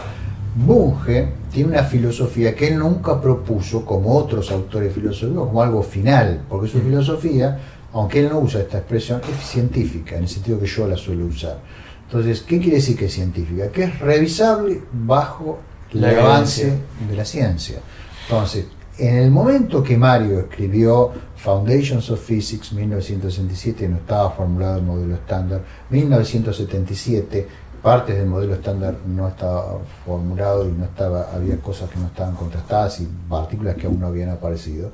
Bunge 0.55 1.33
tiene 1.51 1.69
una 1.73 1.83
filosofía 1.83 2.55
que 2.55 2.69
él 2.69 2.79
nunca 2.79 3.21
propuso, 3.21 3.85
como 3.85 4.15
otros 4.15 4.51
autores 4.51 4.93
filosóficos, 4.93 5.47
como 5.47 5.61
algo 5.61 5.83
final, 5.83 6.41
porque 6.49 6.67
su 6.67 6.79
filosofía, 6.79 7.59
aunque 7.93 8.19
él 8.19 8.29
no 8.29 8.39
usa 8.39 8.61
esta 8.61 8.77
expresión, 8.79 9.21
es 9.29 9.47
científica, 9.47 10.15
en 10.15 10.23
el 10.23 10.29
sentido 10.29 10.59
que 10.59 10.67
yo 10.67 10.87
la 10.87 10.97
suelo 10.97 11.25
usar. 11.25 11.59
Entonces, 12.05 12.41
¿qué 12.41 12.59
quiere 12.59 12.77
decir 12.77 12.97
que 12.97 13.05
es 13.05 13.13
científica? 13.13 13.69
Que 13.69 13.83
es 13.83 13.99
revisable 13.99 14.81
bajo 14.91 15.59
el 15.93 16.01
La 16.01 16.09
avance 16.09 16.63
evidencia. 16.63 17.07
de 17.07 17.15
la 17.15 17.25
ciencia. 17.25 17.79
Entonces, 18.27 18.65
en 18.97 19.15
el 19.15 19.31
momento 19.31 19.81
que 19.83 19.97
Mario 19.97 20.39
escribió 20.39 21.11
Foundations 21.37 22.09
of 22.11 22.19
Physics 22.19 22.73
1967, 22.73 23.87
no 23.87 23.97
estaba 23.97 24.31
formulado 24.31 24.77
el 24.79 24.83
modelo 24.83 25.15
estándar, 25.15 25.63
1977, 25.89 27.47
partes 27.81 28.17
del 28.17 28.25
modelo 28.27 28.55
estándar 28.55 28.95
no 29.07 29.27
estaba 29.27 29.79
formulado 30.05 30.67
y 30.67 30.71
no 30.73 30.83
estaba, 30.85 31.29
había 31.33 31.57
cosas 31.57 31.89
que 31.89 31.97
no 31.97 32.07
estaban 32.07 32.35
contrastadas 32.35 32.99
y 32.99 33.07
partículas 33.29 33.75
que 33.75 33.87
aún 33.87 33.99
no 33.99 34.07
habían 34.07 34.29
aparecido. 34.29 34.91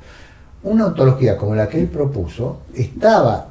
Una 0.66 0.88
ontología 0.88 1.38
como 1.38 1.56
la 1.56 1.68
que 1.70 1.80
él 1.80 1.88
propuso 1.88 2.62
estaba 2.76 3.48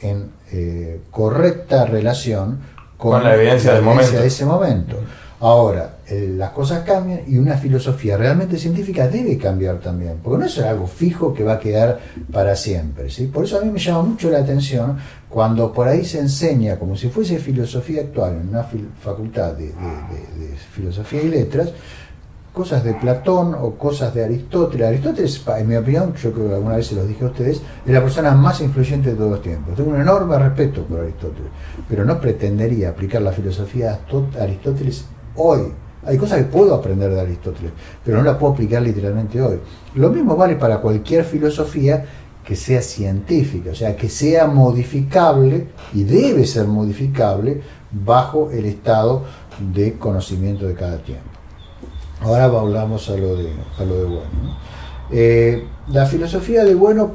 en 0.00 0.30
eh, 0.52 1.00
correcta 1.10 1.84
relación 1.84 2.58
con, 2.96 3.12
Con 3.12 3.24
la 3.24 3.34
evidencia 3.34 3.74
del 3.74 3.82
momento. 3.82 4.12
de 4.20 4.26
ese 4.26 4.44
momento. 4.44 4.96
Ahora, 5.40 5.96
las 6.08 6.50
cosas 6.50 6.84
cambian 6.84 7.22
y 7.26 7.36
una 7.36 7.56
filosofía 7.56 8.16
realmente 8.16 8.56
científica 8.58 9.08
debe 9.08 9.36
cambiar 9.38 9.78
también, 9.80 10.18
porque 10.22 10.38
no 10.38 10.46
es 10.46 10.56
algo 10.60 10.86
fijo 10.86 11.34
que 11.34 11.42
va 11.42 11.54
a 11.54 11.58
quedar 11.58 11.98
para 12.32 12.54
siempre. 12.54 13.10
¿sí? 13.10 13.26
Por 13.26 13.44
eso 13.44 13.58
a 13.58 13.62
mí 13.62 13.68
me 13.70 13.80
llama 13.80 14.02
mucho 14.04 14.30
la 14.30 14.38
atención 14.38 14.98
cuando 15.28 15.72
por 15.72 15.88
ahí 15.88 16.04
se 16.04 16.20
enseña 16.20 16.76
como 16.78 16.96
si 16.96 17.08
fuese 17.08 17.38
filosofía 17.38 18.02
actual 18.02 18.34
en 18.40 18.50
una 18.50 18.64
facultad 19.02 19.54
de, 19.54 19.64
de- 19.66 19.72
de- 19.72 20.46
de 20.50 20.56
filosofía 20.56 21.22
y 21.22 21.28
letras, 21.28 21.70
cosas 22.52 22.84
de 22.84 22.94
Platón 22.94 23.54
o 23.54 23.72
cosas 23.76 24.14
de 24.14 24.24
Aristóteles. 24.24 24.86
Aristóteles, 24.86 25.42
en 25.58 25.68
mi 25.68 25.76
opinión, 25.76 26.14
yo 26.14 26.32
creo 26.32 26.48
que 26.48 26.54
alguna 26.54 26.76
vez 26.76 26.86
se 26.86 26.94
los 26.94 27.08
dije 27.08 27.24
a 27.24 27.28
ustedes, 27.28 27.62
es 27.86 27.92
la 27.92 28.02
persona 28.02 28.32
más 28.32 28.60
influyente 28.60 29.10
de 29.10 29.16
todos 29.16 29.30
los 29.30 29.42
tiempos. 29.42 29.74
Tengo 29.74 29.90
un 29.90 30.00
enorme 30.00 30.38
respeto 30.38 30.84
por 30.84 31.00
Aristóteles, 31.00 31.50
pero 31.88 32.04
no 32.04 32.20
pretendería 32.20 32.90
aplicar 32.90 33.22
la 33.22 33.32
filosofía 33.32 33.98
a 34.38 34.42
Aristóteles 34.42 35.06
hoy. 35.36 35.72
Hay 36.04 36.18
cosas 36.18 36.38
que 36.38 36.44
puedo 36.44 36.74
aprender 36.74 37.10
de 37.10 37.20
Aristóteles, 37.20 37.72
pero 38.04 38.18
no 38.18 38.24
las 38.24 38.36
puedo 38.36 38.52
aplicar 38.52 38.82
literalmente 38.82 39.40
hoy. 39.40 39.60
Lo 39.94 40.10
mismo 40.10 40.36
vale 40.36 40.56
para 40.56 40.78
cualquier 40.78 41.24
filosofía 41.24 42.04
que 42.44 42.56
sea 42.56 42.82
científica, 42.82 43.70
o 43.70 43.74
sea, 43.74 43.96
que 43.96 44.08
sea 44.08 44.48
modificable 44.48 45.68
y 45.94 46.02
debe 46.02 46.44
ser 46.44 46.66
modificable 46.66 47.62
bajo 47.92 48.50
el 48.50 48.64
estado 48.64 49.22
de 49.72 49.94
conocimiento 49.94 50.66
de 50.66 50.74
cada 50.74 50.98
tiempo. 50.98 51.31
Ahora 52.22 52.44
hablamos 52.44 53.08
a 53.10 53.16
lo 53.16 53.36
de, 53.36 53.52
a 53.78 53.84
lo 53.84 53.94
de 53.94 54.04
bueno. 54.04 54.30
¿no? 54.42 54.56
Eh, 55.10 55.66
la 55.88 56.06
filosofía 56.06 56.64
de 56.64 56.74
bueno, 56.74 57.12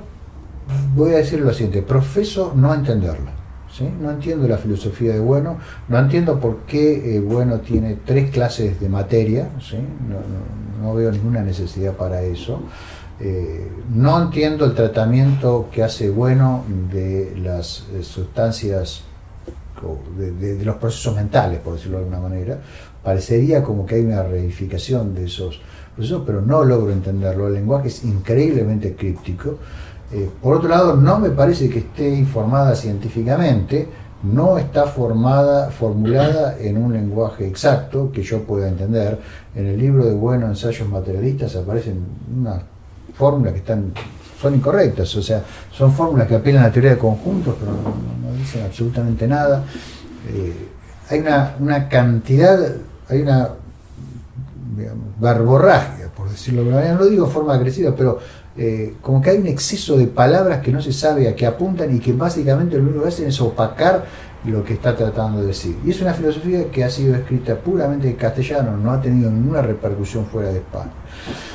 voy 0.95 1.13
a 1.13 1.17
decir 1.17 1.39
lo 1.39 1.53
siguiente, 1.53 1.81
profeso 1.81 2.53
no 2.55 2.73
entenderla. 2.73 3.38
No 4.01 4.09
entiendo 4.09 4.47
la 4.47 4.57
filosofía 4.57 5.13
de 5.13 5.19
Bueno, 5.19 5.57
no 5.88 5.99
entiendo 5.99 6.39
por 6.39 6.61
qué 6.61 7.15
eh, 7.15 7.19
Bueno 7.19 7.59
tiene 7.59 7.97
tres 8.03 8.31
clases 8.31 8.79
de 8.79 8.89
materia, 8.89 9.49
no, 10.81 10.93
veo 10.95 11.11
ninguna 11.11 11.41
necesidad 11.41 11.93
para 11.93 12.21
eso. 12.23 12.61
Eh, 13.19 13.69
no 13.93 14.21
entiendo 14.21 14.65
el 14.65 14.73
tratamiento 14.73 15.69
que 15.71 15.84
hace 15.84 16.09
Bueno 16.09 16.63
de 16.91 17.35
las 17.38 17.85
sustancias, 18.01 19.03
de, 20.17 20.65
los 20.65 20.77
procesos 20.77 21.15
mentales, 21.15 21.59
por 21.59 21.73
decirlo 21.73 21.97
de 21.97 22.05
alguna 22.05 22.21
manera. 22.21 22.59
Parecería 23.07 23.63
como 23.63 23.85
que 23.85 23.95
hay 23.95 24.01
una 24.01 24.21
reificación 24.21 25.15
de 25.15 25.27
esos 25.27 25.61
procesos, 25.95 26.23
pero 26.25 26.41
no 26.41 26.65
logro 26.65 26.91
entenderlo. 26.91 27.47
El 27.47 27.53
lenguaje 27.53 27.88
es 27.88 28.03
increíblemente 28.03 28.97
críptico. 28.97 29.59
Eh, 30.11 30.29
por 30.43 30.57
otro 30.57 30.67
lado, 30.67 30.97
no 30.97 31.17
me 31.17 31.29
parece 31.29 31.69
que 31.69 31.79
esté 31.79 32.09
informada 32.09 32.75
científicamente, 32.75 33.88
no 34.23 34.57
está 34.57 34.88
formada, 34.88 35.71
formulada 35.71 36.57
en 36.59 36.77
un 36.84 36.91
lenguaje 36.91 37.47
exacto 37.47 38.11
que 38.11 38.23
yo 38.23 38.43
pueda 38.43 38.67
entender. 38.67 39.17
En 39.55 39.67
el 39.67 39.79
libro 39.79 40.03
de 40.03 40.13
Buenos 40.13 40.49
Ensayos 40.49 40.89
Materialistas 40.89 41.55
aparecen 41.55 42.03
unas 42.38 42.61
fórmulas 43.13 43.53
que 43.53 43.59
están, 43.59 43.93
son 44.41 44.53
incorrectas, 44.53 45.15
o 45.15 45.23
sea, 45.23 45.41
son 45.71 45.93
fórmulas 45.93 46.27
que 46.27 46.35
apelan 46.35 46.63
a 46.63 46.67
la 46.67 46.73
teoría 46.73 46.91
de 46.91 46.97
conjuntos, 46.97 47.55
pero 47.57 47.71
no, 47.71 48.38
dicen 48.38 48.65
absolutamente 48.65 49.25
nada. 49.29 49.63
Eh, 50.27 50.75
hay 51.09 51.19
una, 51.19 51.88
cantidad, 51.88 52.59
hay 53.09 53.21
una 53.21 53.49
barborragia, 55.19 56.09
por 56.15 56.29
decirlo 56.29 56.61
de 56.61 56.67
alguna 56.67 56.77
manera, 56.77 56.93
no 56.95 57.05
lo 57.05 57.09
digo 57.09 57.25
de 57.25 57.31
forma 57.31 57.53
agresiva, 57.53 57.95
pero 57.95 58.19
eh, 58.55 58.95
como 59.01 59.21
que 59.21 59.31
hay 59.31 59.38
un 59.38 59.47
exceso 59.47 59.97
de 59.97 60.07
palabras 60.07 60.61
que 60.61 60.71
no 60.71 60.81
se 60.81 60.91
sabe 60.91 61.27
a 61.27 61.35
qué 61.35 61.45
apuntan 61.45 61.95
y 61.95 61.99
que 61.99 62.13
básicamente 62.13 62.77
lo 62.77 62.84
único 62.84 63.03
que 63.03 63.09
hacen 63.09 63.27
es 63.27 63.39
opacar 63.39 64.05
lo 64.47 64.63
que 64.63 64.73
está 64.73 64.95
tratando 64.95 65.41
de 65.41 65.47
decir. 65.47 65.77
Y 65.85 65.91
es 65.91 66.01
una 66.01 66.13
filosofía 66.13 66.65
que 66.71 66.83
ha 66.83 66.89
sido 66.89 67.15
escrita 67.15 67.55
puramente 67.55 68.07
en 68.07 68.15
castellano, 68.15 68.77
no 68.77 68.91
ha 68.91 69.01
tenido 69.01 69.29
ninguna 69.29 69.61
repercusión 69.61 70.25
fuera 70.25 70.49
de 70.49 70.57
España. 70.57 70.91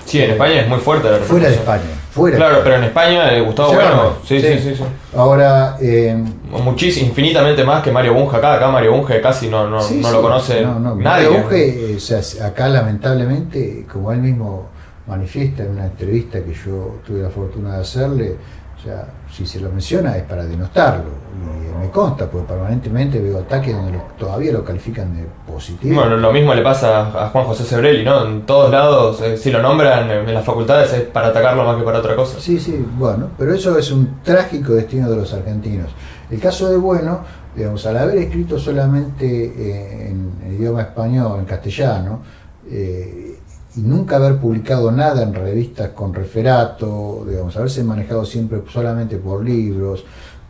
Sí, 0.05 0.21
en 0.21 0.33
España 0.33 0.61
es 0.61 0.69
muy 0.69 0.79
fuerte 0.79 1.11
la 1.11 1.19
Fuera 1.19 1.49
de 1.49 1.55
España. 1.55 1.83
Fuera 2.11 2.37
claro, 2.37 2.61
pero 2.63 2.77
en 2.77 2.85
España 2.85 3.33
eh, 3.33 3.41
Gustavo 3.41 3.73
Bueno, 3.73 4.17
sí, 4.27 4.41
sí, 4.41 4.59
sí, 4.59 4.75
sí, 4.75 4.83
Ahora, 5.17 5.77
eh, 5.81 6.23
muchísimo, 6.51 7.09
infinitamente 7.09 7.65
más 7.65 7.83
que 7.83 7.91
Mario 7.91 8.15
Bunge 8.15 8.37
acá. 8.37 8.55
Acá 8.55 8.71
Mario 8.71 8.93
Bunge 8.93 9.21
casi 9.21 9.49
no, 9.49 9.69
no, 9.69 9.79
no 9.91 10.11
lo 10.11 10.23
conoce 10.23 10.63
nadie. 10.63 11.03
Mario 11.03 11.33
Bunge, 11.33 11.99
acá 12.43 12.69
lamentablemente, 12.69 13.87
como 13.91 14.13
él 14.13 14.19
mismo 14.19 14.69
manifiesta 15.07 15.63
en 15.63 15.71
una 15.71 15.87
entrevista 15.87 16.41
que 16.41 16.53
yo 16.53 16.99
tuve 17.07 17.23
la 17.23 17.31
fortuna 17.31 17.77
de 17.77 17.81
hacerle, 17.81 18.37
o 18.83 18.85
sea, 18.85 19.07
si 19.33 19.47
se 19.47 19.61
lo 19.61 19.71
menciona 19.71 20.17
es 20.17 20.25
para 20.25 20.45
denostarlo. 20.45 21.05
Y 21.41 21.79
me 21.79 21.89
consta, 21.89 22.29
porque 22.29 22.49
permanentemente 22.49 23.21
veo 23.21 23.39
ataques 23.39 23.75
donde 23.75 24.01
todavía 24.19 24.53
lo 24.53 24.65
califican 24.65 25.17
de 25.17 25.25
positivo. 25.47 26.01
Bueno, 26.01 26.17
lo 26.17 26.33
mismo 26.33 26.53
le 26.53 26.63
pasa 26.63 27.01
a 27.01 27.29
Juan 27.29 27.45
José 27.45 27.65
Sebrelli, 27.65 28.05
¿no? 28.05 28.27
En 28.27 28.43
todos 28.43 28.73
lados, 28.73 29.21
eh, 29.23 29.37
si 29.37 29.53
lo 29.53 29.63
nombran 29.63 30.11
en 30.11 30.35
las 30.35 30.45
facultades 30.45 30.93
es 30.95 31.03
para 31.03 31.29
atacarlo 31.29 31.65
más 31.65 31.77
que 31.77 31.85
para 31.85 32.01
otra 32.01 32.17
cosa. 32.17 32.41
Sí, 32.41 32.59
sí, 32.59 32.85
bueno, 32.99 33.29
pero 33.39 33.55
eso 33.55 33.79
es 33.79 33.91
un 33.93 34.21
trágico 34.23 34.73
destino 34.73 35.09
de 35.09 35.17
los 35.17 35.33
argentinos. 35.33 35.91
El 36.29 36.41
caso 36.41 36.69
de 36.69 36.77
Bueno, 36.77 37.21
digamos, 37.55 37.87
al 37.87 37.99
haber 37.99 38.19
escrito 38.19 38.59
solamente 38.59 39.27
eh, 39.27 40.09
en, 40.09 40.55
idioma 40.55 40.83
español, 40.83 41.39
en 41.39 41.45
castellano, 41.45 42.21
eh, 42.69 43.32
y 43.77 43.81
nunca 43.81 44.17
haber 44.17 44.37
publicado 44.37 44.91
nada 44.91 45.23
en 45.23 45.35
revistas 45.35 45.91
con 45.91 46.13
referato, 46.13 47.25
digamos, 47.29 47.57
haberse 47.57 47.83
manejado 47.83 48.25
siempre 48.25 48.63
solamente 48.71 49.17
por 49.17 49.45
libros, 49.45 50.05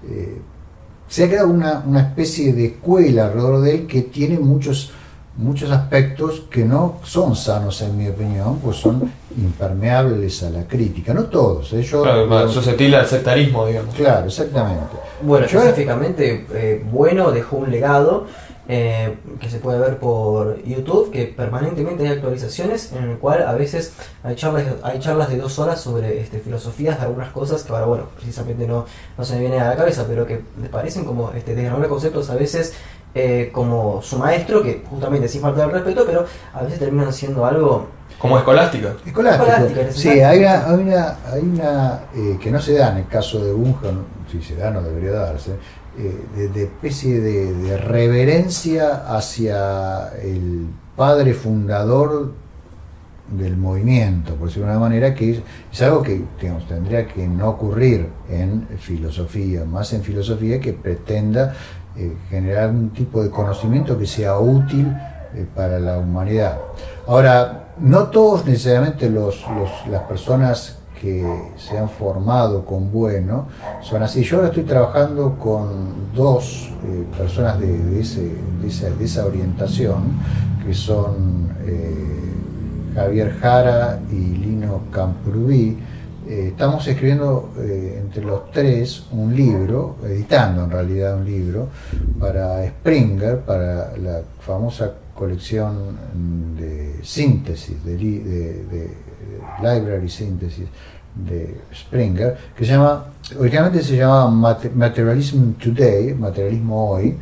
eh, 0.08 0.40
se 1.06 1.24
ha 1.24 1.28
creado 1.28 1.48
una, 1.48 1.84
una, 1.86 2.00
especie 2.00 2.52
de 2.52 2.66
escuela 2.66 3.26
alrededor 3.26 3.60
de 3.60 3.74
él 3.74 3.86
que 3.86 4.02
tiene 4.02 4.38
muchos, 4.38 4.90
muchos 5.36 5.70
aspectos 5.70 6.44
que 6.50 6.64
no 6.64 7.00
son 7.04 7.36
sanos 7.36 7.80
en 7.82 7.96
mi 7.98 8.08
opinión, 8.08 8.58
pues 8.58 8.78
son 8.78 9.12
impermeables 9.36 10.42
a 10.42 10.50
la 10.50 10.66
crítica, 10.66 11.12
no 11.12 11.24
todos. 11.24 11.72
¿eh? 11.74 11.82
Yo, 11.82 12.02
claro, 12.02 12.48
susceptible 12.48 12.96
al 12.96 13.06
sectarismo, 13.06 13.66
digamos. 13.66 13.94
Claro, 13.94 14.26
exactamente. 14.26 14.96
Bueno, 15.22 15.46
específicamente, 15.46 16.46
eh, 16.54 16.84
Bueno 16.90 17.30
dejó 17.30 17.58
un 17.58 17.70
legado 17.70 18.26
eh, 18.68 19.16
que 19.40 19.50
se 19.50 19.58
puede 19.58 19.78
ver 19.78 19.98
por 19.98 20.62
YouTube, 20.62 21.10
que 21.10 21.24
permanentemente 21.24 22.04
hay 22.06 22.12
actualizaciones 22.12 22.92
en 22.92 23.10
el 23.10 23.18
cual 23.18 23.42
a 23.42 23.54
veces 23.54 23.92
hay 24.22 24.36
charlas, 24.36 24.64
hay 24.84 25.00
charlas 25.00 25.28
de 25.30 25.36
dos 25.36 25.58
horas 25.58 25.80
sobre 25.80 26.20
este, 26.20 26.38
filosofías 26.38 26.98
de 26.98 27.06
algunas 27.06 27.30
cosas 27.30 27.64
que 27.64 27.72
ahora, 27.72 27.86
bueno, 27.86 28.04
precisamente 28.14 28.66
no, 28.68 28.86
no 29.18 29.24
se 29.24 29.34
me 29.34 29.40
viene 29.40 29.58
a 29.58 29.70
la 29.70 29.76
cabeza, 29.76 30.04
pero 30.06 30.26
que 30.26 30.42
me 30.56 30.68
parecen 30.68 31.04
como 31.04 31.32
este, 31.32 31.56
desgranar 31.56 31.88
conceptos 31.88 32.30
a 32.30 32.36
veces 32.36 32.74
eh, 33.14 33.50
como 33.52 34.00
su 34.00 34.16
maestro, 34.16 34.62
que 34.62 34.82
justamente 34.88 35.28
sin 35.28 35.42
falta 35.42 35.66
de 35.66 35.72
respeto, 35.72 36.04
pero 36.06 36.24
a 36.54 36.62
veces 36.62 36.78
terminan 36.78 37.12
siendo 37.12 37.44
algo... 37.44 37.88
Como 38.18 38.38
escolástica. 38.38 38.94
Escolástica. 39.04 39.92
Sí, 39.92 40.08
hay 40.20 40.38
una, 40.38 40.66
hay 40.66 40.78
una, 40.78 41.16
hay 41.30 41.40
una 41.42 42.00
eh, 42.14 42.38
que 42.40 42.50
no 42.50 42.60
se 42.60 42.74
da 42.74 42.92
en 42.92 42.98
el 42.98 43.08
caso 43.08 43.44
de 43.44 43.52
Bunge, 43.52 43.88
si 44.30 44.40
se 44.40 44.54
da 44.54 44.70
no 44.70 44.80
debería 44.80 45.10
darse, 45.10 45.56
eh, 45.98 46.48
de, 46.54 46.62
especie 46.62 47.20
de, 47.20 47.76
reverencia 47.76 49.14
hacia 49.14 50.08
el 50.22 50.68
padre 50.96 51.34
fundador 51.34 52.32
del 53.30 53.56
movimiento, 53.56 54.34
por 54.34 54.48
decirlo 54.48 54.68
de 54.68 54.72
una 54.72 54.80
manera, 54.80 55.14
que 55.14 55.42
es, 55.70 55.82
algo 55.82 56.02
que 56.02 56.24
tendría 56.68 57.06
que 57.06 57.26
no 57.26 57.50
ocurrir 57.50 58.08
en 58.30 58.66
filosofía, 58.78 59.64
más 59.64 59.92
en 59.92 60.02
filosofía 60.02 60.60
que 60.60 60.72
pretenda 60.72 61.54
eh, 61.96 62.14
generar 62.30 62.70
un 62.70 62.90
tipo 62.90 63.22
de 63.22 63.30
conocimiento 63.30 63.98
que 63.98 64.06
sea 64.06 64.38
útil 64.38 64.86
eh, 65.34 65.46
para 65.54 65.78
la 65.78 65.98
humanidad. 65.98 66.58
Ahora, 67.06 67.74
no 67.78 68.04
todos 68.08 68.46
necesariamente 68.46 69.10
los, 69.10 69.44
las 69.90 70.02
personas 70.04 70.78
que 71.02 71.26
se 71.56 71.76
han 71.76 71.90
formado 71.90 72.64
con 72.64 72.92
Bueno 72.92 73.48
son 73.82 74.04
así. 74.04 74.22
Yo 74.22 74.36
ahora 74.36 74.48
estoy 74.48 74.62
trabajando 74.62 75.36
con 75.36 76.12
dos 76.14 76.70
eh, 76.84 77.04
personas 77.18 77.58
de, 77.58 78.00
esa, 78.00 79.26
orientación, 79.26 80.12
que 80.64 80.72
son 80.72 81.48
eh, 81.66 82.94
Javier 82.94 83.36
Jara 83.40 83.98
y 84.12 84.14
Lino 84.14 84.82
Camprubí. 84.92 85.76
Eh, 86.28 86.48
estamos 86.52 86.86
escribiendo 86.86 87.50
entre 87.58 88.24
los 88.24 88.52
tres 88.52 89.06
un 89.10 89.34
libro, 89.34 89.96
editando 90.04 90.62
en 90.62 90.70
realidad 90.70 91.16
un 91.16 91.24
libro, 91.24 91.68
para 92.20 92.64
Springer, 92.64 93.40
para 93.40 93.96
la 93.96 94.20
famosa 94.38 94.92
colección 95.16 95.96
de 96.56 97.00
síntesis, 97.02 97.84
de, 97.84 97.96
de 97.96 98.90
Library 99.60 100.08
Synthesis 100.08 100.68
de 101.14 101.60
Springer, 101.74 102.36
que 102.56 102.64
se 102.64 102.72
llama, 102.72 103.06
originalmente 103.38 103.82
se 103.82 103.96
llamaba 103.96 104.30
Materialism 104.30 105.52
Today, 105.52 106.14
Materialismo 106.14 106.90
Hoy, 106.90 107.16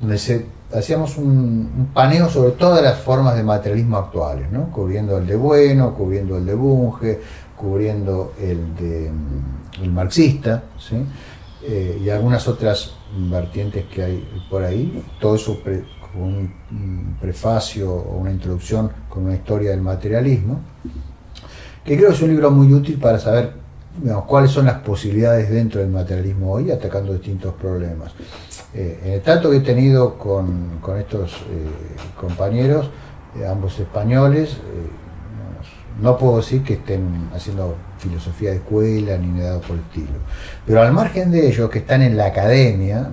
donde 0.00 0.46
hacíamos 0.72 1.16
un, 1.18 1.90
paneo 1.92 2.28
sobre 2.28 2.52
todas 2.52 2.82
las 2.82 2.98
formas 2.98 3.36
de 3.36 3.42
materialismo 3.42 3.98
actuales, 3.98 4.50
¿no? 4.50 4.70
cubriendo 4.70 5.18
el 5.18 5.26
de 5.26 5.36
Bueno, 5.36 5.94
cubriendo 5.94 6.38
el 6.38 6.46
de 6.46 6.54
Bunge, 6.54 7.20
cubriendo 7.56 8.32
el 8.40 8.74
de 8.76 9.10
el 9.82 9.90
marxista, 9.90 10.62
¿sí? 10.78 10.96
Eh, 11.66 12.00
y 12.04 12.10
algunas 12.10 12.46
otras 12.46 12.94
vertientes 13.16 13.86
que 13.86 14.02
hay 14.02 14.28
por 14.50 14.62
ahí, 14.62 15.02
todo 15.18 15.36
eso 15.36 15.58
con 15.62 16.22
un 16.22 17.16
prefacio 17.20 17.90
o 17.90 18.18
una 18.18 18.30
introducción 18.30 18.90
con 19.08 19.24
una 19.24 19.34
historia 19.34 19.70
del 19.70 19.80
materialismo 19.80 20.60
que 21.84 21.96
creo 21.96 22.08
que 22.08 22.14
es 22.14 22.22
un 22.22 22.30
libro 22.30 22.50
muy 22.50 22.72
útil 22.72 22.98
para 22.98 23.18
saber 23.18 23.52
cuáles 24.26 24.50
son 24.50 24.66
las 24.66 24.80
posibilidades 24.80 25.50
dentro 25.50 25.80
del 25.80 25.90
materialismo 25.90 26.52
hoy 26.52 26.70
atacando 26.70 27.12
distintos 27.12 27.54
problemas. 27.54 28.12
Eh, 28.74 29.00
en 29.04 29.12
el 29.12 29.20
trato 29.20 29.50
que 29.50 29.58
he 29.58 29.60
tenido 29.60 30.18
con, 30.18 30.80
estos 30.98 31.32
eh, 31.32 31.68
compañeros, 32.20 32.90
eh, 33.38 33.46
ambos 33.46 33.78
españoles, 33.78 34.56
no 36.00 36.18
puedo 36.18 36.38
decir 36.38 36.64
que 36.64 36.74
estén 36.74 37.28
haciendo 37.32 37.76
filosofía 37.98 38.50
de 38.50 38.56
escuela 38.56 39.16
ni 39.16 39.28
nada 39.28 39.60
por 39.60 39.76
el 39.76 39.82
estilo. 39.82 40.18
Pero 40.66 40.82
al 40.82 40.92
margen 40.92 41.30
de 41.30 41.46
ellos, 41.46 41.70
que 41.70 41.78
están 41.78 42.02
en 42.02 42.16
la 42.16 42.26
academia, 42.26 43.12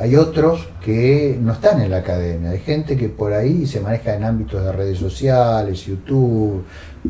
hay 0.00 0.16
otros 0.16 0.68
que 0.84 1.38
no 1.40 1.52
están 1.52 1.80
en 1.80 1.92
la 1.92 1.98
academia. 1.98 2.50
Hay 2.50 2.58
gente 2.58 2.96
que 2.96 3.08
por 3.08 3.32
ahí 3.32 3.66
se 3.66 3.80
maneja 3.80 4.14
en 4.14 4.24
ámbitos 4.24 4.64
de 4.64 4.72
redes 4.72 4.98
sociales, 4.98 5.84
YouTube, 5.86 6.64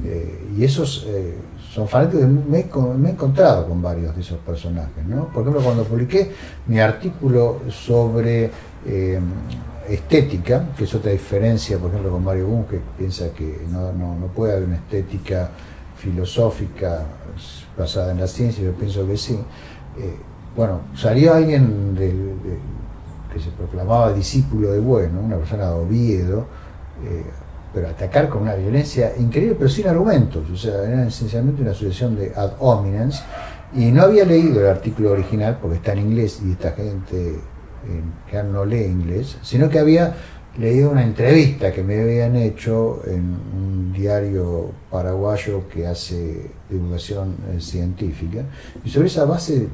eh, 0.05 0.49
y 0.57 0.65
esos 0.65 1.05
eh, 1.07 1.35
son 1.73 1.87
fanáticos, 1.87 2.27
me, 2.27 2.59
he 2.61 3.11
encontrado 3.11 3.69
con 3.69 3.83
varios 3.83 4.15
de 4.15 4.23
esos 4.23 4.39
personajes. 4.39 5.05
¿no? 5.07 5.29
Por 5.29 5.43
ejemplo, 5.43 5.63
cuando 5.63 5.85
publiqué 5.85 6.33
mi 6.67 6.81
artículo 6.81 7.61
sobre 7.69 8.51
eh, 8.87 9.21
estética, 9.89 10.71
que 10.77 10.85
es 10.85 10.95
otra 10.95 11.13
diferencia, 11.13 11.79
por 11.79 11.91
ejemplo, 11.91 12.11
con 12.11 12.25
Mario 12.25 12.47
Bunge, 12.47 12.69
que 12.71 12.81
piensa 12.97 13.31
que 13.33 13.67
no, 13.71 13.93
no, 13.93 14.27
puede 14.29 14.53
haber 14.53 14.69
una 14.69 14.77
estética 14.77 15.51
filosófica 15.97 17.05
basada 17.77 18.13
en 18.13 18.21
la 18.21 18.27
ciencia, 18.27 18.65
yo 18.65 18.73
pienso 18.73 19.07
que 19.07 19.17
sí. 19.17 19.39
bueno, 20.57 20.81
salió 20.97 21.35
alguien 21.35 21.95
que 23.33 23.41
se 23.41 23.51
proclamaba 23.51 24.13
discípulo 24.13 24.73
de 24.73 24.81
Bueno, 24.81 25.21
una 25.21 25.37
persona 25.37 25.67
de 25.67 25.75
Oviedo, 25.75 26.47
pero 27.73 27.89
atacar 27.89 28.29
con 28.29 28.43
una 28.43 28.55
violencia 28.55 29.13
increíble, 29.19 29.57
pero 29.59 29.71
sin 29.71 29.89
argumentos, 29.89 30.49
o 30.51 30.57
sea, 30.57 30.83
era 30.85 31.07
esencialmente 31.07 31.63
una 31.63 31.71
asociación 31.71 32.17
de 32.17 32.33
ad 32.35 32.53
hominem, 32.59 33.11
y 33.75 33.91
no 33.91 34.03
había 34.03 34.25
leído 34.25 34.61
el 34.61 34.67
artículo 34.67 35.13
original 35.13 35.59
porque 35.61 35.77
está 35.77 35.93
en 35.93 36.01
inglés 36.01 36.41
y 36.45 36.53
esta 36.53 36.73
gente 36.73 37.37
que 38.31 38.43
no 38.43 38.65
lee 38.65 38.85
inglés, 38.85 39.39
sino 39.43 39.69
que 39.69 39.79
había 39.79 40.15
leído 40.59 40.91
una 40.91 41.03
entrevista 41.03 41.73
que 41.73 41.83
me 41.83 42.01
habían 42.01 42.37
hecho 42.37 43.03
en 43.07 43.37
un 43.57 43.93
diario 43.93 44.71
paraguayo 44.91 45.67
que 45.69 45.87
hace 45.87 46.51
divulgación 46.69 47.37
eh, 47.51 47.61
científica. 47.61 48.45
Y 48.85 48.91
sobre 48.91 49.07
esa 49.07 49.25
base 49.25 49.69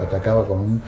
atacaba 0.00 0.46
con 0.46 0.58
un 0.58 0.82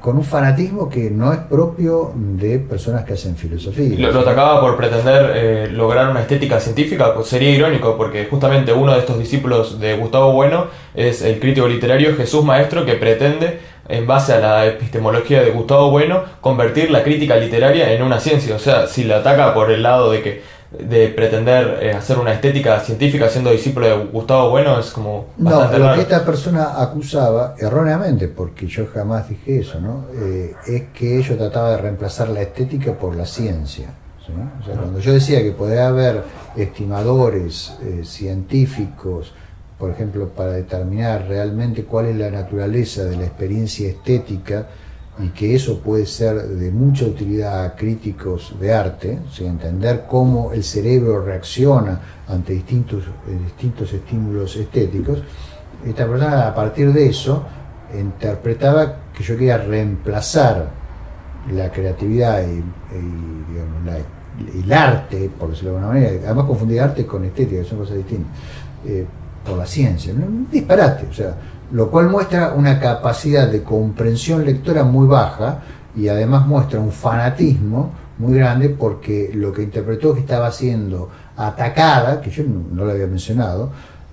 con 0.00 0.16
un 0.16 0.24
fanatismo 0.24 0.88
que 0.88 1.10
no 1.10 1.32
es 1.32 1.40
propio 1.40 2.12
de 2.14 2.60
personas 2.60 3.04
que 3.04 3.14
hacen 3.14 3.36
filosofía. 3.36 4.10
Lo, 4.10 4.20
atacaba 4.20 4.60
por 4.60 4.76
pretender 4.76 5.32
eh, 5.34 5.68
lograr 5.72 6.10
una 6.10 6.20
estética 6.20 6.60
científica, 6.60 7.12
pues 7.14 7.26
sería 7.26 7.50
irónico 7.50 7.96
porque 7.96 8.26
justamente 8.30 8.72
uno 8.72 8.92
de 8.92 9.00
estos 9.00 9.18
discípulos 9.18 9.80
de 9.80 9.96
Gustavo 9.96 10.32
Bueno 10.32 10.66
es 10.94 11.22
el 11.22 11.40
crítico 11.40 11.66
literario 11.66 12.14
Jesús 12.16 12.44
Maestro 12.44 12.86
que 12.86 12.94
pretende 12.94 13.58
en 13.88 14.06
base 14.06 14.34
a 14.34 14.38
la 14.38 14.66
epistemología 14.66 15.42
de 15.42 15.50
Gustavo 15.50 15.90
Bueno, 15.90 16.22
convertir 16.40 16.90
la 16.90 17.02
crítica 17.02 17.36
literaria 17.36 17.92
en 17.92 18.02
una 18.02 18.20
ciencia. 18.20 18.54
O 18.54 18.58
sea, 18.58 18.86
si 18.86 19.04
la 19.04 19.18
ataca 19.18 19.54
por 19.54 19.70
el 19.70 19.82
lado 19.82 20.12
de 20.12 20.22
que 20.22 20.42
de 20.70 21.08
pretender 21.08 21.78
eh, 21.82 21.92
hacer 21.92 22.18
una 22.18 22.32
estética 22.32 22.78
científica 22.80 23.28
siendo 23.30 23.50
discípulo 23.50 23.86
de 23.86 24.04
Gustavo 24.06 24.50
Bueno 24.50 24.78
es 24.78 24.90
como 24.90 25.28
no 25.38 25.66
lo 25.78 25.94
que 25.94 26.02
esta 26.02 26.24
persona 26.26 26.82
acusaba 26.82 27.54
erróneamente 27.58 28.28
porque 28.28 28.66
yo 28.66 28.86
jamás 28.92 29.30
dije 29.30 29.60
eso 29.60 29.80
no 29.80 30.04
eh, 30.14 30.54
es 30.66 30.82
que 30.92 31.18
ellos 31.18 31.38
trataba 31.38 31.70
de 31.70 31.78
reemplazar 31.78 32.28
la 32.28 32.42
estética 32.42 32.92
por 32.92 33.16
la 33.16 33.24
ciencia 33.24 33.88
o 34.20 34.64
sea, 34.64 34.74
cuando 34.74 34.98
yo 35.00 35.14
decía 35.14 35.42
que 35.42 35.52
podía 35.52 35.88
haber 35.88 36.22
estimadores 36.54 37.72
eh, 37.82 38.02
científicos 38.04 39.32
por 39.78 39.90
ejemplo, 39.90 40.28
para 40.28 40.52
determinar 40.52 41.26
realmente 41.28 41.84
cuál 41.84 42.06
es 42.06 42.16
la 42.16 42.30
naturaleza 42.30 43.04
de 43.04 43.16
la 43.16 43.24
experiencia 43.24 43.88
estética 43.88 44.66
y 45.20 45.28
que 45.28 45.54
eso 45.54 45.80
puede 45.80 46.06
ser 46.06 46.36
de 46.36 46.70
mucha 46.70 47.04
utilidad 47.04 47.64
a 47.64 47.74
críticos 47.74 48.54
de 48.60 48.72
arte, 48.72 49.18
entender 49.40 50.04
cómo 50.08 50.52
el 50.52 50.62
cerebro 50.62 51.24
reacciona 51.24 52.00
ante 52.28 52.52
distintos, 52.52 53.04
eh, 53.04 53.38
distintos 53.44 53.92
estímulos 53.92 54.56
estéticos, 54.56 55.22
esta 55.84 56.06
persona 56.06 56.48
a 56.48 56.54
partir 56.54 56.92
de 56.92 57.08
eso 57.08 57.44
interpretaba 57.98 58.96
que 59.16 59.22
yo 59.22 59.36
quería 59.36 59.58
reemplazar 59.58 60.70
la 61.52 61.70
creatividad 61.70 62.42
y, 62.42 62.62
el 64.62 64.72
arte, 64.72 65.30
por 65.36 65.50
decirlo 65.50 65.72
de 65.72 65.76
alguna 65.78 65.94
manera, 65.94 66.26
además 66.26 66.46
confundir 66.46 66.80
arte 66.80 67.04
con 67.04 67.24
estética, 67.24 67.64
son 67.64 67.78
cosas 67.78 67.96
distintas. 67.96 68.30
Eh, 68.86 69.04
por 69.48 69.58
la 69.58 69.66
ciencia. 69.66 70.12
Un 70.12 70.48
disparate, 70.50 71.06
o 71.10 71.12
sea, 71.12 71.34
lo 71.72 71.90
cual 71.90 72.08
muestra 72.08 72.54
una 72.54 72.80
capacidad 72.80 73.48
de 73.48 73.62
comprensión 73.62 74.44
lectora 74.44 74.84
muy 74.84 75.06
baja 75.06 75.60
y 75.96 76.08
además 76.08 76.46
muestra 76.46 76.80
un 76.80 76.92
fanatismo 76.92 77.92
muy 78.18 78.34
grande 78.34 78.70
porque 78.70 79.30
lo 79.34 79.52
que 79.52 79.62
interpretó 79.62 80.14
que 80.14 80.20
estaba 80.20 80.50
siendo 80.50 81.08
atacada, 81.36 82.20
que 82.20 82.30
yo 82.30 82.42
no, 82.44 82.84
lo 82.84 82.90
había 82.90 83.06
mencionado, 83.06 83.70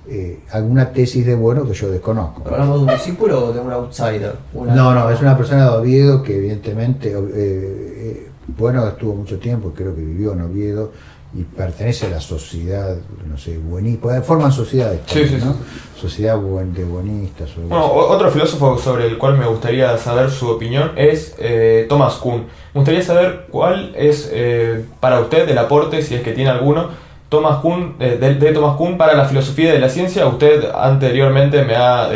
eh, 0.07 0.41
alguna 0.52 0.91
tesis 0.91 1.26
de 1.26 1.34
bueno 1.34 1.65
que 1.68 1.73
yo 1.73 1.90
desconozco. 1.90 2.44
¿Hablamos 2.45 2.80
de 2.80 2.86
un 2.86 2.91
discípulo 2.91 3.45
o 3.45 3.53
de 3.53 3.60
un 3.60 3.72
outsider? 3.72 4.36
No, 4.53 4.94
no, 4.94 5.10
es 5.10 5.19
una 5.22 5.36
persona 5.36 5.64
de 5.64 5.77
Oviedo 5.77 6.22
que 6.22 6.38
evidentemente, 6.38 7.11
eh, 7.11 7.15
eh, 7.36 8.30
bueno, 8.56 8.88
estuvo 8.88 9.15
mucho 9.15 9.40
tiempo, 9.40 9.72
creo 9.76 9.95
que 9.95 10.02
vivió 10.02 10.34
en 10.34 10.41
Oviedo, 10.41 10.91
y 11.36 11.44
pertenece 11.44 12.06
a 12.06 12.10
la 12.10 12.22
sociedad, 12.22 12.95
no 13.28 13.38
sé, 13.38 13.57
buenista, 13.57 14.22
forman 14.22 14.53
sociedades, 14.53 15.02
¿no? 15.44 15.56
Sociedad 15.99 16.38
de 16.38 16.84
buenistas. 16.86 17.49
Bueno, 17.57 17.91
otro 17.91 18.32
filósofo 18.32 18.78
sobre 18.78 19.07
el 19.07 19.18
cual 19.18 19.38
me 19.38 19.45
gustaría 19.45 19.98
saber 19.98 20.32
su 20.32 20.49
opinión 20.49 20.91
es 20.95 21.36
eh, 21.38 21.88
Thomas 21.90 22.14
Kuhn. 22.16 22.45
Me 22.74 22.80
gustaría 22.80 23.02
saber 23.02 23.48
cuál 23.52 23.94
es 23.98 24.30
eh, 24.32 24.86
para 25.02 25.20
usted 25.20 25.49
el 25.49 25.57
aporte, 25.57 26.02
si 26.03 26.16
es 26.16 26.22
que 26.22 26.32
tiene 26.32 26.52
alguno, 26.52 26.88
Thomas 27.28 27.57
Kuhn, 27.57 27.95
eh, 27.99 28.18
de, 28.18 28.53
Thomas 28.53 28.78
Kuhn 28.78 28.98
para 28.98 29.14
la 29.14 29.26
filosofía 29.26 29.74
de 29.74 29.80
la 29.80 29.90
ciencia. 29.90 30.26
Usted 30.28 30.70
anteriormente 30.74 31.66
me 31.66 31.76
ha 31.76 32.10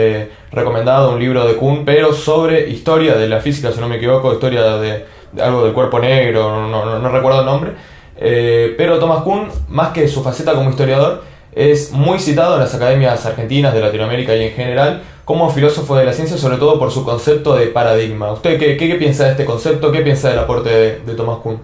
recomendado 0.52 1.12
un 1.12 1.20
libro 1.20 1.46
de 1.46 1.56
Kuhn, 1.56 1.84
pero 1.84 2.14
sobre 2.14 2.70
historia 2.70 3.18
de 3.18 3.28
la 3.28 3.42
física, 3.42 3.74
si 3.74 3.82
no 3.82 3.90
me 3.90 3.98
equivoco, 3.98 4.32
historia 4.32 4.78
de, 4.78 5.06
algo 5.42 5.66
del 5.66 5.74
cuerpo 5.74 6.00
negro, 6.00 6.70
no 6.70 7.10
recuerdo 7.10 7.42
el 7.42 7.46
nombre. 7.46 7.72
Eh, 8.22 8.76
pero 8.78 9.00
Thomas 9.00 9.24
Kuhn, 9.24 9.48
más 9.70 9.94
que 9.94 10.08
su 10.08 10.22
faceta 10.22 10.54
como 10.54 10.70
historiador, 10.70 11.24
es 11.54 11.92
muy 11.92 12.20
citado 12.20 12.56
en 12.56 12.60
las 12.60 12.76
academias 12.76 13.26
argentinas 13.26 13.74
de 13.74 13.80
Latinoamérica 13.80 14.36
y 14.36 14.44
en 14.44 14.52
general 14.52 15.02
como 15.26 15.50
filósofo 15.50 15.96
de 15.96 16.06
la 16.06 16.14
ciencia, 16.14 16.38
sobre 16.38 16.58
todo 16.58 16.78
por 16.78 16.92
su 16.92 17.06
concepto 17.06 17.56
de 17.56 17.68
paradigma. 17.68 18.32
¿Usted 18.32 18.60
qué, 18.60 18.78
qué, 18.78 18.96
piensa 18.96 19.26
de 19.26 19.32
este 19.32 19.46
concepto? 19.46 19.92
¿Qué 19.92 20.02
piensa 20.02 20.30
del 20.30 20.40
aporte 20.40 20.70
de, 21.06 21.14
Thomas 21.16 21.38
Kuhn? 21.38 21.60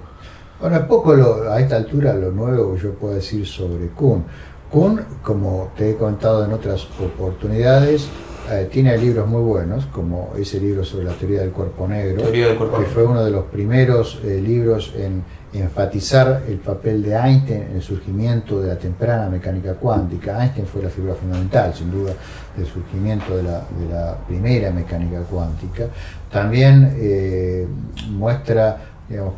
Bueno, 0.62 0.78
es 0.78 0.84
poco 0.84 1.14
a 1.50 1.60
esta 1.60 1.76
altura 1.76 2.14
lo 2.14 2.32
nuevo 2.32 2.78
yo 2.78 2.94
puedo 2.94 3.16
decir 3.16 3.46
sobre 3.46 3.88
Kuhn. 3.90 4.24
Kuhn, 4.72 5.02
como 5.22 5.72
te 5.78 5.92
he 5.92 5.96
contado 5.96 6.46
en 6.46 6.54
otras 6.54 6.88
oportunidades, 7.04 8.08
eh, 8.52 8.70
tiene 8.72 8.98
libros 8.98 9.28
muy 9.28 9.42
buenos, 9.42 9.86
como 9.88 10.34
ese 10.38 10.60
libro 10.60 10.84
sobre 10.84 11.06
la 11.06 11.14
teoría 11.14 11.42
del 11.42 11.52
cuerpo 11.52 11.88
negro, 11.88 12.32
que 12.32 12.86
fue 12.94 13.04
uno 13.04 13.24
de 13.24 13.32
los 13.32 13.46
primeros 13.46 14.20
eh, 14.24 14.40
libros 14.46 14.94
en 14.96 15.24
enfatizar 15.60 16.44
el 16.48 16.58
papel 16.58 17.04
de 17.04 17.16
Einstein 17.16 17.64
en 17.64 17.76
el 17.76 17.82
surgimiento 17.82 18.62
de 18.62 18.70
la 18.70 18.78
temprana 18.78 19.30
mecánica 19.30 19.74
cuántica. 19.74 20.42
Einstein 20.42 20.68
fue 20.68 20.84
la 20.84 20.90
figura 20.90 21.16
fundamental, 21.16 21.74
sin 21.74 21.92
duda, 21.92 22.14
del 22.56 22.66
surgimiento 22.66 23.38
de 23.38 23.44
la, 23.44 24.18
primera 24.28 24.72
mecánica 24.72 25.22
cuántica. 25.22 25.88
También 26.32 26.96
eh, 26.98 27.68
muestra 28.10 28.78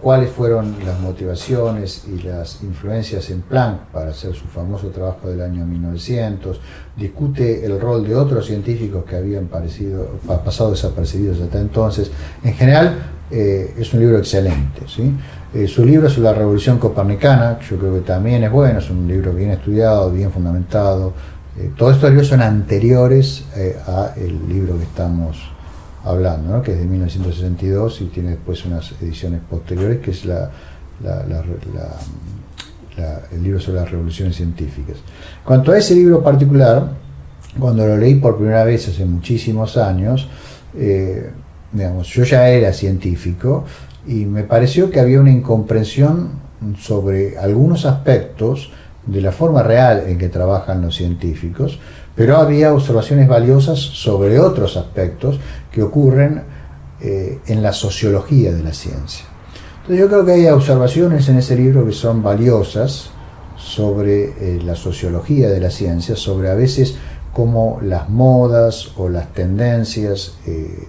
cuáles 0.02 0.30
fueron 0.30 0.78
las 0.86 1.00
motivaciones 1.00 2.06
y 2.08 2.22
las 2.24 2.64
influencias 2.64 3.30
en 3.30 3.42
Planck 3.42 3.82
para 3.92 4.12
hacer 4.12 4.34
su 4.34 4.46
famoso 4.46 4.88
trabajo 4.88 5.30
del 5.30 5.42
año 5.42 5.66
1900, 5.66 6.60
discute 6.96 7.66
el 7.66 7.80
rol 7.80 8.08
de 8.08 8.16
otros 8.16 8.46
científicos 8.46 9.04
que 9.04 9.18
habían 9.18 9.48
pasado 9.48 10.72
desapercibidos 10.72 11.42
hasta 11.42 11.60
entonces. 11.60 12.12
En 12.44 12.54
general, 12.54 12.98
eh, 13.30 13.74
es 13.78 13.94
un 13.94 14.00
libro 14.00 14.18
excelente. 14.18 14.84
¿sí? 14.88 15.12
Eh, 15.58 15.68
su 15.68 15.84
libro 15.84 16.08
sobre 16.08 16.26
la 16.26 16.34
revolución 16.34 16.78
copernicana, 16.78 17.58
yo 17.68 17.80
creo 17.80 17.92
que 17.96 18.02
también 18.02 18.44
es 18.44 18.52
bueno, 18.52 18.78
es 18.78 18.92
un 18.92 19.08
libro 19.08 19.34
bien 19.34 19.50
estudiado, 19.50 20.12
bien 20.12 20.32
fundamentado. 20.32 21.14
Eh, 21.58 21.72
todos 21.76 21.96
estos 21.96 22.12
libros 22.12 22.28
son 22.28 22.44
anteriores 22.44 23.44
a 23.88 24.14
el 24.18 24.48
libro 24.48 24.78
que 24.78 24.84
estamos 24.84 25.36
hablando, 26.04 26.62
que 26.62 26.74
es 26.74 26.78
de 26.78 26.86
1962 26.86 28.02
y 28.02 28.06
tiene 28.06 28.30
después 28.30 28.64
unas 28.66 28.94
ediciones 29.02 29.42
posteriores, 29.50 30.00
que 30.00 30.12
es 30.12 30.26
la, 30.26 30.52
el 33.32 33.42
libro 33.44 33.60
sobre 33.60 33.80
las 33.80 33.90
revoluciones 33.90 34.36
científicas. 34.36 34.98
Cuanto 35.44 35.72
a 35.72 35.80
ese 35.80 35.96
libro 35.96 36.22
particular, 36.22 36.88
cuando 37.58 37.88
lo 37.88 37.98
leí 37.98 38.14
por 38.20 38.38
primera 38.38 38.64
vez 38.64 38.90
hace 38.90 39.06
muchísimos 39.06 39.76
años, 39.76 40.30
digamos, 41.72 42.08
yo 42.10 42.24
ya 42.26 42.48
era 42.48 42.72
científico 42.74 43.66
y 44.08 44.26
me 44.26 44.44
pareció 44.44 44.90
que 44.90 45.00
había 45.00 45.20
una 45.20 45.32
incomprensión 45.32 46.32
sobre 46.80 47.38
algunos 47.38 47.86
aspectos 47.86 48.72
de 49.06 49.22
la 49.22 49.32
forma 49.32 49.64
real 49.64 50.04
en 50.08 50.18
que 50.18 50.30
trabajan 50.30 50.82
los 50.82 50.96
científicos, 50.96 51.80
pero 52.16 52.38
había 52.38 52.74
observaciones 52.74 53.28
valiosas 53.28 53.80
sobre 53.80 54.40
otros 54.40 54.76
aspectos 54.76 55.40
que 55.72 55.84
ocurren 55.84 56.44
eh, 57.02 57.40
en 57.48 57.62
la 57.62 57.74
sociología 57.74 58.52
de 58.52 58.64
la 58.64 58.74
ciencia. 58.74 59.26
Entonces 59.82 60.00
yo 60.00 60.08
creo 60.08 60.26
que 60.26 60.32
hay 60.34 60.48
observaciones 60.48 61.30
en 61.30 61.38
ese 61.38 61.56
libro 61.56 61.86
que 61.86 61.94
son 61.94 62.24
valiosas 62.24 63.12
sobre 63.56 64.26
eh, 64.26 64.62
la 64.64 64.76
sociología 64.76 65.50
de 65.50 65.60
la 65.60 65.70
ciencia, 65.70 66.16
sobre 66.16 66.50
a 66.50 66.56
veces 66.56 66.96
cómo 67.34 67.80
las 67.82 68.10
modas 68.10 68.92
o 68.98 69.10
las 69.10 69.32
tendencias 69.34 70.34
eh, 70.46 70.88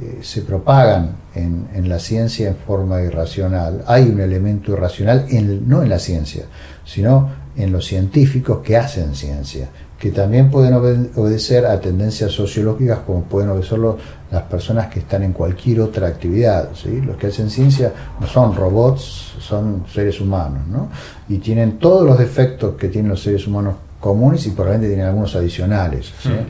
eh, 0.00 0.20
se 0.22 0.42
propagan 0.42 1.16
en, 1.34 1.88
la 1.88 1.98
ciencia 1.98 2.48
en 2.48 2.56
forma 2.56 3.00
irracional. 3.02 3.82
Hay 3.86 4.04
un 4.04 4.20
elemento 4.20 4.72
irracional 4.72 5.26
no 5.66 5.82
en 5.82 5.88
la 5.88 5.98
ciencia, 5.98 6.44
sino 6.84 7.30
en 7.56 7.72
los 7.72 7.84
científicos 7.84 8.60
que 8.62 8.76
hacen 8.76 9.16
ciencia, 9.16 9.68
que 9.98 10.12
también 10.12 10.50
pueden 10.50 10.74
obedecer 11.16 11.66
a 11.66 11.80
tendencias 11.80 12.30
sociológicas 12.30 13.00
como 13.00 13.22
pueden 13.24 13.50
obedecerlo 13.50 13.98
las 14.30 14.42
personas 14.42 14.86
que 14.86 15.00
están 15.00 15.24
en 15.24 15.32
cualquier 15.32 15.80
otra 15.80 16.06
actividad. 16.06 16.68
¿sí? 16.74 17.00
Los 17.00 17.16
que 17.16 17.28
hacen 17.28 17.50
ciencia 17.50 17.92
no 18.20 18.26
son 18.28 18.54
robots, 18.54 19.34
son 19.40 19.84
seres 19.92 20.20
humanos, 20.20 20.66
¿no? 20.68 20.90
y 21.28 21.38
tienen 21.38 21.78
todos 21.78 22.06
los 22.06 22.16
defectos 22.16 22.76
que 22.76 22.88
tienen 22.88 23.10
los 23.10 23.22
seres 23.22 23.46
humanos 23.48 23.74
comunes 23.98 24.46
y 24.46 24.50
probablemente 24.50 24.88
tienen 24.88 25.06
algunos 25.06 25.34
adicionales. 25.34 26.12
¿sí? 26.22 26.28
Hmm. 26.28 26.46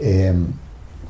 Eh, 0.00 0.34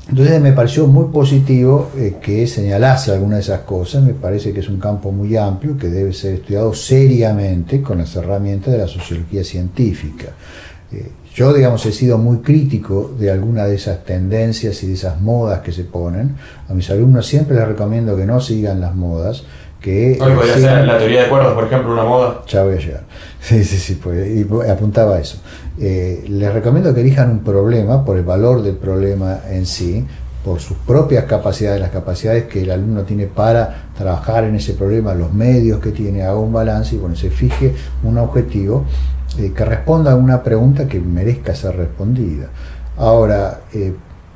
Entonces 0.09 0.41
me 0.41 0.51
pareció 0.51 0.87
muy 0.87 1.11
positivo 1.11 1.91
eh, 1.95 2.15
que 2.21 2.45
señalase 2.47 3.11
alguna 3.11 3.35
de 3.35 3.41
esas 3.41 3.61
cosas, 3.61 4.03
me 4.03 4.13
parece 4.13 4.51
que 4.51 4.59
es 4.59 4.67
un 4.67 4.79
campo 4.79 5.11
muy 5.11 5.37
amplio 5.37 5.77
que 5.77 5.87
debe 5.87 6.11
ser 6.11 6.35
estudiado 6.35 6.73
seriamente 6.73 7.81
con 7.81 7.99
las 7.99 8.15
herramientas 8.15 8.73
de 8.73 8.79
la 8.79 8.87
sociología 8.87 9.43
científica. 9.43 10.29
Eh, 10.91 11.11
yo, 11.33 11.53
digamos, 11.53 11.85
he 11.85 11.93
sido 11.93 12.17
muy 12.17 12.39
crítico 12.39 13.13
de 13.17 13.31
alguna 13.31 13.65
de 13.65 13.75
esas 13.75 14.03
tendencias 14.03 14.83
y 14.83 14.87
de 14.87 14.93
esas 14.93 15.21
modas 15.21 15.61
que 15.61 15.71
se 15.71 15.85
ponen. 15.85 16.35
A 16.67 16.73
mis 16.73 16.89
alumnos 16.89 17.25
siempre 17.25 17.55
les 17.55 17.67
recomiendo 17.67 18.17
que 18.17 18.25
no 18.25 18.41
sigan 18.41 18.81
las 18.81 18.93
modas, 18.95 19.43
que... 19.81 20.17
Hoy 20.21 20.33
podría 20.33 20.53
ser 20.53 20.85
la 20.85 20.97
teoría 20.97 21.23
de 21.23 21.29
cuerdas, 21.29 21.53
por 21.53 21.65
ejemplo, 21.65 21.91
una 21.91 22.03
moda. 22.03 22.43
Ya 22.47 22.63
voy 22.63 22.75
a 22.75 22.77
llegar. 22.77 23.03
Sí, 23.41 23.63
sí, 23.63 23.77
sí, 23.77 23.99
pues, 24.01 24.27
y 24.27 24.47
apuntaba 24.69 25.15
a 25.15 25.19
eso. 25.19 25.41
Eh, 25.79 26.23
les 26.27 26.53
recomiendo 26.53 26.93
que 26.93 27.01
elijan 27.01 27.31
un 27.31 27.39
problema 27.39 28.05
por 28.05 28.17
el 28.17 28.23
valor 28.23 28.61
del 28.61 28.75
problema 28.75 29.39
en 29.49 29.65
sí, 29.65 30.05
por 30.45 30.59
sus 30.59 30.77
propias 30.77 31.25
capacidades, 31.25 31.81
las 31.81 31.91
capacidades 31.91 32.45
que 32.45 32.61
el 32.61 32.71
alumno 32.71 33.03
tiene 33.03 33.25
para 33.25 33.89
trabajar 33.97 34.43
en 34.43 34.55
ese 34.55 34.73
problema, 34.73 35.13
los 35.13 35.33
medios 35.33 35.79
que 35.79 35.91
tiene, 35.91 36.23
haga 36.23 36.37
un 36.37 36.53
balance 36.53 36.95
y 36.95 36.97
bueno, 36.99 37.15
se 37.15 37.29
fije 37.29 37.73
un 38.03 38.17
objetivo 38.17 38.85
eh, 39.39 39.51
que 39.55 39.65
responda 39.65 40.11
a 40.11 40.15
una 40.15 40.43
pregunta 40.43 40.87
que 40.87 40.99
merezca 40.99 41.55
ser 41.55 41.75
respondida. 41.77 42.47
Ahora, 42.97 43.61
eh, 43.73 43.93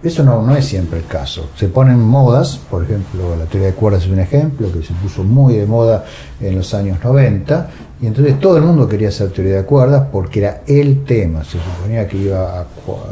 eso 0.10 0.24
no, 0.24 0.42
no, 0.42 0.56
es 0.56 0.66
siempre 0.66 1.00
el 1.00 1.06
caso. 1.06 1.50
Se 1.56 1.68
ponen 1.68 2.00
modas, 2.00 2.60
por 2.70 2.84
ejemplo, 2.84 3.36
la 3.36 3.46
teoría 3.46 3.70
de 3.70 3.74
cuerdas 3.74 4.04
es 4.04 4.10
un 4.10 4.20
ejemplo 4.20 4.72
que 4.72 4.84
se 4.84 4.94
puso 4.94 5.24
muy 5.24 5.56
de 5.56 5.66
moda 5.66 6.06
en 6.40 6.56
los 6.56 6.74
años 6.74 7.00
90, 7.04 7.70
y 8.02 8.08
entonces 8.08 8.40
todo 8.40 8.58
el 8.58 8.64
mundo 8.64 8.88
quería 8.88 9.10
hacer 9.10 9.32
teoría 9.32 9.58
de 9.58 9.64
cuerdas 9.64 10.08
porque 10.12 10.40
era 10.40 10.62
el 10.68 11.04
tema. 11.06 11.44
Se 11.44 11.58
suponía 11.60 12.08
que 12.08 12.18
iba 12.18 12.60
a, 12.60 12.66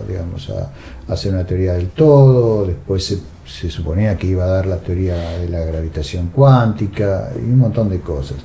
digamos, 0.07 0.49
a, 0.49 1.11
hacer 1.11 1.33
una 1.33 1.45
teoría 1.45 1.73
del 1.73 1.89
todo, 1.89 2.65
después 2.65 3.05
se, 3.05 3.17
se 3.45 3.69
suponía 3.69 4.17
que 4.17 4.27
iba 4.27 4.45
a 4.45 4.47
dar 4.47 4.65
la 4.65 4.77
teoría 4.77 5.15
de 5.39 5.49
la 5.49 5.59
gravitación 5.59 6.27
cuántica 6.27 7.31
y 7.35 7.49
un 7.49 7.59
montón 7.59 7.89
de 7.89 7.99
cosas. 7.99 8.37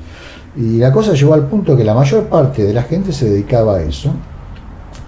Y 0.56 0.78
la 0.78 0.92
cosa 0.92 1.12
llegó 1.12 1.34
al 1.34 1.46
punto 1.46 1.76
que 1.76 1.84
la 1.84 1.94
mayor 1.94 2.24
parte 2.24 2.64
de 2.64 2.72
la 2.72 2.82
gente 2.82 3.12
se 3.12 3.28
dedicaba 3.28 3.76
a 3.76 3.82
eso. 3.82 4.12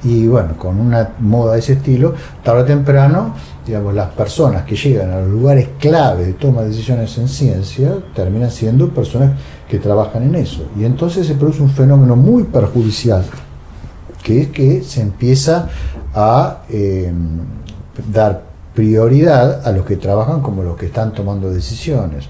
Y 0.02 0.26
bueno, 0.26 0.56
con 0.56 0.80
una 0.80 1.10
moda 1.18 1.54
de 1.54 1.60
ese 1.60 1.74
estilo, 1.74 2.14
tarde 2.42 2.62
o 2.62 2.64
temprano, 2.64 3.34
digamos, 3.66 3.94
las 3.94 4.10
personas 4.10 4.64
que 4.64 4.76
llegan 4.76 5.10
a 5.10 5.20
los 5.20 5.28
lugares 5.28 5.68
clave 5.78 6.24
de 6.24 6.32
toma 6.34 6.62
de 6.62 6.68
decisiones 6.68 7.16
en 7.18 7.28
ciencia 7.28 7.94
terminan 8.14 8.50
siendo 8.50 8.88
personas 8.88 9.32
que 9.68 9.78
trabajan 9.78 10.22
en 10.22 10.34
eso. 10.36 10.64
Y 10.78 10.84
entonces 10.84 11.26
se 11.26 11.34
produce 11.34 11.62
un 11.62 11.70
fenómeno 11.70 12.16
muy 12.16 12.44
perjudicial, 12.44 13.24
que 14.22 14.42
es 14.42 14.48
que 14.48 14.82
se 14.82 15.02
empieza 15.02 15.68
a 16.14 16.62
eh, 16.70 17.12
dar 18.12 18.42
prioridad 18.74 19.66
a 19.66 19.72
los 19.72 19.84
que 19.84 19.96
trabajan 19.96 20.40
como 20.40 20.62
los 20.62 20.76
que 20.76 20.86
están 20.86 21.12
tomando 21.12 21.50
decisiones 21.50 22.28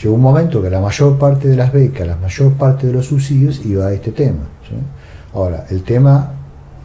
llegó 0.00 0.14
un 0.14 0.22
momento 0.22 0.62
que 0.62 0.70
la 0.70 0.80
mayor 0.80 1.18
parte 1.18 1.48
de 1.48 1.56
las 1.56 1.72
becas, 1.72 2.06
la 2.06 2.16
mayor 2.16 2.52
parte 2.54 2.86
de 2.86 2.92
los 2.92 3.06
subsidios 3.06 3.64
iba 3.64 3.86
a 3.86 3.92
este 3.92 4.12
tema. 4.12 4.44
Ahora, 5.34 5.66
el 5.70 5.82
tema, 5.82 6.32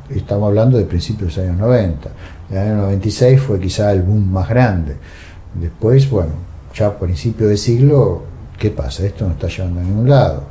estamos 0.10 0.48
hablando 0.48 0.78
de 0.78 0.86
principios 0.86 1.36
de 1.36 1.44
los 1.44 1.50
años 1.50 1.62
90. 1.62 2.10
En 2.50 2.58
el 2.58 2.64
año 2.64 2.78
96 2.78 3.42
fue 3.42 3.60
quizá 3.60 3.92
el 3.92 4.04
boom 4.04 4.32
más 4.32 4.50
grande. 4.50 4.96
Después, 5.54 6.10
bueno, 6.10 6.32
ya 6.74 6.88
a 6.88 7.00
principio 7.00 7.48
de 7.48 7.58
siglo, 7.58 8.24
¿qué 8.58 8.72
pasa? 8.72 9.06
Esto 9.06 9.26
no 9.26 9.32
está 9.32 9.48
llevando 9.48 9.80
a 9.80 9.84
ningún 9.84 10.10
lado. 10.10 10.44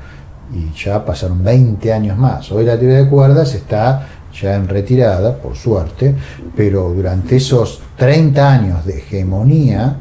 Y 0.52 0.76
ya 0.76 1.04
pasaron 1.04 1.42
20 1.42 1.92
años 1.92 2.18
más. 2.18 2.50
Hoy 2.52 2.64
la 2.64 2.78
teoría 2.78 2.98
de 2.98 3.08
cuerdas 3.08 3.54
está 3.54 4.06
ya 4.40 4.56
en 4.56 4.68
retirada, 4.68 5.36
por 5.36 5.56
suerte, 5.56 6.14
pero 6.56 6.92
durante 6.92 7.36
esos 7.36 7.80
30 7.96 8.52
años 8.52 8.84
de 8.84 8.98
hegemonía, 8.98 9.96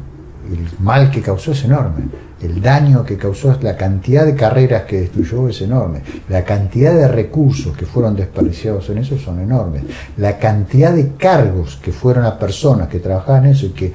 el 0.50 0.84
mal 0.84 1.10
que 1.10 1.22
causó 1.22 1.52
es 1.52 1.64
enorme 1.64 2.04
el 2.44 2.60
daño 2.60 3.04
que 3.04 3.16
causó, 3.16 3.56
la 3.62 3.76
cantidad 3.76 4.26
de 4.26 4.34
carreras 4.34 4.82
que 4.82 5.00
destruyó 5.00 5.48
es 5.48 5.60
enorme, 5.62 6.02
la 6.28 6.44
cantidad 6.44 6.94
de 6.94 7.08
recursos 7.08 7.76
que 7.76 7.86
fueron 7.86 8.16
desperdiciados 8.16 8.90
en 8.90 8.98
eso 8.98 9.18
son 9.18 9.40
enormes, 9.40 9.82
la 10.16 10.38
cantidad 10.38 10.92
de 10.92 11.12
cargos 11.12 11.76
que 11.82 11.92
fueron 11.92 12.24
a 12.24 12.38
personas 12.38 12.88
que 12.88 13.00
trabajaban 13.00 13.46
en 13.46 13.52
eso 13.52 13.66
y 13.66 13.70
que 13.70 13.92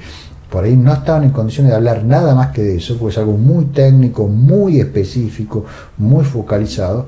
por 0.50 0.64
ahí 0.64 0.76
no 0.76 0.92
estaban 0.92 1.22
en 1.22 1.30
condiciones 1.30 1.70
de 1.70 1.76
hablar 1.76 2.04
nada 2.04 2.34
más 2.34 2.48
que 2.48 2.62
de 2.62 2.76
eso, 2.76 2.98
porque 2.98 3.12
es 3.12 3.18
algo 3.18 3.36
muy 3.36 3.66
técnico, 3.66 4.26
muy 4.26 4.80
específico, 4.80 5.64
muy 5.98 6.24
focalizado, 6.24 7.06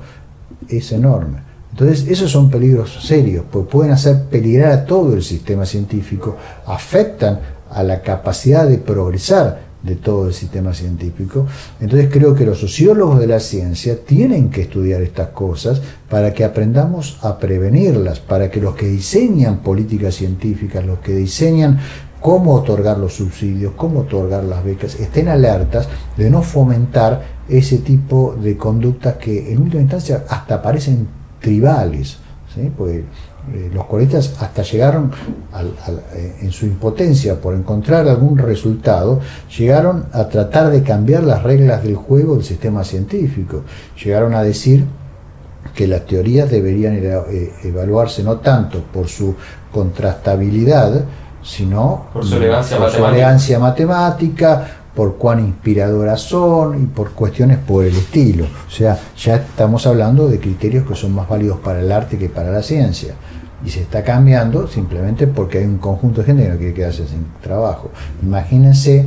es 0.69 0.91
enorme. 0.93 1.39
Entonces, 1.71 2.07
esos 2.07 2.31
son 2.31 2.49
peligros 2.49 3.05
serios, 3.05 3.43
porque 3.51 3.69
pueden 3.69 3.91
hacer 3.91 4.25
peligrar 4.25 4.71
a 4.71 4.85
todo 4.85 5.13
el 5.13 5.23
sistema 5.23 5.65
científico, 5.65 6.37
afectan 6.67 7.39
a 7.69 7.83
la 7.83 8.01
capacidad 8.01 8.65
de 8.65 8.77
progresar 8.77 9.72
de 9.83 9.97
todo 9.97 10.27
el 10.27 10.33
sistema 10.33 10.73
científico. 10.73 11.45
Entonces 11.79 12.09
creo 12.11 12.33
que 12.33 12.45
los 12.45 12.59
sociólogos 12.59 13.19
de 13.19 13.27
la 13.27 13.39
ciencia 13.39 13.97
tienen 14.03 14.49
que 14.49 14.61
estudiar 14.61 15.01
estas 15.01 15.29
cosas 15.29 15.81
para 16.09 16.33
que 16.33 16.45
aprendamos 16.45 17.17
a 17.21 17.37
prevenirlas, 17.37 18.19
para 18.19 18.49
que 18.49 18.61
los 18.61 18.75
que 18.75 18.87
diseñan 18.87 19.59
políticas 19.59 20.15
científicas, 20.15 20.85
los 20.85 20.99
que 20.99 21.13
diseñan 21.13 21.79
cómo 22.21 22.53
otorgar 22.53 22.97
los 22.97 23.13
subsidios, 23.15 23.73
cómo 23.75 24.01
otorgar 24.01 24.45
las 24.45 24.63
becas, 24.63 24.95
estén 24.95 25.27
alertas 25.27 25.89
de 26.15 26.29
no 26.29 26.41
fomentar 26.41 27.43
ese 27.49 27.79
tipo 27.79 28.35
de 28.41 28.55
conductas 28.55 29.17
que 29.17 29.51
en 29.51 29.61
última 29.61 29.81
instancia 29.81 30.23
hasta 30.29 30.61
parecen 30.61 31.05
tribales. 31.41 32.17
¿sí? 32.55 32.71
Porque 32.75 33.03
eh, 33.51 33.69
los 33.73 33.85
coletas 33.87 34.35
hasta 34.39 34.63
llegaron 34.63 35.11
eh, 36.13 36.37
en 36.41 36.51
su 36.51 36.65
impotencia 36.65 37.35
por 37.35 37.53
encontrar 37.53 38.07
algún 38.07 38.37
resultado, 38.37 39.19
llegaron 39.57 40.05
a 40.13 40.29
tratar 40.29 40.69
de 40.69 40.81
cambiar 40.81 41.23
las 41.23 41.43
reglas 41.43 41.83
del 41.83 41.95
juego 41.95 42.35
del 42.35 42.45
sistema 42.45 42.85
científico. 42.85 43.63
Llegaron 44.01 44.33
a 44.33 44.43
decir 44.43 44.85
que 45.75 45.87
las 45.87 46.05
teorías 46.05 46.49
deberían 46.49 46.95
eh, 46.95 47.53
evaluarse 47.63 48.23
no 48.23 48.37
tanto 48.37 48.79
por 48.81 49.09
su 49.09 49.35
contrastabilidad, 49.73 51.03
sino 51.43 52.07
por 52.13 52.25
su 52.25 52.37
elegancia, 52.37 52.79
matemática. 52.79 53.59
matemática, 53.59 54.67
por 54.95 55.17
cuán 55.17 55.39
inspiradoras 55.41 56.21
son 56.21 56.81
y 56.81 56.85
por 56.85 57.11
cuestiones 57.11 57.57
por 57.57 57.83
el 57.83 57.95
estilo. 57.95 58.45
O 58.45 58.71
sea, 58.71 58.97
ya 59.17 59.35
estamos 59.35 59.85
hablando 59.85 60.29
de 60.29 60.39
criterios 60.39 60.87
que 60.87 60.95
son 60.95 61.13
más 61.13 61.27
válidos 61.27 61.59
para 61.59 61.81
el 61.81 61.91
arte 61.91 62.17
que 62.17 62.29
para 62.29 62.49
la 62.49 62.63
ciencia 62.63 63.15
y 63.65 63.69
se 63.69 63.81
está 63.81 64.03
cambiando 64.03 64.67
simplemente 64.67 65.27
porque 65.27 65.59
hay 65.59 65.65
un 65.65 65.77
conjunto 65.77 66.21
de 66.21 66.27
gente 66.27 66.43
que 66.43 66.49
no 66.49 66.57
quiere 66.57 66.73
quedarse 66.73 67.07
sin 67.07 67.25
trabajo. 67.41 67.91
Imagínense 68.21 69.05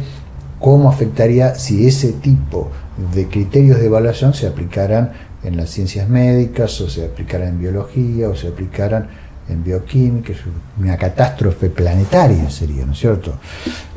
cómo 0.59 0.89
afectaría 0.89 1.55
si 1.55 1.87
ese 1.87 2.13
tipo 2.13 2.71
de 3.15 3.27
criterios 3.29 3.79
de 3.79 3.87
evaluación 3.87 4.33
se 4.35 4.47
aplicaran 4.47 5.13
en 5.45 5.57
las 5.57 5.71
ciencias 5.71 6.09
médicas 6.09 6.81
o 6.81 6.89
se 6.89 7.05
aplicaran 7.05 7.49
en 7.49 7.59
biología 7.61 8.29
o 8.29 8.35
se 8.35 8.49
aplicaran 8.49 9.09
en 9.49 9.63
bioquímica, 9.63 10.33
una 10.79 10.97
catástrofe 10.97 11.71
planetaria 11.71 12.51
sería, 12.51 12.85
¿no 12.85 12.93
es 12.93 12.99
cierto? 12.99 13.35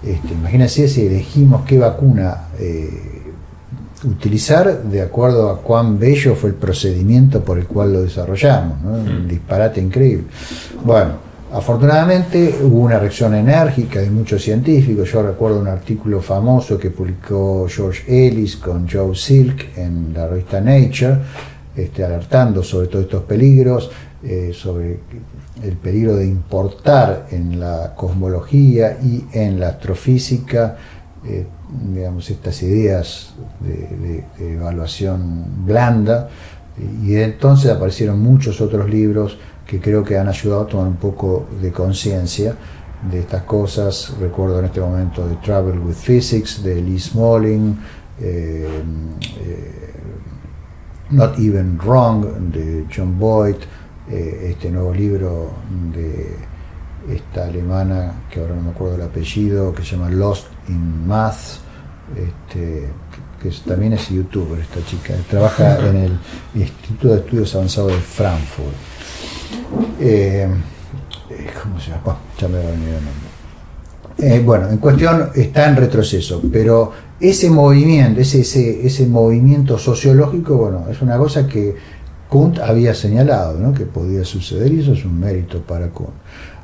Este, 0.03 0.33
imagínense 0.33 0.87
si 0.87 1.07
elegimos 1.07 1.65
qué 1.65 1.79
vacuna 1.79 2.49
eh, 2.59 3.28
utilizar 4.03 4.83
de 4.83 5.01
acuerdo 5.01 5.49
a 5.49 5.61
cuán 5.61 5.99
bello 5.99 6.35
fue 6.35 6.51
el 6.51 6.55
procedimiento 6.55 7.43
por 7.43 7.57
el 7.57 7.67
cual 7.67 7.93
lo 7.93 8.01
desarrollamos, 8.01 8.77
un 8.83 9.25
mm. 9.25 9.27
disparate 9.27 9.81
increíble. 9.81 10.25
Bueno, 10.83 11.13
afortunadamente 11.51 12.59
hubo 12.63 12.79
una 12.79 12.99
reacción 12.99 13.35
enérgica 13.35 13.99
de 13.99 14.09
muchos 14.09 14.41
científicos, 14.41 15.11
yo 15.11 15.21
recuerdo 15.21 15.59
un 15.59 15.67
artículo 15.67 16.21
famoso 16.21 16.77
que 16.77 16.91
publicó 16.91 17.67
George 17.67 18.03
Ellis 18.07 18.57
con 18.57 18.87
Joe 18.87 19.15
Silk 19.15 19.77
en 19.77 20.13
la 20.13 20.27
revista 20.27 20.61
Nature, 20.61 21.17
este, 21.75 22.03
alertando 22.03 22.63
sobre 22.63 22.87
todos 22.87 23.05
estos 23.05 23.23
peligros, 23.23 23.91
eh, 24.23 24.51
sobre 24.53 24.99
el 25.63 25.75
peligro 25.77 26.15
de 26.15 26.25
importar 26.25 27.27
en 27.31 27.59
la 27.59 27.93
cosmología 27.95 28.97
y 29.01 29.25
en 29.33 29.59
la 29.59 29.69
astrofísica 29.69 30.77
eh, 31.25 31.45
digamos, 31.69 32.29
estas 32.29 32.61
ideas 32.63 33.33
de, 33.59 34.23
evaluación 34.39 35.65
blanda, 35.65 36.29
y 37.03 37.15
entonces 37.15 37.71
aparecieron 37.71 38.19
muchos 38.19 38.61
otros 38.61 38.89
libros 38.89 39.37
que 39.67 39.79
creo 39.79 40.03
que 40.03 40.17
han 40.17 40.27
ayudado 40.29 40.61
a 40.61 40.67
tomar 40.67 40.87
un 40.87 40.95
poco 40.95 41.47
de 41.61 41.71
conciencia 41.71 42.55
de 43.11 43.19
estas 43.19 43.43
cosas. 43.43 44.13
Recuerdo 44.19 44.59
en 44.59 44.65
este 44.65 44.79
momento 44.79 45.23
The 45.23 45.35
Travel 45.45 45.79
with 45.79 45.95
Physics 45.95 46.63
de 46.63 46.81
Lee 46.81 46.99
Smalling, 46.99 47.77
eh, 48.19 48.67
eh, 49.41 49.93
Not 51.11 51.37
Even 51.37 51.77
Wrong 51.77 52.25
de 52.51 52.85
John 52.93 53.19
Boyd, 53.19 53.55
este 54.09 54.71
nuevo 54.71 54.91
libro 54.91 55.51
de 55.93 56.35
esta 57.13 57.45
alemana, 57.45 58.23
que 58.29 58.39
ahora 58.39 58.55
no 58.55 58.61
me 58.61 58.69
acuerdo 58.71 58.95
el 58.95 59.03
apellido, 59.03 59.73
que 59.73 59.83
se 59.83 59.95
llama 59.95 60.09
Lost 60.09 60.47
in 60.69 61.07
Math, 61.07 61.59
este, 62.15 62.87
que, 63.41 63.49
también 63.67 63.93
es 63.93 64.09
youtuber 64.09 64.59
esta 64.59 64.83
chica, 64.85 65.13
trabaja 65.29 65.79
en 65.87 65.95
el 65.95 66.19
Instituto 66.55 67.09
de 67.09 67.19
Estudios 67.19 67.55
Avanzados 67.55 67.91
de 67.91 67.99
Frankfurt. 67.99 68.75
Eh, 69.99 70.47
eh, 71.29 71.47
¿Cómo 71.61 71.79
se 71.79 71.91
llama? 71.91 72.17
ya 72.39 72.47
me 72.47 72.57
va 72.57 72.67
a 72.67 72.71
venir 72.71 72.87
el 72.87 72.93
nombre. 72.93 73.29
Eh, 74.17 74.43
bueno, 74.45 74.69
en 74.69 74.77
cuestión 74.77 75.29
está 75.33 75.69
en 75.69 75.77
retroceso, 75.77 76.41
pero 76.51 76.91
ese 77.19 77.49
movimiento, 77.49 78.19
ese, 78.19 78.41
ese, 78.41 78.85
ese 78.85 79.07
movimiento 79.07 79.77
sociológico, 79.77 80.57
bueno, 80.57 80.87
es 80.89 81.01
una 81.01 81.17
cosa 81.17 81.47
que 81.47 81.75
Kunt 82.27 82.59
había 82.59 82.93
señalado, 82.93 83.57
¿no? 83.57 83.73
que 83.73 83.85
podía 83.85 84.25
suceder 84.25 84.73
y 84.73 84.81
eso 84.81 84.93
es 84.93 85.05
un 85.05 85.19
mérito 85.19 85.61
para 85.61 85.87
Kunt. 85.87 86.09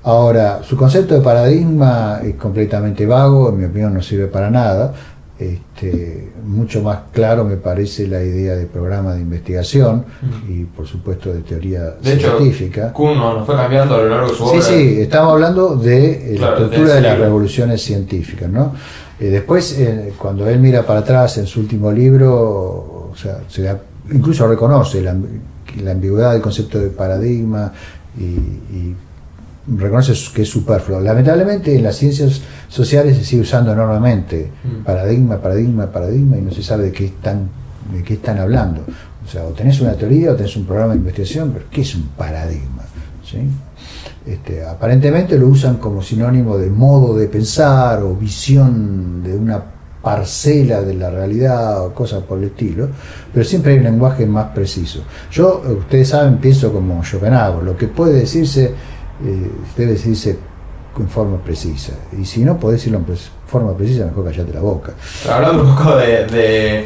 Ahora, 0.05 0.61
su 0.63 0.77
concepto 0.77 1.15
de 1.15 1.21
paradigma 1.21 2.19
es 2.23 2.35
completamente 2.35 3.05
vago, 3.05 3.49
en 3.49 3.57
mi 3.57 3.65
opinión 3.65 3.93
no 3.93 4.01
sirve 4.01 4.27
para 4.27 4.49
nada. 4.49 4.93
Este, 5.37 6.31
mucho 6.45 6.81
más 6.81 6.99
claro 7.11 7.43
me 7.43 7.57
parece 7.57 8.07
la 8.07 8.23
idea 8.23 8.55
de 8.55 8.67
programa 8.67 9.13
de 9.15 9.19
investigación 9.19 10.05
y 10.47 10.63
por 10.63 10.87
supuesto 10.87 11.33
de 11.33 11.41
teoría 11.41 11.81
De 12.01 12.13
hecho, 12.13 12.37
científica. 12.37 12.93
Kuhn 12.93 13.17
no, 13.17 13.39
no 13.39 13.45
fue 13.45 13.55
cambiando 13.55 13.95
a 13.95 13.97
lo 13.97 14.07
largo 14.09 14.29
de 14.29 14.33
su 14.33 14.43
Sí, 14.45 14.49
obra. 14.51 14.61
sí, 14.61 15.01
estamos 15.01 15.33
hablando 15.33 15.75
de 15.75 16.35
eh, 16.35 16.37
Claro, 16.37 16.59
la 16.59 16.65
estructura 16.65 16.95
de 16.95 17.01
las 17.01 17.19
revoluciones 17.19 17.81
científicas, 17.81 18.49
¿no? 18.49 18.73
Eh, 19.19 19.25
después, 19.25 19.77
eh, 19.77 20.13
cuando 20.17 20.47
él 20.47 20.59
mira 20.59 20.83
para 20.83 21.01
atrás 21.01 21.37
en 21.37 21.47
su 21.47 21.59
último 21.59 21.91
libro, 21.91 23.09
o 23.11 23.13
sea, 23.17 23.39
se 23.49 23.63
da- 23.63 23.79
incluso 24.13 24.47
reconoce 24.47 25.01
la, 25.01 25.15
la 25.83 25.91
ambigüedad 25.91 26.31
del 26.31 26.41
concepto 26.41 26.79
de 26.79 26.87
paradigma 26.89 27.73
y, 28.17 28.23
y 28.23 28.95
reconoce 29.67 30.13
que 30.33 30.43
es 30.43 30.49
superfluo. 30.49 30.99
Lamentablemente 30.99 31.75
en 31.75 31.83
las 31.83 31.95
ciencias 31.95 32.41
sociales 32.69 33.17
se 33.17 33.23
sigue 33.25 33.41
usando 33.41 33.73
enormemente 33.73 34.51
Mm. 34.63 34.83
paradigma, 34.83 35.37
paradigma, 35.37 35.91
paradigma 35.91 36.37
y 36.37 36.41
no 36.41 36.51
se 36.51 36.61
sabe 36.63 36.85
de 36.85 36.91
qué 36.91 37.05
están, 37.05 37.49
de 37.93 38.03
qué 38.03 38.15
están 38.15 38.37
hablando. 38.37 38.81
O 39.25 39.27
sea, 39.29 39.43
o 39.43 39.49
tenés 39.49 39.81
una 39.81 39.93
teoría 39.93 40.31
o 40.31 40.35
tenés 40.35 40.55
un 40.55 40.65
programa 40.65 40.93
de 40.93 40.99
investigación, 40.99 41.51
pero 41.51 41.65
¿qué 41.71 41.81
es 41.81 41.95
un 41.95 42.03
paradigma? 42.09 42.83
¿Sí? 43.23 43.39
Este, 44.25 44.63
aparentemente 44.65 45.37
lo 45.37 45.47
usan 45.47 45.77
como 45.77 46.01
sinónimo 46.01 46.57
de 46.57 46.69
modo 46.69 47.15
de 47.15 47.27
pensar 47.27 48.01
o 48.03 48.15
visión 48.15 49.23
de 49.23 49.35
una 49.35 49.63
parcela 50.01 50.81
de 50.81 50.93
la 50.93 51.09
realidad 51.09 51.83
o 51.83 51.93
cosas 51.93 52.21
por 52.23 52.37
el 52.37 52.45
estilo, 52.45 52.87
pero 53.33 53.43
siempre 53.43 53.73
hay 53.73 53.79
un 53.79 53.85
lenguaje 53.85 54.25
más 54.27 54.47
preciso. 54.53 54.99
Yo, 55.31 55.63
eh, 55.65 55.71
ustedes 55.73 56.09
saben, 56.09 56.37
pienso 56.37 56.71
como 56.71 57.03
Schopenhauer, 57.03 57.63
lo 57.63 57.75
que 57.75 57.87
puede 57.87 58.13
decirse, 58.19 58.71
eh, 59.23 59.51
debe 59.77 59.91
decirse 59.93 60.37
en 60.97 61.09
forma 61.09 61.37
precisa, 61.37 61.93
y 62.17 62.23
si 62.25 62.43
no 62.43 62.57
podés 62.57 62.79
decirlo 62.79 62.99
en 62.99 63.05
forma 63.47 63.75
precisa, 63.75 64.05
mejor 64.05 64.25
callate 64.25 64.53
la 64.53 64.61
boca. 64.61 64.93
Pero 65.23 65.35
hablando 65.35 65.63
un 65.63 65.75
poco 65.75 65.95
de, 65.97 66.25
de, 66.25 66.79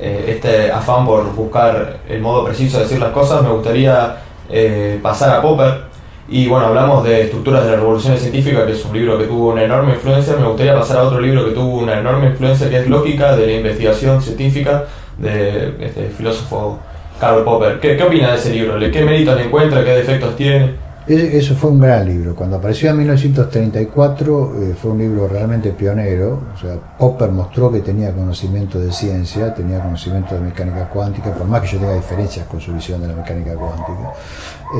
eh, 0.00 0.24
este 0.28 0.70
afán 0.70 1.04
por 1.04 1.34
buscar 1.34 1.98
el 2.08 2.20
modo 2.20 2.44
preciso 2.44 2.78
de 2.78 2.84
decir 2.84 2.98
las 3.00 3.10
cosas, 3.10 3.42
me 3.42 3.50
gustaría 3.50 4.16
eh, 4.48 4.98
pasar 5.02 5.30
a 5.36 5.42
Popper. 5.42 5.86
Y 6.28 6.48
bueno, 6.48 6.66
hablamos 6.66 7.04
de 7.04 7.22
Estructuras 7.22 7.64
de 7.64 7.70
la 7.70 7.76
Revolución 7.76 8.16
Científica, 8.18 8.66
que 8.66 8.72
es 8.72 8.84
un 8.84 8.92
libro 8.92 9.16
que 9.16 9.24
tuvo 9.26 9.52
una 9.52 9.62
enorme 9.62 9.94
influencia. 9.94 10.34
Me 10.36 10.46
gustaría 10.46 10.74
pasar 10.74 10.98
a 10.98 11.02
otro 11.04 11.20
libro 11.20 11.44
que 11.44 11.52
tuvo 11.52 11.78
una 11.78 12.00
enorme 12.00 12.26
influencia, 12.26 12.68
que 12.68 12.78
es 12.80 12.88
Lógica 12.88 13.36
de 13.36 13.46
la 13.46 13.52
Investigación 13.52 14.20
Científica, 14.20 14.84
de 15.18 15.74
este 15.80 16.08
filósofo 16.16 16.80
Karl 17.20 17.44
Popper. 17.44 17.78
¿Qué, 17.78 17.96
qué 17.96 18.02
opina 18.02 18.32
de 18.32 18.38
ese 18.38 18.50
libro? 18.50 18.76
¿Le- 18.76 18.90
¿Qué 18.90 19.04
méritos 19.04 19.36
le 19.36 19.44
encuentra? 19.44 19.84
¿Qué 19.84 19.90
defectos 19.90 20.34
tiene? 20.36 20.74
Eso 21.08 21.54
fue 21.54 21.70
un 21.70 21.78
gran 21.78 22.04
libro. 22.04 22.34
Cuando 22.34 22.56
apareció 22.56 22.90
en 22.90 22.98
1934 22.98 24.54
eh, 24.60 24.74
fue 24.74 24.90
un 24.90 24.98
libro 24.98 25.28
realmente 25.28 25.70
pionero. 25.70 26.42
O 26.52 26.58
sea, 26.58 26.74
Popper 26.98 27.30
mostró 27.30 27.70
que 27.70 27.78
tenía 27.78 28.12
conocimiento 28.12 28.80
de 28.80 28.90
ciencia, 28.90 29.54
tenía 29.54 29.80
conocimiento 29.80 30.34
de 30.34 30.40
mecánica 30.40 30.88
cuántica, 30.88 31.32
por 31.32 31.46
más 31.46 31.62
que 31.62 31.68
yo 31.68 31.78
tenga 31.78 31.94
diferencias 31.94 32.44
con 32.46 32.60
su 32.60 32.72
visión 32.72 33.00
de 33.00 33.06
la 33.06 33.14
mecánica 33.14 33.54
cuántica. 33.54 34.14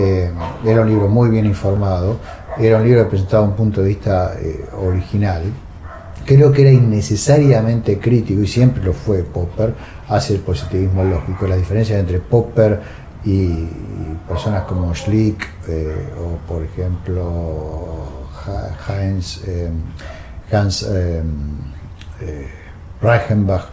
Eh, 0.00 0.32
era 0.64 0.80
un 0.80 0.88
libro 0.88 1.06
muy 1.06 1.30
bien 1.30 1.46
informado, 1.46 2.18
era 2.58 2.78
un 2.78 2.84
libro 2.84 3.04
que 3.04 3.10
presentaba 3.10 3.44
un 3.44 3.54
punto 3.54 3.80
de 3.80 3.88
vista 3.88 4.34
eh, 4.40 4.64
original. 4.84 5.44
Creo 6.24 6.50
que 6.50 6.62
era 6.62 6.72
innecesariamente 6.72 8.00
crítico, 8.00 8.42
y 8.42 8.48
siempre 8.48 8.82
lo 8.82 8.94
fue 8.94 9.22
Popper, 9.22 9.74
hacia 10.08 10.34
el 10.34 10.42
positivismo 10.42 11.04
lógico. 11.04 11.46
La 11.46 11.54
diferencia 11.54 11.96
entre 11.96 12.18
Popper 12.18 13.05
y, 13.26 13.68
personas 14.26 14.62
como 14.64 14.94
Schlick 14.94 15.46
eh, 15.68 15.94
o, 16.18 16.36
por 16.48 16.62
ejemplo, 16.62 18.06
Heinz, 18.88 19.42
eh, 19.46 19.70
Hans 20.52 20.82
eh, 20.82 21.22
eh, 22.20 22.48
Reichenbach, 23.00 23.64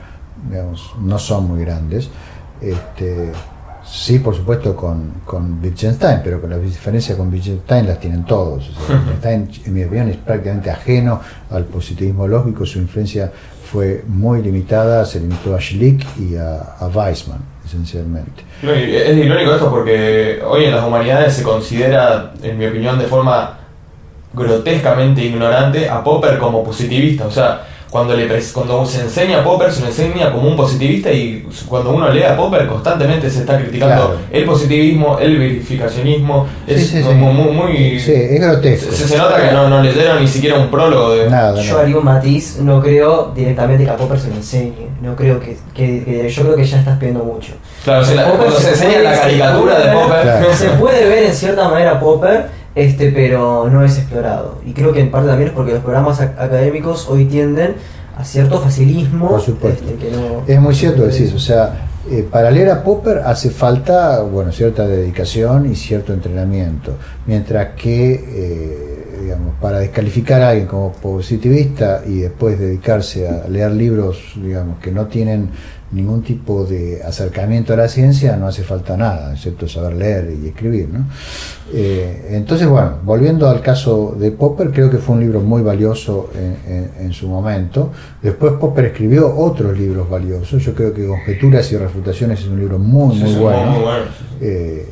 digamos, 0.50 0.94
no 1.00 1.20
son 1.20 1.48
muy 1.48 1.62
grandes. 1.62 2.10
Este, 2.60 3.32
sí, 3.86 4.20
por 4.20 4.36
supuesto, 4.36 4.76
con, 4.76 5.22
con 5.26 5.62
Wittgenstein, 5.62 6.22
pero 6.24 6.42
con 6.42 6.50
las 6.50 6.62
diferencias 6.62 7.18
con 7.18 7.32
Wittgenstein 7.32 7.88
las 7.88 8.00
tienen 8.00 8.26
todos. 8.26 8.70
O 8.70 8.88
sea, 8.88 8.96
Wittgenstein, 9.00 9.50
en 9.66 9.74
mi 9.74 9.84
opinión, 9.84 10.10
es 10.10 10.18
prácticamente 10.18 10.72
ajeno 10.72 11.22
al 11.52 11.66
positivismo 11.66 12.28
lógico. 12.28 12.66
Su 12.66 12.80
influencia 12.80 13.32
fue 13.72 14.04
muy 14.08 14.42
limitada, 14.42 15.06
se 15.06 15.20
limitó 15.20 15.56
a 15.56 15.60
Schlick 15.60 16.06
y 16.20 16.36
a, 16.36 16.76
a 16.80 16.88
Weissman, 16.88 17.40
esencialmente. 17.74 18.44
Es 18.62 19.18
irónico 19.18 19.54
esto 19.54 19.70
porque 19.70 20.42
hoy 20.46 20.66
en 20.66 20.76
las 20.76 20.86
humanidades 20.86 21.34
se 21.34 21.44
considera, 21.44 22.32
en 22.42 22.58
mi 22.58 22.68
opinión, 22.68 23.00
de 23.00 23.06
forma 23.06 23.58
grotescamente 24.34 25.24
ignorante 25.24 25.90
a 25.90 26.04
Popper 26.04 26.38
como 26.38 26.64
positivista. 26.64 27.26
O 27.26 27.32
sea, 27.32 27.66
cuando, 27.94 28.16
le 28.16 28.28
pres- 28.28 28.52
cuando 28.52 28.84
se 28.88 29.02
enseña 29.02 29.42
a 29.42 29.44
Popper, 29.44 29.72
se 29.72 29.82
lo 29.82 29.86
enseña 29.88 30.32
como 30.32 30.50
un 30.50 30.56
positivista 30.58 31.12
y 31.12 31.48
cuando 31.70 31.92
uno 31.92 32.10
lee 32.10 32.24
a 32.24 32.36
Popper 32.36 32.66
constantemente 32.66 33.30
se 33.30 33.42
está 33.42 33.56
criticando 33.60 33.94
Claro. 34.08 34.16
el 34.32 34.46
positivismo, 34.46 35.20
el 35.20 35.38
verificacionismo. 35.38 36.48
Es 36.66 36.88
Sí, 36.90 37.04
sí, 37.04 37.10
muy... 37.10 37.52
muy- 37.52 38.00
Sí, 38.00 38.12
es 38.14 38.42
grotesco. 38.42 38.92
se, 38.92 39.08
se 39.08 39.16
nota 39.18 39.40
que 39.48 39.54
no, 39.54 39.70
no 39.70 39.84
leyeron 39.84 40.20
ni 40.20 40.28
siquiera 40.28 40.58
un 40.58 40.70
prólogo 40.72 41.14
de... 41.14 41.30
Nada, 41.30 41.62
Yo 41.62 41.70
nada. 41.74 41.84
haría 41.84 41.98
un 41.98 42.06
matiz, 42.06 42.58
no 42.62 42.82
creo 42.82 43.32
directamente 43.36 43.84
que 43.84 43.90
a 43.92 43.96
Popper 43.96 44.20
se 44.20 44.30
lo 44.30 44.36
enseñe. 44.38 44.90
No 45.00 45.16
creo 45.16 45.40
que, 45.40 45.56
que- 45.76 46.04
que- 46.04 46.30
yo 46.32 46.42
creo 46.44 46.56
que 46.56 46.66
ya 46.66 46.80
estás 46.80 46.98
pidiendo 46.98 47.24
mucho. 47.24 47.54
Claro, 47.84 48.04
se 48.04 48.16
la- 48.16 48.24
cuando 48.26 48.60
se 48.60 48.70
enseña 48.70 48.92
puede- 48.94 49.04
la 49.04 49.16
se 49.16 49.22
caricatura 49.22 49.80
de 49.80 49.92
Popper... 49.94 50.22
Claro. 50.24 50.48
Se 50.56 50.70
puede 50.70 51.06
ver 51.08 51.24
en 51.26 51.34
cierta 51.36 51.70
manera 51.70 52.00
Popper, 52.00 52.63
este, 52.76 53.12
pero 53.12 53.70
no 53.70 53.84
es 53.84 53.98
explorado. 53.98 54.60
Y 54.66 54.74
creo 54.74 54.92
que 54.94 55.00
en 55.02 55.12
parte 55.12 55.28
también 55.30 55.50
es 55.50 55.56
porque 55.56 55.74
los 55.74 55.82
programas 55.84 56.20
ac- 56.22 56.38
académicos 56.38 57.08
hoy 57.10 57.26
tienden 57.26 57.76
a 58.18 58.24
cierto 58.24 58.60
facilismo. 58.60 59.30
Por 59.30 59.42
supuesto. 59.42 59.84
este, 59.86 59.96
que 60.08 60.12
no- 60.16 60.44
Es 60.48 60.60
muy 60.60 60.74
cierto 60.76 61.04
decís, 61.04 61.34
o 61.34 61.40
sea, 61.40 61.88
eh, 62.12 62.28
para 62.30 62.52
leer 62.52 62.70
a 62.70 62.84
Popper 62.84 63.20
hace 63.26 63.50
falta, 63.50 64.22
bueno, 64.22 64.52
cierta 64.52 64.86
dedicación 64.88 65.72
y 65.72 65.76
cierto 65.76 66.14
entrenamiento, 66.14 66.96
mientras 67.26 67.70
que, 67.76 68.14
eh, 68.14 69.18
digamos, 69.22 69.56
para 69.62 69.80
descalificar 69.80 70.42
a 70.42 70.50
alguien 70.50 70.68
como 70.68 70.92
positivista 70.92 72.02
y 72.06 72.20
después 72.20 72.60
dedicarse 72.60 73.28
a 73.30 73.48
leer 73.48 73.72
libros, 73.72 74.20
digamos, 74.36 74.80
que 74.80 74.92
no 74.92 75.06
tienen 75.08 75.50
ningún 75.94 76.22
tipo 76.24 76.66
de 76.66 77.02
acercamiento 77.04 77.74
a 77.74 77.78
la 77.78 77.88
ciencia, 77.88 78.36
no 78.38 78.48
hace 78.48 78.64
falta 78.64 78.98
nada, 78.98 79.34
excepto 79.34 79.68
saber 79.68 79.94
leer 79.96 80.34
y 80.44 80.48
escribir, 80.48 80.90
¿no? 80.90 81.06
Eh, 81.74 82.28
entonces, 82.32 82.68
bueno, 82.68 82.98
volviendo 83.04 83.50
al 83.50 83.62
caso 83.62 84.16
de 84.20 84.32
Popper, 84.32 84.72
creo 84.72 84.90
que 84.90 84.98
fue 84.98 85.16
un 85.16 85.22
libro 85.22 85.40
muy 85.40 85.62
valioso 85.62 86.30
en, 86.36 86.74
en- 86.74 86.92
en 87.06 87.14
su 87.14 87.28
momento. 87.28 87.92
Después 88.22 88.54
Popper 88.54 88.86
escribió 88.86 89.34
otros 89.36 89.78
libros 89.78 90.10
valiosos. 90.10 90.64
Yo 90.64 90.74
creo 90.76 90.94
que 90.94 91.08
Conjeturas 91.08 91.72
y 91.72 91.78
Refutaciones 91.78 92.40
es 92.42 92.48
un 92.48 92.60
libro 92.60 92.78
muy, 92.80 93.16
muy 93.16 93.36
bueno. 93.36 93.72
muy 93.72 93.82
bueno. 93.82 94.06
Eh, 94.42 94.88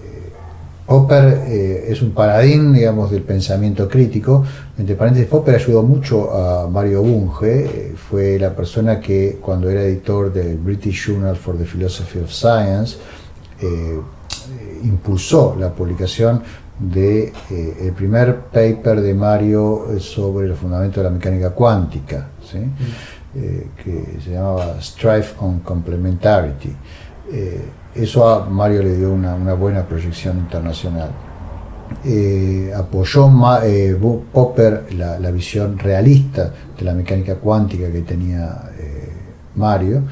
Popper 0.91 1.45
eh, 1.47 1.85
es 1.87 2.01
un 2.01 2.11
paradigma, 2.11 2.75
digamos, 2.75 3.09
del 3.09 3.21
pensamiento 3.21 3.87
crítico. 3.87 4.43
Entre 4.77 4.95
paréntesis, 4.95 5.29
Popper 5.29 5.55
ayudó 5.55 5.83
mucho 5.83 6.33
a 6.33 6.67
Mario 6.67 7.01
Bunge. 7.01 7.63
eh, 7.63 7.95
fue 7.95 8.37
la 8.37 8.53
persona 8.53 8.99
que, 8.99 9.39
cuando 9.41 9.69
era 9.69 9.83
editor 9.83 10.33
del 10.33 10.57
British 10.57 11.07
Journal 11.07 11.37
for 11.37 11.57
the 11.57 11.63
Philosophy 11.63 12.19
of 12.19 12.29
Science, 12.29 12.97
eh, 13.61 14.01
impulsó 14.83 15.55
la 15.57 15.69
publicación 15.69 16.43
de 16.77 17.31
eh, 17.49 17.77
el 17.83 17.93
primer 17.93 18.41
paper 18.51 18.99
de 18.99 19.13
Mario 19.13 19.97
sobre 19.97 20.49
los 20.49 20.59
fundamentos 20.59 20.97
de 20.97 21.03
la 21.03 21.09
mecánica 21.09 21.51
cuántica, 21.51 22.31
¿sí? 22.43 22.57
Eh, 23.33 23.67
que 23.81 24.19
se 24.21 24.31
llamaba 24.31 24.75
Strife 24.81 25.35
on 25.39 25.59
Complementarity. 25.61 26.75
Eso 27.93 28.27
a 28.27 28.45
Mario 28.49 28.83
le 28.83 28.95
dio 28.95 29.11
una, 29.11 29.35
una 29.35 29.53
buena 29.53 29.83
proyección 29.85 30.37
internacional. 30.37 31.11
Eh, 32.05 32.71
apoyó 32.73 33.29
eh, 33.63 33.97
Popper 34.31 34.93
la, 34.93 35.19
la 35.19 35.31
visión 35.31 35.77
realista 35.77 36.53
de 36.77 36.85
la 36.85 36.93
mecánica 36.93 37.35
cuántica 37.35 37.91
que 37.91 38.01
tenía 38.01 38.71
eh, 38.79 39.09
Mario. 39.55 40.03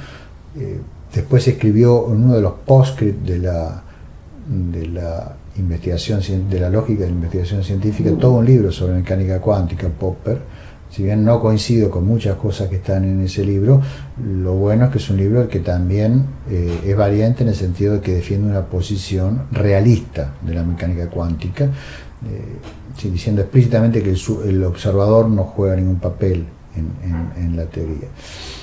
Después 1.14 1.48
escribió 1.48 2.08
en 2.08 2.26
uno 2.26 2.36
de 2.36 2.42
los 2.42 2.54
postscripts 2.66 3.26
de 3.26 3.40
la, 3.40 3.82
de 4.48 4.88
la 4.88 5.36
investigación 5.58 6.22
de 6.50 6.60
la 6.60 6.70
lógica 6.70 7.02
de 7.02 7.08
la 7.08 7.16
investigación 7.16 7.64
científica 7.64 8.12
todo 8.12 8.34
un 8.34 8.46
libro 8.46 8.72
sobre 8.72 8.94
mecánica 8.94 9.40
cuántica 9.40 9.88
Popper 9.88 10.40
si 10.90 11.04
bien 11.04 11.24
no 11.24 11.40
coincido 11.40 11.90
con 11.90 12.06
muchas 12.06 12.36
cosas 12.36 12.68
que 12.68 12.78
están 12.78 13.04
en 13.04 13.22
ese 13.24 13.46
libro 13.46 13.82
lo 14.24 14.54
bueno 14.54 14.86
es 14.86 14.92
que 14.92 14.98
es 14.98 15.10
un 15.10 15.18
libro 15.18 15.48
que 15.48 15.60
también 15.60 16.26
eh, 16.50 16.82
es 16.86 16.98
variante 16.98 17.44
en 17.44 17.50
el 17.50 17.56
sentido 17.56 17.96
de 17.96 18.02
que 18.02 18.14
defiende 18.14 18.50
una 18.50 18.66
posición 18.66 19.44
realista 19.52 20.34
de 20.42 20.54
la 20.54 20.64
mecánica 20.64 21.10
cuántica 21.10 21.66
eh, 21.66 22.58
diciendo 23.04 23.42
explícitamente 23.42 24.04
que 24.04 24.10
el, 24.10 24.64
observador 24.66 25.30
no 25.30 25.44
juega 25.44 25.76
ningún 25.76 26.00
papel 26.00 26.46
en 26.76 27.56
la 27.56 27.66
teoría. 27.66 28.08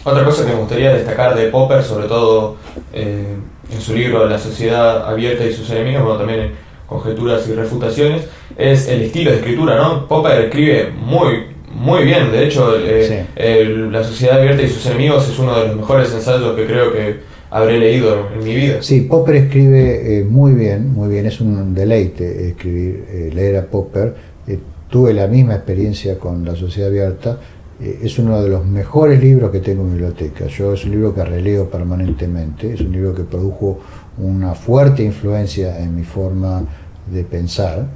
Otra 0.07 0.25
cosa 0.25 0.47
que 0.47 0.53
me 0.53 0.61
gustaría 0.61 0.95
destacar 0.95 1.35
de 1.35 1.49
Popper, 1.49 1.83
sobre 1.83 2.07
todo 2.07 2.55
eh, 2.93 3.35
en 3.69 3.81
su 3.81 3.93
libro 3.93 4.25
La 4.29 4.39
sociedad 4.39 5.05
abierta 5.05 5.45
y 5.45 5.53
sus 5.53 5.69
enemigos, 5.71 6.05
bueno, 6.05 6.19
también 6.19 6.41
en 6.43 6.53
Conjeturas 6.87 7.49
y 7.49 7.55
Refutaciones, 7.55 8.23
es 8.57 8.87
el 8.87 9.03
estilo 9.03 9.33
de 9.33 9.39
escritura, 9.39 9.75
¿no? 9.75 10.07
Popper 10.07 10.43
escribe 10.43 10.93
muy, 10.93 11.56
muy 11.77 12.05
bien, 12.05 12.31
de 12.33 12.45
hecho, 12.47 12.77
eh, 12.79 13.07
Sí. 13.09 13.15
el- 13.37 13.93
La 13.93 14.03
sociedad 14.03 14.39
abierta 14.41 14.63
y 14.63 14.69
sus 14.69 14.85
enemigos 14.87 15.29
es 15.29 15.39
uno 15.39 15.59
de 15.59 15.69
los 15.69 15.77
mejores 15.77 16.13
ensayos 16.13 16.55
que 16.57 16.67
creo 16.67 16.93
que 16.93 17.17
habré 17.51 17.79
leído 17.79 18.29
en 18.35 18.45
mi 18.45 18.55
vida. 18.55 18.83
Sí, 18.83 19.03
Popper 19.03 19.37
escribe 19.37 20.19
eh, 20.21 20.25
muy 20.25 20.53
bien, 20.53 20.93
muy 20.93 21.09
bien, 21.09 21.27
es 21.27 21.41
un 21.41 21.75
deleite 21.75 22.49
escribir, 22.49 23.05
eh, 23.09 23.31
leer 23.33 23.57
a 23.57 23.67
Popper. 23.67 24.15
Eh, 24.49 24.59
tuve 24.91 25.13
la 25.15 25.27
misma 25.27 25.55
experiencia 25.55 26.19
con 26.19 26.45
La 26.45 26.55
Sociedad 26.57 26.91
Abierta. 26.91 27.39
Eh, 27.81 28.01
es 28.03 28.19
uno 28.19 28.43
de 28.43 28.49
los 28.49 28.65
mejores 28.65 29.23
libros 29.23 29.51
que 29.51 29.61
tengo 29.61 29.83
en 29.83 29.89
mi 29.89 29.93
biblioteca. 29.99 30.47
Yo 30.47 30.73
es 30.73 30.85
un 30.85 30.93
libro 30.93 31.15
que 31.15 31.25
releo 31.25 31.69
permanentemente, 31.71 32.73
es 32.75 32.81
un 32.81 32.93
libro 32.93 33.15
que 33.15 33.23
produjo 33.25 33.79
una 34.19 34.55
fuerte 34.55 35.03
influencia 35.03 35.79
en 35.79 35.95
mi 35.95 36.03
forma 36.05 36.65
de 37.13 37.23
pensar. 37.23 37.87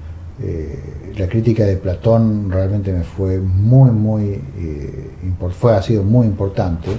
Eh, 0.43 0.79
la 1.17 1.29
crítica 1.29 1.65
de 1.65 1.77
Platón 1.77 2.51
realmente 2.51 2.93
me 2.93 3.03
fue 3.03 3.39
muy, 3.39 3.91
muy, 3.91 4.41
eh, 4.59 5.11
fue, 5.59 5.75
ha 5.77 5.83
sido 5.83 6.03
muy 6.03 6.27
importante. 6.27 6.91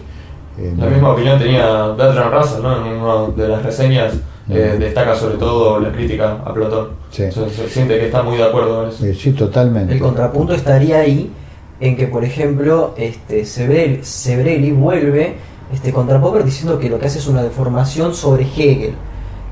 Eh, 0.60 0.74
La 0.78 0.88
misma 0.88 1.14
opinión 1.14 1.40
tenía 1.40 1.88
Bertrand 1.88 2.34
Russell, 2.34 2.62
¿no? 2.62 2.86
En 2.86 2.94
una 3.02 3.34
de 3.36 3.48
las 3.48 3.64
reseñas 3.64 4.14
eh, 4.50 4.76
destaca 4.80 5.16
sobre 5.16 5.38
todo 5.38 5.80
la 5.80 5.92
crítica 5.92 6.34
a 6.46 6.54
Platón. 6.54 6.90
Sí. 7.10 7.32
Se, 7.32 7.50
se 7.50 7.70
siente 7.70 7.98
que 7.98 8.06
está 8.08 8.22
muy 8.22 8.38
de 8.38 8.44
acuerdo 8.44 8.82
con 8.82 8.90
eso. 8.90 9.06
eh, 9.06 9.14
sí, 9.16 9.32
totalmente. 9.32 9.94
El 9.94 10.00
contrapunto 10.00 10.54
estaría 10.54 11.00
ahí 11.00 11.32
en 11.80 11.96
que, 11.96 12.06
por 12.08 12.24
ejemplo, 12.24 12.94
este 12.98 13.46
Sebrelli, 13.46 14.04
Sebrelli 14.04 14.72
vuelve 14.72 15.36
este, 15.74 15.92
contra 15.92 16.22
Popper 16.22 16.44
diciendo 16.44 16.78
que 16.78 16.90
lo 16.90 17.00
que 17.00 17.08
hace 17.08 17.18
es 17.20 17.28
una 17.28 17.42
deformación 17.42 18.14
sobre 18.14 18.44
Hegel, 18.44 18.94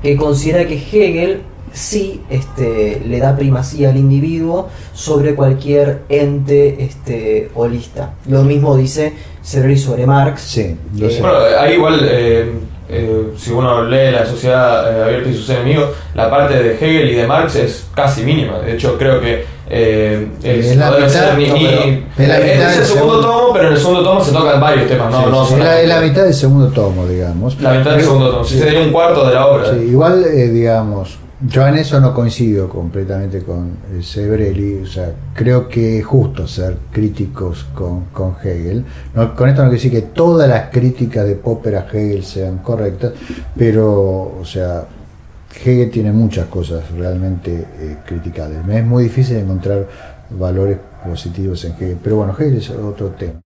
que 0.02 0.16
considera 0.16 0.64
que 0.66 0.74
Hegel 0.74 1.42
sí 1.72 2.22
este, 2.30 3.02
le 3.06 3.18
da 3.18 3.36
primacía 3.36 3.90
al 3.90 3.96
individuo 3.96 4.68
sobre 4.92 5.34
cualquier 5.34 6.02
ente 6.08 6.84
este, 6.84 7.50
holista. 7.54 8.14
Lo 8.28 8.42
mismo 8.42 8.76
dice 8.76 9.12
Sebrelli 9.42 9.78
sobre 9.78 10.06
Marx. 10.06 10.42
Sí, 10.42 10.76
lo 10.98 11.06
Eh, 11.06 11.10
sé. 11.10 11.20
Bueno, 11.20 11.36
ahí 11.58 11.74
igual, 11.74 12.00
eh, 12.02 12.50
eh, 12.88 13.28
si 13.36 13.52
uno 13.52 13.84
lee 13.84 14.10
La 14.10 14.26
Sociedad 14.26 14.92
eh, 14.98 15.04
Abierta 15.04 15.28
y 15.30 15.34
sus 15.34 15.48
enemigos, 15.50 15.90
la 16.14 16.28
parte 16.28 16.60
de 16.62 16.74
Hegel 16.74 17.10
y 17.10 17.14
de 17.14 17.26
Marx 17.26 17.54
es 17.56 17.86
casi 17.94 18.22
mínima. 18.22 18.58
De 18.58 18.74
hecho, 18.74 18.98
creo 18.98 19.20
que 19.20 19.44
eh, 19.72 20.26
Es 20.42 20.74
la 20.76 20.86
no 20.90 20.96
debe 20.96 21.06
mitad, 21.06 21.20
ser 21.28 21.38
ni- 21.38 21.46
no, 21.48 21.54
ni- 21.54 22.04
pero 22.16 22.32
es 22.34 22.38
la 22.40 22.44
mitad 22.44 22.70
es 22.70 22.72
el 22.72 22.78
del 22.80 22.86
segundo 22.88 23.20
tomo, 23.20 23.52
pero 23.52 23.66
en 23.68 23.72
el 23.74 23.78
segundo 23.78 24.02
tomo 24.02 24.24
se 24.24 24.32
tocan 24.32 24.60
varios 24.60 24.88
temas, 24.88 25.12
no, 25.12 25.22
Sí, 25.24 25.30
no 25.30 25.46
sí, 25.46 25.52
es, 25.54 25.58
la, 25.60 25.80
es 25.82 25.88
la 25.88 26.00
mitad 26.00 26.24
del 26.24 26.34
segundo 26.34 26.68
tomo, 26.72 27.06
digamos. 27.06 27.60
La 27.62 27.74
mitad 27.74 27.92
del 27.92 28.00
segundo 28.02 28.30
tomo, 28.32 28.44
si 28.44 28.54
sí, 28.54 28.60
sería 28.60 28.80
un 28.80 28.90
cuarto 28.90 29.28
de 29.28 29.34
la 29.34 29.46
obra. 29.46 29.70
sí, 29.72 29.76
igual, 29.86 30.24
eh, 30.24 30.48
digamos, 30.48 31.18
yo 31.42 31.66
en 31.66 31.76
eso 31.76 32.00
no 32.00 32.14
coincido 32.14 32.68
completamente 32.68 33.42
con 33.42 33.78
eh, 33.92 34.02
Sebrelli. 34.02 34.82
O 34.82 34.86
sea, 34.86 35.12
creo 35.34 35.68
que 35.68 35.98
es 35.98 36.04
justo 36.04 36.46
ser 36.46 36.76
críticos 36.92 37.66
con, 37.74 38.06
con 38.06 38.36
Hegel. 38.42 38.84
No, 39.14 39.34
con 39.34 39.48
esto 39.48 39.62
no 39.62 39.70
quiere 39.70 39.82
decir 39.82 39.90
que 39.90 40.08
todas 40.08 40.48
las 40.48 40.70
críticas 40.70 41.26
de 41.26 41.36
Popper 41.36 41.76
a 41.76 41.86
Hegel 41.90 42.24
sean 42.24 42.58
correctas, 42.58 43.12
pero, 43.56 44.38
o 44.38 44.44
sea, 44.44 44.84
Hegel 45.64 45.90
tiene 45.90 46.12
muchas 46.12 46.46
cosas 46.46 46.90
realmente 46.90 47.66
eh, 47.78 47.96
criticables. 48.06 48.64
Me 48.64 48.78
es 48.78 48.84
muy 48.84 49.04
difícil 49.04 49.36
encontrar 49.36 49.88
valores 50.30 50.78
positivos 51.04 51.64
en 51.64 51.72
Hegel. 51.72 51.98
Pero 52.02 52.16
bueno, 52.16 52.34
Hegel 52.38 52.58
es 52.58 52.70
otro 52.70 53.08
tema. 53.08 53.40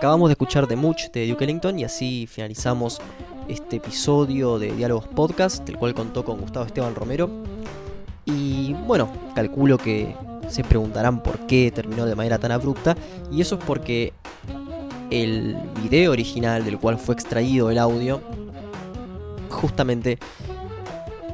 Acabamos 0.00 0.30
de 0.30 0.32
escuchar 0.32 0.66
The 0.66 0.76
Much 0.76 1.10
de 1.12 1.28
Duke 1.28 1.44
Ellington 1.44 1.78
y 1.78 1.84
así 1.84 2.26
finalizamos 2.26 3.02
este 3.48 3.76
episodio 3.76 4.58
de 4.58 4.72
Diálogos 4.72 5.06
Podcast, 5.06 5.68
el 5.68 5.76
cual 5.76 5.92
contó 5.92 6.24
con 6.24 6.40
Gustavo 6.40 6.64
Esteban 6.64 6.94
Romero. 6.94 7.28
Y 8.24 8.72
bueno, 8.86 9.12
calculo 9.34 9.76
que 9.76 10.16
se 10.48 10.64
preguntarán 10.64 11.22
por 11.22 11.40
qué 11.40 11.70
terminó 11.70 12.06
de 12.06 12.14
manera 12.14 12.38
tan 12.38 12.50
abrupta, 12.50 12.96
y 13.30 13.42
eso 13.42 13.56
es 13.56 13.64
porque 13.66 14.14
el 15.10 15.54
video 15.82 16.12
original 16.12 16.64
del 16.64 16.78
cual 16.78 16.96
fue 16.96 17.14
extraído 17.14 17.70
el 17.70 17.76
audio 17.76 18.22
justamente 19.50 20.18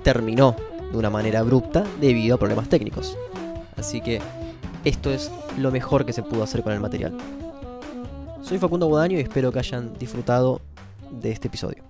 terminó 0.02 0.56
de 0.90 0.98
una 0.98 1.08
manera 1.08 1.38
abrupta 1.38 1.84
debido 2.00 2.34
a 2.34 2.38
problemas 2.38 2.68
técnicos. 2.68 3.16
Así 3.76 4.00
que 4.00 4.20
esto 4.84 5.12
es 5.12 5.30
lo 5.56 5.70
mejor 5.70 6.04
que 6.04 6.12
se 6.12 6.24
pudo 6.24 6.42
hacer 6.42 6.64
con 6.64 6.72
el 6.72 6.80
material. 6.80 7.16
Soy 8.46 8.58
Facundo 8.58 8.86
Guadaño 8.86 9.18
y 9.18 9.22
espero 9.22 9.50
que 9.50 9.58
hayan 9.58 9.98
disfrutado 9.98 10.60
de 11.10 11.32
este 11.32 11.48
episodio. 11.48 11.85